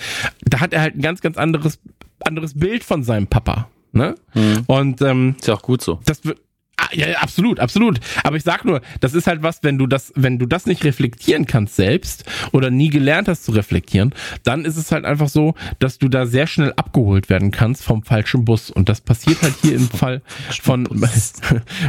Da 0.44 0.60
hat 0.60 0.72
er 0.72 0.80
halt 0.80 0.96
ein 0.96 1.02
ganz, 1.02 1.20
ganz 1.20 1.36
anderes, 1.36 1.78
anderes 2.20 2.58
Bild 2.58 2.84
von 2.84 3.02
seinem 3.02 3.26
Papa. 3.26 3.68
Ne? 3.92 4.14
Mhm. 4.34 4.64
Und 4.66 5.02
ähm, 5.02 5.36
ist 5.38 5.48
ja 5.48 5.54
auch 5.54 5.62
gut 5.62 5.82
so. 5.82 6.00
Das 6.04 6.24
wird 6.24 6.38
ja, 6.92 7.18
absolut, 7.18 7.60
absolut. 7.60 8.00
Aber 8.24 8.36
ich 8.36 8.42
sag 8.42 8.64
nur, 8.64 8.80
das 9.00 9.14
ist 9.14 9.26
halt 9.26 9.42
was, 9.42 9.62
wenn 9.62 9.78
du 9.78 9.86
das, 9.86 10.12
wenn 10.16 10.38
du 10.38 10.46
das 10.46 10.66
nicht 10.66 10.84
reflektieren 10.84 11.46
kannst 11.46 11.76
selbst 11.76 12.24
oder 12.52 12.70
nie 12.70 12.90
gelernt 12.90 13.28
hast 13.28 13.44
zu 13.44 13.52
reflektieren, 13.52 14.14
dann 14.44 14.64
ist 14.64 14.76
es 14.76 14.92
halt 14.92 15.04
einfach 15.04 15.28
so, 15.28 15.54
dass 15.78 15.98
du 15.98 16.08
da 16.08 16.26
sehr 16.26 16.46
schnell 16.46 16.72
abgeholt 16.74 17.28
werden 17.28 17.50
kannst 17.50 17.84
vom 17.84 18.02
falschen 18.02 18.44
Bus. 18.44 18.70
Und 18.70 18.88
das 18.88 19.00
passiert 19.00 19.42
halt 19.42 19.54
hier 19.62 19.76
im 19.76 19.88
Fall 19.88 20.22
von, 20.62 20.84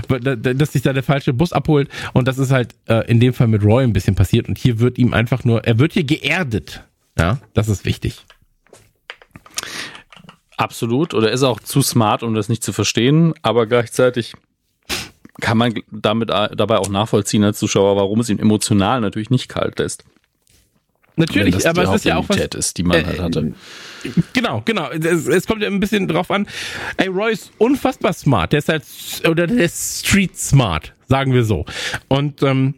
dass 0.08 0.72
sich 0.72 0.82
da 0.82 0.94
der 0.94 1.04
falsche 1.04 1.34
Bus 1.34 1.54
abholt. 1.54 1.90
Und 2.14 2.28
das 2.28 2.38
ist 2.38 2.52
halt 2.52 2.76
äh, 2.88 3.10
in 3.10 3.20
dem 3.20 3.34
Fall 3.34 3.48
mit 3.48 3.64
Roy 3.64 3.84
ein 3.84 3.94
bisschen 3.94 4.16
passiert. 4.16 4.48
Und 4.48 4.58
hier 4.58 4.80
wird 4.80 4.98
ihm 4.98 5.14
einfach 5.14 5.44
nur, 5.44 5.64
er 5.64 5.80
wird 5.80 5.94
hier 5.94 6.04
geerdet. 6.04 6.84
Ja, 7.18 7.40
das 7.54 7.68
ist 7.68 7.86
wichtig. 7.86 8.26
Absolut. 10.58 11.14
Oder 11.14 11.32
ist 11.32 11.44
auch 11.44 11.60
zu 11.60 11.82
smart, 11.82 12.24
um 12.24 12.36
das 12.36 12.48
nicht 12.48 12.64
zu 12.64 12.72
verstehen, 12.72 13.34
aber 13.42 13.66
gleichzeitig 13.66 14.36
kann 15.42 15.58
man 15.58 15.74
damit 15.92 16.30
dabei 16.30 16.78
auch 16.78 16.90
nachvollziehen 16.90 17.44
als 17.44 17.60
Zuschauer, 17.60 17.98
warum 17.98 18.22
es 18.22 18.30
ihn 18.30 18.40
emotional 18.40 19.02
natürlich 19.02 19.30
nicht 19.30 19.50
kalt 19.50 19.80
lässt. 19.80 20.06
Natürlich, 21.18 21.68
aber 21.68 21.84
es 21.84 21.96
ist 21.96 22.06
ja 22.06 22.16
auch 22.16 22.30
was 22.30 22.38
ist, 22.38 22.78
die 22.78 22.84
man 22.84 23.02
äh, 23.02 23.06
halt 23.06 23.20
hatte. 23.20 23.54
Genau, 24.34 24.62
genau. 24.64 24.90
Es, 24.90 25.28
es, 25.28 25.46
kommt 25.46 25.62
ja 25.62 25.68
ein 25.68 25.80
bisschen 25.80 26.08
drauf 26.08 26.32
an. 26.32 26.48
Ey, 26.98 27.08
Roy 27.08 27.34
ist 27.34 27.52
unfassbar 27.58 28.14
smart. 28.14 28.54
Der 28.54 28.60
ist 28.60 28.70
halt 28.70 28.84
oder 29.28 29.46
der 29.46 29.66
ist 29.66 30.08
street 30.08 30.38
smart, 30.38 30.94
sagen 31.08 31.34
wir 31.34 31.44
so. 31.44 31.66
Und 32.08 32.42
ähm, 32.44 32.76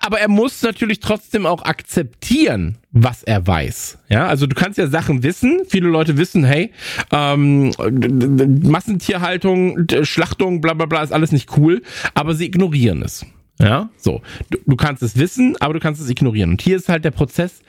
aber 0.00 0.20
er 0.20 0.28
muss 0.28 0.62
natürlich 0.62 1.00
trotzdem 1.00 1.46
auch 1.46 1.62
akzeptieren, 1.62 2.76
was 2.92 3.22
er 3.22 3.46
weiß. 3.46 3.98
Ja, 4.08 4.26
also 4.26 4.46
du 4.46 4.54
kannst 4.54 4.78
ja 4.78 4.88
Sachen 4.88 5.22
wissen. 5.22 5.62
Viele 5.68 5.88
Leute 5.88 6.16
wissen, 6.16 6.44
hey, 6.44 6.72
ähm, 7.12 7.70
Massentierhaltung, 8.62 9.86
Schlachtung, 10.02 10.60
bla 10.60 10.74
bla 10.74 10.86
bla, 10.86 11.02
ist 11.02 11.12
alles 11.12 11.32
nicht 11.32 11.56
cool, 11.56 11.82
aber 12.14 12.34
sie 12.34 12.46
ignorieren 12.46 13.02
es. 13.02 13.24
Ja, 13.60 13.88
so. 13.96 14.22
Du, 14.50 14.58
du 14.66 14.76
kannst 14.76 15.02
es 15.02 15.16
wissen, 15.16 15.56
aber 15.60 15.74
du 15.74 15.80
kannst 15.80 16.00
es 16.00 16.08
ignorieren. 16.08 16.50
Und 16.50 16.62
hier 16.62 16.76
ist 16.76 16.88
halt 16.88 17.04
der 17.04 17.10
Prozess, 17.10 17.62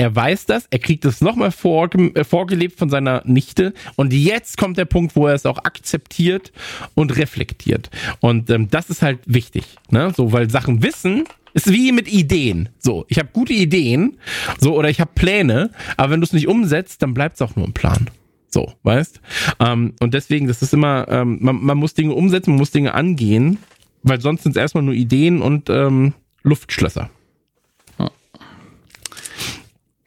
er 0.00 0.16
weiß 0.16 0.46
das, 0.46 0.66
er 0.70 0.78
kriegt 0.78 1.04
es 1.04 1.20
nochmal 1.20 1.50
vorge 1.50 2.10
äh, 2.14 2.24
vorgelebt 2.24 2.78
von 2.78 2.88
seiner 2.88 3.22
Nichte 3.26 3.74
und 3.96 4.14
jetzt 4.14 4.56
kommt 4.56 4.78
der 4.78 4.86
Punkt, 4.86 5.14
wo 5.14 5.26
er 5.26 5.34
es 5.34 5.44
auch 5.44 5.58
akzeptiert 5.58 6.52
und 6.94 7.18
reflektiert. 7.18 7.90
Und 8.20 8.48
ähm, 8.48 8.68
das 8.70 8.88
ist 8.88 9.02
halt 9.02 9.18
wichtig, 9.26 9.64
ne? 9.90 10.10
So, 10.16 10.32
weil 10.32 10.48
Sachen 10.48 10.82
wissen 10.82 11.24
ist 11.52 11.70
wie 11.70 11.92
mit 11.92 12.10
Ideen. 12.10 12.70
So, 12.78 13.04
ich 13.08 13.18
habe 13.18 13.28
gute 13.30 13.52
Ideen, 13.52 14.16
so 14.58 14.74
oder 14.74 14.88
ich 14.88 15.02
habe 15.02 15.10
Pläne, 15.14 15.70
aber 15.98 16.12
wenn 16.12 16.20
du 16.22 16.24
es 16.24 16.32
nicht 16.32 16.48
umsetzt, 16.48 17.02
dann 17.02 17.12
bleibt 17.12 17.34
es 17.34 17.42
auch 17.42 17.54
nur 17.54 17.66
ein 17.66 17.74
Plan. 17.74 18.08
So, 18.48 18.72
weißt? 18.84 19.20
Ähm, 19.58 19.92
und 20.00 20.14
deswegen, 20.14 20.46
das 20.46 20.62
ist 20.62 20.72
immer, 20.72 21.08
ähm, 21.10 21.40
man, 21.42 21.62
man 21.62 21.76
muss 21.76 21.92
Dinge 21.92 22.14
umsetzen, 22.14 22.52
man 22.52 22.60
muss 22.60 22.70
Dinge 22.70 22.94
angehen, 22.94 23.58
weil 24.02 24.18
sonst 24.22 24.44
sind 24.44 24.56
es 24.56 24.62
erstmal 24.62 24.82
nur 24.82 24.94
Ideen 24.94 25.42
und 25.42 25.68
ähm, 25.68 26.14
Luftschlösser. 26.42 27.10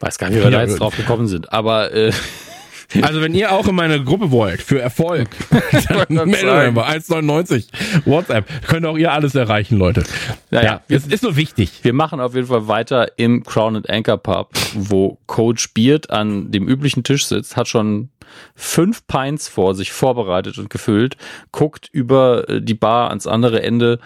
Weiß 0.03 0.17
gar 0.17 0.30
nicht, 0.30 0.39
wie 0.39 0.43
wir 0.43 0.51
ja, 0.51 0.57
da 0.57 0.63
jetzt 0.63 0.80
drauf 0.80 0.97
gekommen 0.97 1.27
sind, 1.27 1.53
aber 1.53 1.93
äh, 1.93 2.11
also 3.01 3.21
wenn 3.21 3.34
ihr 3.34 3.53
auch 3.53 3.67
in 3.69 3.75
meine 3.75 4.03
Gruppe 4.03 4.31
wollt 4.31 4.61
für 4.61 4.81
Erfolg, 4.81 5.30
dann 6.09 6.30
meldet 6.30 6.49
euch 6.49 6.73
mal 6.73 6.89
1,99 6.89 7.67
WhatsApp. 8.05 8.45
Könnt 8.67 8.85
auch 8.85 8.97
ihr 8.97 9.13
alles 9.13 9.34
erreichen, 9.34 9.77
Leute. 9.77 10.03
Naja, 10.51 10.81
ja, 10.88 10.95
es 10.95 11.07
ist 11.07 11.23
nur 11.23 11.38
wichtig. 11.38 11.80
Wir 11.84 11.93
machen 11.93 12.19
auf 12.19 12.35
jeden 12.35 12.47
Fall 12.47 12.67
weiter 12.67 13.17
im 13.17 13.43
Crown 13.43 13.77
and 13.77 13.89
Anchor 13.89 14.17
Pub, 14.17 14.49
wo 14.75 15.17
Coach 15.25 15.73
Beard 15.73 16.09
an 16.09 16.51
dem 16.51 16.67
üblichen 16.67 17.03
Tisch 17.03 17.25
sitzt, 17.25 17.55
hat 17.55 17.69
schon 17.69 18.09
fünf 18.55 19.07
Pints 19.07 19.47
vor 19.47 19.76
sich 19.76 19.91
vorbereitet 19.91 20.57
und 20.57 20.69
gefüllt, 20.69 21.18
guckt 21.51 21.89
über 21.91 22.47
äh, 22.49 22.61
die 22.61 22.73
Bar 22.73 23.10
ans 23.10 23.27
andere 23.27 23.64
Ende. 23.64 23.99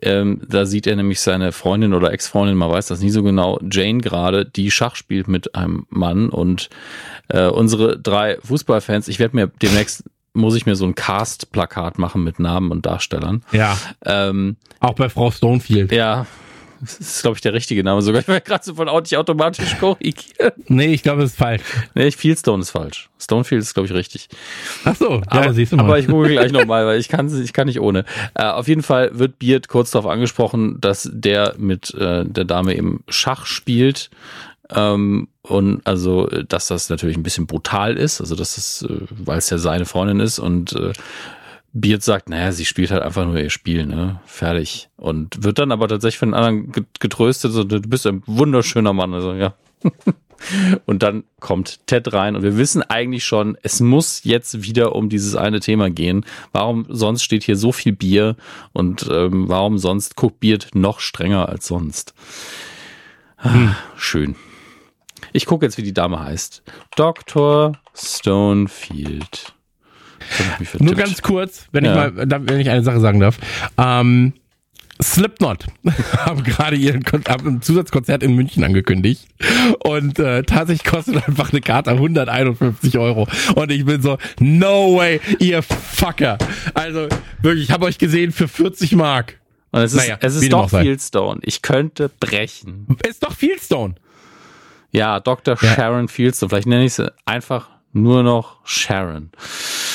Ähm, 0.00 0.42
da 0.48 0.66
sieht 0.66 0.86
er 0.86 0.96
nämlich 0.96 1.20
seine 1.20 1.52
Freundin 1.52 1.94
oder 1.94 2.12
Ex-Freundin, 2.12 2.56
man 2.56 2.70
weiß 2.70 2.86
das 2.88 3.00
nie 3.00 3.10
so 3.10 3.22
genau, 3.22 3.58
Jane 3.70 3.98
gerade, 3.98 4.44
die 4.44 4.70
Schach 4.70 4.96
spielt 4.96 5.28
mit 5.28 5.54
einem 5.54 5.86
Mann 5.90 6.28
und 6.28 6.70
äh, 7.28 7.46
unsere 7.46 7.98
drei 7.98 8.38
Fußballfans, 8.42 9.08
ich 9.08 9.18
werde 9.18 9.36
mir 9.36 9.50
demnächst 9.60 10.04
muss 10.34 10.56
ich 10.56 10.64
mir 10.64 10.76
so 10.76 10.86
ein 10.86 10.94
Cast-Plakat 10.94 11.98
machen 11.98 12.24
mit 12.24 12.38
Namen 12.38 12.70
und 12.70 12.86
Darstellern. 12.86 13.44
Ja. 13.52 13.76
Ähm, 14.04 14.56
Auch 14.80 14.94
bei 14.94 15.10
Frau 15.10 15.30
Stonefield. 15.30 15.92
Ja, 15.92 16.26
das 16.82 16.98
ist, 16.98 17.22
glaube 17.22 17.36
ich, 17.36 17.40
der 17.40 17.52
richtige 17.52 17.84
Name 17.84 18.02
sogar. 18.02 18.22
Ich 18.22 18.28
war 18.28 18.40
gerade 18.40 18.64
so 18.64 18.74
von 18.74 18.88
nicht 19.02 19.16
automatisch 19.16 19.78
korrigiert. 19.78 20.54
Nee, 20.66 20.92
ich 20.92 21.04
glaube, 21.04 21.22
das 21.22 21.30
ist 21.30 21.38
falsch. 21.38 21.62
Nee, 21.94 22.10
Fieldstone 22.10 22.60
ist 22.60 22.70
falsch. 22.70 23.08
Stonefield 23.20 23.62
ist, 23.62 23.74
glaube 23.74 23.86
ich, 23.86 23.94
richtig. 23.94 24.28
Ach 24.84 24.96
so, 24.96 25.22
aber, 25.28 25.44
ja, 25.44 25.52
siehst 25.52 25.70
du 25.70 25.76
mal. 25.76 25.84
Aber 25.84 25.98
ich 26.00 26.08
google 26.08 26.32
gleich 26.32 26.50
nochmal, 26.50 26.84
weil 26.84 26.98
ich 26.98 27.08
kann, 27.08 27.30
ich 27.42 27.52
kann 27.52 27.68
nicht 27.68 27.78
ohne. 27.78 28.04
Äh, 28.34 28.46
auf 28.46 28.66
jeden 28.66 28.82
Fall 28.82 29.16
wird 29.16 29.38
Beard 29.38 29.68
kurz 29.68 29.92
darauf 29.92 30.10
angesprochen, 30.10 30.80
dass 30.80 31.08
der 31.12 31.54
mit 31.56 31.94
äh, 31.94 32.24
der 32.24 32.44
Dame 32.44 32.74
eben 32.74 33.04
Schach 33.08 33.46
spielt. 33.46 34.10
Ähm, 34.74 35.28
und 35.42 35.86
also, 35.86 36.26
dass 36.26 36.66
das 36.66 36.88
natürlich 36.88 37.16
ein 37.16 37.22
bisschen 37.22 37.46
brutal 37.46 37.96
ist, 37.96 38.20
also 38.20 38.34
dass 38.34 38.56
es, 38.56 38.82
äh, 38.82 39.06
weil 39.10 39.38
es 39.38 39.50
ja 39.50 39.58
seine 39.58 39.84
Freundin 39.84 40.18
ist 40.18 40.40
und 40.40 40.72
äh, 40.72 40.92
Beard 41.72 42.02
sagt, 42.02 42.28
naja, 42.28 42.52
sie 42.52 42.64
spielt 42.64 42.90
halt 42.90 43.02
einfach 43.02 43.24
nur 43.24 43.38
ihr 43.38 43.50
Spiel, 43.50 43.86
ne? 43.86 44.20
Fertig. 44.26 44.90
Und 44.96 45.42
wird 45.42 45.58
dann 45.58 45.72
aber 45.72 45.88
tatsächlich 45.88 46.18
von 46.18 46.30
den 46.30 46.34
anderen 46.34 46.72
getröstet, 47.00 47.52
so, 47.52 47.64
du 47.64 47.80
bist 47.80 48.06
ein 48.06 48.22
wunderschöner 48.26 48.92
Mann. 48.92 49.14
Also, 49.14 49.32
ja. 49.32 49.54
und 50.86 51.02
dann 51.02 51.24
kommt 51.40 51.86
Ted 51.86 52.12
rein 52.12 52.36
und 52.36 52.42
wir 52.42 52.58
wissen 52.58 52.82
eigentlich 52.82 53.24
schon, 53.24 53.56
es 53.62 53.80
muss 53.80 54.22
jetzt 54.24 54.62
wieder 54.62 54.94
um 54.94 55.08
dieses 55.08 55.34
eine 55.34 55.60
Thema 55.60 55.90
gehen. 55.90 56.26
Warum 56.52 56.86
sonst 56.88 57.22
steht 57.22 57.44
hier 57.44 57.56
so 57.56 57.72
viel 57.72 57.92
Bier 57.92 58.36
und 58.72 59.08
ähm, 59.10 59.48
warum 59.48 59.78
sonst 59.78 60.16
guckt 60.16 60.40
Beard 60.40 60.68
noch 60.74 61.00
strenger 61.00 61.48
als 61.48 61.66
sonst? 61.66 62.14
Ah, 63.38 63.54
hm. 63.54 63.74
Schön. 63.96 64.36
Ich 65.32 65.46
gucke 65.46 65.64
jetzt, 65.64 65.78
wie 65.78 65.82
die 65.82 65.94
Dame 65.94 66.20
heißt. 66.20 66.62
Dr. 66.96 67.72
Stonefield. 67.94 69.54
Nur 70.78 70.94
ganz 70.94 71.22
kurz, 71.22 71.66
wenn 71.72 71.84
ja. 71.84 72.08
ich 72.08 72.14
mal, 72.14 72.40
wenn 72.46 72.60
ich 72.60 72.70
eine 72.70 72.82
Sache 72.82 73.00
sagen 73.00 73.20
darf. 73.20 73.38
Ähm, 73.78 74.32
Slipknot 75.02 75.66
haben 76.18 76.42
gerade 76.44 76.76
ihren 76.76 77.04
haben 77.28 77.48
ein 77.48 77.62
Zusatzkonzert 77.62 78.22
in 78.22 78.34
München 78.34 78.64
angekündigt 78.64 79.26
und 79.84 80.18
äh, 80.18 80.42
tatsächlich 80.42 80.90
kostet 80.90 81.26
einfach 81.28 81.50
eine 81.50 81.60
Karte 81.60 81.90
151 81.90 82.98
Euro 82.98 83.26
und 83.54 83.72
ich 83.72 83.84
bin 83.84 84.00
so 84.02 84.18
no 84.38 84.96
way 84.96 85.20
ihr 85.38 85.62
Fucker 85.62 86.38
also 86.74 87.08
wirklich 87.40 87.64
ich 87.64 87.72
habe 87.72 87.86
euch 87.86 87.98
gesehen 87.98 88.32
für 88.32 88.48
40 88.48 88.92
Mark 88.92 89.40
und 89.72 89.80
es 89.80 89.92
ist, 89.92 90.02
naja, 90.02 90.18
es 90.20 90.36
ist 90.36 90.52
doch 90.52 90.70
Fieldstone 90.70 91.40
ich 91.42 91.62
könnte 91.62 92.08
brechen 92.08 92.86
es 93.02 93.12
ist 93.12 93.22
doch 93.22 93.32
Fieldstone 93.32 93.94
ja 94.92 95.20
Dr. 95.20 95.56
Ja. 95.60 95.74
Sharon 95.74 96.08
Fieldstone 96.08 96.50
vielleicht 96.50 96.68
nenne 96.68 96.84
ich 96.84 96.94
sie 96.94 97.12
einfach 97.24 97.70
nur 97.92 98.22
noch 98.22 98.56
Sharon. 98.64 99.30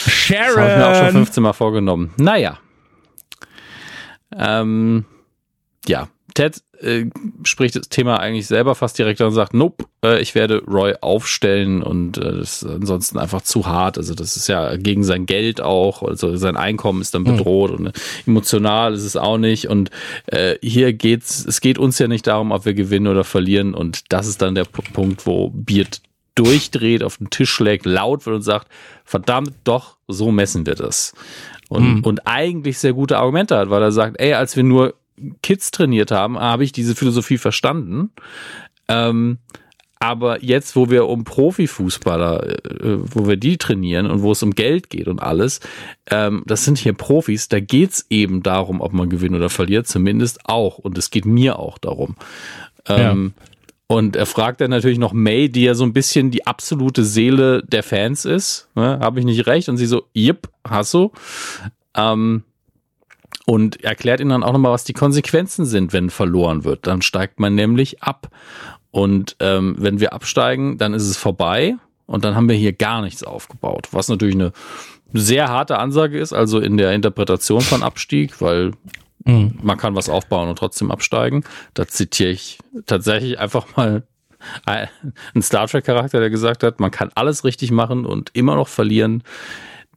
Sharon! 0.07 0.55
Das 0.55 0.57
habe 0.57 0.71
ich 0.71 0.77
mir 0.77 0.87
auch 0.87 1.05
schon 1.05 1.11
15 1.11 1.43
Mal 1.43 1.53
vorgenommen. 1.53 2.13
Naja. 2.17 2.59
Ähm, 4.35 5.05
ja, 5.87 6.09
Ted 6.37 6.61
äh, 6.81 7.05
spricht 7.43 7.75
das 7.75 7.89
Thema 7.89 8.19
eigentlich 8.19 8.45
selber 8.45 8.75
fast 8.75 8.99
direkt 8.99 9.19
an 9.21 9.27
und 9.27 9.33
sagt, 9.33 9.55
nope, 9.55 9.85
äh, 10.03 10.21
ich 10.21 10.35
werde 10.35 10.63
Roy 10.65 10.93
aufstellen 11.01 11.81
und 11.81 12.19
äh, 12.19 12.37
das 12.37 12.61
ist 12.61 12.69
ansonsten 12.69 13.17
einfach 13.17 13.41
zu 13.41 13.65
hart. 13.65 13.97
Also 13.97 14.13
das 14.13 14.35
ist 14.35 14.47
ja 14.47 14.75
gegen 14.77 15.03
sein 15.03 15.25
Geld 15.25 15.61
auch, 15.61 16.03
also 16.03 16.35
sein 16.35 16.55
Einkommen 16.55 17.01
ist 17.01 17.15
dann 17.15 17.25
hm. 17.25 17.37
bedroht 17.37 17.71
mhm. 17.71 17.77
und 17.77 17.87
äh, 17.87 17.99
emotional 18.27 18.93
ist 18.93 19.03
es 19.03 19.15
auch 19.17 19.39
nicht. 19.39 19.67
Und 19.67 19.89
äh, 20.27 20.55
hier 20.61 20.93
geht's, 20.93 21.43
es 21.43 21.61
geht 21.61 21.79
uns 21.79 21.97
ja 21.97 22.07
nicht 22.07 22.27
darum, 22.27 22.51
ob 22.51 22.65
wir 22.65 22.75
gewinnen 22.75 23.07
oder 23.07 23.23
verlieren. 23.23 23.73
Und 23.73 24.11
das 24.13 24.27
ist 24.27 24.41
dann 24.43 24.53
der 24.53 24.65
Punkt, 24.65 25.25
wo 25.25 25.49
Beard 25.49 26.01
durchdreht, 26.37 27.03
auf 27.03 27.17
den 27.17 27.29
Tisch 27.29 27.49
schlägt, 27.49 27.85
laut 27.85 28.25
wird 28.25 28.35
und 28.35 28.41
sagt, 28.41 28.67
verdammt, 29.03 29.53
doch, 29.63 29.97
so 30.07 30.31
messen 30.31 30.65
wir 30.65 30.75
das. 30.75 31.13
Und, 31.69 31.97
mhm. 31.97 32.03
und 32.03 32.27
eigentlich 32.27 32.77
sehr 32.77 32.93
gute 32.93 33.17
Argumente 33.17 33.57
hat, 33.57 33.69
weil 33.69 33.81
er 33.81 33.91
sagt, 33.91 34.19
ey, 34.19 34.33
als 34.33 34.55
wir 34.55 34.63
nur 34.63 34.93
Kids 35.41 35.71
trainiert 35.71 36.11
haben, 36.11 36.39
habe 36.39 36.63
ich 36.63 36.71
diese 36.71 36.95
Philosophie 36.95 37.37
verstanden. 37.37 38.11
Ähm, 38.87 39.39
aber 39.99 40.43
jetzt, 40.43 40.75
wo 40.75 40.89
wir 40.91 41.07
um 41.07 41.23
Profifußballer, 41.23 42.47
äh, 42.49 42.97
wo 43.01 43.27
wir 43.27 43.35
die 43.35 43.57
trainieren 43.57 44.05
und 44.05 44.21
wo 44.21 44.31
es 44.31 44.43
um 44.43 44.51
Geld 44.51 44.89
geht 44.89 45.07
und 45.07 45.19
alles, 45.19 45.59
ähm, 46.11 46.43
das 46.45 46.65
sind 46.65 46.77
hier 46.77 46.93
Profis, 46.93 47.49
da 47.49 47.59
geht's 47.59 48.05
eben 48.09 48.43
darum, 48.43 48.79
ob 48.79 48.93
man 48.93 49.09
gewinnt 49.09 49.35
oder 49.35 49.49
verliert, 49.49 49.87
zumindest 49.87 50.47
auch. 50.47 50.77
Und 50.77 50.97
es 50.97 51.09
geht 51.09 51.25
mir 51.25 51.57
auch 51.57 51.79
darum. 51.79 52.15
Ähm, 52.87 53.33
ja. 53.35 53.46
Und 53.87 54.17
er 54.17 54.25
fragt 54.25 54.59
dann 54.59 54.69
natürlich 54.69 54.99
noch 54.99 55.13
May, 55.13 55.47
die 55.47 55.63
ja 55.63 55.73
so 55.73 55.85
ein 55.85 55.93
bisschen 55.93 56.29
die 56.29 56.45
absolute 56.45 57.05
Seele 57.05 57.63
der 57.63 57.83
Fans 57.83 58.25
ist. 58.25 58.67
Ne? 58.75 58.99
Habe 59.01 59.19
ich 59.19 59.25
nicht 59.25 59.47
recht? 59.47 59.69
Und 59.69 59.77
sie 59.77 59.85
so, 59.85 60.07
yep, 60.13 60.49
hast 60.67 60.93
du. 60.93 61.11
Ähm, 61.95 62.43
und 63.45 63.81
erklärt 63.85 64.19
ihnen 64.19 64.31
dann 64.31 64.43
auch 64.43 64.51
nochmal, 64.51 64.73
was 64.73 64.83
die 64.83 64.93
Konsequenzen 64.93 65.65
sind, 65.65 65.93
wenn 65.93 66.09
verloren 66.09 66.65
wird. 66.65 66.85
Dann 66.85 67.01
steigt 67.01 67.39
man 67.39 67.55
nämlich 67.55 68.03
ab. 68.03 68.29
Und 68.91 69.37
ähm, 69.39 69.75
wenn 69.79 70.01
wir 70.01 70.11
absteigen, 70.11 70.77
dann 70.77 70.93
ist 70.93 71.07
es 71.07 71.15
vorbei 71.15 71.75
und 72.07 72.25
dann 72.25 72.35
haben 72.35 72.49
wir 72.49 72.55
hier 72.55 72.73
gar 72.73 73.01
nichts 73.01 73.23
aufgebaut. 73.23 73.87
Was 73.91 74.09
natürlich 74.09 74.35
eine 74.35 74.51
sehr 75.13 75.47
harte 75.47 75.79
Ansage 75.79 76.19
ist, 76.19 76.33
also 76.33 76.59
in 76.59 76.75
der 76.75 76.91
Interpretation 76.91 77.61
von 77.61 77.83
Abstieg, 77.83 78.41
weil 78.41 78.71
mhm. 79.25 79.57
man 79.61 79.77
kann 79.77 79.95
was 79.95 80.09
aufbauen 80.09 80.49
und 80.49 80.57
trotzdem 80.57 80.91
absteigen. 80.91 81.43
Da 81.73 81.87
zitiere 81.87 82.31
ich 82.31 82.59
tatsächlich 82.85 83.39
einfach 83.39 83.75
mal 83.75 84.03
einen 84.65 85.41
Star 85.41 85.67
Trek 85.67 85.85
Charakter, 85.85 86.19
der 86.19 86.29
gesagt 86.29 86.63
hat, 86.63 86.79
man 86.79 86.91
kann 86.91 87.11
alles 87.15 87.43
richtig 87.43 87.71
machen 87.71 88.05
und 88.05 88.29
immer 88.33 88.55
noch 88.55 88.67
verlieren. 88.67 89.23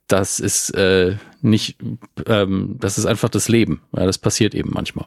Das 0.06 0.40
ist 0.40 0.70
äh, 0.70 1.16
nicht, 1.40 1.78
ähm, 2.26 2.76
das 2.80 2.98
ist 2.98 3.06
einfach 3.06 3.28
das 3.28 3.48
Leben. 3.48 3.82
Ja, 3.96 4.06
das 4.06 4.18
passiert 4.18 4.54
eben 4.54 4.70
manchmal. 4.72 5.06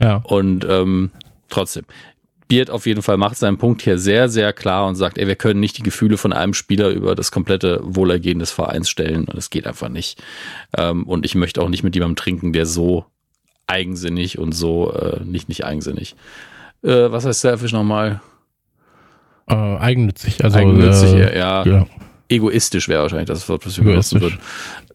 Ja. 0.00 0.16
Und 0.16 0.66
ähm, 0.68 1.10
trotzdem, 1.48 1.84
Beard 2.48 2.70
auf 2.70 2.86
jeden 2.86 3.02
Fall 3.02 3.16
macht 3.16 3.36
seinen 3.36 3.58
Punkt 3.58 3.82
hier 3.82 3.98
sehr, 3.98 4.28
sehr 4.28 4.52
klar 4.52 4.86
und 4.86 4.96
sagt, 4.96 5.18
ey, 5.18 5.26
wir 5.26 5.36
können 5.36 5.60
nicht 5.60 5.78
die 5.78 5.82
Gefühle 5.82 6.16
von 6.16 6.32
einem 6.32 6.54
Spieler 6.54 6.90
über 6.90 7.14
das 7.14 7.30
komplette 7.30 7.80
Wohlergehen 7.82 8.38
des 8.38 8.50
Vereins 8.50 8.88
stellen. 8.88 9.26
Und 9.26 9.36
das 9.36 9.50
geht 9.50 9.66
einfach 9.66 9.88
nicht. 9.88 10.22
Ähm, 10.76 11.04
und 11.04 11.24
ich 11.24 11.34
möchte 11.34 11.62
auch 11.62 11.68
nicht 11.68 11.82
mit 11.82 11.94
jemandem 11.94 12.16
trinken, 12.16 12.52
der 12.52 12.66
so 12.66 13.04
eigensinnig 13.68 14.38
und 14.38 14.52
so 14.52 14.92
äh, 14.92 15.20
nicht, 15.24 15.48
nicht 15.48 15.64
eigensinnig. 15.64 16.16
Äh, 16.82 17.10
was 17.10 17.24
heißt 17.24 17.40
selfish 17.40 17.72
nochmal? 17.72 18.20
Äh, 19.46 19.54
eigennützig. 19.54 20.44
Also, 20.44 20.58
eigennützig, 20.58 21.14
äh, 21.14 21.38
ja. 21.38 21.64
ja. 21.64 21.86
Egoistisch 22.28 22.88
wäre 22.88 23.02
wahrscheinlich 23.02 23.28
das 23.28 23.48
Wort, 23.48 23.64
was 23.64 23.78
wir 23.78 23.84
benutzen 23.84 24.20
würden. 24.20 24.38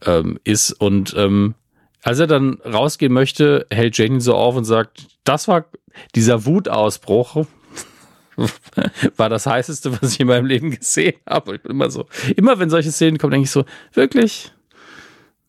Ähm, 0.04 0.38
ist 0.44 0.72
und 0.72 1.14
ähm, 1.16 1.54
als 2.02 2.18
er 2.18 2.26
dann 2.26 2.58
rausgehen 2.64 3.12
möchte, 3.12 3.66
hält 3.70 3.96
Jane 3.96 4.14
ihn 4.14 4.20
so 4.20 4.34
auf 4.34 4.56
und 4.56 4.64
sagt, 4.64 5.06
das 5.24 5.48
war 5.48 5.64
dieser 6.14 6.44
Wutausbruch, 6.44 7.46
war 9.16 9.28
das 9.28 9.46
heißeste, 9.46 10.00
was 10.00 10.12
ich 10.12 10.20
in 10.20 10.26
meinem 10.26 10.46
Leben 10.46 10.70
gesehen 10.70 11.14
habe. 11.26 11.56
Ich 11.56 11.62
bin 11.62 11.72
immer 11.72 11.90
so, 11.90 12.06
immer 12.36 12.58
wenn 12.58 12.70
solche 12.70 12.92
Szenen 12.92 13.18
kommen, 13.18 13.32
denke 13.32 13.44
ich 13.44 13.50
so, 13.50 13.64
wirklich? 13.94 14.52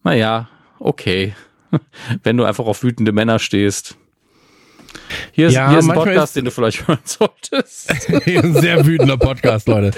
Naja, 0.04 0.48
okay. 0.80 1.36
Wenn 2.24 2.38
du 2.38 2.44
einfach 2.46 2.66
auf 2.66 2.84
wütende 2.84 3.12
Männer 3.12 3.40
stehst. 3.40 3.98
Hier 5.32 5.48
ist, 5.48 5.54
ja, 5.54 5.70
hier 5.70 5.80
ist 5.80 5.90
ein 5.90 5.96
Podcast, 5.96 6.30
ist 6.30 6.36
den 6.38 6.46
du 6.46 6.52
vielleicht 6.52 6.88
hören 6.88 7.00
solltest. 7.06 7.92
ein 8.28 8.54
sehr 8.54 8.86
wütender 8.86 9.18
Podcast, 9.18 9.68
Leute. 9.68 9.92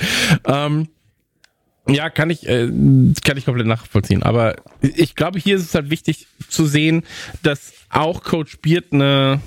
Ähm, 0.45 0.87
ja, 1.87 2.09
kann 2.09 2.29
ich, 2.29 2.47
äh, 2.47 2.67
kann 3.23 3.37
ich 3.37 3.45
komplett 3.45 3.67
nachvollziehen. 3.67 4.23
Aber 4.23 4.55
ich 4.81 5.15
glaube, 5.15 5.39
hier 5.39 5.55
ist 5.55 5.63
es 5.63 5.75
halt 5.75 5.89
wichtig 5.89 6.27
zu 6.49 6.65
sehen, 6.65 7.03
dass 7.43 7.73
auch 7.89 8.23
Coach 8.23 8.57
Beard 8.61 8.91
eine, 8.91 9.39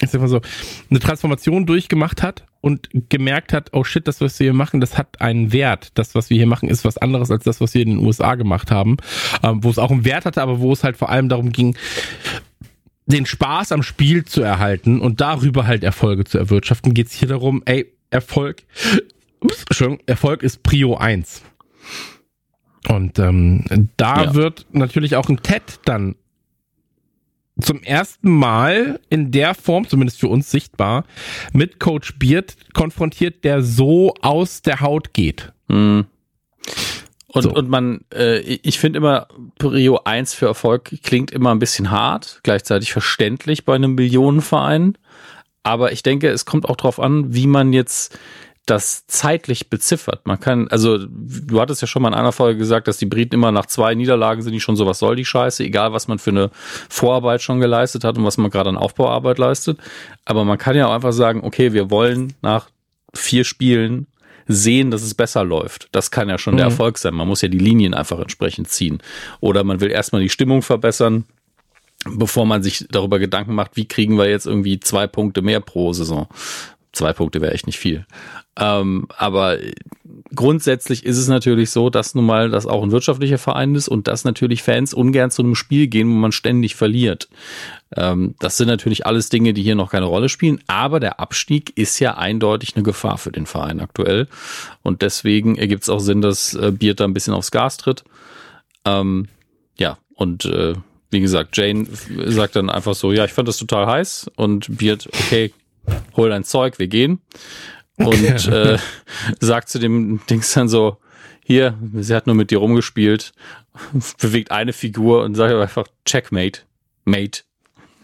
ich 0.00 0.10
sag 0.10 0.20
mal 0.20 0.28
so, 0.28 0.40
eine 0.88 1.00
Transformation 1.00 1.66
durchgemacht 1.66 2.22
hat 2.22 2.44
und 2.62 2.88
gemerkt 3.10 3.52
hat, 3.52 3.70
oh 3.72 3.84
shit, 3.84 4.06
das, 4.06 4.20
was 4.20 4.38
wir 4.38 4.44
hier 4.44 4.54
machen, 4.54 4.80
das 4.80 4.96
hat 4.96 5.20
einen 5.20 5.52
Wert. 5.52 5.90
Das, 5.94 6.14
was 6.14 6.30
wir 6.30 6.38
hier 6.38 6.46
machen, 6.46 6.68
ist 6.68 6.84
was 6.84 6.96
anderes 6.96 7.30
als 7.30 7.44
das, 7.44 7.60
was 7.60 7.74
wir 7.74 7.82
in 7.82 7.90
den 7.90 7.98
USA 7.98 8.36
gemacht 8.36 8.70
haben. 8.70 8.96
Ähm, 9.42 9.62
wo 9.64 9.68
es 9.68 9.78
auch 9.78 9.90
einen 9.90 10.04
Wert 10.04 10.24
hatte, 10.24 10.40
aber 10.40 10.60
wo 10.60 10.72
es 10.72 10.84
halt 10.84 10.96
vor 10.96 11.10
allem 11.10 11.28
darum 11.28 11.50
ging, 11.50 11.76
den 13.06 13.26
Spaß 13.26 13.72
am 13.72 13.82
Spiel 13.82 14.24
zu 14.24 14.42
erhalten 14.42 15.00
und 15.00 15.20
darüber 15.20 15.66
halt 15.66 15.82
Erfolge 15.82 16.24
zu 16.24 16.38
erwirtschaften, 16.38 16.94
geht 16.94 17.08
es 17.08 17.14
hier 17.14 17.28
darum, 17.28 17.62
ey, 17.66 17.92
Erfolg, 18.10 18.62
ups, 19.40 19.64
Erfolg 20.06 20.44
ist 20.44 20.62
Prio 20.62 20.96
1. 20.96 21.42
Und 22.88 23.18
ähm, 23.18 23.88
da 23.96 24.24
ja. 24.24 24.34
wird 24.34 24.66
natürlich 24.70 25.16
auch 25.16 25.28
ein 25.28 25.42
TED 25.42 25.80
dann 25.84 26.14
zum 27.62 27.82
ersten 27.82 28.30
Mal 28.30 29.00
in 29.08 29.30
der 29.30 29.54
Form, 29.54 29.88
zumindest 29.88 30.20
für 30.20 30.28
uns 30.28 30.50
sichtbar, 30.50 31.04
mit 31.52 31.80
Coach 31.80 32.14
Beard 32.18 32.56
konfrontiert, 32.72 33.44
der 33.44 33.62
so 33.62 34.14
aus 34.20 34.62
der 34.62 34.80
Haut 34.80 35.14
geht. 35.14 35.52
Mhm. 35.68 36.06
Und, 37.28 37.42
so. 37.42 37.54
und 37.54 37.70
man, 37.70 38.02
äh, 38.14 38.40
ich 38.40 38.78
finde 38.78 38.98
immer, 38.98 39.26
Prio 39.58 40.00
1 40.04 40.34
für 40.34 40.46
Erfolg 40.46 40.94
klingt 41.02 41.30
immer 41.30 41.50
ein 41.50 41.58
bisschen 41.58 41.90
hart, 41.90 42.40
gleichzeitig 42.42 42.92
verständlich 42.92 43.64
bei 43.64 43.74
einem 43.74 43.94
Millionenverein. 43.94 44.98
Aber 45.62 45.92
ich 45.92 46.02
denke, 46.02 46.28
es 46.28 46.44
kommt 46.44 46.68
auch 46.68 46.76
darauf 46.76 47.00
an, 47.00 47.34
wie 47.34 47.46
man 47.46 47.72
jetzt 47.72 48.18
das 48.66 49.06
zeitlich 49.06 49.70
beziffert. 49.70 50.26
Man 50.26 50.38
kann, 50.38 50.68
also 50.68 50.98
du 50.98 51.60
hattest 51.60 51.82
ja 51.82 51.88
schon 51.88 52.02
mal 52.02 52.08
in 52.08 52.14
einer 52.14 52.30
Folge 52.30 52.58
gesagt, 52.58 52.86
dass 52.86 52.96
die 52.96 53.06
Briten 53.06 53.34
immer 53.34 53.50
nach 53.50 53.66
zwei 53.66 53.94
Niederlagen 53.94 54.42
sind, 54.42 54.52
die 54.52 54.60
schon 54.60 54.76
so, 54.76 54.86
was 54.86 55.00
soll 55.00 55.16
die 55.16 55.24
Scheiße, 55.24 55.64
egal 55.64 55.92
was 55.92 56.06
man 56.06 56.20
für 56.20 56.30
eine 56.30 56.50
Vorarbeit 56.88 57.42
schon 57.42 57.58
geleistet 57.58 58.04
hat 58.04 58.16
und 58.18 58.24
was 58.24 58.38
man 58.38 58.50
gerade 58.50 58.68
an 58.68 58.76
Aufbauarbeit 58.76 59.38
leistet. 59.38 59.78
Aber 60.24 60.44
man 60.44 60.58
kann 60.58 60.76
ja 60.76 60.86
auch 60.86 60.94
einfach 60.94 61.12
sagen, 61.12 61.42
okay, 61.42 61.72
wir 61.72 61.90
wollen 61.90 62.34
nach 62.40 62.68
vier 63.14 63.44
Spielen 63.44 64.06
sehen, 64.46 64.90
dass 64.90 65.02
es 65.02 65.14
besser 65.14 65.44
läuft. 65.44 65.88
Das 65.92 66.10
kann 66.10 66.28
ja 66.28 66.38
schon 66.38 66.54
mhm. 66.54 66.58
der 66.58 66.66
Erfolg 66.66 66.98
sein. 66.98 67.14
Man 67.14 67.28
muss 67.28 67.42
ja 67.42 67.48
die 67.48 67.58
Linien 67.58 67.94
einfach 67.94 68.18
entsprechend 68.20 68.68
ziehen. 68.68 68.98
Oder 69.40 69.64
man 69.64 69.80
will 69.80 69.90
erstmal 69.90 70.22
die 70.22 70.28
Stimmung 70.28 70.62
verbessern, 70.62 71.24
bevor 72.04 72.46
man 72.46 72.62
sich 72.62 72.86
darüber 72.90 73.18
Gedanken 73.18 73.54
macht, 73.54 73.76
wie 73.76 73.86
kriegen 73.86 74.18
wir 74.18 74.28
jetzt 74.28 74.46
irgendwie 74.46 74.80
zwei 74.80 75.06
Punkte 75.06 75.42
mehr 75.42 75.60
pro 75.60 75.92
Saison. 75.92 76.28
Zwei 76.92 77.12
Punkte 77.12 77.40
wäre 77.40 77.52
echt 77.52 77.66
nicht 77.66 77.78
viel. 77.78 78.06
Ähm, 78.56 79.06
aber 79.16 79.58
grundsätzlich 80.34 81.06
ist 81.06 81.16
es 81.16 81.28
natürlich 81.28 81.70
so, 81.70 81.88
dass 81.88 82.14
nun 82.14 82.26
mal 82.26 82.50
das 82.50 82.66
auch 82.66 82.82
ein 82.82 82.90
wirtschaftlicher 82.90 83.38
Verein 83.38 83.74
ist 83.74 83.88
und 83.88 84.08
dass 84.08 84.24
natürlich 84.24 84.62
Fans 84.62 84.92
ungern 84.92 85.30
zu 85.30 85.42
einem 85.42 85.54
Spiel 85.54 85.86
gehen, 85.86 86.08
wo 86.08 86.14
man 86.14 86.32
ständig 86.32 86.74
verliert. 86.74 87.28
Ähm, 87.96 88.34
das 88.40 88.58
sind 88.58 88.68
natürlich 88.68 89.06
alles 89.06 89.30
Dinge, 89.30 89.54
die 89.54 89.62
hier 89.62 89.74
noch 89.74 89.90
keine 89.90 90.04
Rolle 90.04 90.28
spielen, 90.28 90.60
aber 90.66 91.00
der 91.00 91.18
Abstieg 91.18 91.76
ist 91.78 91.98
ja 91.98 92.18
eindeutig 92.18 92.76
eine 92.76 92.82
Gefahr 92.82 93.16
für 93.16 93.32
den 93.32 93.46
Verein 93.46 93.80
aktuell. 93.80 94.28
Und 94.82 95.00
deswegen 95.00 95.56
ergibt 95.56 95.84
es 95.84 95.88
auch 95.88 96.00
Sinn, 96.00 96.20
dass 96.20 96.54
äh, 96.54 96.72
Beard 96.72 97.00
da 97.00 97.04
ein 97.04 97.14
bisschen 97.14 97.34
aufs 97.34 97.50
Gas 97.50 97.78
tritt. 97.78 98.04
Ähm, 98.84 99.28
ja, 99.78 99.96
und 100.14 100.44
äh, 100.44 100.74
wie 101.10 101.20
gesagt, 101.20 101.56
Jane 101.56 101.86
sagt 102.26 102.56
dann 102.56 102.70
einfach 102.70 102.94
so, 102.94 103.12
ja, 103.12 103.24
ich 103.24 103.32
fand 103.32 103.48
das 103.48 103.58
total 103.58 103.86
heiß 103.86 104.30
und 104.36 104.78
Beard, 104.78 105.08
okay, 105.12 105.52
hol 106.16 106.30
dein 106.30 106.44
Zeug, 106.44 106.78
wir 106.78 106.88
gehen. 106.88 107.20
Und 107.96 108.48
äh, 108.48 108.78
sagt 109.40 109.68
zu 109.68 109.78
dem 109.78 110.20
Dings 110.28 110.52
dann 110.52 110.68
so, 110.68 110.96
hier, 111.44 111.76
sie 111.94 112.14
hat 112.14 112.26
nur 112.26 112.36
mit 112.36 112.50
dir 112.50 112.58
rumgespielt, 112.58 113.32
bewegt 114.20 114.50
eine 114.50 114.72
Figur 114.72 115.24
und 115.24 115.34
sagt 115.34 115.54
einfach 115.54 115.86
Checkmate, 116.04 116.60
Mate. 117.04 117.42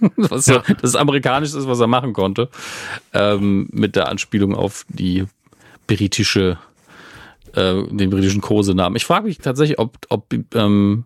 Was 0.17 0.47
ja. 0.47 0.63
so, 0.67 0.75
das 0.75 0.95
amerikanisch 0.95 1.55
ist, 1.55 1.67
was 1.67 1.81
er 1.81 1.89
machen 1.89 2.13
konnte. 2.13 2.51
Ähm, 3.13 3.69
mit 3.73 3.97
der 3.97 4.09
Anspielung 4.09 4.55
auf 4.55 4.87
die 4.89 5.25
britische, 5.89 6.57
äh, 7.55 7.83
den 7.91 8.09
britischen 8.11 8.41
Kosenamen. 8.41 8.95
Ich 8.97 9.05
frage 9.05 9.27
mich 9.27 9.39
tatsächlich, 9.39 9.81
ob, 9.81 9.97
ob 10.09 10.33
ähm, 10.55 11.05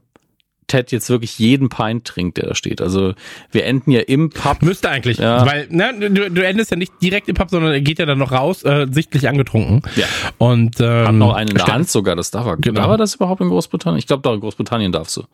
Ted 0.72 0.90
jetzt 0.90 1.10
wirklich 1.10 1.38
jeden 1.38 1.68
Pint 1.68 2.06
trinkt, 2.06 2.38
der 2.38 2.46
da 2.46 2.54
steht. 2.54 2.80
Also 2.80 3.12
wir 3.50 3.66
enden 3.66 3.90
ja 3.90 4.00
im 4.00 4.30
Pub. 4.30 4.62
Müsste 4.62 4.88
eigentlich, 4.88 5.18
ja. 5.18 5.44
weil 5.44 5.66
ne, 5.68 5.92
du, 6.10 6.30
du 6.30 6.44
endest 6.44 6.70
ja 6.70 6.78
nicht 6.78 6.92
direkt 7.02 7.28
im 7.28 7.34
Pub, 7.34 7.50
sondern 7.50 7.72
er 7.72 7.82
geht 7.82 7.98
ja 7.98 8.06
dann 8.06 8.18
noch 8.18 8.32
raus, 8.32 8.62
äh, 8.62 8.86
sichtlich 8.90 9.28
angetrunken. 9.28 9.82
Ja. 9.96 10.06
Und 10.38 10.80
ähm, 10.80 11.06
hat 11.06 11.14
noch 11.14 11.34
einen 11.34 11.50
in 11.50 11.56
der 11.56 11.66
Hand 11.66 11.90
sogar, 11.90 12.16
das 12.16 12.30
darf 12.30 12.46
er. 12.46 12.56
Genau. 12.56 12.80
Darf 12.80 12.90
er 12.90 12.96
das 12.96 13.16
überhaupt 13.16 13.42
in 13.42 13.48
Großbritannien? 13.48 13.98
Ich 13.98 14.06
glaube, 14.06 14.22
doch 14.22 14.32
in 14.32 14.40
Großbritannien 14.40 14.92
darfst 14.92 15.18
du. 15.18 15.24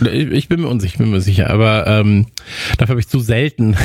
Ich 0.00 0.48
bin 0.48 0.60
mir 0.60 0.68
unsicher, 0.68 0.94
ich 0.94 0.98
bin 0.98 1.10
mir 1.10 1.20
sicher, 1.20 1.50
aber 1.50 1.86
ähm, 1.86 2.26
dafür 2.76 2.92
habe 2.92 3.00
ich 3.00 3.08
zu 3.08 3.18
selten, 3.18 3.76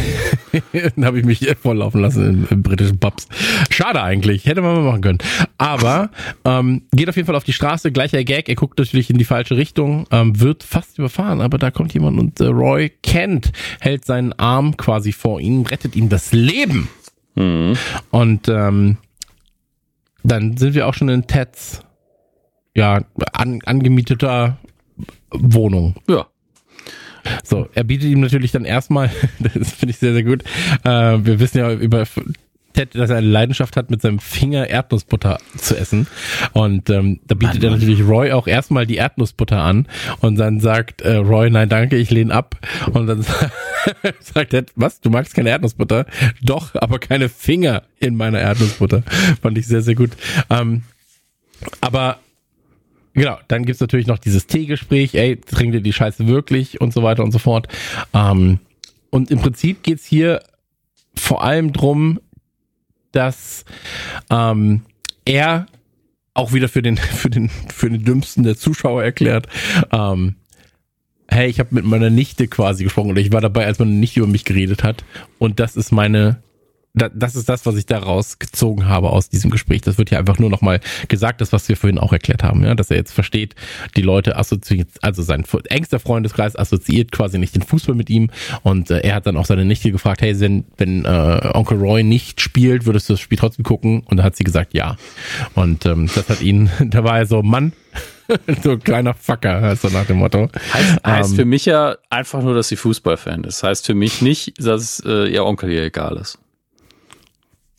habe 1.02 1.20
ich 1.20 1.26
mich 1.26 1.48
volllaufen 1.62 2.02
lassen 2.02 2.26
im, 2.26 2.48
im, 2.50 2.64
britischen 2.64 3.00
Pubs. 3.00 3.28
Schade 3.70 4.02
eigentlich, 4.02 4.46
hätte 4.46 4.62
man 4.62 4.76
mal 4.76 4.84
machen 4.84 5.02
können. 5.02 5.18
Aber 5.58 6.12
ähm, 6.46 6.84
geht 6.92 7.10
auf 7.10 7.16
jeden 7.16 7.26
Fall 7.26 7.36
auf 7.36 7.44
die 7.44 7.54
Straße, 7.54 7.92
gleicher 7.92 8.24
Gag, 8.24 8.48
er 8.48 8.56
guckt 8.56 8.78
natürlich 8.78 9.10
in 9.10 9.18
die 9.18 9.26
falsche 9.26 9.58
Richtung, 9.58 10.06
ähm, 10.12 10.40
wird 10.40 10.64
fast 10.64 11.00
überfahren, 11.00 11.42
aber 11.42 11.58
da 11.58 11.72
kommt 11.72 11.94
jemand 11.94 12.20
und 12.20 12.40
äh, 12.40 12.46
Roy 12.46 12.92
Kent 13.02 13.52
hält 13.80 14.06
seinen 14.06 14.34
Arm 14.34 14.78
quasi 14.78 15.14
vor 15.14 15.42
ihm, 15.42 15.64
rettet 15.64 15.96
ihm 15.96 16.10
das 16.10 16.32
Leben. 16.32 16.90
Mhm. 17.36 17.76
Und 18.12 18.50
ähm, 18.50 18.98
dann 20.24 20.58
sind 20.58 20.76
wir 20.76 20.88
auch 20.88 20.94
schon 20.94 21.10
in 21.10 21.26
Teds 21.26 21.82
ja, 22.76 23.02
an, 23.34 23.60
angemieteter 23.66 24.58
Wohnung. 25.34 25.96
Ja. 26.08 26.28
So, 27.44 27.68
er 27.74 27.84
bietet 27.84 28.10
ihm 28.10 28.20
natürlich 28.20 28.52
dann 28.52 28.66
erstmal, 28.66 29.10
das 29.40 29.74
finde 29.74 29.92
ich 29.92 29.98
sehr, 29.98 30.14
sehr 30.14 30.24
gut. 30.24 30.44
Äh, 30.84 31.20
wir 31.26 31.40
wissen 31.40 31.58
ja 31.58 31.72
über 31.72 32.06
Ted, 32.74 32.96
dass 32.96 33.10
er 33.10 33.18
eine 33.18 33.28
Leidenschaft 33.28 33.78
hat, 33.78 33.92
mit 33.92 34.02
seinem 34.02 34.20
Finger 34.20 34.68
Erdnussbutter 34.68 35.38
zu 35.58 35.78
essen. 35.78 36.08
Und 36.54 36.90
ähm, 36.90 37.20
da 37.28 37.36
bietet 37.36 37.62
Mann, 37.62 37.64
er 37.64 37.72
natürlich 37.72 38.02
Roy 38.02 38.32
auch 38.32 38.48
erstmal 38.48 38.88
die 38.88 38.96
Erdnussbutter 38.96 39.60
an. 39.60 39.88
Und 40.22 40.38
dann 40.38 40.60
sagt 40.60 41.02
äh, 41.02 41.16
Roy, 41.16 41.50
nein, 41.50 41.70
danke, 41.70 41.98
ich 41.98 42.10
lehne 42.10 42.34
ab. 42.34 42.56
Und 42.92 43.08
dann 43.08 43.22
sagt 44.20 44.50
Ted, 44.50 44.72
was, 44.76 45.02
du 45.02 45.10
magst 45.10 45.36
keine 45.36 45.50
Erdnussbutter? 45.50 46.08
Doch, 46.42 46.74
aber 46.74 47.00
keine 47.00 47.30
Finger 47.30 47.84
in 48.00 48.16
meiner 48.16 48.40
Erdnussbutter. 48.40 49.04
Fand 49.42 49.58
ich 49.58 49.68
sehr, 49.68 49.82
sehr 49.82 49.96
gut. 49.96 50.12
Ähm, 50.50 50.84
aber 51.80 52.18
Genau, 53.14 53.38
dann 53.48 53.66
gibt's 53.66 53.82
natürlich 53.82 54.08
noch 54.08 54.18
dieses 54.18 54.48
Teegespräch, 54.48 55.14
ey, 55.14 55.38
trinkt 55.38 55.76
ihr 55.76 55.82
die 55.82 55.94
Scheiße 55.94 56.28
wirklich 56.28 56.82
und 56.82 56.94
so 56.94 57.04
weiter 57.04 57.24
und 57.24 57.32
so 57.32 57.40
fort. 57.40 57.68
Ähm, 58.14 58.60
und 59.12 59.30
im 59.30 59.40
Prinzip 59.40 59.84
geht's 59.84 60.06
hier 60.06 60.42
vor 61.16 61.44
allem 61.44 61.74
drum, 61.74 62.20
dass 63.12 63.66
ähm, 64.32 64.82
er 65.26 65.68
auch 66.34 66.54
wieder 66.54 66.68
für 66.68 66.82
den, 66.82 66.98
für 66.98 67.30
den, 67.30 67.50
für 67.50 67.90
den 67.90 68.04
dümmsten 68.04 68.44
der 68.44 68.58
Zuschauer 68.58 69.04
erklärt. 69.04 69.48
Ähm, 69.92 70.36
hey, 71.28 71.48
ich 71.48 71.60
habe 71.60 71.76
mit 71.76 71.86
meiner 71.86 72.10
Nichte 72.10 72.48
quasi 72.48 72.84
gesprochen 72.84 73.12
oder 73.12 73.22
ich 73.22 73.32
war 73.32 73.42
dabei, 73.42 73.66
als 73.66 73.80
meine 73.80 73.92
Nichte 73.92 74.20
über 74.20 74.30
mich 74.30 74.46
geredet 74.46 74.84
hat. 74.84 75.04
Und 75.38 75.60
das 75.60 75.76
ist 75.76 75.92
meine 75.92 76.42
das 76.94 77.36
ist 77.36 77.50
das, 77.50 77.66
was 77.66 77.76
ich 77.76 77.88
daraus 77.88 78.38
gezogen 78.38 78.88
habe 78.88 79.10
aus 79.10 79.30
diesem 79.30 79.50
Gespräch. 79.50 79.82
Das 79.82 79.98
wird 79.98 80.12
ja 80.12 80.20
einfach 80.20 80.38
nur 80.38 80.50
nochmal 80.50 80.80
gesagt, 81.08 81.42
das, 81.42 81.52
was 81.52 81.68
wir 81.68 81.76
vorhin 81.76 81.98
auch 81.98 82.14
erklärt 82.14 82.44
haben, 82.44 82.64
ja, 82.64 82.76
dass 82.76 82.92
er 82.92 82.98
jetzt 82.98 83.14
versteht, 83.14 83.56
die 83.98 84.04
Leute 84.04 84.38
assoziiert, 84.38 84.90
also 85.02 85.24
sein 85.24 85.44
engster 85.70 86.00
Freundeskreis 86.00 86.56
assoziiert 86.56 87.12
quasi 87.12 87.40
nicht 87.40 87.56
den 87.56 87.64
Fußball 87.64 87.96
mit 87.96 88.10
ihm 88.12 88.30
und 88.62 88.92
äh, 88.92 89.00
er 89.00 89.16
hat 89.16 89.26
dann 89.26 89.38
auch 89.38 89.46
seine 89.46 89.66
Nichte 89.66 89.92
gefragt, 89.92 90.22
hey, 90.22 90.40
wenn, 90.40 90.66
wenn 90.78 91.06
äh, 91.06 91.52
Onkel 91.54 91.80
Roy 91.80 92.04
nicht 92.04 92.42
spielt, 92.42 92.86
würdest 92.86 93.10
du 93.10 93.14
das 93.14 93.22
Spiel 93.22 93.38
trotzdem 93.38 93.64
gucken? 93.64 94.04
Und 94.06 94.18
da 94.18 94.24
hat 94.24 94.36
sie 94.36 94.44
gesagt, 94.44 94.74
ja. 94.74 94.98
Und 95.56 95.86
ähm, 95.86 96.10
das 96.14 96.30
hat 96.30 96.42
ihn, 96.42 96.70
da 96.80 97.04
war 97.04 97.18
er 97.18 97.26
so, 97.26 97.42
Mann, 97.42 97.74
so 98.64 98.72
ein 98.72 98.80
kleiner 98.80 99.14
Fucker, 99.14 99.76
so 99.76 99.90
nach 99.90 100.06
dem 100.06 100.18
Motto. 100.18 100.50
Heißt, 100.74 101.06
heißt 101.06 101.30
ähm, 101.32 101.36
für 101.36 101.46
mich 101.46 101.66
ja 101.66 101.96
einfach 102.10 102.42
nur, 102.42 102.54
dass 102.54 102.68
sie 102.68 102.76
Fußballfan 102.76 103.44
ist. 103.46 103.64
Heißt 103.64 103.86
für 103.86 103.96
mich 103.96 104.22
nicht, 104.22 104.54
dass 104.64 105.02
äh, 105.06 105.28
ihr 105.28 105.44
Onkel 105.44 105.72
ihr 105.72 105.84
egal 105.84 106.18
ist. 106.18 106.38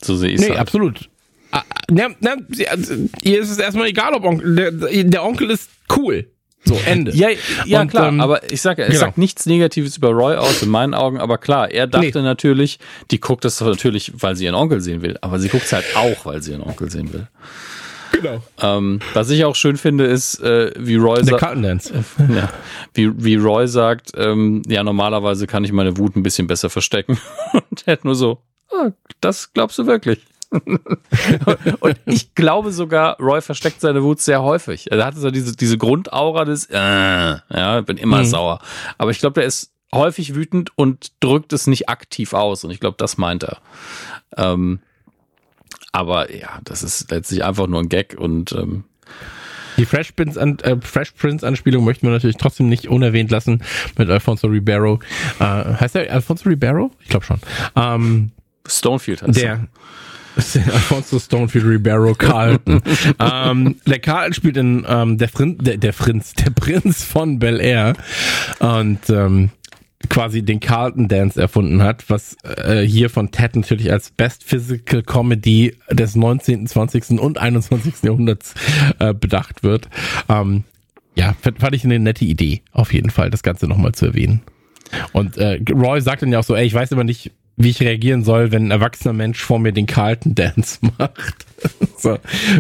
So 0.07 0.17
sehe 0.17 0.31
ich 0.31 0.37
es. 0.37 0.41
Nee, 0.43 0.51
halt. 0.51 0.61
absolut. 0.61 1.09
Ah, 1.51 1.63
na, 1.89 2.09
na, 2.21 2.37
also, 2.71 2.95
ihr 3.23 3.41
ist 3.41 3.51
es 3.51 3.59
erstmal 3.59 3.87
egal, 3.87 4.15
ob 4.15 4.25
Onkel, 4.25 4.57
der, 4.57 5.05
der 5.05 5.25
Onkel 5.25 5.51
ist 5.51 5.71
cool. 5.97 6.27
So, 6.65 6.81
Ende. 6.87 7.15
Ja, 7.15 7.29
ja 7.67 7.83
und, 7.83 7.89
klar, 7.89 8.09
ähm, 8.09 8.21
aber 8.21 8.51
ich 8.51 8.63
sage, 8.63 8.83
es 8.83 8.89
genau. 8.89 9.01
sagt 9.01 9.19
nichts 9.19 9.45
Negatives 9.45 9.99
über 9.99 10.11
Roy 10.11 10.35
aus, 10.35 10.63
in 10.63 10.71
meinen 10.71 10.95
Augen, 10.95 11.21
aber 11.21 11.37
klar, 11.37 11.71
er 11.71 11.87
dachte 11.87 12.19
nee. 12.19 12.25
natürlich, 12.25 12.79
die 13.11 13.21
guckt 13.21 13.45
das 13.45 13.61
natürlich, 13.61 14.13
weil 14.17 14.35
sie 14.35 14.47
ihren 14.47 14.55
Onkel 14.55 14.81
sehen 14.81 15.03
will, 15.03 15.19
aber 15.21 15.39
sie 15.39 15.49
guckt 15.49 15.65
es 15.65 15.73
halt 15.73 15.85
auch, 15.95 16.25
weil 16.25 16.43
sie 16.43 16.53
ihren 16.53 16.63
Onkel 16.63 16.91
sehen 16.91 17.13
will. 17.13 17.29
Genau. 18.13 18.43
Ähm, 18.63 19.01
was 19.13 19.29
ich 19.31 19.45
auch 19.45 19.57
schön 19.57 19.77
finde, 19.77 20.07
ist, 20.07 20.41
äh, 20.41 20.73
wie 20.79 20.97
Roy 20.97 21.23
sagt. 21.25 21.43
Äh, 21.55 22.35
ja, 22.35 22.53
wie, 22.95 23.25
wie 23.25 23.35
Roy 23.35 23.67
sagt, 23.67 24.13
ähm, 24.17 24.63
ja, 24.67 24.83
normalerweise 24.83 25.47
kann 25.47 25.65
ich 25.65 25.73
meine 25.73 25.99
Wut 25.99 26.17
ein 26.17 26.23
bisschen 26.23 26.47
besser 26.47 26.71
verstecken. 26.71 27.19
und 27.53 27.87
er 27.87 27.93
hat 27.93 28.05
nur 28.05 28.15
so, 28.15 28.41
Ah, 28.73 28.91
das 29.21 29.53
glaubst 29.53 29.79
du 29.79 29.87
wirklich? 29.87 30.21
und 31.81 31.97
ich 32.07 32.35
glaube 32.35 32.71
sogar, 32.73 33.17
Roy 33.19 33.41
versteckt 33.41 33.81
seine 33.81 34.03
Wut 34.03 34.21
sehr 34.21 34.43
häufig. 34.43 34.91
Er 34.91 35.05
hat 35.05 35.17
so 35.17 35.31
diese, 35.31 35.57
diese 35.57 35.79
Grundaura 35.79 36.45
des, 36.45 36.67
äh, 36.71 36.77
ja, 36.77 37.81
bin 37.81 37.97
immer 37.97 38.21
mhm. 38.21 38.27
sauer. 38.27 38.61
Aber 38.99 39.11
ich 39.11 39.19
glaube, 39.19 39.35
der 39.41 39.45
ist 39.45 39.73
häufig 39.93 40.35
wütend 40.35 40.71
und 40.77 41.13
drückt 41.21 41.53
es 41.53 41.67
nicht 41.67 41.89
aktiv 41.89 42.35
aus. 42.35 42.65
Und 42.65 42.71
ich 42.71 42.81
glaube, 42.81 42.97
das 42.99 43.17
meint 43.17 43.45
er. 43.45 43.59
Ähm, 44.37 44.81
aber 45.93 46.35
ja, 46.35 46.61
das 46.65 46.83
ist 46.83 47.11
letztlich 47.11 47.45
einfach 47.45 47.67
nur 47.67 47.81
ein 47.81 47.89
Gag 47.89 48.17
und 48.19 48.53
ähm, 48.53 48.85
die 49.77 49.87
Fresh 49.87 50.13
Prince, 50.13 50.41
an, 50.41 50.59
äh, 50.61 50.77
Fresh 50.81 51.13
Prince 51.13 51.47
Anspielung 51.47 51.85
möchten 51.85 52.07
wir 52.07 52.13
natürlich 52.13 52.37
trotzdem 52.37 52.69
nicht 52.69 52.89
unerwähnt 52.89 53.31
lassen 53.31 53.63
mit 53.99 54.09
Alfonso 54.09 54.47
Ribeiro. 54.47 55.01
Äh, 55.41 55.45
heißt 55.45 55.97
er 55.97 56.13
Alfonso 56.13 56.49
Ribeiro? 56.49 56.93
Ich 57.01 57.09
glaube 57.09 57.25
schon. 57.25 57.41
Ähm, 57.75 58.31
Stonefield 58.67 59.23
heißt 59.23 59.41
der. 59.41 59.69
Alfonso 60.73 61.19
Stonefield 61.19 61.65
Ribeiro 61.65 62.13
Carlton. 62.15 62.83
ähm, 63.21 63.77
der 63.87 64.01
Carlton 64.01 64.35
spielt 64.35 64.57
in 64.57 64.85
ähm, 64.89 65.17
der, 65.17 65.29
Prin 65.29 65.59
der, 65.59 65.77
der 65.77 65.93
Prinz, 65.93 66.33
der 66.33 66.51
Prinz 66.51 67.05
von 67.05 67.39
Bel 67.39 67.61
Air 67.61 67.95
und 68.59 68.99
ähm, 69.11 69.51
quasi 70.09 70.43
den 70.43 70.61
Carlton 70.61 71.09
Dance 71.09 71.41
erfunden 71.41 71.83
hat, 71.83 72.05
was 72.09 72.37
äh, 72.43 72.83
hier 72.83 73.11
von 73.11 73.31
Ted 73.31 73.57
natürlich 73.57 73.91
als 73.93 74.11
Best 74.11 74.45
Physical 74.45 75.03
Comedy 75.03 75.77
des 75.91 76.17
19., 76.17 76.67
20. 76.67 77.21
und 77.21 77.39
21. 77.39 78.03
Jahrhunderts 78.03 78.55
äh, 78.99 79.15
bedacht 79.15 79.63
wird. 79.63 79.89
Ähm, 80.29 80.65
ja, 81.15 81.35
fand 81.41 81.75
ich 81.75 81.85
eine 81.85 81.99
nette 82.01 82.25
Idee, 82.25 82.63
auf 82.73 82.93
jeden 82.93 83.11
Fall, 83.11 83.31
das 83.31 83.43
Ganze 83.43 83.69
nochmal 83.69 83.93
zu 83.93 84.07
erwähnen. 84.07 84.43
Und 85.13 85.39
äh, 85.39 85.61
Roy 85.71 86.01
sagt 86.01 86.23
dann 86.23 86.33
ja 86.33 86.41
auch 86.41 86.45
so, 86.45 86.57
ey, 86.57 86.67
ich 86.67 86.75
weiß 86.75 86.93
aber 86.93 87.05
nicht, 87.05 87.31
wie 87.57 87.71
ich 87.71 87.81
reagieren 87.81 88.25
soll, 88.25 88.53
wenn 88.53 88.67
ein 88.67 88.71
erwachsener 88.71 89.13
Mensch 89.13 89.43
vor 89.43 89.59
mir 89.59 89.73
den 89.73 89.87
Carlton 89.87 90.35
Dance 90.35 90.79
macht. 90.99 91.47
so, 91.97 92.19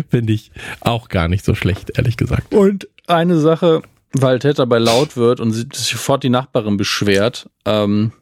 finde 0.09 0.33
ich 0.33 0.51
auch 0.81 1.09
gar 1.09 1.29
nicht 1.29 1.45
so 1.45 1.55
schlecht, 1.55 1.97
ehrlich 1.97 2.17
gesagt. 2.17 2.55
Und 2.55 2.89
eine 3.07 3.39
Sache, 3.39 3.83
weil 4.13 4.39
Ted 4.39 4.59
dabei 4.59 4.79
laut 4.79 5.17
wird 5.17 5.41
und 5.41 5.53
sich 5.53 5.67
sofort 5.73 6.23
die 6.23 6.31
Nachbarin 6.31 6.77
beschwert, 6.77 7.51
ähm, 7.65 8.13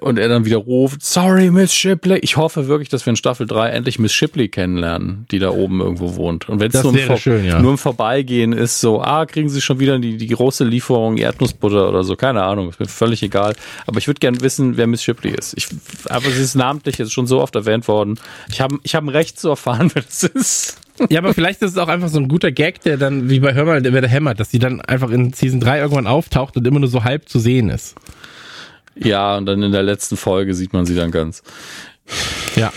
und 0.00 0.18
er 0.18 0.28
dann 0.28 0.44
wieder 0.44 0.56
ruft, 0.56 1.04
sorry, 1.04 1.50
Miss 1.50 1.72
Shipley. 1.72 2.18
Ich 2.18 2.36
hoffe 2.36 2.68
wirklich, 2.68 2.88
dass 2.88 3.06
wir 3.06 3.10
in 3.10 3.16
Staffel 3.16 3.46
3 3.46 3.70
endlich 3.70 3.98
Miss 3.98 4.12
Shipley 4.12 4.48
kennenlernen, 4.48 5.26
die 5.30 5.38
da 5.38 5.50
oben 5.50 5.80
irgendwo 5.80 6.16
wohnt. 6.16 6.48
Und 6.48 6.60
wenn 6.60 6.70
es 6.70 6.82
nur, 6.82 6.92
um 6.92 7.44
ja. 7.44 7.60
nur 7.60 7.72
im 7.72 7.78
Vorbeigehen 7.78 8.52
ist, 8.52 8.80
so, 8.80 9.00
ah, 9.00 9.26
kriegen 9.26 9.48
sie 9.48 9.60
schon 9.60 9.78
wieder 9.78 9.98
die, 9.98 10.16
die 10.16 10.26
große 10.26 10.64
Lieferung 10.64 11.16
Erdnussbutter 11.16 11.88
oder 11.88 12.02
so, 12.02 12.16
keine 12.16 12.42
Ahnung, 12.42 12.68
ist 12.70 12.80
mir 12.80 12.86
völlig 12.86 13.22
egal. 13.22 13.54
Aber 13.86 13.98
ich 13.98 14.06
würde 14.06 14.20
gerne 14.20 14.40
wissen, 14.40 14.76
wer 14.76 14.86
Miss 14.86 15.02
Shipley 15.02 15.32
ist. 15.32 15.54
Ich, 15.56 15.68
aber 16.08 16.28
sie 16.30 16.42
ist 16.42 16.54
namentlich 16.54 16.98
jetzt 16.98 17.12
schon 17.12 17.26
so 17.26 17.40
oft 17.40 17.54
erwähnt 17.54 17.88
worden. 17.88 18.18
Ich 18.50 18.60
habe 18.60 18.78
ich 18.82 18.94
hab 18.94 19.04
ein 19.04 19.10
Recht 19.10 19.38
zu 19.38 19.48
erfahren, 19.48 19.90
wer 19.94 20.02
das 20.02 20.24
ist. 20.24 20.80
Ja, 21.08 21.20
aber 21.20 21.32
vielleicht 21.32 21.62
ist 21.62 21.72
es 21.72 21.78
auch 21.78 21.86
einfach 21.86 22.08
so 22.08 22.18
ein 22.18 22.26
guter 22.26 22.50
Gag, 22.50 22.80
der 22.80 22.96
dann, 22.96 23.30
wie 23.30 23.38
bei 23.38 23.54
Hör 23.54 23.64
mal, 23.64 23.80
der, 23.80 23.92
der 23.92 24.08
hämmert, 24.08 24.40
dass 24.40 24.50
sie 24.50 24.58
dann 24.58 24.80
einfach 24.80 25.10
in 25.10 25.32
Season 25.32 25.60
3 25.60 25.78
irgendwann 25.78 26.08
auftaucht 26.08 26.56
und 26.56 26.66
immer 26.66 26.80
nur 26.80 26.88
so 26.88 27.04
halb 27.04 27.28
zu 27.28 27.38
sehen 27.38 27.70
ist. 27.70 27.94
Ja, 28.98 29.36
und 29.36 29.46
dann 29.46 29.62
in 29.62 29.72
der 29.72 29.82
letzten 29.82 30.16
Folge 30.16 30.54
sieht 30.54 30.72
man 30.72 30.86
sie 30.86 30.94
dann 30.94 31.10
ganz. 31.10 31.42
Ja. 32.56 32.72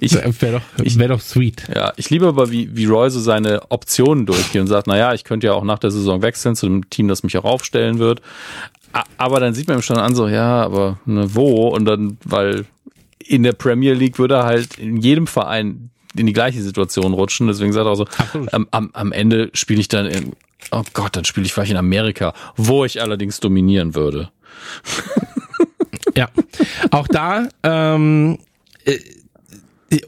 Ich, 0.00 0.14
wäre 0.14 0.60
doch, 0.60 0.62
wär 0.98 1.08
doch 1.08 1.20
sweet. 1.20 1.64
Ja, 1.74 1.92
ich 1.96 2.10
liebe 2.10 2.26
aber, 2.26 2.50
wie, 2.50 2.74
wie 2.74 2.86
Roy 2.86 3.10
so 3.10 3.20
seine 3.20 3.70
Optionen 3.70 4.26
durchgeht 4.26 4.60
und 4.60 4.66
sagt, 4.66 4.86
naja, 4.86 5.14
ich 5.14 5.24
könnte 5.24 5.48
ja 5.48 5.52
auch 5.52 5.64
nach 5.64 5.78
der 5.78 5.90
Saison 5.90 6.22
wechseln 6.22 6.56
zu 6.56 6.66
einem 6.66 6.88
Team, 6.88 7.08
das 7.08 7.22
mich 7.22 7.36
auch 7.36 7.44
aufstellen 7.44 7.98
wird. 7.98 8.22
Aber 9.18 9.40
dann 9.40 9.52
sieht 9.52 9.68
man 9.68 9.78
ihm 9.78 9.82
schon 9.82 9.98
an, 9.98 10.14
so, 10.14 10.28
ja, 10.28 10.62
aber 10.62 10.98
ne, 11.04 11.34
wo? 11.34 11.68
Und 11.68 11.84
dann, 11.84 12.16
weil 12.24 12.64
in 13.18 13.42
der 13.42 13.52
Premier 13.52 13.92
League 13.92 14.18
würde 14.18 14.36
er 14.36 14.44
halt 14.44 14.78
in 14.78 14.96
jedem 14.96 15.26
Verein 15.26 15.90
in 16.16 16.26
die 16.26 16.32
gleiche 16.32 16.62
Situation 16.62 17.12
rutschen. 17.12 17.46
Deswegen 17.46 17.72
sagt 17.72 17.86
er 17.86 17.90
auch 17.90 17.96
so, 17.96 18.06
am, 18.52 18.66
am, 18.70 18.90
am 18.94 19.12
Ende 19.12 19.50
spiele 19.52 19.80
ich 19.80 19.88
dann 19.88 20.06
in, 20.06 20.32
oh 20.70 20.84
Gott, 20.94 21.14
dann 21.16 21.26
spiele 21.26 21.44
ich 21.44 21.52
vielleicht 21.52 21.72
in 21.72 21.76
Amerika, 21.76 22.32
wo 22.56 22.86
ich 22.86 23.02
allerdings 23.02 23.40
dominieren 23.40 23.94
würde 23.94 24.30
ja, 26.16 26.28
auch 26.90 27.08
da, 27.08 27.48
ähm, 27.62 28.38
äh, 28.84 28.98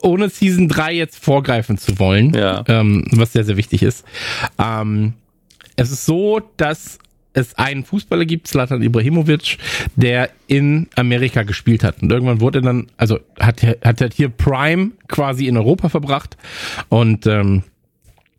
ohne 0.03 0.29
Season 0.29 0.69
3 0.69 0.93
jetzt 0.95 1.23
vorgreifen 1.23 1.79
zu 1.79 1.99
wollen, 1.99 2.35
ja. 2.35 2.65
ähm, 2.67 3.05
was 3.13 3.33
sehr, 3.33 3.45
sehr 3.45 3.57
wichtig 3.57 3.83
ist. 3.83 4.05
Ähm, 4.59 5.15
es 5.77 5.93
ist 5.93 6.05
so, 6.05 6.41
dass 6.57 6.99
es 7.33 7.55
einen 7.55 7.85
Fußballer 7.85 8.25
gibt, 8.25 8.49
Zlatan 8.49 8.83
Ibrahimovic, 8.83 9.59
der 9.97 10.31
in 10.47 10.89
Amerika 10.97 11.45
gespielt 11.45 11.85
hat. 11.85 12.03
Und 12.03 12.11
irgendwann 12.11 12.41
wurde 12.41 12.59
er 12.59 12.63
dann, 12.63 12.89
also 12.97 13.21
hat, 13.39 13.63
hat 13.63 14.01
er 14.01 14.11
hier 14.11 14.29
Prime 14.29 14.93
quasi 15.07 15.47
in 15.47 15.57
Europa 15.57 15.89
verbracht 15.89 16.37
und 16.89 17.27
ähm, 17.27 17.63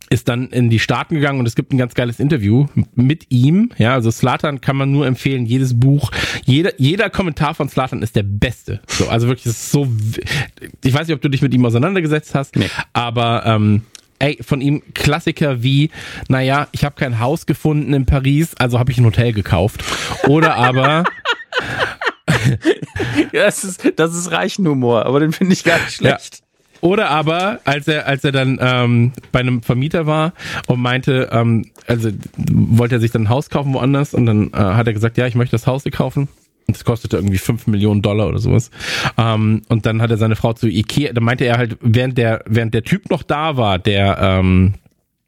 ist 0.09 0.27
dann 0.27 0.47
in 0.49 0.69
die 0.69 0.79
Staaten 0.79 1.15
gegangen 1.15 1.39
und 1.39 1.47
es 1.47 1.55
gibt 1.55 1.71
ein 1.71 1.77
ganz 1.77 1.93
geiles 1.93 2.19
Interview 2.19 2.67
mit 2.95 3.27
ihm. 3.29 3.71
Ja, 3.77 3.93
also 3.93 4.11
Slatan 4.11 4.61
kann 4.61 4.75
man 4.75 4.91
nur 4.91 5.05
empfehlen. 5.05 5.45
Jedes 5.45 5.79
Buch, 5.79 6.11
jeder, 6.45 6.73
jeder 6.79 7.09
Kommentar 7.09 7.53
von 7.53 7.69
Slatan 7.69 8.01
ist 8.01 8.15
der 8.15 8.23
beste. 8.23 8.81
So, 8.87 9.07
also 9.07 9.27
wirklich, 9.27 9.45
es 9.45 9.53
ist 9.53 9.71
so. 9.71 9.87
Ich 10.83 10.93
weiß 10.93 11.07
nicht, 11.07 11.15
ob 11.15 11.21
du 11.21 11.29
dich 11.29 11.41
mit 11.41 11.53
ihm 11.53 11.65
auseinandergesetzt 11.65 12.33
hast, 12.33 12.55
nee. 12.55 12.69
aber 12.93 13.45
ähm, 13.45 13.83
ey, 14.19 14.39
von 14.41 14.61
ihm 14.61 14.81
Klassiker 14.93 15.63
wie, 15.63 15.91
naja, 16.27 16.67
ich 16.71 16.83
habe 16.83 16.95
kein 16.95 17.19
Haus 17.19 17.45
gefunden 17.45 17.93
in 17.93 18.05
Paris, 18.05 18.55
also 18.55 18.79
habe 18.79 18.91
ich 18.91 18.97
ein 18.97 19.05
Hotel 19.05 19.33
gekauft. 19.33 19.83
Oder 20.27 20.55
aber. 20.55 21.05
ja, 23.31 23.45
das 23.45 23.63
ist, 23.63 23.93
das 23.95 24.15
ist 24.15 24.31
Reichenhumor, 24.31 25.05
aber 25.05 25.19
den 25.19 25.31
finde 25.31 25.53
ich 25.53 25.63
gar 25.63 25.79
nicht 25.79 25.95
schlecht. 25.95 26.39
Ja. 26.39 26.48
Oder 26.81 27.09
aber, 27.09 27.59
als 27.65 27.87
er, 27.87 28.07
als 28.07 28.23
er 28.23 28.31
dann 28.31 28.57
ähm, 28.61 29.11
bei 29.31 29.39
einem 29.39 29.61
Vermieter 29.61 30.05
war 30.05 30.33
und 30.67 30.79
meinte, 30.79 31.29
ähm, 31.31 31.65
also 31.87 32.09
wollte 32.51 32.95
er 32.95 33.01
sich 33.01 33.11
dann 33.11 33.23
ein 33.23 33.29
Haus 33.29 33.49
kaufen 33.49 33.73
woanders 33.73 34.13
und 34.13 34.25
dann 34.25 34.51
äh, 34.53 34.57
hat 34.57 34.87
er 34.87 34.93
gesagt, 34.93 35.17
ja, 35.17 35.27
ich 35.27 35.35
möchte 35.35 35.55
das 35.55 35.67
Haus 35.67 35.83
hier 35.83 35.91
kaufen. 35.91 36.29
Und 36.67 36.75
das 36.75 36.85
kostete 36.85 37.17
irgendwie 37.17 37.39
fünf 37.39 37.65
Millionen 37.65 38.03
Dollar 38.03 38.27
oder 38.27 38.37
sowas. 38.37 38.69
Ähm, 39.17 39.63
und 39.69 39.85
dann 39.85 40.01
hat 40.01 40.11
er 40.11 40.17
seine 40.17 40.35
Frau 40.35 40.53
zu 40.53 40.67
Ikea, 40.67 41.13
da 41.13 41.21
meinte 41.21 41.45
er 41.45 41.57
halt, 41.57 41.77
während 41.81 42.17
der, 42.17 42.43
während 42.45 42.73
der 42.73 42.83
Typ 42.83 43.09
noch 43.09 43.23
da 43.23 43.57
war, 43.57 43.79
der, 43.79 44.19
ähm, 44.21 44.75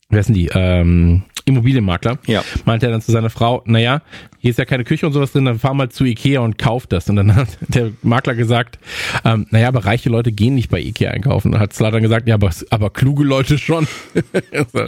wer 0.10 0.22
sind 0.24 0.36
die, 0.36 0.50
ähm, 0.54 1.24
Immobilienmakler, 1.52 2.18
ja. 2.26 2.44
meinte 2.66 2.88
er 2.88 2.92
dann 2.92 3.02
zu 3.02 3.12
seiner 3.12 3.30
Frau, 3.30 3.62
naja, 3.66 4.02
hier 4.40 4.50
ist 4.50 4.58
ja 4.58 4.66
keine 4.66 4.84
Küche 4.84 5.06
und 5.06 5.14
sowas 5.14 5.32
drin, 5.32 5.46
dann 5.46 5.60
fahr 5.60 5.74
mal 5.74 5.90
zu 5.90 6.04
Ikea 6.04 6.40
und 6.40 6.58
kauf 6.58 6.88
das. 6.88 7.10
Und 7.10 7.18
dann 7.18 7.36
hat 7.36 7.50
der 7.68 7.92
Makler 8.02 8.36
gesagt, 8.36 8.80
ähm, 9.24 9.46
naja, 9.52 9.68
aber 9.68 9.86
reiche 9.86 10.10
Leute 10.10 10.32
gehen 10.32 10.56
nicht 10.56 10.70
bei 10.70 10.80
Ikea 10.80 11.12
einkaufen. 11.12 11.50
Und 11.50 11.52
dann 11.54 11.62
hat 11.62 11.74
Slatan 11.74 12.02
gesagt, 12.02 12.28
ja, 12.28 12.36
aber, 12.36 12.50
aber 12.70 12.90
kluge 12.90 13.24
Leute 13.24 13.58
schon. 13.58 13.88
so. 14.74 14.80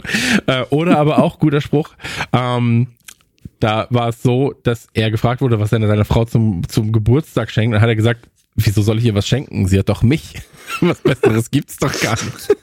äh, 0.46 0.64
oder 0.70 0.98
aber 0.98 1.22
auch, 1.22 1.38
guter 1.38 1.60
Spruch, 1.60 1.90
ähm, 2.32 2.88
da 3.60 3.86
war 3.90 4.08
es 4.08 4.22
so, 4.22 4.54
dass 4.62 4.88
er 4.92 5.10
gefragt 5.10 5.40
wurde, 5.40 5.60
was 5.60 5.72
er 5.72 5.86
seiner 5.86 6.04
Frau 6.04 6.24
zum, 6.24 6.66
zum 6.68 6.92
Geburtstag 6.92 7.50
schenkt. 7.50 7.68
Und 7.68 7.72
dann 7.74 7.82
hat 7.82 7.88
er 7.88 7.96
gesagt, 7.96 8.28
wieso 8.56 8.82
soll 8.82 8.98
ich 8.98 9.04
ihr 9.04 9.14
was 9.14 9.26
schenken? 9.26 9.68
Sie 9.68 9.78
hat 9.78 9.88
doch 9.88 10.02
mich. 10.02 10.34
Was 10.80 11.00
Besseres 11.00 11.50
gibt's 11.50 11.76
doch 11.76 11.92
gar 12.00 12.12
nicht. 12.12 12.56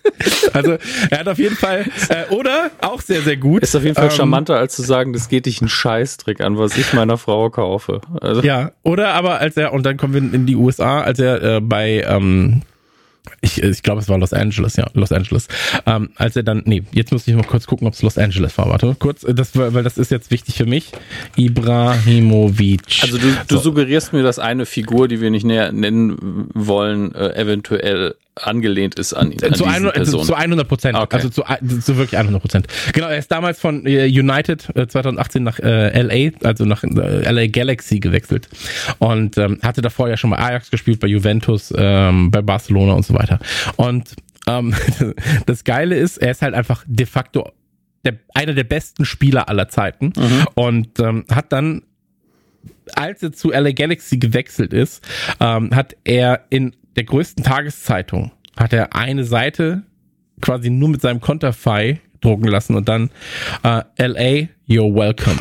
Also, 0.54 0.78
er 1.10 1.20
hat 1.20 1.28
auf 1.28 1.40
jeden 1.40 1.56
Fall, 1.56 1.86
äh, 2.10 2.34
oder 2.34 2.72
auch 2.82 3.02
sehr, 3.02 3.22
sehr 3.22 3.38
gut. 3.38 3.64
Ist 3.64 3.76
auf 3.76 3.84
jeden 3.84 3.96
Fall 3.96 4.06
ähm, 4.06 4.12
charmanter, 4.12 4.58
als 4.58 4.76
zu 4.76 4.84
sagen, 4.84 5.14
das 5.14 5.30
geht 5.30 5.46
dich 5.46 5.62
einen 5.62 5.70
Scheißtrick 5.70 6.42
an, 6.42 6.58
was 6.58 6.78
ich 6.78 6.94
meiner 6.94 7.18
Frau 7.18 7.50
kaufe. 7.50 8.02
Also. 8.20 8.42
Ja, 8.42 8.72
oder 8.84 9.14
aber 9.14 9.40
als 9.40 9.58
er, 9.58 9.74
und 9.74 9.86
dann 9.86 9.98
kommen 9.98 10.14
wir 10.14 10.22
in 10.22 10.46
die 10.46 10.56
USA, 10.56 11.02
als 11.02 11.20
er 11.20 11.42
äh, 11.42 11.62
bei, 11.62 12.06
ähm, 12.08 12.62
ich, 13.41 13.61
ich 13.61 13.84
glaube, 13.84 14.02
es 14.02 14.10
war 14.10 14.18
Los 14.18 14.34
Angeles, 14.34 14.76
ja, 14.76 14.88
Los 14.93 15.11
Angeles. 15.11 15.48
Ähm, 15.85 16.10
als 16.15 16.35
er 16.35 16.43
dann, 16.43 16.64
nee, 16.65 16.84
jetzt 16.91 17.11
muss 17.11 17.27
ich 17.27 17.35
mal 17.35 17.43
kurz 17.43 17.68
gucken, 17.68 17.88
ob 17.88 17.93
es 17.93 18.02
Los 18.02 18.18
Angeles 18.18 18.57
war. 18.57 18.69
Warte, 18.69 18.95
kurz, 18.98 19.26
das, 19.27 19.52
weil 19.56 19.84
das 19.84 19.98
ist 19.98 20.11
jetzt 20.11 20.31
wichtig 20.31 20.56
für 20.56 20.65
mich. 20.65 20.91
Ibrahimovic. 21.35 23.02
Also 23.02 23.18
du, 23.18 23.27
du 23.48 23.56
so. 23.56 23.61
suggerierst 23.61 24.14
mir, 24.14 24.23
dass 24.23 24.39
eine 24.39 24.65
Figur, 24.65 25.07
die 25.07 25.22
wir 25.22 25.30
nicht 25.30 25.45
näher 25.45 25.72
nennen 25.72 26.49
wollen, 26.53 27.14
äh, 27.15 27.35
eventuell 27.35 28.15
angelehnt 28.36 28.95
ist 28.95 29.14
an, 29.14 29.34
an 29.44 29.53
zu, 29.53 29.66
ein, 29.66 29.91
zu, 30.06 30.20
zu 30.20 30.34
100 30.34 30.68
Prozent. 30.68 30.98
Okay. 30.98 31.16
Also 31.16 31.30
zu, 31.30 31.44
zu 31.82 31.98
wirklich 31.98 32.18
100 32.18 32.41
Prozent. 32.41 32.68
Genau, 32.94 33.08
er 33.08 33.18
ist 33.18 33.32
damals 33.32 33.60
von 33.60 33.86
äh, 33.86 34.06
United 34.06 34.70
äh, 34.76 34.88
2018 34.88 35.44
nach 35.44 35.60
äh, 35.60 36.02
LA, 36.02 36.38
also 36.44 36.66
nach 36.66 36.84
äh, 36.84 37.32
LA 37.32 37.48
Galaxy 37.48 37.99
gewechselt 37.99 38.48
und 38.99 39.38
ähm, 39.38 39.60
hatte 39.62 39.82
davor 39.82 40.10
ja 40.10 40.18
schon 40.18 40.30
bei 40.30 40.40
Ajax 40.40 40.72
gespielt, 40.72 40.99
bei 40.99 41.08
Juventus, 41.08 41.74
ähm, 41.76 42.32
bei 42.32 42.41
Barcelona 42.41 42.94
und 42.94 43.06
so 43.06 43.14
weiter. 43.14 43.40
Und 43.76 44.16
ähm, 44.48 44.74
das 45.45 45.64
Geile 45.64 45.95
ist, 45.98 46.18
er 46.18 46.32
ist 46.32 46.41
halt 46.41 46.53
einfach 46.53 46.84
de 46.88 47.06
facto 47.06 47.52
der, 48.03 48.18
einer 48.34 48.53
der 48.53 48.64
besten 48.64 49.06
Spieler 49.06 49.48
aller 49.49 49.68
Zeiten 49.68 50.14
mhm. 50.18 50.48
und 50.56 50.99
ähm, 50.99 51.26
hat 51.30 51.52
dann 51.52 51.84
als 52.95 53.24
er 53.24 53.32
zu 53.32 53.52
LA 53.52 53.72
Galaxy 53.72 54.18
gewechselt 54.18 54.74
ist, 54.74 55.03
ähm, 55.40 55.74
hat 55.74 55.95
er 56.03 56.45
in 56.49 56.76
der 56.95 57.03
größten 57.03 57.43
Tageszeitung 57.43 58.31
hat 58.57 58.73
er 58.73 58.95
eine 58.95 59.23
Seite 59.23 59.84
quasi 60.41 60.69
nur 60.69 60.89
mit 60.89 61.01
seinem 61.01 61.22
Konterfei 61.22 62.01
drucken 62.22 62.47
lassen 62.47 62.76
und 62.76 62.88
dann 62.89 63.09
uh, 63.63 63.81
LA, 63.97 64.47
you're 64.68 64.93
welcome. 64.93 65.39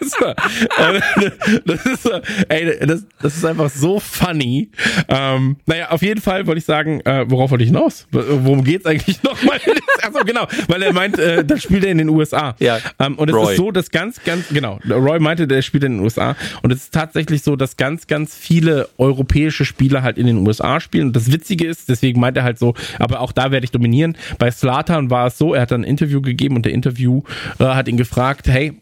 das, 1.64 1.86
ist 1.86 2.10
ey, 2.48 2.86
das, 2.86 3.06
das 3.20 3.36
ist 3.36 3.44
einfach 3.44 3.70
so 3.70 4.00
funny. 4.00 4.70
Ähm, 5.08 5.56
naja, 5.66 5.90
auf 5.90 6.02
jeden 6.02 6.20
Fall 6.20 6.46
wollte 6.46 6.58
ich 6.58 6.64
sagen, 6.64 7.00
äh, 7.02 7.24
worauf 7.28 7.50
wollte 7.50 7.64
ich 7.64 7.70
hinaus? 7.70 8.06
Worum 8.10 8.64
geht's 8.64 8.86
eigentlich 8.86 9.22
nochmal? 9.22 9.60
Achso, 10.02 10.24
genau, 10.24 10.46
weil 10.68 10.82
er 10.82 10.92
meint, 10.92 11.18
äh, 11.18 11.44
das 11.44 11.62
spielt 11.62 11.84
er 11.84 11.90
in 11.90 11.98
den 11.98 12.08
USA. 12.08 12.54
Ja. 12.58 12.78
Ähm, 12.98 13.16
und 13.16 13.28
es 13.28 13.36
Roy. 13.36 13.52
ist 13.52 13.56
so, 13.56 13.70
dass 13.70 13.90
ganz, 13.90 14.22
ganz, 14.24 14.48
genau, 14.48 14.78
Roy 14.88 15.18
meinte, 15.20 15.46
der 15.46 15.62
spielt 15.62 15.84
in 15.84 15.96
den 15.96 16.00
USA. 16.00 16.36
Und 16.62 16.72
es 16.72 16.84
ist 16.84 16.94
tatsächlich 16.94 17.42
so, 17.42 17.56
dass 17.56 17.76
ganz, 17.76 18.06
ganz 18.06 18.34
viele 18.36 18.88
europäische 18.98 19.64
Spieler 19.64 20.02
halt 20.02 20.18
in 20.18 20.26
den 20.26 20.46
USA 20.46 20.80
spielen. 20.80 21.08
Und 21.08 21.16
das 21.16 21.30
Witzige 21.30 21.66
ist, 21.66 21.88
deswegen 21.88 22.20
meint 22.20 22.36
er 22.36 22.44
halt 22.44 22.58
so, 22.58 22.74
aber 22.98 23.20
auch 23.20 23.32
da 23.32 23.50
werde 23.50 23.64
ich 23.64 23.70
dominieren. 23.70 24.16
Bei 24.38 24.50
Slatan 24.50 25.10
war 25.10 25.26
es 25.26 25.38
so, 25.38 25.54
er 25.54 25.62
hat 25.62 25.70
dann 25.70 25.82
ein 25.82 25.84
Interview 25.84 26.20
gegeben 26.20 26.56
und 26.56 26.64
der 26.64 26.72
Interview 26.72 27.22
äh, 27.58 27.64
hat 27.64 27.88
ihn 27.88 27.96
gefragt, 27.96 28.48
hey, 28.48 28.78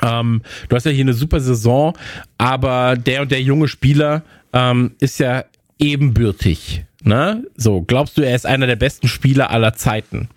ähm, 0.00 0.42
du 0.68 0.76
hast 0.76 0.86
ja 0.86 0.92
hier 0.92 1.04
eine 1.04 1.14
super 1.14 1.40
Saison, 1.40 1.96
aber 2.38 2.96
der 2.96 3.22
und 3.22 3.30
der 3.30 3.42
junge 3.42 3.68
Spieler 3.68 4.22
ähm, 4.52 4.92
ist 5.00 5.18
ja 5.18 5.44
ebenbürtig. 5.78 6.84
Ne? 7.04 7.44
So, 7.56 7.82
glaubst 7.82 8.16
du, 8.16 8.22
er 8.22 8.34
ist 8.34 8.46
einer 8.46 8.66
der 8.66 8.76
besten 8.76 9.08
Spieler 9.08 9.50
aller 9.50 9.74
Zeiten? 9.74 10.28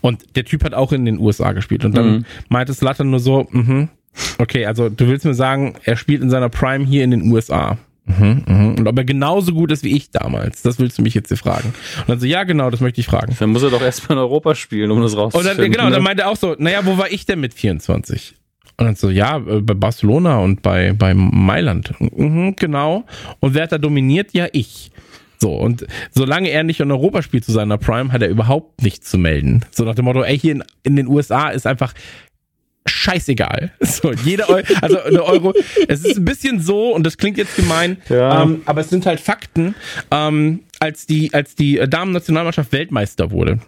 Und 0.00 0.36
der 0.36 0.44
Typ 0.44 0.64
hat 0.64 0.74
auch 0.74 0.92
in 0.92 1.04
den 1.04 1.18
USA 1.18 1.52
gespielt. 1.52 1.84
Und 1.84 1.96
dann 1.96 2.06
mhm. 2.06 2.24
meinte 2.48 2.74
Slattern 2.74 3.10
nur 3.10 3.20
so, 3.20 3.48
mh, 3.50 3.88
okay, 4.38 4.66
also 4.66 4.88
du 4.88 5.08
willst 5.08 5.24
mir 5.24 5.34
sagen, 5.34 5.74
er 5.84 5.96
spielt 5.96 6.22
in 6.22 6.30
seiner 6.30 6.48
Prime 6.48 6.84
hier 6.84 7.04
in 7.04 7.10
den 7.10 7.32
USA. 7.32 7.78
Mhm, 8.06 8.44
mhm. 8.46 8.74
Und 8.78 8.86
ob 8.86 8.98
er 8.98 9.04
genauso 9.04 9.52
gut 9.52 9.72
ist 9.72 9.82
wie 9.82 9.96
ich 9.96 10.10
damals, 10.10 10.60
das 10.60 10.78
willst 10.78 10.98
du 10.98 11.02
mich 11.02 11.14
jetzt 11.14 11.28
hier 11.28 11.38
fragen. 11.38 11.72
Und 12.00 12.08
dann 12.08 12.20
so, 12.20 12.26
ja, 12.26 12.44
genau, 12.44 12.68
das 12.70 12.80
möchte 12.80 13.00
ich 13.00 13.06
fragen. 13.06 13.34
Dann 13.38 13.50
muss 13.50 13.62
er 13.62 13.70
doch 13.70 13.80
erstmal 13.80 14.18
in 14.18 14.22
Europa 14.22 14.54
spielen, 14.54 14.90
um 14.90 15.00
das 15.00 15.16
rauszufinden. 15.16 15.52
Und 15.52 15.58
dann, 15.58 15.72
genau, 15.72 15.84
ne? 15.84 15.90
dann 15.92 16.02
meinte 16.02 16.24
er 16.24 16.28
auch 16.28 16.36
so, 16.36 16.54
naja, 16.58 16.80
wo 16.84 16.98
war 16.98 17.10
ich 17.10 17.24
denn 17.24 17.40
mit 17.40 17.54
24? 17.54 18.34
Und 18.76 18.86
dann 18.86 18.96
so, 18.96 19.10
ja, 19.10 19.36
äh, 19.38 19.60
bei 19.60 19.74
Barcelona 19.74 20.38
und 20.38 20.62
bei, 20.62 20.92
bei 20.92 21.14
Mailand. 21.14 21.92
Mhm, 22.00 22.56
genau. 22.56 23.04
Und 23.40 23.54
wer 23.54 23.64
hat 23.64 23.72
da 23.72 23.78
dominiert? 23.78 24.32
Ja, 24.32 24.48
ich. 24.52 24.90
So, 25.38 25.52
und 25.52 25.86
solange 26.12 26.48
er 26.48 26.62
nicht 26.64 26.80
in 26.80 26.90
Europa 26.90 27.22
spielt 27.22 27.44
zu 27.44 27.52
seiner 27.52 27.78
Prime, 27.78 28.12
hat 28.12 28.22
er 28.22 28.28
überhaupt 28.28 28.82
nichts 28.82 29.10
zu 29.10 29.18
melden. 29.18 29.64
So 29.70 29.84
nach 29.84 29.94
dem 29.94 30.06
Motto, 30.06 30.22
ey, 30.22 30.38
hier 30.38 30.52
in, 30.52 30.64
in 30.82 30.96
den 30.96 31.06
USA 31.06 31.50
ist 31.50 31.66
einfach 31.66 31.92
scheißegal. 32.86 33.72
So, 33.80 34.12
jede 34.12 34.48
Euro, 34.48 34.62
also 34.80 35.00
eine 35.02 35.22
Euro, 35.22 35.54
es 35.88 36.04
ist 36.04 36.16
ein 36.16 36.24
bisschen 36.24 36.60
so, 36.60 36.94
und 36.94 37.04
das 37.04 37.16
klingt 37.16 37.38
jetzt 37.38 37.56
gemein, 37.56 37.98
ja. 38.08 38.42
ähm, 38.42 38.62
aber 38.66 38.80
es 38.80 38.90
sind 38.90 39.06
halt 39.06 39.20
Fakten, 39.20 39.74
ähm, 40.10 40.60
als 40.80 41.06
die, 41.06 41.32
als 41.32 41.54
die 41.54 41.76
Damen-Nationalmannschaft 41.76 42.72
Weltmeister 42.72 43.30
wurde 43.30 43.60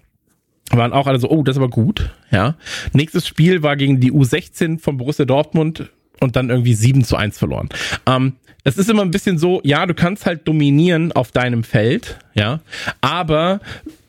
waren 0.70 0.92
auch 0.92 1.06
alle 1.06 1.18
so, 1.18 1.30
oh, 1.30 1.42
das 1.42 1.56
ist 1.56 1.62
aber 1.62 1.70
gut, 1.70 2.10
ja. 2.30 2.56
Nächstes 2.92 3.26
Spiel 3.26 3.62
war 3.62 3.76
gegen 3.76 4.00
die 4.00 4.12
U16 4.12 4.80
von 4.80 4.96
Borussia 4.96 5.24
Dortmund 5.24 5.90
und 6.20 6.36
dann 6.36 6.50
irgendwie 6.50 6.74
7 6.74 7.04
zu 7.04 7.16
1 7.16 7.38
verloren. 7.38 7.68
Ähm, 8.06 8.34
es 8.64 8.78
ist 8.78 8.90
immer 8.90 9.02
ein 9.02 9.10
bisschen 9.10 9.38
so, 9.38 9.60
ja, 9.62 9.86
du 9.86 9.94
kannst 9.94 10.26
halt 10.26 10.48
dominieren 10.48 11.12
auf 11.12 11.30
deinem 11.30 11.62
Feld, 11.62 12.18
ja, 12.34 12.60
aber 13.00 13.60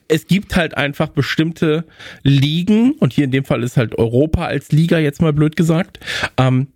es 0.07 0.27
gibt 0.27 0.55
halt 0.55 0.75
einfach 0.77 1.09
bestimmte 1.09 1.85
Ligen, 2.23 2.93
und 2.93 3.13
hier 3.13 3.25
in 3.25 3.31
dem 3.31 3.45
Fall 3.45 3.61
ist 3.63 3.77
halt 3.77 3.97
Europa 3.97 4.45
als 4.45 4.71
Liga 4.71 4.97
jetzt 4.99 5.21
mal 5.21 5.33
blöd 5.33 5.55
gesagt, 5.55 5.99
ähm, 6.37 6.67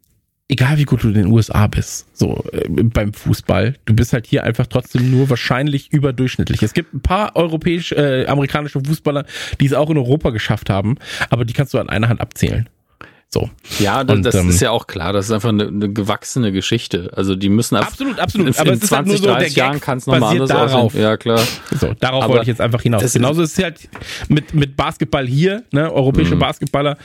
egal 0.52 0.78
wie 0.78 0.84
gut 0.84 1.04
du 1.04 1.08
in 1.08 1.14
den 1.14 1.28
USA 1.28 1.66
bist, 1.68 2.06
so 2.14 2.44
äh, 2.52 2.68
beim 2.68 3.14
Fußball, 3.14 3.76
du 3.86 3.96
bist 3.96 4.12
halt 4.14 4.28
hier 4.28 4.44
einfach 4.44 4.68
trotzdem 4.68 5.10
nur 5.10 5.30
wahrscheinlich 5.30 5.92
überdurchschnittlich. 5.92 6.62
Es 6.62 6.74
gibt 6.74 6.94
ein 6.94 7.02
paar 7.02 7.36
europäische, 7.36 7.96
äh, 7.96 8.28
amerikanische 8.28 8.82
Fußballer, 8.82 9.26
die 9.60 9.66
es 9.66 9.74
auch 9.74 9.90
in 9.90 9.98
Europa 9.98 10.30
geschafft 10.32 10.70
haben, 10.70 10.98
aber 11.30 11.46
die 11.46 11.54
kannst 11.54 11.74
du 11.74 11.80
an 11.80 11.90
einer 11.90 12.10
Hand 12.10 12.20
abzählen. 12.20 12.70
So. 13.34 13.50
Ja, 13.80 14.04
das, 14.04 14.18
und, 14.18 14.24
das 14.24 14.36
ähm, 14.36 14.50
ist 14.50 14.60
ja 14.60 14.72
auch 14.72 14.88
klar. 14.88 15.14
Das 15.14 15.28
ist 15.28 15.32
einfach 15.32 15.50
eine, 15.50 15.68
eine 15.68 15.88
gewachsene 15.88 16.52
Geschichte. 16.52 17.12
Also 17.16 17.36
die 17.36 17.48
müssen 17.48 17.78
ab, 17.78 17.88
absolut, 17.88 18.20
absolut. 18.20 18.48
In, 18.48 18.56
aber 18.58 18.74
in 18.74 18.82
20, 18.82 18.92
halt 18.98 19.08
nur 19.08 19.18
so, 19.18 19.26
30 19.28 19.56
Jahren 19.56 19.80
kann 19.80 20.00
es 20.00 20.06
nochmal 20.06 20.32
anders 20.34 20.50
darauf. 20.50 20.74
aussehen. 20.74 21.02
Ja, 21.02 21.16
klar. 21.16 21.40
So, 21.80 21.94
darauf 21.98 22.26
aber 22.26 22.34
wollte 22.34 22.44
ich 22.44 22.50
jetzt 22.50 22.60
einfach 22.60 22.82
hinaus. 22.82 23.14
Genauso 23.14 23.42
ist 23.44 23.58
es 23.58 23.64
halt 23.64 23.88
mit, 24.28 24.54
mit 24.54 24.76
Basketball 24.76 25.26
hier, 25.26 25.64
ne, 25.72 25.90
europäische 25.94 26.36
mhm. 26.36 26.40
Basketballer 26.40 26.98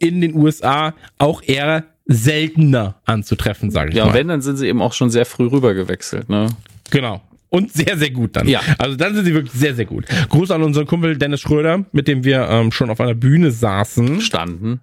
in 0.00 0.20
den 0.20 0.34
USA 0.34 0.94
auch 1.18 1.42
eher 1.44 1.84
seltener 2.08 2.96
anzutreffen, 3.04 3.70
sage 3.70 3.90
ich 3.90 3.96
ja, 3.96 4.06
mal. 4.06 4.10
Ja, 4.10 4.14
wenn, 4.14 4.28
dann 4.28 4.40
sind 4.40 4.56
sie 4.56 4.66
eben 4.66 4.82
auch 4.82 4.94
schon 4.94 5.10
sehr 5.10 5.26
früh 5.26 5.46
rüber 5.46 5.74
gewechselt, 5.74 6.28
ne? 6.28 6.48
Genau. 6.90 7.22
Und 7.50 7.72
sehr, 7.72 7.96
sehr 7.96 8.10
gut 8.10 8.36
dann. 8.36 8.48
Ja. 8.48 8.60
Also 8.78 8.96
dann 8.96 9.14
sind 9.14 9.24
sie 9.24 9.34
wirklich 9.34 9.52
sehr, 9.52 9.74
sehr 9.74 9.84
gut. 9.84 10.06
Gruß 10.28 10.50
an 10.50 10.62
unseren 10.62 10.86
Kumpel 10.86 11.16
Dennis 11.16 11.40
Schröder, 11.40 11.84
mit 11.92 12.08
dem 12.08 12.24
wir 12.24 12.48
ähm, 12.48 12.72
schon 12.72 12.90
auf 12.90 13.00
einer 13.00 13.14
Bühne 13.14 13.50
saßen. 13.50 14.20
Standen. 14.20 14.80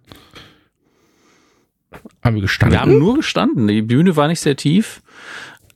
Haben 2.24 2.36
wir 2.36 2.42
gestanden? 2.42 2.74
Wir 2.74 2.82
haben 2.82 2.98
nur 2.98 3.18
gestanden. 3.18 3.68
Die 3.68 3.82
Bühne 3.82 4.16
war 4.16 4.28
nicht 4.28 4.40
sehr 4.40 4.56
tief. 4.56 5.02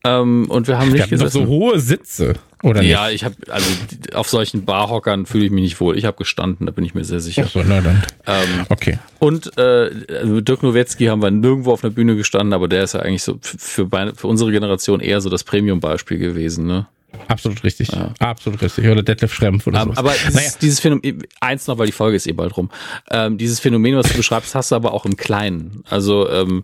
Ähm, 0.04 0.46
und 0.50 0.68
wir 0.68 0.78
haben 0.78 0.92
nicht 0.92 1.10
wir 1.10 1.18
gesessen. 1.18 1.46
So 1.46 1.48
hohe 1.48 1.80
Sitze. 1.80 2.36
Oder 2.62 2.82
ja, 2.82 3.06
nicht? 3.06 3.16
ich 3.16 3.24
habe 3.24 3.36
also 3.50 3.68
auf 4.14 4.28
solchen 4.28 4.66
Barhockern 4.66 5.26
fühle 5.26 5.46
ich 5.46 5.52
mich 5.52 5.64
nicht 5.64 5.80
wohl. 5.80 5.98
Ich 5.98 6.06
habe 6.06 6.18
gestanden, 6.18 6.66
da 6.66 6.72
bin 6.72 6.84
ich 6.84 6.94
mir 6.94 7.06
sehr 7.06 7.22
sicher. 7.22 7.44
Ach 7.46 7.52
so, 7.52 7.64
na 7.66 7.80
dann. 7.82 8.04
Ähm, 8.28 8.66
okay. 8.70 9.00
Und 9.20 9.58
äh, 9.58 9.92
also 10.14 10.42
Dirk 10.42 10.64
Nowitzki 10.64 11.06
haben 11.06 11.22
wir 11.22 11.32
nirgendwo 11.32 11.72
auf 11.72 11.84
einer 11.84 11.94
Bühne 11.94 12.16
gestanden, 12.16 12.54
aber 12.54 12.68
der 12.68 12.84
ist 12.84 12.94
ja 12.94 13.02
eigentlich 13.02 13.24
so 13.24 13.40
für, 13.42 13.88
für 14.16 14.28
unsere 14.28 14.52
Generation 14.52 15.00
eher 15.00 15.22
so 15.22 15.30
das 15.30 15.44
Premium-Beispiel 15.44 16.18
gewesen, 16.18 16.68
ne? 16.68 16.88
Absolut 17.28 17.64
richtig. 17.64 17.92
Ja. 17.92 18.14
Absolut 18.20 18.62
richtig. 18.62 18.88
Oder 18.88 19.04
Detlef 19.04 19.34
Schrempf 19.34 19.66
oder 19.68 19.84
so. 19.84 19.94
Aber 19.96 20.12
dieses, 20.12 20.34
naja. 20.34 20.50
dieses 20.62 20.80
Phänomen, 20.80 21.24
eins 21.40 21.68
noch, 21.68 21.78
weil 21.78 21.88
die 21.88 21.92
Folge 21.92 22.16
ist 22.16 22.28
eh 22.28 22.32
bald 22.34 22.56
rum. 22.56 22.70
Ähm, 23.10 23.38
dieses 23.38 23.60
Phänomen, 23.60 23.96
was 23.96 24.10
du 24.10 24.18
beschreibst, 24.18 24.54
hast 24.54 24.72
du 24.72 24.76
aber 24.76 24.94
auch 24.94 25.06
im 25.06 25.18
Kleinen. 25.18 25.84
Also 25.90 26.30
ähm, 26.30 26.64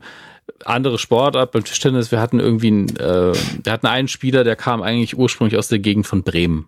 andere 0.64 0.98
Sportart 0.98 1.52
beim 1.52 1.64
Tischtennis, 1.64 2.12
wir 2.12 2.20
hatten 2.20 2.40
irgendwie 2.40 2.68
einen, 2.68 2.96
äh, 2.98 3.34
wir 3.64 3.72
hatten 3.72 3.88
einen 3.88 4.08
Spieler, 4.08 4.44
der 4.44 4.56
kam 4.56 4.82
eigentlich 4.82 5.18
ursprünglich 5.18 5.58
aus 5.58 5.68
der 5.68 5.80
Gegend 5.80 6.08
von 6.08 6.24
Bremen. 6.24 6.68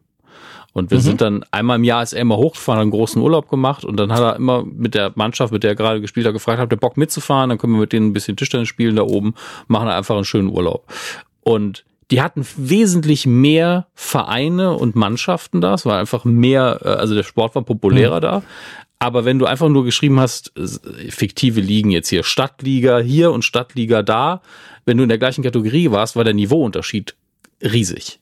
Und 0.74 0.92
wir 0.92 1.00
mhm. 1.00 1.04
sind 1.04 1.22
dann 1.22 1.46
einmal 1.52 1.78
im 1.78 1.84
Jahr 1.84 2.04
ist 2.04 2.14
er 2.14 2.22
immer 2.22 2.38
hochgefahren, 2.38 2.82
einen 2.82 2.92
großen 2.92 3.20
Urlaub 3.20 3.50
gemacht 3.50 3.84
und 3.84 3.98
dann 3.98 4.12
hat 4.12 4.20
er 4.20 4.36
immer 4.36 4.64
mit 4.64 4.94
der 4.94 5.12
Mannschaft, 5.16 5.52
mit 5.52 5.64
der 5.64 5.72
er 5.72 5.76
gerade 5.76 6.02
gespielt 6.02 6.28
hat, 6.28 6.34
gefragt, 6.34 6.60
habt 6.60 6.72
ihr 6.72 6.78
Bock 6.78 6.98
mitzufahren? 6.98 7.50
Dann 7.50 7.58
können 7.58 7.74
wir 7.74 7.80
mit 7.80 7.94
denen 7.94 8.10
ein 8.10 8.14
bisschen 8.14 8.38
Tischtennis 8.38 8.68
spielen 8.68 8.96
da 8.96 9.02
oben, 9.02 9.34
machen 9.68 9.88
einfach 9.88 10.16
einen 10.16 10.26
schönen 10.26 10.50
Urlaub. 10.50 10.86
Und 11.42 11.84
die 12.12 12.22
hatten 12.22 12.46
wesentlich 12.56 13.26
mehr 13.26 13.88
Vereine 13.94 14.74
und 14.74 14.96
Mannschaften 14.96 15.62
da. 15.62 15.74
Es 15.74 15.86
war 15.86 16.00
einfach 16.00 16.26
mehr, 16.26 16.80
äh, 16.84 16.90
also 16.90 17.16
der 17.16 17.24
Sport 17.24 17.56
war 17.56 17.64
populärer 17.64 18.18
mhm. 18.18 18.22
da. 18.22 18.44
Aber 19.00 19.26
wenn 19.26 19.38
du 19.38 19.46
einfach 19.46 19.70
nur 19.70 19.84
geschrieben 19.84 20.20
hast, 20.20 20.52
fiktive 21.10 21.62
Ligen 21.62 21.92
jetzt 21.92 22.10
hier, 22.10 22.24
Stadtliga 22.24 23.00
hier 23.00 23.32
und 23.32 23.46
Stadtliga 23.46 24.02
da, 24.02 24.42
wenn 24.86 24.98
du 24.98 25.04
in 25.04 25.10
der 25.10 25.20
gleichen 25.20 25.44
Kategorie 25.44 25.92
warst, 25.92 26.16
war 26.16 26.24
der 26.24 26.34
Niveauunterschied 26.34 27.16
riesig. 27.62 28.20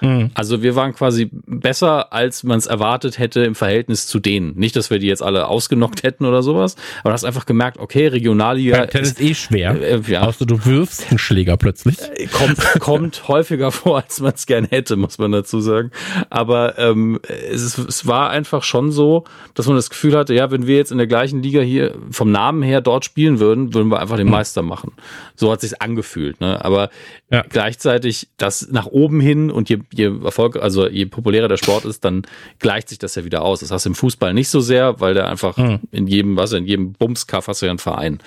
Mhm. 0.00 0.30
Also 0.34 0.62
wir 0.62 0.76
waren 0.76 0.94
quasi 0.94 1.30
besser, 1.32 2.12
als 2.12 2.44
man 2.44 2.58
es 2.58 2.66
erwartet 2.66 3.18
hätte 3.18 3.42
im 3.42 3.54
Verhältnis 3.54 4.06
zu 4.06 4.18
denen. 4.20 4.54
Nicht, 4.56 4.76
dass 4.76 4.90
wir 4.90 4.98
die 4.98 5.06
jetzt 5.06 5.22
alle 5.22 5.48
ausgenockt 5.48 6.02
hätten 6.02 6.24
oder 6.24 6.42
sowas, 6.42 6.76
aber 7.00 7.10
du 7.10 7.14
hast 7.14 7.24
einfach 7.24 7.46
gemerkt, 7.46 7.78
okay, 7.78 8.08
Regionalliga. 8.08 8.86
Beim 8.92 9.02
ist 9.02 9.20
eh 9.20 9.34
schwer. 9.34 9.80
Äh, 9.80 9.96
äh, 9.96 10.00
ja. 10.06 10.22
Außer 10.22 10.46
du 10.46 10.64
wirfst 10.64 11.06
einen 11.10 11.18
Schläger 11.18 11.56
plötzlich. 11.56 11.98
Äh, 12.00 12.26
kommt, 12.26 12.58
kommt 12.80 13.28
häufiger 13.28 13.72
vor, 13.72 14.02
als 14.02 14.20
man 14.20 14.32
es 14.34 14.46
gern 14.46 14.64
hätte, 14.64 14.96
muss 14.96 15.18
man 15.18 15.32
dazu 15.32 15.60
sagen. 15.60 15.90
Aber 16.30 16.78
ähm, 16.78 17.20
es, 17.50 17.78
es 17.78 18.06
war 18.06 18.30
einfach 18.30 18.62
schon 18.62 18.92
so, 18.92 19.24
dass 19.54 19.66
man 19.66 19.76
das 19.76 19.90
Gefühl 19.90 20.16
hatte, 20.16 20.34
ja, 20.34 20.50
wenn 20.50 20.66
wir 20.66 20.76
jetzt 20.76 20.92
in 20.92 20.98
der 20.98 21.06
gleichen 21.06 21.42
Liga 21.42 21.60
hier 21.60 21.94
vom 22.10 22.30
Namen 22.30 22.62
her 22.62 22.80
dort 22.80 23.04
spielen 23.04 23.40
würden, 23.40 23.74
würden 23.74 23.88
wir 23.90 24.00
einfach 24.00 24.16
den 24.16 24.26
mhm. 24.26 24.32
Meister 24.32 24.62
machen. 24.62 24.92
So 25.34 25.50
hat 25.52 25.60
sich 25.60 25.80
angefühlt. 25.80 26.40
Ne? 26.40 26.64
Aber 26.64 26.90
ja. 27.30 27.44
gleichzeitig 27.48 28.28
das 28.36 28.68
nach 28.70 28.86
oben 28.86 29.20
hin 29.20 29.50
und 29.50 29.68
je, 29.68 29.78
je 29.92 30.12
Erfolg, 30.24 30.56
also 30.56 30.88
je 30.88 31.06
populärer 31.06 31.48
der 31.48 31.56
Sport 31.56 31.84
ist, 31.84 32.04
dann 32.04 32.22
gleicht 32.58 32.88
sich 32.88 32.98
das 32.98 33.14
ja 33.14 33.24
wieder 33.24 33.42
aus. 33.42 33.60
Das 33.60 33.70
hast 33.70 33.84
du 33.84 33.90
im 33.90 33.94
Fußball 33.94 34.34
nicht 34.34 34.48
so 34.48 34.60
sehr, 34.60 35.00
weil 35.00 35.14
der 35.14 35.28
einfach 35.28 35.56
mhm. 35.56 35.80
in 35.90 36.06
jedem, 36.06 36.36
was 36.36 36.52
in 36.52 36.66
jedem 36.66 36.92
Bumskaff 36.92 37.48
hast 37.48 37.62
du 37.62 37.66
ja 37.66 37.70
einen 37.70 37.78
Verein. 37.78 38.18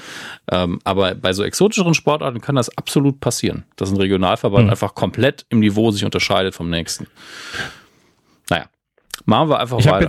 Ähm, 0.51 0.79
aber 0.83 1.15
bei 1.15 1.33
so 1.33 1.43
exotischeren 1.43 1.93
Sportarten 1.93 2.41
kann 2.41 2.55
das 2.55 2.75
absolut 2.77 3.19
passieren, 3.19 3.65
dass 3.75 3.91
ein 3.91 3.97
Regionalverband 3.97 4.65
mhm. 4.65 4.69
einfach 4.71 4.95
komplett 4.95 5.45
im 5.49 5.59
Niveau 5.59 5.91
sich 5.91 6.05
unterscheidet 6.05 6.55
vom 6.55 6.69
nächsten. 6.69 7.07
Naja, 8.49 8.65
Machen 9.25 9.49
wir 9.49 9.59
einfach 9.59 9.79
ich 9.79 9.85
weiter. 9.85 10.07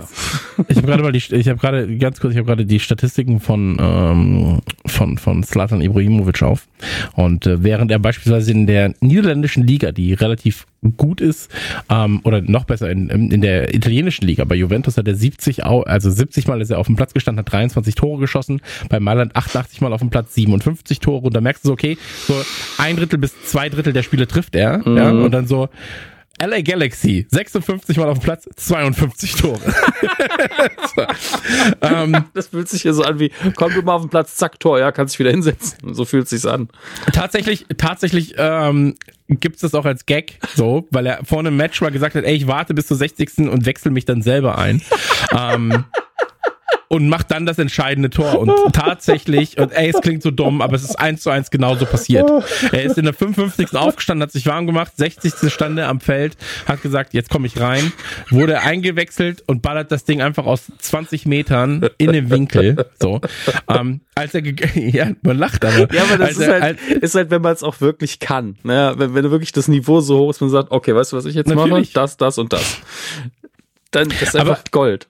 Jetzt, 0.57 0.69
ich 0.69 0.77
habe 0.77 0.87
gerade 0.87 1.03
mal 1.03 1.11
die, 1.11 1.35
ich 1.35 1.47
habe 1.47 1.59
gerade 1.59 1.97
ganz 1.97 2.19
kurz, 2.19 2.33
ich 2.33 2.37
habe 2.37 2.47
gerade 2.47 2.65
die 2.65 2.79
Statistiken 2.79 3.39
von 3.39 3.77
ähm, 3.79 4.59
von 4.85 5.17
von 5.17 5.43
Slatan 5.43 5.81
Ibrahimovic 5.81 6.41
auf 6.43 6.67
und 7.13 7.45
äh, 7.45 7.63
während 7.63 7.91
er 7.91 7.99
beispielsweise 7.99 8.51
in 8.51 8.67
der 8.67 8.93
niederländischen 9.01 9.65
Liga, 9.65 9.91
die 9.91 10.13
relativ 10.13 10.65
gut 10.97 11.21
ist, 11.21 11.49
ähm, 11.89 12.21
oder 12.23 12.41
noch 12.41 12.65
besser 12.65 12.89
in, 12.89 13.09
in 13.09 13.41
der 13.41 13.73
italienischen 13.73 14.25
Liga, 14.25 14.43
bei 14.43 14.55
Juventus 14.55 14.97
hat 14.97 15.07
er 15.07 15.15
70, 15.15 15.63
also 15.65 16.09
70 16.09 16.47
Mal 16.47 16.61
ist 16.61 16.71
er 16.71 16.79
auf 16.79 16.87
dem 16.87 16.95
Platz 16.95 17.13
gestanden, 17.13 17.39
hat 17.39 17.51
23 17.51 17.95
Tore 17.95 18.19
geschossen, 18.19 18.61
bei 18.89 18.99
Mailand 18.99 19.35
88 19.35 19.81
Mal 19.81 19.93
auf 19.93 20.01
dem 20.01 20.09
Platz, 20.09 20.33
57 20.35 20.99
Tore 20.99 21.27
und 21.27 21.35
da 21.35 21.41
merkst 21.41 21.63
du 21.63 21.69
so, 21.69 21.73
okay, 21.73 21.97
so 22.27 22.33
ein 22.77 22.97
Drittel 22.97 23.19
bis 23.19 23.33
zwei 23.45 23.69
Drittel 23.69 23.93
der 23.93 24.03
Spiele 24.03 24.27
trifft 24.27 24.55
er, 24.55 24.87
mhm. 24.87 24.97
ja, 24.97 25.09
und 25.11 25.31
dann 25.31 25.47
so 25.47 25.69
LA 26.41 26.61
Galaxy, 26.61 27.27
56 27.29 27.97
Mal 27.97 28.09
auf 28.09 28.19
dem 28.19 28.23
Platz, 28.23 28.49
52 28.55 29.35
Tore. 29.35 29.59
so. 30.95 31.05
ähm, 31.81 32.25
das 32.33 32.47
fühlt 32.47 32.67
sich 32.67 32.81
hier 32.81 32.93
so 32.93 33.03
an 33.03 33.19
wie, 33.19 33.31
komm 33.55 33.73
du 33.73 33.81
mal 33.83 33.93
auf 33.93 34.01
den 34.01 34.09
Platz, 34.09 34.35
zack, 34.35 34.59
Tor, 34.59 34.79
ja, 34.79 34.91
kannst 34.91 35.13
dich 35.13 35.19
wieder 35.19 35.31
hinsetzen. 35.31 35.93
So 35.93 36.05
fühlt 36.05 36.23
es 36.23 36.31
sich 36.31 36.49
an. 36.49 36.69
Tatsächlich, 37.13 37.65
tatsächlich 37.77 38.33
ähm, 38.37 38.95
gibt 39.27 39.55
es 39.57 39.61
das 39.61 39.75
auch 39.75 39.85
als 39.85 40.05
Gag, 40.05 40.39
so, 40.55 40.87
weil 40.89 41.05
er 41.05 41.23
vor 41.23 41.39
einem 41.39 41.55
Match 41.55 41.79
mal 41.81 41.91
gesagt 41.91 42.15
hat, 42.15 42.23
ey, 42.23 42.35
ich 42.35 42.47
warte 42.47 42.73
bis 42.73 42.87
zur 42.87 42.97
60. 42.97 43.49
und 43.49 43.65
wechsel 43.65 43.91
mich 43.91 44.05
dann 44.05 44.21
selber 44.21 44.57
ein. 44.57 44.81
ähm, 45.37 45.85
und 46.93 47.09
macht 47.09 47.31
dann 47.31 47.47
das 47.47 47.57
entscheidende 47.57 48.11
Tor. 48.11 48.37
Und 48.37 48.51
tatsächlich, 48.73 49.57
und 49.57 49.71
ey, 49.71 49.89
es 49.89 49.99
klingt 49.99 50.21
so 50.21 50.29
dumm, 50.29 50.61
aber 50.61 50.75
es 50.75 50.83
ist 50.83 50.95
eins 50.95 51.23
zu 51.23 51.31
eins 51.31 51.49
genauso 51.49 51.85
passiert. 51.85 52.29
Er 52.71 52.83
ist 52.83 52.97
in 52.97 53.05
der 53.05 53.13
55. 53.13 53.75
aufgestanden, 53.75 54.23
hat 54.23 54.31
sich 54.31 54.45
warm 54.45 54.67
gemacht, 54.67 54.93
60. 54.95 55.51
stand 55.51 55.77
er 55.77 55.89
am 55.89 55.99
Feld, 55.99 56.37
hat 56.67 56.81
gesagt, 56.81 57.13
jetzt 57.13 57.29
komme 57.29 57.47
ich 57.47 57.59
rein, 57.59 57.91
wurde 58.29 58.61
eingewechselt 58.61 59.43
und 59.47 59.61
ballert 59.61 59.91
das 59.91 60.05
Ding 60.05 60.21
einfach 60.21 60.45
aus 60.45 60.71
20 60.79 61.25
Metern 61.25 61.89
in 61.97 62.11
den 62.11 62.29
Winkel. 62.29 62.85
So. 62.99 63.21
Ähm, 63.67 64.01
als 64.15 64.33
er 64.35 64.43
ja, 64.75 65.11
man 65.23 65.37
lacht 65.37 65.65
aber. 65.65 65.93
Ja, 65.93 66.03
aber 66.03 66.17
das 66.17 66.31
ist, 66.31 66.39
er, 66.39 66.61
halt, 66.61 66.81
ist 66.81 67.15
halt, 67.15 67.31
wenn 67.31 67.41
man 67.41 67.53
es 67.53 67.63
auch 67.63 67.81
wirklich 67.81 68.19
kann. 68.19 68.57
Ne? 68.63 68.93
Wenn, 68.97 69.15
wenn 69.15 69.31
wirklich 69.31 69.51
das 69.51 69.67
Niveau 69.67 70.01
so 70.01 70.19
hoch 70.19 70.29
ist, 70.29 70.41
man 70.41 70.49
sagt, 70.49 70.71
okay, 70.71 70.95
weißt 70.95 71.11
du, 71.11 71.17
was 71.17 71.25
ich 71.25 71.35
jetzt 71.35 71.47
Natürlich. 71.47 71.93
mache? 71.93 72.03
Das, 72.03 72.17
das 72.17 72.37
und 72.37 72.53
das. 72.53 72.77
Dann 73.91 74.09
ist 74.09 74.35
einfach 74.35 74.59
aber, 74.59 74.63
Gold 74.71 75.07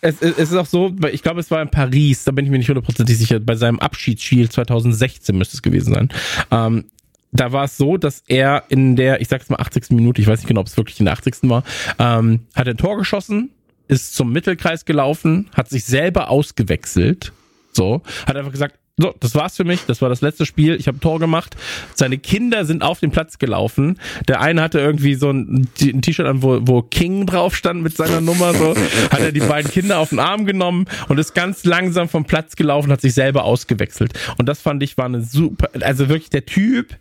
es, 0.00 0.20
es 0.20 0.38
ist 0.38 0.54
auch 0.54 0.66
so, 0.66 0.94
ich 1.10 1.22
glaube, 1.22 1.40
es 1.40 1.50
war 1.50 1.62
in 1.62 1.70
Paris, 1.70 2.24
da 2.24 2.32
bin 2.32 2.44
ich 2.44 2.50
mir 2.50 2.58
nicht 2.58 2.68
hundertprozentig 2.68 3.16
sicher, 3.16 3.40
bei 3.40 3.56
seinem 3.56 3.78
Abschiedsspiel 3.78 4.48
2016 4.48 5.36
müsste 5.36 5.56
es 5.56 5.62
gewesen 5.62 5.94
sein. 5.94 6.08
Ähm, 6.50 6.84
da 7.32 7.52
war 7.52 7.64
es 7.64 7.76
so, 7.76 7.96
dass 7.96 8.22
er 8.28 8.64
in 8.68 8.96
der, 8.96 9.20
ich 9.20 9.28
sag's 9.28 9.48
mal 9.48 9.58
80. 9.58 9.90
Minute, 9.90 10.20
ich 10.20 10.26
weiß 10.26 10.40
nicht 10.40 10.48
genau, 10.48 10.60
ob 10.60 10.66
es 10.66 10.76
wirklich 10.76 10.98
in 11.00 11.06
der 11.06 11.14
80. 11.14 11.36
war, 11.42 11.64
ähm, 11.98 12.40
hat 12.54 12.68
ein 12.68 12.76
Tor 12.76 12.96
geschossen, 12.96 13.50
ist 13.88 14.14
zum 14.14 14.32
Mittelkreis 14.32 14.84
gelaufen, 14.84 15.48
hat 15.54 15.68
sich 15.68 15.84
selber 15.84 16.30
ausgewechselt, 16.30 17.32
so, 17.72 18.02
hat 18.26 18.36
einfach 18.36 18.52
gesagt, 18.52 18.78
so, 18.98 19.14
das 19.20 19.34
war's 19.34 19.56
für 19.56 19.64
mich. 19.64 19.84
Das 19.86 20.00
war 20.00 20.08
das 20.08 20.22
letzte 20.22 20.46
Spiel. 20.46 20.76
Ich 20.76 20.88
habe 20.88 20.98
Tor 21.00 21.18
gemacht. 21.18 21.54
Seine 21.94 22.16
Kinder 22.16 22.64
sind 22.64 22.82
auf 22.82 22.98
den 23.00 23.10
Platz 23.10 23.36
gelaufen. 23.36 24.00
Der 24.26 24.40
eine 24.40 24.62
hatte 24.62 24.80
irgendwie 24.80 25.14
so 25.16 25.28
ein, 25.28 25.68
ein 25.82 26.00
T-Shirt 26.00 26.26
an, 26.26 26.42
wo, 26.42 26.60
wo 26.62 26.80
King 26.80 27.26
drauf 27.26 27.54
stand 27.54 27.82
mit 27.82 27.94
seiner 27.94 28.22
Nummer. 28.22 28.54
So 28.54 28.74
hat 29.10 29.20
er 29.20 29.32
die 29.32 29.40
beiden 29.40 29.70
Kinder 29.70 29.98
auf 29.98 30.08
den 30.08 30.18
Arm 30.18 30.46
genommen 30.46 30.86
und 31.08 31.18
ist 31.18 31.34
ganz 31.34 31.64
langsam 31.64 32.08
vom 32.08 32.24
Platz 32.24 32.56
gelaufen, 32.56 32.90
hat 32.90 33.02
sich 33.02 33.12
selber 33.12 33.44
ausgewechselt. 33.44 34.14
Und 34.38 34.48
das 34.48 34.62
fand 34.62 34.82
ich 34.82 34.96
war 34.96 35.04
eine 35.04 35.20
super, 35.20 35.68
also 35.82 36.08
wirklich 36.08 36.30
der 36.30 36.46
Typ 36.46 36.96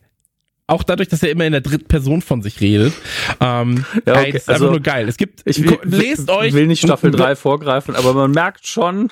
auch 0.67 0.83
dadurch, 0.83 1.09
dass 1.09 1.21
er 1.21 1.29
immer 1.29 1.45
in 1.45 1.51
der 1.51 1.61
dritten 1.61 1.87
Person 1.87 2.21
von 2.21 2.41
sich 2.41 2.59
redet. 2.59 2.93
Ähm, 3.39 3.85
ja, 4.05 4.13
okay. 4.13 4.23
ey, 4.25 4.35
ist 4.35 4.49
also, 4.49 4.65
einfach 4.65 4.71
nur 4.71 4.81
geil. 4.81 5.07
Es 5.07 5.15
gibt, 5.15 5.43
ich 5.45 5.63
will, 5.63 5.77
lest 5.83 6.29
euch. 6.29 6.47
Ich 6.47 6.53
will 6.55 6.65
nicht 6.67 6.81
Staffel 6.81 7.11
3 7.11 7.35
vorgreifen, 7.35 7.95
aber 7.95 8.13
man 8.13 8.31
merkt 8.31 8.65
schon, 8.65 9.11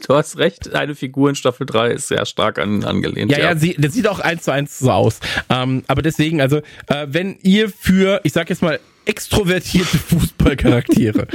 du 0.06 0.14
hast 0.14 0.38
recht, 0.38 0.74
eine 0.74 0.94
Figur 0.94 1.28
in 1.28 1.34
Staffel 1.34 1.66
3 1.66 1.90
ist 1.92 2.08
sehr 2.08 2.26
stark 2.26 2.58
an, 2.58 2.84
angelehnt. 2.84 3.30
Ja, 3.30 3.38
ja, 3.38 3.44
ja 3.50 3.56
sie, 3.56 3.76
das 3.78 3.92
sieht 3.92 4.08
auch 4.08 4.20
eins 4.20 4.44
zu 4.44 4.52
eins 4.52 4.78
so 4.78 4.90
aus. 4.90 5.20
Ähm, 5.48 5.82
aber 5.86 6.02
deswegen, 6.02 6.40
also, 6.40 6.58
äh, 6.86 7.06
wenn 7.08 7.36
ihr 7.42 7.70
für, 7.70 8.20
ich 8.24 8.32
sag 8.32 8.50
jetzt 8.50 8.62
mal, 8.62 8.80
extrovertierte 9.04 9.98
Fußballcharaktere 9.98 11.28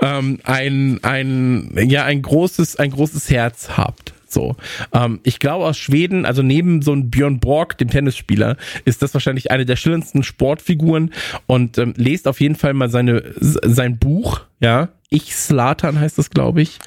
ähm, 0.00 0.40
ein, 0.44 0.98
ein, 1.02 1.70
ja, 1.88 2.04
ein 2.04 2.20
großes, 2.20 2.76
ein 2.76 2.90
großes 2.90 3.30
Herz 3.30 3.70
habt. 3.76 4.12
So, 4.26 4.56
ähm, 4.94 5.20
ich 5.24 5.38
glaube 5.38 5.66
aus 5.66 5.76
Schweden, 5.76 6.24
also 6.24 6.42
neben 6.42 6.80
so 6.80 6.92
einem 6.92 7.10
Björn 7.10 7.38
Borg, 7.38 7.76
dem 7.76 7.90
Tennisspieler, 7.90 8.56
ist 8.86 9.02
das 9.02 9.12
wahrscheinlich 9.12 9.50
eine 9.50 9.66
der 9.66 9.76
schillendsten 9.76 10.22
Sportfiguren 10.22 11.12
und 11.46 11.76
ähm, 11.76 11.92
lest 11.96 12.26
auf 12.26 12.40
jeden 12.40 12.56
Fall 12.56 12.72
mal 12.72 12.88
seine 12.88 13.34
sein 13.36 13.98
Buch, 13.98 14.40
ja, 14.58 14.88
ich 15.10 15.34
Slatan 15.34 16.00
heißt 16.00 16.16
das, 16.16 16.30
glaube 16.30 16.62
ich. 16.62 16.78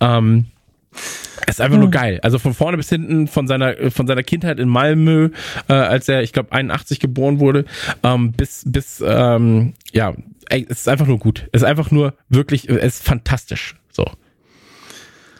Ähm, 0.00 0.46
ist 1.46 1.60
einfach 1.60 1.76
nur 1.76 1.86
hm. 1.86 1.92
geil. 1.92 2.20
Also 2.22 2.38
von 2.38 2.54
vorne 2.54 2.76
bis 2.76 2.88
hinten, 2.88 3.28
von 3.28 3.46
seiner, 3.46 3.90
von 3.90 4.06
seiner 4.06 4.22
Kindheit 4.22 4.58
in 4.58 4.68
Malmö, 4.68 5.30
äh, 5.68 5.72
als 5.72 6.08
er, 6.08 6.22
ich 6.22 6.32
glaube, 6.32 6.52
81 6.52 7.00
geboren 7.00 7.40
wurde, 7.40 7.64
ähm, 8.02 8.32
bis, 8.32 8.62
bis, 8.66 9.02
ähm, 9.06 9.74
ja, 9.92 10.14
ey, 10.48 10.66
es 10.68 10.80
ist 10.80 10.88
einfach 10.88 11.06
nur 11.06 11.18
gut. 11.18 11.48
Es 11.52 11.62
ist 11.62 11.68
einfach 11.68 11.90
nur 11.90 12.14
wirklich, 12.28 12.68
es 12.68 12.96
ist 12.96 13.04
fantastisch. 13.04 13.76
So. 13.90 14.04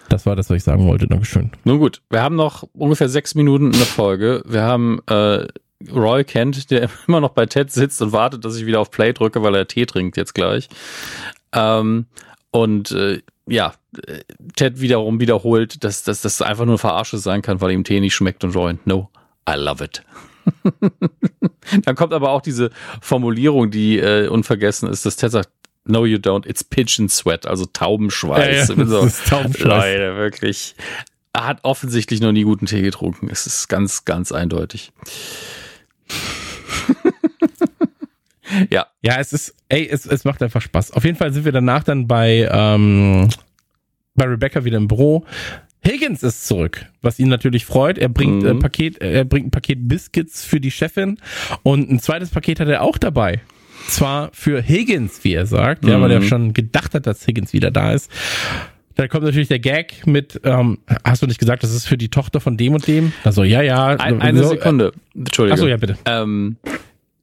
Das 0.09 0.27
war 0.27 0.37
das, 0.37 0.51
was 0.51 0.59
ich 0.59 0.65
sagen 0.65 0.87
wollte. 0.87 1.07
Dankeschön. 1.07 1.51
Nun 1.65 1.79
gut, 1.79 2.03
wir 2.11 2.23
haben 2.23 2.37
noch 2.37 2.65
ungefähr 2.75 3.09
sechs 3.09 3.35
Minuten 3.35 3.67
in 3.67 3.79
der 3.79 3.87
Folge. 3.87 4.43
Wir 4.47 4.63
haben 4.63 5.01
äh, 5.09 5.47
Roy 5.93 6.25
Kent, 6.25 6.71
der 6.71 6.89
immer 7.07 7.21
noch 7.21 7.31
bei 7.31 7.47
Ted 7.47 7.73
sitzt 7.73 8.01
und 8.03 8.13
wartet, 8.13 8.45
dass 8.45 8.57
ich 8.57 8.67
wieder 8.67 8.81
auf 8.81 8.91
Play 8.91 9.13
drücke, 9.13 9.43
weil 9.43 9.55
er 9.55 9.67
Tee 9.67 9.87
trinkt 9.87 10.17
jetzt 10.17 10.35
gleich. 10.35 10.69
Ähm, 11.53 12.07
und 12.57 12.91
äh, 12.93 13.21
ja, 13.47 13.75
Ted 14.57 14.81
wiederum 14.81 15.21
wiederholt, 15.21 15.85
dass, 15.85 16.03
dass 16.03 16.23
das 16.23 16.41
einfach 16.41 16.65
nur 16.65 16.79
Verarsche 16.79 17.19
sein 17.19 17.43
kann, 17.43 17.61
weil 17.61 17.73
ihm 17.73 17.85
Tee 17.85 18.01
nicht 18.01 18.15
schmeckt 18.15 18.45
und 18.45 18.57
Roy, 18.57 18.77
no, 18.87 19.11
I 19.49 19.55
love 19.57 19.85
it. 19.85 20.03
Dann 21.85 21.97
kommt 21.97 22.15
aber 22.15 22.31
auch 22.31 22.41
diese 22.41 22.71
Formulierung, 23.01 23.71
die 23.71 23.99
äh, 23.99 24.29
unvergessen 24.29 24.89
ist, 24.89 25.05
dass 25.05 25.17
Ted 25.17 25.33
sagt, 25.33 25.51
No, 25.89 26.05
you 26.05 26.19
don't. 26.19 26.49
It's 26.49 26.65
pigeon 26.65 27.09
sweat, 27.09 27.47
also 27.47 27.65
Taubenschweiß. 27.65 28.69
Ja, 28.69 28.75
ja, 28.75 28.87
so, 28.87 29.09
Taubenschweiß. 29.29 29.63
Leute, 29.63 30.17
wirklich. 30.17 30.75
Er 31.33 31.47
hat 31.47 31.61
offensichtlich 31.63 32.21
noch 32.21 32.33
nie 32.33 32.43
guten 32.43 32.67
Tee 32.67 32.83
getrunken. 32.83 33.29
Es 33.31 33.47
ist 33.47 33.69
ganz, 33.69 34.05
ganz 34.05 34.33
eindeutig. 34.33 34.93
Ja. 38.71 38.87
Ja, 39.03 39.19
es 39.19 39.33
ist, 39.33 39.55
ey, 39.69 39.89
es, 39.89 40.07
es 40.07 40.25
macht 40.25 40.43
einfach 40.43 40.61
Spaß. 40.61 40.93
Auf 40.93 41.05
jeden 41.05 41.17
Fall 41.17 41.33
sind 41.33 41.45
wir 41.45 41.53
danach 41.53 41.85
dann 41.85 42.07
bei, 42.07 42.49
ähm, 42.51 43.29
bei 44.15 44.25
Rebecca 44.25 44.65
wieder 44.65 44.77
im 44.77 44.89
Büro. 44.89 45.25
Higgins 45.85 46.23
ist 46.23 46.47
zurück, 46.47 46.87
was 47.01 47.19
ihn 47.19 47.29
natürlich 47.29 47.65
freut. 47.65 47.99
Er 47.99 48.09
bringt 48.09 48.45
äh, 48.45 48.53
mhm. 48.53 48.59
äh, 48.59 48.63
Paket, 48.63 48.99
er 49.01 49.25
bringt 49.25 49.49
ein 49.49 49.51
Paket 49.51 49.89
Biscuits 49.89 50.45
für 50.45 50.61
die 50.61 50.71
Chefin 50.71 51.19
und 51.63 51.91
ein 51.91 52.01
zweites 52.01 52.31
Paket 52.31 52.61
hat 52.61 52.69
er 52.69 52.83
auch 52.83 52.99
dabei. 52.99 53.41
Zwar 53.89 54.31
für 54.33 54.61
Higgins, 54.61 55.23
wie 55.23 55.35
er 55.35 55.47
sagt, 55.47 55.85
mhm. 55.85 55.91
ja, 55.91 56.01
weil 56.01 56.11
er 56.11 56.21
mhm. 56.21 56.25
schon 56.25 56.53
gedacht 56.55 56.95
hat, 56.95 57.07
dass 57.07 57.27
Higgins 57.27 57.53
wieder 57.53 57.71
da 57.71 57.93
ist. 57.93 58.11
Da 58.97 59.09
kommt 59.09 59.25
natürlich 59.25 59.49
der 59.49 59.59
Gag 59.59 60.07
mit, 60.07 60.41
ähm, 60.43 60.79
hast 61.05 61.23
du 61.23 61.27
nicht 61.27 61.39
gesagt, 61.39 61.63
das 61.63 61.73
ist 61.73 61.87
für 61.87 61.99
die 61.99 62.09
Tochter 62.09 62.41
von 62.41 62.57
dem 62.57 62.73
und 62.73 62.87
dem? 62.87 63.13
Also 63.25 63.45
ja, 63.45 63.61
ja. 63.61 63.89
Ein, 63.89 64.23
eine 64.23 64.43
so, 64.43 64.49
Sekunde, 64.49 64.93
Entschuldigung. 65.15 65.59
Achso, 65.59 65.69
ja, 65.69 65.77
bitte. 65.77 65.99
Ähm, 66.07 66.57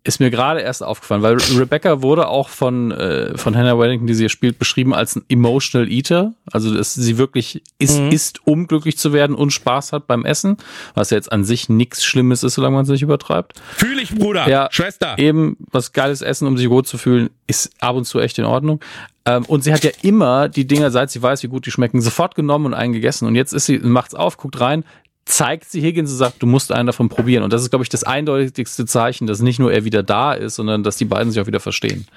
ist 0.06 0.20
mir 0.20 0.30
gerade 0.30 0.60
erst 0.60 0.84
aufgefallen, 0.84 1.22
weil 1.22 1.38
Rebecca 1.58 2.02
wurde 2.02 2.28
auch 2.28 2.50
von, 2.50 2.92
äh, 2.92 3.38
von 3.38 3.56
Hannah 3.56 3.80
Wellington, 3.80 4.06
die 4.06 4.14
sie 4.14 4.24
hier 4.24 4.30
spielt, 4.30 4.60
beschrieben 4.60 4.94
als 4.94 5.16
ein 5.16 5.24
Emotional 5.30 5.90
Eater. 5.90 6.34
Also, 6.52 6.76
dass 6.76 6.94
sie 6.94 7.18
wirklich 7.18 7.64
ist, 7.80 8.00
mhm. 8.00 8.10
ist, 8.10 8.46
um 8.46 8.68
glücklich 8.68 8.98
zu 8.98 9.14
werden 9.14 9.34
und 9.36 9.52
Spaß 9.52 9.94
hat 9.94 10.08
beim 10.08 10.26
Essen, 10.26 10.58
was 10.94 11.10
ja 11.10 11.18
jetzt 11.18 11.32
an 11.32 11.46
sich 11.46 11.70
nichts 11.70 12.04
Schlimmes 12.04 12.44
ist, 12.44 12.56
solange 12.56 12.76
man 12.76 12.84
es 12.84 12.90
nicht 12.90 13.02
übertreibt. 13.02 13.54
Fühl 13.78 13.98
ich, 14.00 14.14
Bruder, 14.14 14.48
ja, 14.50 14.68
Schwester. 14.72 15.18
Eben 15.18 15.56
was 15.72 15.94
geiles 15.94 16.22
Essen, 16.22 16.48
um 16.48 16.58
sich 16.58 16.68
gut 16.68 16.86
zu 16.86 16.98
fühlen, 16.98 17.30
ist 17.48 17.72
ab 17.80 17.96
und 17.96 18.04
zu 18.04 18.20
echt 18.20 18.38
in 18.38 18.46
Ordnung. 18.46 18.82
Ähm, 19.26 19.46
und 19.46 19.64
sie 19.64 19.72
hat 19.72 19.86
ja 19.86 19.92
immer 20.02 20.50
die 20.50 20.68
Dinger, 20.68 20.92
seit 20.92 21.12
sie 21.12 21.22
weiß, 21.22 21.44
wie 21.44 21.48
gut 21.48 21.66
die 21.66 21.72
schmecken, 21.72 22.02
sofort 22.02 22.36
genommen 22.36 22.66
und 22.68 22.74
einen 22.74 22.92
gegessen. 22.92 23.26
Und 23.26 23.36
jetzt 23.36 23.54
ist 23.54 23.68
sie, 23.68 23.80
macht's 23.80 24.16
auf, 24.16 24.36
guckt 24.36 24.60
rein, 24.60 24.84
zeigt 25.26 25.70
sie 25.70 25.82
Higgins 25.82 26.12
und 26.12 26.18
sagt, 26.18 26.41
du 26.41 26.48
musst 26.48 26.72
einen 26.72 26.88
davon 26.88 27.10
probieren. 27.10 27.44
Und 27.44 27.54
das 27.54 27.62
ist, 27.62 27.70
glaube 27.70 27.84
ich, 27.84 27.90
das 27.90 28.04
eindeutigste 28.04 28.86
Zeichen, 28.86 29.26
dass 29.26 29.41
nicht 29.41 29.60
nur 29.60 29.72
er 29.72 29.86
wieder 29.86 30.04
da 30.04 30.34
ist, 30.34 30.56
sondern 30.56 30.84
dass 30.84 30.98
die 30.98 31.06
beiden 31.06 31.32
sich 31.32 31.41
auch 31.41 31.48
wieder 31.48 31.62
verstehen. 31.62 32.08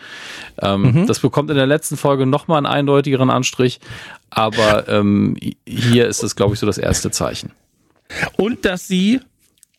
Ähm, 0.61 0.83
mhm. 0.83 1.07
Das 1.07 1.21
bekommt 1.21 1.51
in 1.51 1.57
der 1.57 1.67
letzten 1.67 1.97
Folge 1.97 2.27
nochmal 2.27 2.59
einen 2.59 2.67
eindeutigeren 2.67 3.31
Anstrich, 3.31 3.81
aber 4.31 4.89
ähm, 4.89 5.37
hier 5.67 6.09
ist 6.09 6.23
es, 6.23 6.35
glaube 6.35 6.55
ich, 6.55 6.61
so 6.61 6.67
das 6.67 6.79
erste 6.79 7.11
Zeichen. 7.11 7.53
Und 8.37 8.65
dass 8.65 8.89
sie 8.89 9.21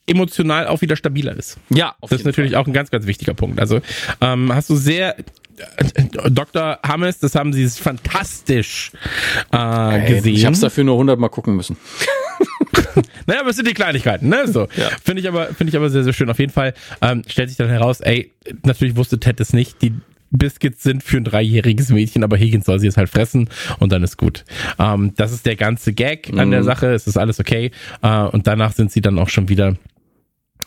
emotional 0.06 0.68
auch 0.68 0.82
wieder 0.82 0.96
stabiler 0.96 1.36
ist. 1.36 1.58
Ja, 1.70 1.96
das 2.02 2.14
ist 2.14 2.26
natürlich 2.26 2.54
Fall. 2.54 2.62
auch 2.62 2.68
ein 2.68 2.74
ganz, 2.74 2.92
ganz 2.92 3.06
wichtiger 3.08 3.34
Punkt. 3.34 3.60
Also 3.60 3.82
ähm, 4.22 4.54
hast 4.54 4.70
du 4.70 4.78
sehr 4.78 5.16
Dr. 6.30 6.80
Hammes, 6.84 7.20
das 7.20 7.36
haben 7.36 7.52
sie 7.52 7.68
fantastisch 7.68 8.92
äh, 9.52 10.06
gesehen. 10.08 10.36
Ich 10.36 10.46
habe 10.46 10.54
es 10.54 10.60
dafür 10.60 10.84
nur 10.84 10.96
100 10.96 11.20
Mal 11.20 11.30
gucken 11.30 11.56
müssen. 11.56 11.78
naja, 13.26 13.42
aber 13.42 13.50
es 13.50 13.56
sind 13.56 13.68
die 13.68 13.74
Kleinigkeiten, 13.74 14.30
ne? 14.30 14.48
So. 14.48 14.68
Ja. 14.76 14.90
Finde 15.04 15.22
ich 15.22 15.28
aber, 15.28 15.48
finde 15.48 15.70
ich 15.70 15.78
aber 15.78 15.90
sehr, 15.90 16.04
sehr 16.04 16.14
schön. 16.14 16.30
Auf 16.30 16.40
jeden 16.40 16.52
Fall 16.52 16.74
ähm, 17.02 17.24
stellt 17.28 17.50
sich 17.50 17.58
dann 17.58 17.70
heraus, 17.70 18.02
ey, 18.02 18.32
natürlich 18.64 18.96
wusste 18.96 19.20
Ted 19.20 19.40
es 19.40 19.54
nicht. 19.54 19.82
Die 19.82 19.94
Biscuits 20.32 20.84
sind 20.84 21.04
für 21.04 21.18
ein 21.18 21.24
dreijähriges 21.24 21.90
Mädchen, 21.90 22.24
aber 22.24 22.38
Higgins 22.38 22.66
soll 22.66 22.80
sie 22.80 22.88
es 22.88 22.98
halt 22.98 23.10
fressen 23.10 23.50
und 23.80 23.92
dann 23.92 24.04
ist 24.04 24.18
gut. 24.18 24.46
Ähm, 24.78 25.14
das 25.16 25.32
ist 25.32 25.46
der 25.46 25.56
ganze 25.56 25.94
Gag 25.94 26.30
an 26.36 26.52
der 26.52 26.62
mhm. 26.62 26.66
Sache. 26.66 26.88
Es 26.94 27.08
ist 27.08 27.18
alles 27.18 27.40
okay. 27.40 27.72
Äh, 28.02 28.24
und 28.24 28.48
danach 28.48 28.74
sind 28.74 28.92
sie 28.92 29.02
dann 29.02 29.20
auch 29.20 29.30
schon 29.30 29.50
wieder 29.50 29.76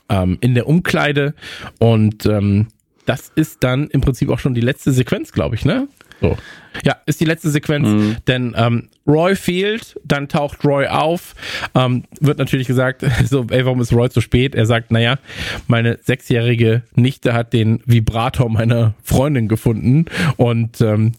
ähm, 0.08 0.38
in 0.40 0.54
der 0.54 0.66
Umkleide 0.66 1.34
und 1.78 2.26
ähm, 2.26 2.68
das 3.06 3.32
ist 3.34 3.64
dann 3.64 3.88
im 3.88 4.00
Prinzip 4.00 4.28
auch 4.30 4.38
schon 4.38 4.54
die 4.54 4.60
letzte 4.60 4.92
Sequenz, 4.92 5.32
glaube 5.32 5.56
ich, 5.56 5.64
ne? 5.64 5.88
So. 6.20 6.36
Ja, 6.84 6.96
ist 7.06 7.20
die 7.20 7.24
letzte 7.24 7.50
Sequenz, 7.50 7.88
mhm. 7.88 8.16
denn 8.28 8.54
ähm, 8.56 8.88
Roy 9.06 9.34
fehlt, 9.34 9.96
dann 10.04 10.28
taucht 10.28 10.64
Roy 10.64 10.86
auf, 10.86 11.34
ähm, 11.74 12.04
wird 12.20 12.38
natürlich 12.38 12.66
gesagt, 12.66 13.04
so, 13.24 13.46
ey, 13.50 13.64
warum 13.64 13.80
ist 13.80 13.92
Roy 13.92 14.08
zu 14.08 14.20
spät? 14.20 14.54
Er 14.54 14.66
sagt, 14.66 14.90
naja, 14.90 15.18
meine 15.66 15.98
sechsjährige 16.02 16.82
Nichte 16.94 17.34
hat 17.34 17.52
den 17.52 17.82
Vibrator 17.86 18.48
meiner 18.48 18.94
Freundin 19.02 19.48
gefunden 19.48 20.06
und 20.36 20.80
ähm, 20.80 21.12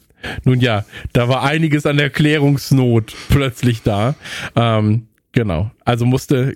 nun 0.44 0.60
ja, 0.60 0.86
da 1.14 1.28
war 1.28 1.44
einiges 1.44 1.86
an 1.86 2.00
Erklärungsnot 2.00 3.14
plötzlich 3.30 3.82
da. 3.82 4.16
Ähm, 4.56 5.08
Genau. 5.34 5.72
Also 5.86 6.06
musste, 6.06 6.54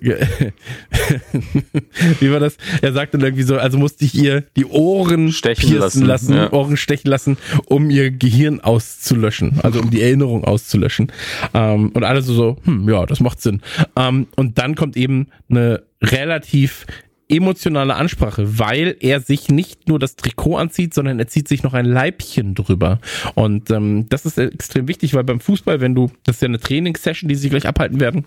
wie 2.20 2.30
war 2.30 2.40
das? 2.40 2.58
Er 2.82 2.92
sagte 2.92 3.16
irgendwie 3.16 3.42
so, 3.42 3.56
also 3.56 3.78
musste 3.78 4.04
ich 4.04 4.14
ihr 4.14 4.42
die 4.54 4.66
Ohren 4.66 5.32
stechen 5.32 5.78
lassen, 5.78 6.04
lassen 6.04 6.34
ja. 6.34 6.52
Ohren 6.52 6.76
stechen 6.76 7.08
lassen, 7.08 7.38
um 7.66 7.88
ihr 7.88 8.10
Gehirn 8.10 8.60
auszulöschen, 8.60 9.60
also 9.62 9.80
um 9.80 9.90
die 9.90 10.02
Erinnerung 10.02 10.44
auszulöschen. 10.44 11.10
Ähm, 11.54 11.90
und 11.92 12.04
alle 12.04 12.20
so, 12.20 12.34
so, 12.34 12.56
hm, 12.64 12.86
ja, 12.88 13.06
das 13.06 13.20
macht 13.20 13.40
Sinn. 13.40 13.62
Ähm, 13.96 14.26
und 14.36 14.58
dann 14.58 14.74
kommt 14.74 14.98
eben 14.98 15.28
eine 15.48 15.82
relativ 16.02 16.86
emotionale 17.28 17.94
Ansprache, 17.94 18.58
weil 18.58 18.96
er 19.00 19.20
sich 19.20 19.48
nicht 19.48 19.88
nur 19.88 19.98
das 19.98 20.16
Trikot 20.16 20.56
anzieht, 20.56 20.94
sondern 20.94 21.18
er 21.18 21.26
zieht 21.26 21.48
sich 21.48 21.62
noch 21.62 21.74
ein 21.74 21.86
Leibchen 21.86 22.54
drüber. 22.54 23.00
Und 23.34 23.70
ähm, 23.70 24.06
das 24.10 24.26
ist 24.26 24.38
extrem 24.38 24.86
wichtig, 24.86 25.14
weil 25.14 25.24
beim 25.24 25.40
Fußball, 25.40 25.80
wenn 25.80 25.94
du, 25.94 26.10
das 26.24 26.36
ist 26.36 26.42
ja 26.42 26.48
eine 26.48 26.60
Trainingssession, 26.60 27.28
die 27.28 27.34
sie 27.34 27.48
gleich 27.48 27.66
abhalten 27.66 28.00
werden, 28.00 28.26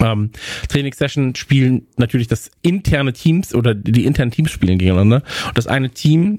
ähm, 0.00 0.30
Trainingssession 0.68 1.34
spielen 1.34 1.86
natürlich 1.96 2.28
das 2.28 2.50
interne 2.62 3.12
Teams 3.12 3.54
oder 3.54 3.74
die 3.74 4.04
internen 4.04 4.30
Teams 4.30 4.50
spielen 4.50 4.78
gegeneinander. 4.78 5.22
Und 5.46 5.58
das 5.58 5.66
eine 5.66 5.90
Team, 5.90 6.36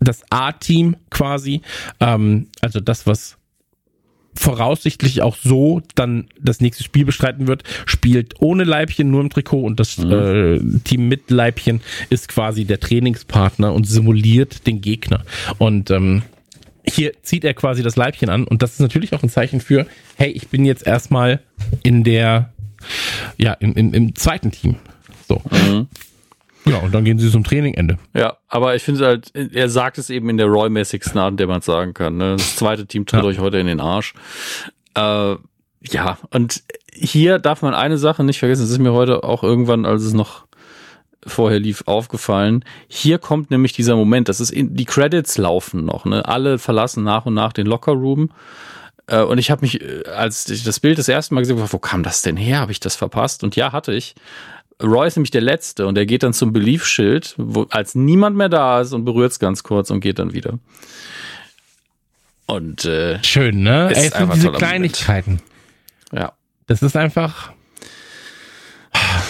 das 0.00 0.22
A-Team 0.30 0.96
quasi, 1.10 1.62
ähm, 2.00 2.48
also 2.60 2.80
das, 2.80 3.06
was 3.06 3.38
voraussichtlich 4.34 5.22
auch 5.22 5.36
so 5.36 5.82
dann 5.94 6.26
das 6.40 6.60
nächste 6.60 6.82
Spiel 6.82 7.04
bestreiten 7.04 7.46
wird, 7.46 7.64
spielt 7.86 8.40
ohne 8.40 8.64
Leibchen, 8.64 9.10
nur 9.10 9.20
im 9.20 9.30
Trikot 9.30 9.62
und 9.62 9.78
das 9.78 9.98
mhm. 9.98 10.12
äh, 10.12 10.60
Team 10.84 11.08
mit 11.08 11.30
Leibchen 11.30 11.80
ist 12.10 12.28
quasi 12.28 12.64
der 12.64 12.80
Trainingspartner 12.80 13.72
und 13.72 13.86
simuliert 13.86 14.66
den 14.66 14.80
Gegner. 14.80 15.24
Und 15.58 15.90
ähm, 15.90 16.22
hier 16.84 17.12
zieht 17.22 17.44
er 17.44 17.54
quasi 17.54 17.82
das 17.82 17.96
Leibchen 17.96 18.28
an 18.28 18.44
und 18.44 18.62
das 18.62 18.72
ist 18.72 18.80
natürlich 18.80 19.12
auch 19.12 19.22
ein 19.22 19.28
Zeichen 19.28 19.60
für, 19.60 19.86
hey, 20.16 20.30
ich 20.30 20.48
bin 20.48 20.64
jetzt 20.64 20.86
erstmal 20.86 21.40
in 21.82 22.02
der 22.02 22.51
ja, 23.36 23.52
im, 23.54 23.74
im, 23.74 23.94
im 23.94 24.14
zweiten 24.14 24.50
Team. 24.50 24.76
So. 25.28 25.42
Mhm. 25.50 25.88
Ja, 26.64 26.78
und 26.78 26.94
dann 26.94 27.04
gehen 27.04 27.18
sie 27.18 27.30
zum 27.30 27.42
Trainingende. 27.42 27.98
Ja, 28.14 28.36
aber 28.48 28.76
ich 28.76 28.82
finde 28.82 29.04
halt, 29.04 29.32
er 29.34 29.68
sagt 29.68 29.98
es 29.98 30.10
eben 30.10 30.28
in 30.28 30.36
der 30.36 30.46
Roy-mäßigsten 30.46 31.18
Art, 31.18 31.32
in 31.32 31.36
der 31.36 31.48
man 31.48 31.58
es 31.58 31.64
sagen 31.64 31.92
kann. 31.92 32.16
Ne? 32.16 32.36
Das 32.36 32.56
zweite 32.56 32.86
Team 32.86 33.04
tritt 33.04 33.22
ja. 33.22 33.28
euch 33.28 33.38
heute 33.40 33.58
in 33.58 33.66
den 33.66 33.80
Arsch. 33.80 34.14
Äh, 34.94 35.34
ja, 35.90 36.18
und 36.30 36.62
hier 36.92 37.38
darf 37.38 37.62
man 37.62 37.74
eine 37.74 37.98
Sache 37.98 38.22
nicht 38.22 38.38
vergessen, 38.38 38.62
das 38.62 38.70
ist 38.70 38.78
mir 38.78 38.92
heute 38.92 39.24
auch 39.24 39.42
irgendwann, 39.42 39.84
als 39.86 40.02
es 40.02 40.12
noch 40.12 40.46
vorher 41.26 41.58
lief, 41.58 41.82
aufgefallen. 41.86 42.64
Hier 42.88 43.18
kommt 43.18 43.50
nämlich 43.50 43.72
dieser 43.72 43.96
Moment, 43.96 44.28
das 44.28 44.40
ist 44.40 44.50
in, 44.50 44.76
die 44.76 44.84
Credits 44.84 45.38
laufen 45.38 45.84
noch, 45.84 46.04
ne? 46.04 46.26
Alle 46.26 46.58
verlassen 46.58 47.04
nach 47.04 47.26
und 47.26 47.34
nach 47.34 47.52
den 47.52 47.66
Locker 47.66 47.92
Room 47.92 48.30
äh, 48.30 48.32
und 49.10 49.38
ich 49.38 49.50
habe 49.50 49.62
mich, 49.62 49.80
äh, 49.80 50.04
als 50.08 50.48
ich 50.48 50.64
das 50.64 50.80
Bild 50.80 50.98
das 50.98 51.08
erste 51.08 51.34
Mal 51.34 51.40
gesehen 51.40 51.58
habe, 51.58 51.72
wo 51.72 51.78
kam 51.78 52.02
das 52.02 52.22
denn 52.22 52.36
her? 52.36 52.60
Habe 52.60 52.72
ich 52.72 52.80
das 52.80 52.96
verpasst? 52.96 53.44
Und 53.44 53.56
ja, 53.56 53.72
hatte 53.72 53.92
ich. 53.92 54.14
Roy 54.82 55.06
ist 55.06 55.16
nämlich 55.16 55.30
der 55.30 55.42
Letzte 55.42 55.86
und 55.86 55.96
er 55.96 56.06
geht 56.06 56.22
dann 56.22 56.32
zum 56.32 56.52
Beliefschild, 56.52 57.36
als 57.70 57.94
niemand 57.94 58.36
mehr 58.36 58.48
da 58.48 58.80
ist 58.80 58.92
und 58.92 59.04
berührt 59.04 59.32
es 59.32 59.38
ganz 59.38 59.62
kurz 59.62 59.90
und 59.90 60.00
geht 60.00 60.18
dann 60.18 60.32
wieder. 60.32 60.58
Und 62.46 62.84
äh, 62.84 63.22
schön, 63.22 63.62
ne? 63.62 63.90
Ey, 63.94 64.08
es 64.08 64.14
sind 64.14 64.34
diese 64.34 64.50
Kleinigkeiten. 64.52 65.40
Moment. 66.10 66.24
Ja. 66.24 66.32
Das 66.66 66.82
ist 66.82 66.96
einfach. 66.96 67.52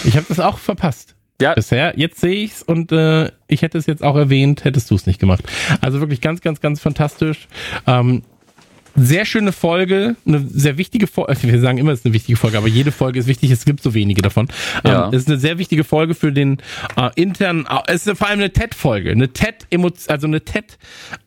Ich 0.03 0.17
habe 0.17 0.25
das 0.27 0.39
auch 0.39 0.57
verpasst. 0.57 1.15
Ja. 1.41 1.53
Bisher. 1.53 1.97
Jetzt 1.97 2.19
sehe 2.19 2.43
ich's 2.43 2.63
und 2.63 2.91
äh, 2.91 3.31
ich 3.47 3.61
hätte 3.61 3.77
es 3.77 3.85
jetzt 3.85 4.03
auch 4.03 4.15
erwähnt, 4.15 4.63
hättest 4.65 4.91
du 4.91 4.95
es 4.95 5.05
nicht 5.05 5.19
gemacht. 5.19 5.43
Also 5.81 5.99
wirklich 5.99 6.21
ganz, 6.21 6.41
ganz, 6.41 6.61
ganz 6.61 6.79
fantastisch. 6.79 7.47
Ähm, 7.87 8.23
sehr 8.95 9.25
schöne 9.25 9.51
Folge, 9.51 10.15
eine 10.25 10.39
sehr 10.47 10.77
wichtige 10.77 11.07
Folge. 11.07 11.35
Wir 11.43 11.59
sagen 11.59 11.77
immer, 11.77 11.91
es 11.91 11.99
ist 11.99 12.05
eine 12.05 12.13
wichtige 12.13 12.37
Folge, 12.37 12.57
aber 12.57 12.67
jede 12.67 12.91
Folge 12.91 13.19
ist 13.19 13.27
wichtig. 13.27 13.51
Es 13.51 13.65
gibt 13.65 13.81
so 13.81 13.93
wenige 13.93 14.21
davon. 14.21 14.47
Ja. 14.85 15.05
Ähm, 15.05 15.13
es 15.13 15.23
ist 15.23 15.27
eine 15.29 15.39
sehr 15.39 15.57
wichtige 15.57 15.83
Folge 15.83 16.13
für 16.13 16.31
den 16.31 16.57
äh, 16.95 17.09
internen. 17.15 17.65
Äh, 17.65 17.79
es 17.87 18.07
ist 18.07 18.17
vor 18.17 18.27
allem 18.27 18.39
eine 18.39 18.51
TED-Folge, 18.51 19.11
eine 19.11 19.31
TED, 19.31 19.67
also 20.07 20.27
eine 20.27 20.43
TED. 20.43 20.77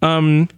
Ähm, 0.03 0.49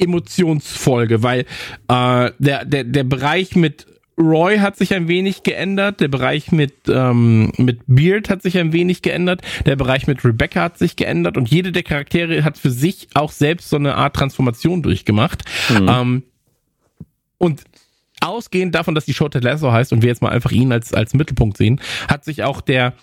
Emotionsfolge, 0.00 1.24
weil 1.24 1.40
äh, 1.88 2.30
der, 2.38 2.64
der, 2.64 2.84
der 2.84 3.04
Bereich 3.04 3.56
mit 3.56 3.86
Roy 4.18 4.58
hat 4.58 4.76
sich 4.76 4.94
ein 4.94 5.08
wenig 5.08 5.44
geändert, 5.44 6.00
der 6.00 6.08
Bereich 6.08 6.50
mit, 6.50 6.74
ähm, 6.88 7.52
mit 7.56 7.80
Beard 7.86 8.28
hat 8.30 8.42
sich 8.42 8.58
ein 8.58 8.72
wenig 8.72 9.02
geändert, 9.02 9.42
der 9.64 9.76
Bereich 9.76 10.06
mit 10.06 10.24
Rebecca 10.24 10.62
hat 10.62 10.78
sich 10.78 10.96
geändert 10.96 11.36
und 11.36 11.48
jede 11.48 11.72
der 11.72 11.84
Charaktere 11.84 12.42
hat 12.44 12.58
für 12.58 12.70
sich 12.70 13.08
auch 13.14 13.30
selbst 13.30 13.70
so 13.70 13.76
eine 13.76 13.94
Art 13.94 14.16
Transformation 14.16 14.82
durchgemacht. 14.82 15.44
Mhm. 15.70 15.88
Ähm, 15.88 16.22
und 17.38 17.62
ausgehend 18.20 18.74
davon, 18.74 18.96
dass 18.96 19.04
die 19.04 19.14
Show 19.14 19.28
Ted 19.28 19.44
Lasso 19.44 19.70
heißt 19.70 19.92
und 19.92 20.02
wir 20.02 20.08
jetzt 20.08 20.22
mal 20.22 20.30
einfach 20.30 20.50
ihn 20.50 20.72
als, 20.72 20.92
als 20.92 21.14
Mittelpunkt 21.14 21.56
sehen, 21.56 21.80
hat 22.08 22.24
sich 22.24 22.42
auch 22.42 22.60
der, 22.60 22.94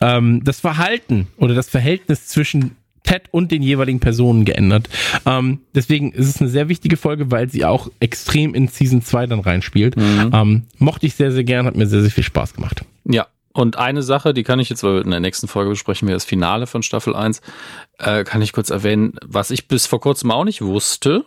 ähm, 0.00 0.42
das 0.44 0.60
Verhalten 0.60 1.28
oder 1.36 1.54
das 1.54 1.68
Verhältnis 1.68 2.28
zwischen 2.28 2.76
Ted 3.02 3.24
und 3.30 3.50
den 3.50 3.62
jeweiligen 3.62 4.00
Personen 4.00 4.44
geändert. 4.44 4.88
Ähm, 5.26 5.60
deswegen 5.74 6.12
ist 6.12 6.28
es 6.28 6.40
eine 6.40 6.50
sehr 6.50 6.68
wichtige 6.68 6.96
Folge, 6.96 7.30
weil 7.30 7.48
sie 7.48 7.64
auch 7.64 7.90
extrem 8.00 8.54
in 8.54 8.68
Season 8.68 9.02
2 9.02 9.26
dann 9.26 9.40
reinspielt. 9.40 9.96
Mhm. 9.96 10.30
Ähm, 10.32 10.62
mochte 10.78 11.06
ich 11.06 11.14
sehr, 11.14 11.32
sehr 11.32 11.44
gern, 11.44 11.66
hat 11.66 11.76
mir 11.76 11.86
sehr, 11.86 12.02
sehr 12.02 12.10
viel 12.10 12.24
Spaß 12.24 12.54
gemacht. 12.54 12.84
Ja, 13.04 13.26
und 13.52 13.76
eine 13.76 14.02
Sache, 14.02 14.32
die 14.32 14.44
kann 14.44 14.60
ich 14.60 14.70
jetzt, 14.70 14.82
weil 14.82 14.94
wir 14.94 15.04
in 15.04 15.10
der 15.10 15.20
nächsten 15.20 15.48
Folge 15.48 15.70
besprechen 15.70 16.08
wir 16.08 16.14
das 16.14 16.24
Finale 16.24 16.66
von 16.66 16.82
Staffel 16.82 17.14
1, 17.14 17.42
äh, 17.98 18.24
kann 18.24 18.42
ich 18.42 18.52
kurz 18.52 18.70
erwähnen, 18.70 19.14
was 19.24 19.50
ich 19.50 19.68
bis 19.68 19.86
vor 19.86 20.00
kurzem 20.00 20.30
auch 20.30 20.44
nicht 20.44 20.62
wusste. 20.62 21.24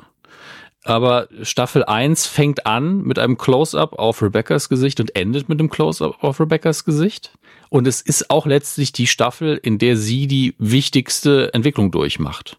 Aber 0.83 1.27
Staffel 1.41 1.83
1 1.83 2.27
fängt 2.27 2.67
an 2.67 3.01
mit 3.01 3.17
einem 3.17 3.37
Close-up 3.37 3.93
auf 3.93 4.21
Rebecca's 4.21 4.69
Gesicht 4.69 4.99
und 4.99 5.15
endet 5.15 5.49
mit 5.49 5.59
einem 5.59 5.69
Close-up 5.69 6.23
auf 6.23 6.39
Rebecca's 6.39 6.85
Gesicht. 6.85 7.31
Und 7.69 7.87
es 7.87 8.01
ist 8.01 8.29
auch 8.29 8.45
letztlich 8.45 8.91
die 8.91 9.07
Staffel, 9.07 9.59
in 9.61 9.77
der 9.77 9.97
sie 9.97 10.27
die 10.27 10.55
wichtigste 10.57 11.53
Entwicklung 11.53 11.91
durchmacht. 11.91 12.57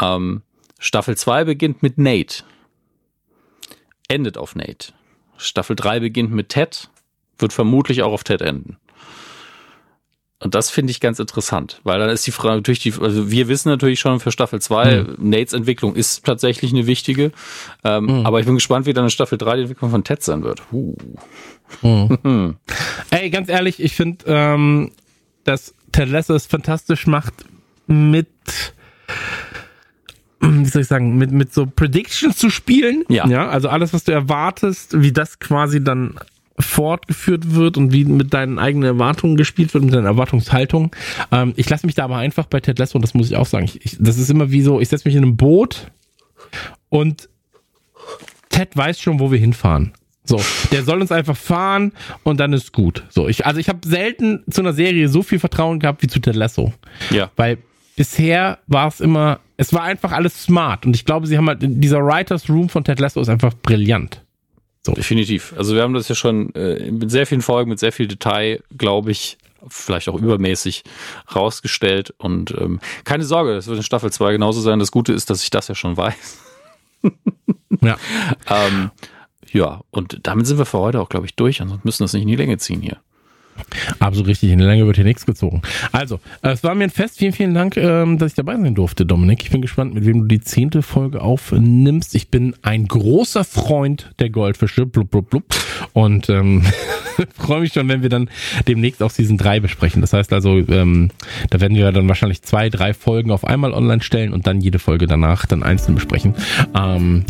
Ähm, 0.00 0.42
Staffel 0.78 1.16
2 1.16 1.44
beginnt 1.44 1.82
mit 1.82 1.98
Nate. 1.98 2.44
Endet 4.08 4.36
auf 4.36 4.54
Nate. 4.54 4.92
Staffel 5.36 5.76
3 5.76 6.00
beginnt 6.00 6.30
mit 6.30 6.50
Ted. 6.50 6.90
Wird 7.38 7.52
vermutlich 7.52 8.02
auch 8.02 8.12
auf 8.12 8.24
Ted 8.24 8.42
enden. 8.42 8.76
Und 10.40 10.54
das 10.54 10.68
finde 10.68 10.90
ich 10.90 11.00
ganz 11.00 11.20
interessant, 11.20 11.80
weil 11.84 11.98
dann 11.98 12.10
ist 12.10 12.26
die 12.26 12.30
Frage 12.30 12.56
natürlich 12.56 12.80
die, 12.80 12.92
also 13.00 13.30
wir 13.30 13.48
wissen 13.48 13.70
natürlich 13.70 13.98
schon 13.98 14.20
für 14.20 14.30
Staffel 14.30 14.60
2, 14.60 15.02
mhm. 15.02 15.30
Nates 15.30 15.54
Entwicklung 15.54 15.94
ist 15.94 16.22
tatsächlich 16.26 16.70
eine 16.70 16.86
wichtige. 16.86 17.32
Ähm, 17.82 18.04
mhm. 18.04 18.26
Aber 18.26 18.40
ich 18.40 18.46
bin 18.46 18.54
gespannt, 18.54 18.84
wie 18.84 18.92
dann 18.92 19.04
in 19.04 19.10
Staffel 19.10 19.38
3 19.38 19.56
die 19.56 19.62
Entwicklung 19.62 19.90
von 19.90 20.04
Ted 20.04 20.22
sein 20.22 20.42
wird. 20.42 20.62
Uh. 20.70 20.96
Mhm. 21.82 22.56
Ey, 23.10 23.30
ganz 23.30 23.48
ehrlich, 23.48 23.82
ich 23.82 23.94
finde, 23.94 24.24
ähm, 24.26 24.92
dass 25.44 25.74
Ted 25.92 26.08
Lasso 26.08 26.34
es 26.34 26.46
fantastisch 26.46 27.06
macht 27.06 27.34
mit 27.86 28.28
wie 30.40 30.66
soll 30.66 30.82
ich 30.82 30.88
sagen, 30.88 31.16
mit, 31.16 31.30
mit 31.32 31.52
so 31.54 31.66
Predictions 31.66 32.36
zu 32.36 32.50
spielen. 32.50 33.04
Ja. 33.08 33.26
ja. 33.26 33.48
Also 33.48 33.68
alles, 33.68 33.92
was 33.92 34.04
du 34.04 34.12
erwartest, 34.12 35.00
wie 35.00 35.12
das 35.12 35.38
quasi 35.38 35.82
dann 35.82 36.16
fortgeführt 36.58 37.54
wird 37.54 37.76
und 37.76 37.92
wie 37.92 38.04
mit 38.04 38.32
deinen 38.32 38.58
eigenen 38.58 38.86
Erwartungen 38.86 39.36
gespielt 39.36 39.74
wird, 39.74 39.84
mit 39.84 39.94
deiner 39.94 40.08
Erwartungshaltung. 40.08 40.94
Ähm, 41.32 41.52
ich 41.56 41.68
lasse 41.68 41.86
mich 41.86 41.94
da 41.96 42.04
aber 42.04 42.16
einfach 42.16 42.46
bei 42.46 42.60
Ted 42.60 42.78
Lasso, 42.78 42.98
das 42.98 43.14
muss 43.14 43.30
ich 43.30 43.36
auch 43.36 43.46
sagen. 43.46 43.64
Ich, 43.64 43.84
ich, 43.84 43.96
das 43.98 44.18
ist 44.18 44.30
immer 44.30 44.50
wie 44.50 44.62
so, 44.62 44.80
ich 44.80 44.88
setze 44.88 45.08
mich 45.08 45.16
in 45.16 45.24
einem 45.24 45.36
Boot 45.36 45.90
und 46.90 47.28
Ted 48.50 48.76
weiß 48.76 49.00
schon, 49.00 49.18
wo 49.18 49.32
wir 49.32 49.38
hinfahren. 49.38 49.94
So, 50.24 50.40
der 50.72 50.84
soll 50.84 51.02
uns 51.02 51.12
einfach 51.12 51.36
fahren 51.36 51.92
und 52.22 52.40
dann 52.40 52.54
ist 52.54 52.72
gut. 52.72 53.04
So, 53.10 53.28
ich, 53.28 53.44
also 53.44 53.60
ich 53.60 53.68
habe 53.68 53.80
selten 53.86 54.42
zu 54.50 54.62
einer 54.62 54.72
Serie 54.72 55.08
so 55.08 55.22
viel 55.22 55.38
Vertrauen 55.38 55.80
gehabt 55.80 56.02
wie 56.02 56.06
zu 56.06 56.18
Ted 56.18 56.34
Lasso. 56.34 56.72
Ja. 57.10 57.30
Weil 57.36 57.58
bisher 57.94 58.58
war 58.66 58.88
es 58.88 59.00
immer, 59.00 59.40
es 59.58 59.74
war 59.74 59.82
einfach 59.82 60.12
alles 60.12 60.42
smart 60.42 60.86
und 60.86 60.96
ich 60.96 61.04
glaube, 61.04 61.26
sie 61.26 61.36
haben 61.36 61.46
halt, 61.46 61.58
dieser 61.62 61.98
Writers 61.98 62.48
Room 62.48 62.70
von 62.70 62.84
Ted 62.84 63.00
Lasso 63.00 63.20
ist 63.20 63.28
einfach 63.28 63.52
brillant. 63.54 64.22
So. 64.82 64.92
Definitiv. 64.92 65.54
Also 65.56 65.74
wir 65.74 65.82
haben 65.82 65.94
das 65.94 66.08
ja 66.08 66.14
schon 66.14 66.54
äh, 66.54 66.90
mit 66.90 67.10
sehr 67.10 67.26
vielen 67.26 67.42
Folgen, 67.42 67.70
mit 67.70 67.78
sehr 67.78 67.92
viel 67.92 68.06
Detail, 68.06 68.62
glaube 68.76 69.10
ich, 69.10 69.38
vielleicht 69.68 70.08
auch 70.08 70.14
übermäßig 70.14 70.84
rausgestellt. 71.34 72.14
Und 72.18 72.54
ähm, 72.58 72.80
keine 73.04 73.24
Sorge, 73.24 73.54
das 73.54 73.66
wird 73.66 73.78
in 73.78 73.82
Staffel 73.82 74.12
2 74.12 74.32
genauso 74.32 74.60
sein. 74.60 74.78
Das 74.78 74.90
Gute 74.90 75.12
ist, 75.12 75.30
dass 75.30 75.42
ich 75.42 75.50
das 75.50 75.68
ja 75.68 75.74
schon 75.74 75.96
weiß. 75.96 76.38
ja. 77.80 77.96
ähm, 78.50 78.90
ja, 79.54 79.82
und 79.90 80.18
damit 80.24 80.46
sind 80.46 80.58
wir 80.58 80.66
für 80.66 80.80
heute 80.80 81.00
auch, 81.00 81.08
glaube 81.08 81.26
ich, 81.26 81.36
durch. 81.36 81.62
Ansonsten 81.62 81.86
müssen 81.86 82.00
wir 82.00 82.04
das 82.04 82.12
nicht 82.12 82.22
in 82.22 82.28
die 82.28 82.36
Länge 82.36 82.58
ziehen 82.58 82.82
hier. 82.82 82.98
Absolut 84.00 84.26
richtig. 84.26 84.50
In 84.50 84.58
der 84.58 84.66
Länge 84.66 84.84
wird 84.84 84.96
hier 84.96 85.04
nichts 85.04 85.26
gezogen. 85.26 85.62
Also, 85.92 86.18
es 86.42 86.64
war 86.64 86.74
mir 86.74 86.84
ein 86.84 86.90
Fest. 86.90 87.18
Vielen, 87.18 87.32
vielen 87.32 87.54
Dank, 87.54 87.76
ähm, 87.76 88.18
dass 88.18 88.32
ich 88.32 88.34
dabei 88.34 88.56
sein 88.56 88.74
durfte, 88.74 89.06
Dominik. 89.06 89.44
Ich 89.44 89.50
bin 89.50 89.62
gespannt, 89.62 89.94
mit 89.94 90.04
wem 90.06 90.22
du 90.22 90.26
die 90.26 90.40
zehnte 90.40 90.82
Folge 90.82 91.22
aufnimmst. 91.22 92.16
Ich 92.16 92.30
bin 92.30 92.56
ein 92.62 92.88
großer 92.88 93.44
Freund 93.44 94.10
der 94.18 94.30
Goldfische. 94.30 94.86
Blub, 94.86 95.08
blub, 95.08 95.30
blub. 95.30 95.44
Und 95.92 96.28
ähm, 96.30 96.64
freue 97.36 97.60
mich 97.60 97.72
schon, 97.72 97.88
wenn 97.88 98.02
wir 98.02 98.08
dann 98.08 98.28
demnächst 98.66 99.04
auch 99.04 99.10
Season 99.10 99.38
3 99.38 99.60
besprechen. 99.60 100.00
Das 100.00 100.12
heißt 100.12 100.32
also, 100.32 100.58
ähm, 100.58 101.10
da 101.50 101.60
werden 101.60 101.76
wir 101.76 101.92
dann 101.92 102.08
wahrscheinlich 102.08 102.42
zwei, 102.42 102.70
drei 102.70 102.92
Folgen 102.92 103.30
auf 103.30 103.44
einmal 103.44 103.72
online 103.72 104.02
stellen 104.02 104.32
und 104.32 104.48
dann 104.48 104.60
jede 104.60 104.80
Folge 104.80 105.06
danach 105.06 105.46
dann 105.46 105.62
einzeln 105.62 105.94
besprechen. 105.94 106.34
Ähm, 106.76 107.24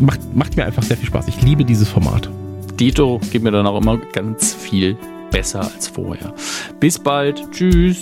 macht, 0.00 0.20
macht 0.34 0.56
mir 0.56 0.64
einfach 0.64 0.82
sehr 0.82 0.96
viel 0.96 1.06
Spaß. 1.06 1.28
Ich 1.28 1.42
liebe 1.42 1.64
dieses 1.64 1.88
Format. 1.88 2.30
Dito 2.78 3.20
geht 3.30 3.42
mir 3.42 3.50
dann 3.50 3.66
auch 3.66 3.80
immer 3.80 3.98
ganz 4.12 4.54
viel 4.54 4.96
besser 5.30 5.60
als 5.60 5.88
vorher. 5.88 6.32
Bis 6.80 6.98
bald. 6.98 7.50
Tschüss. 7.50 7.98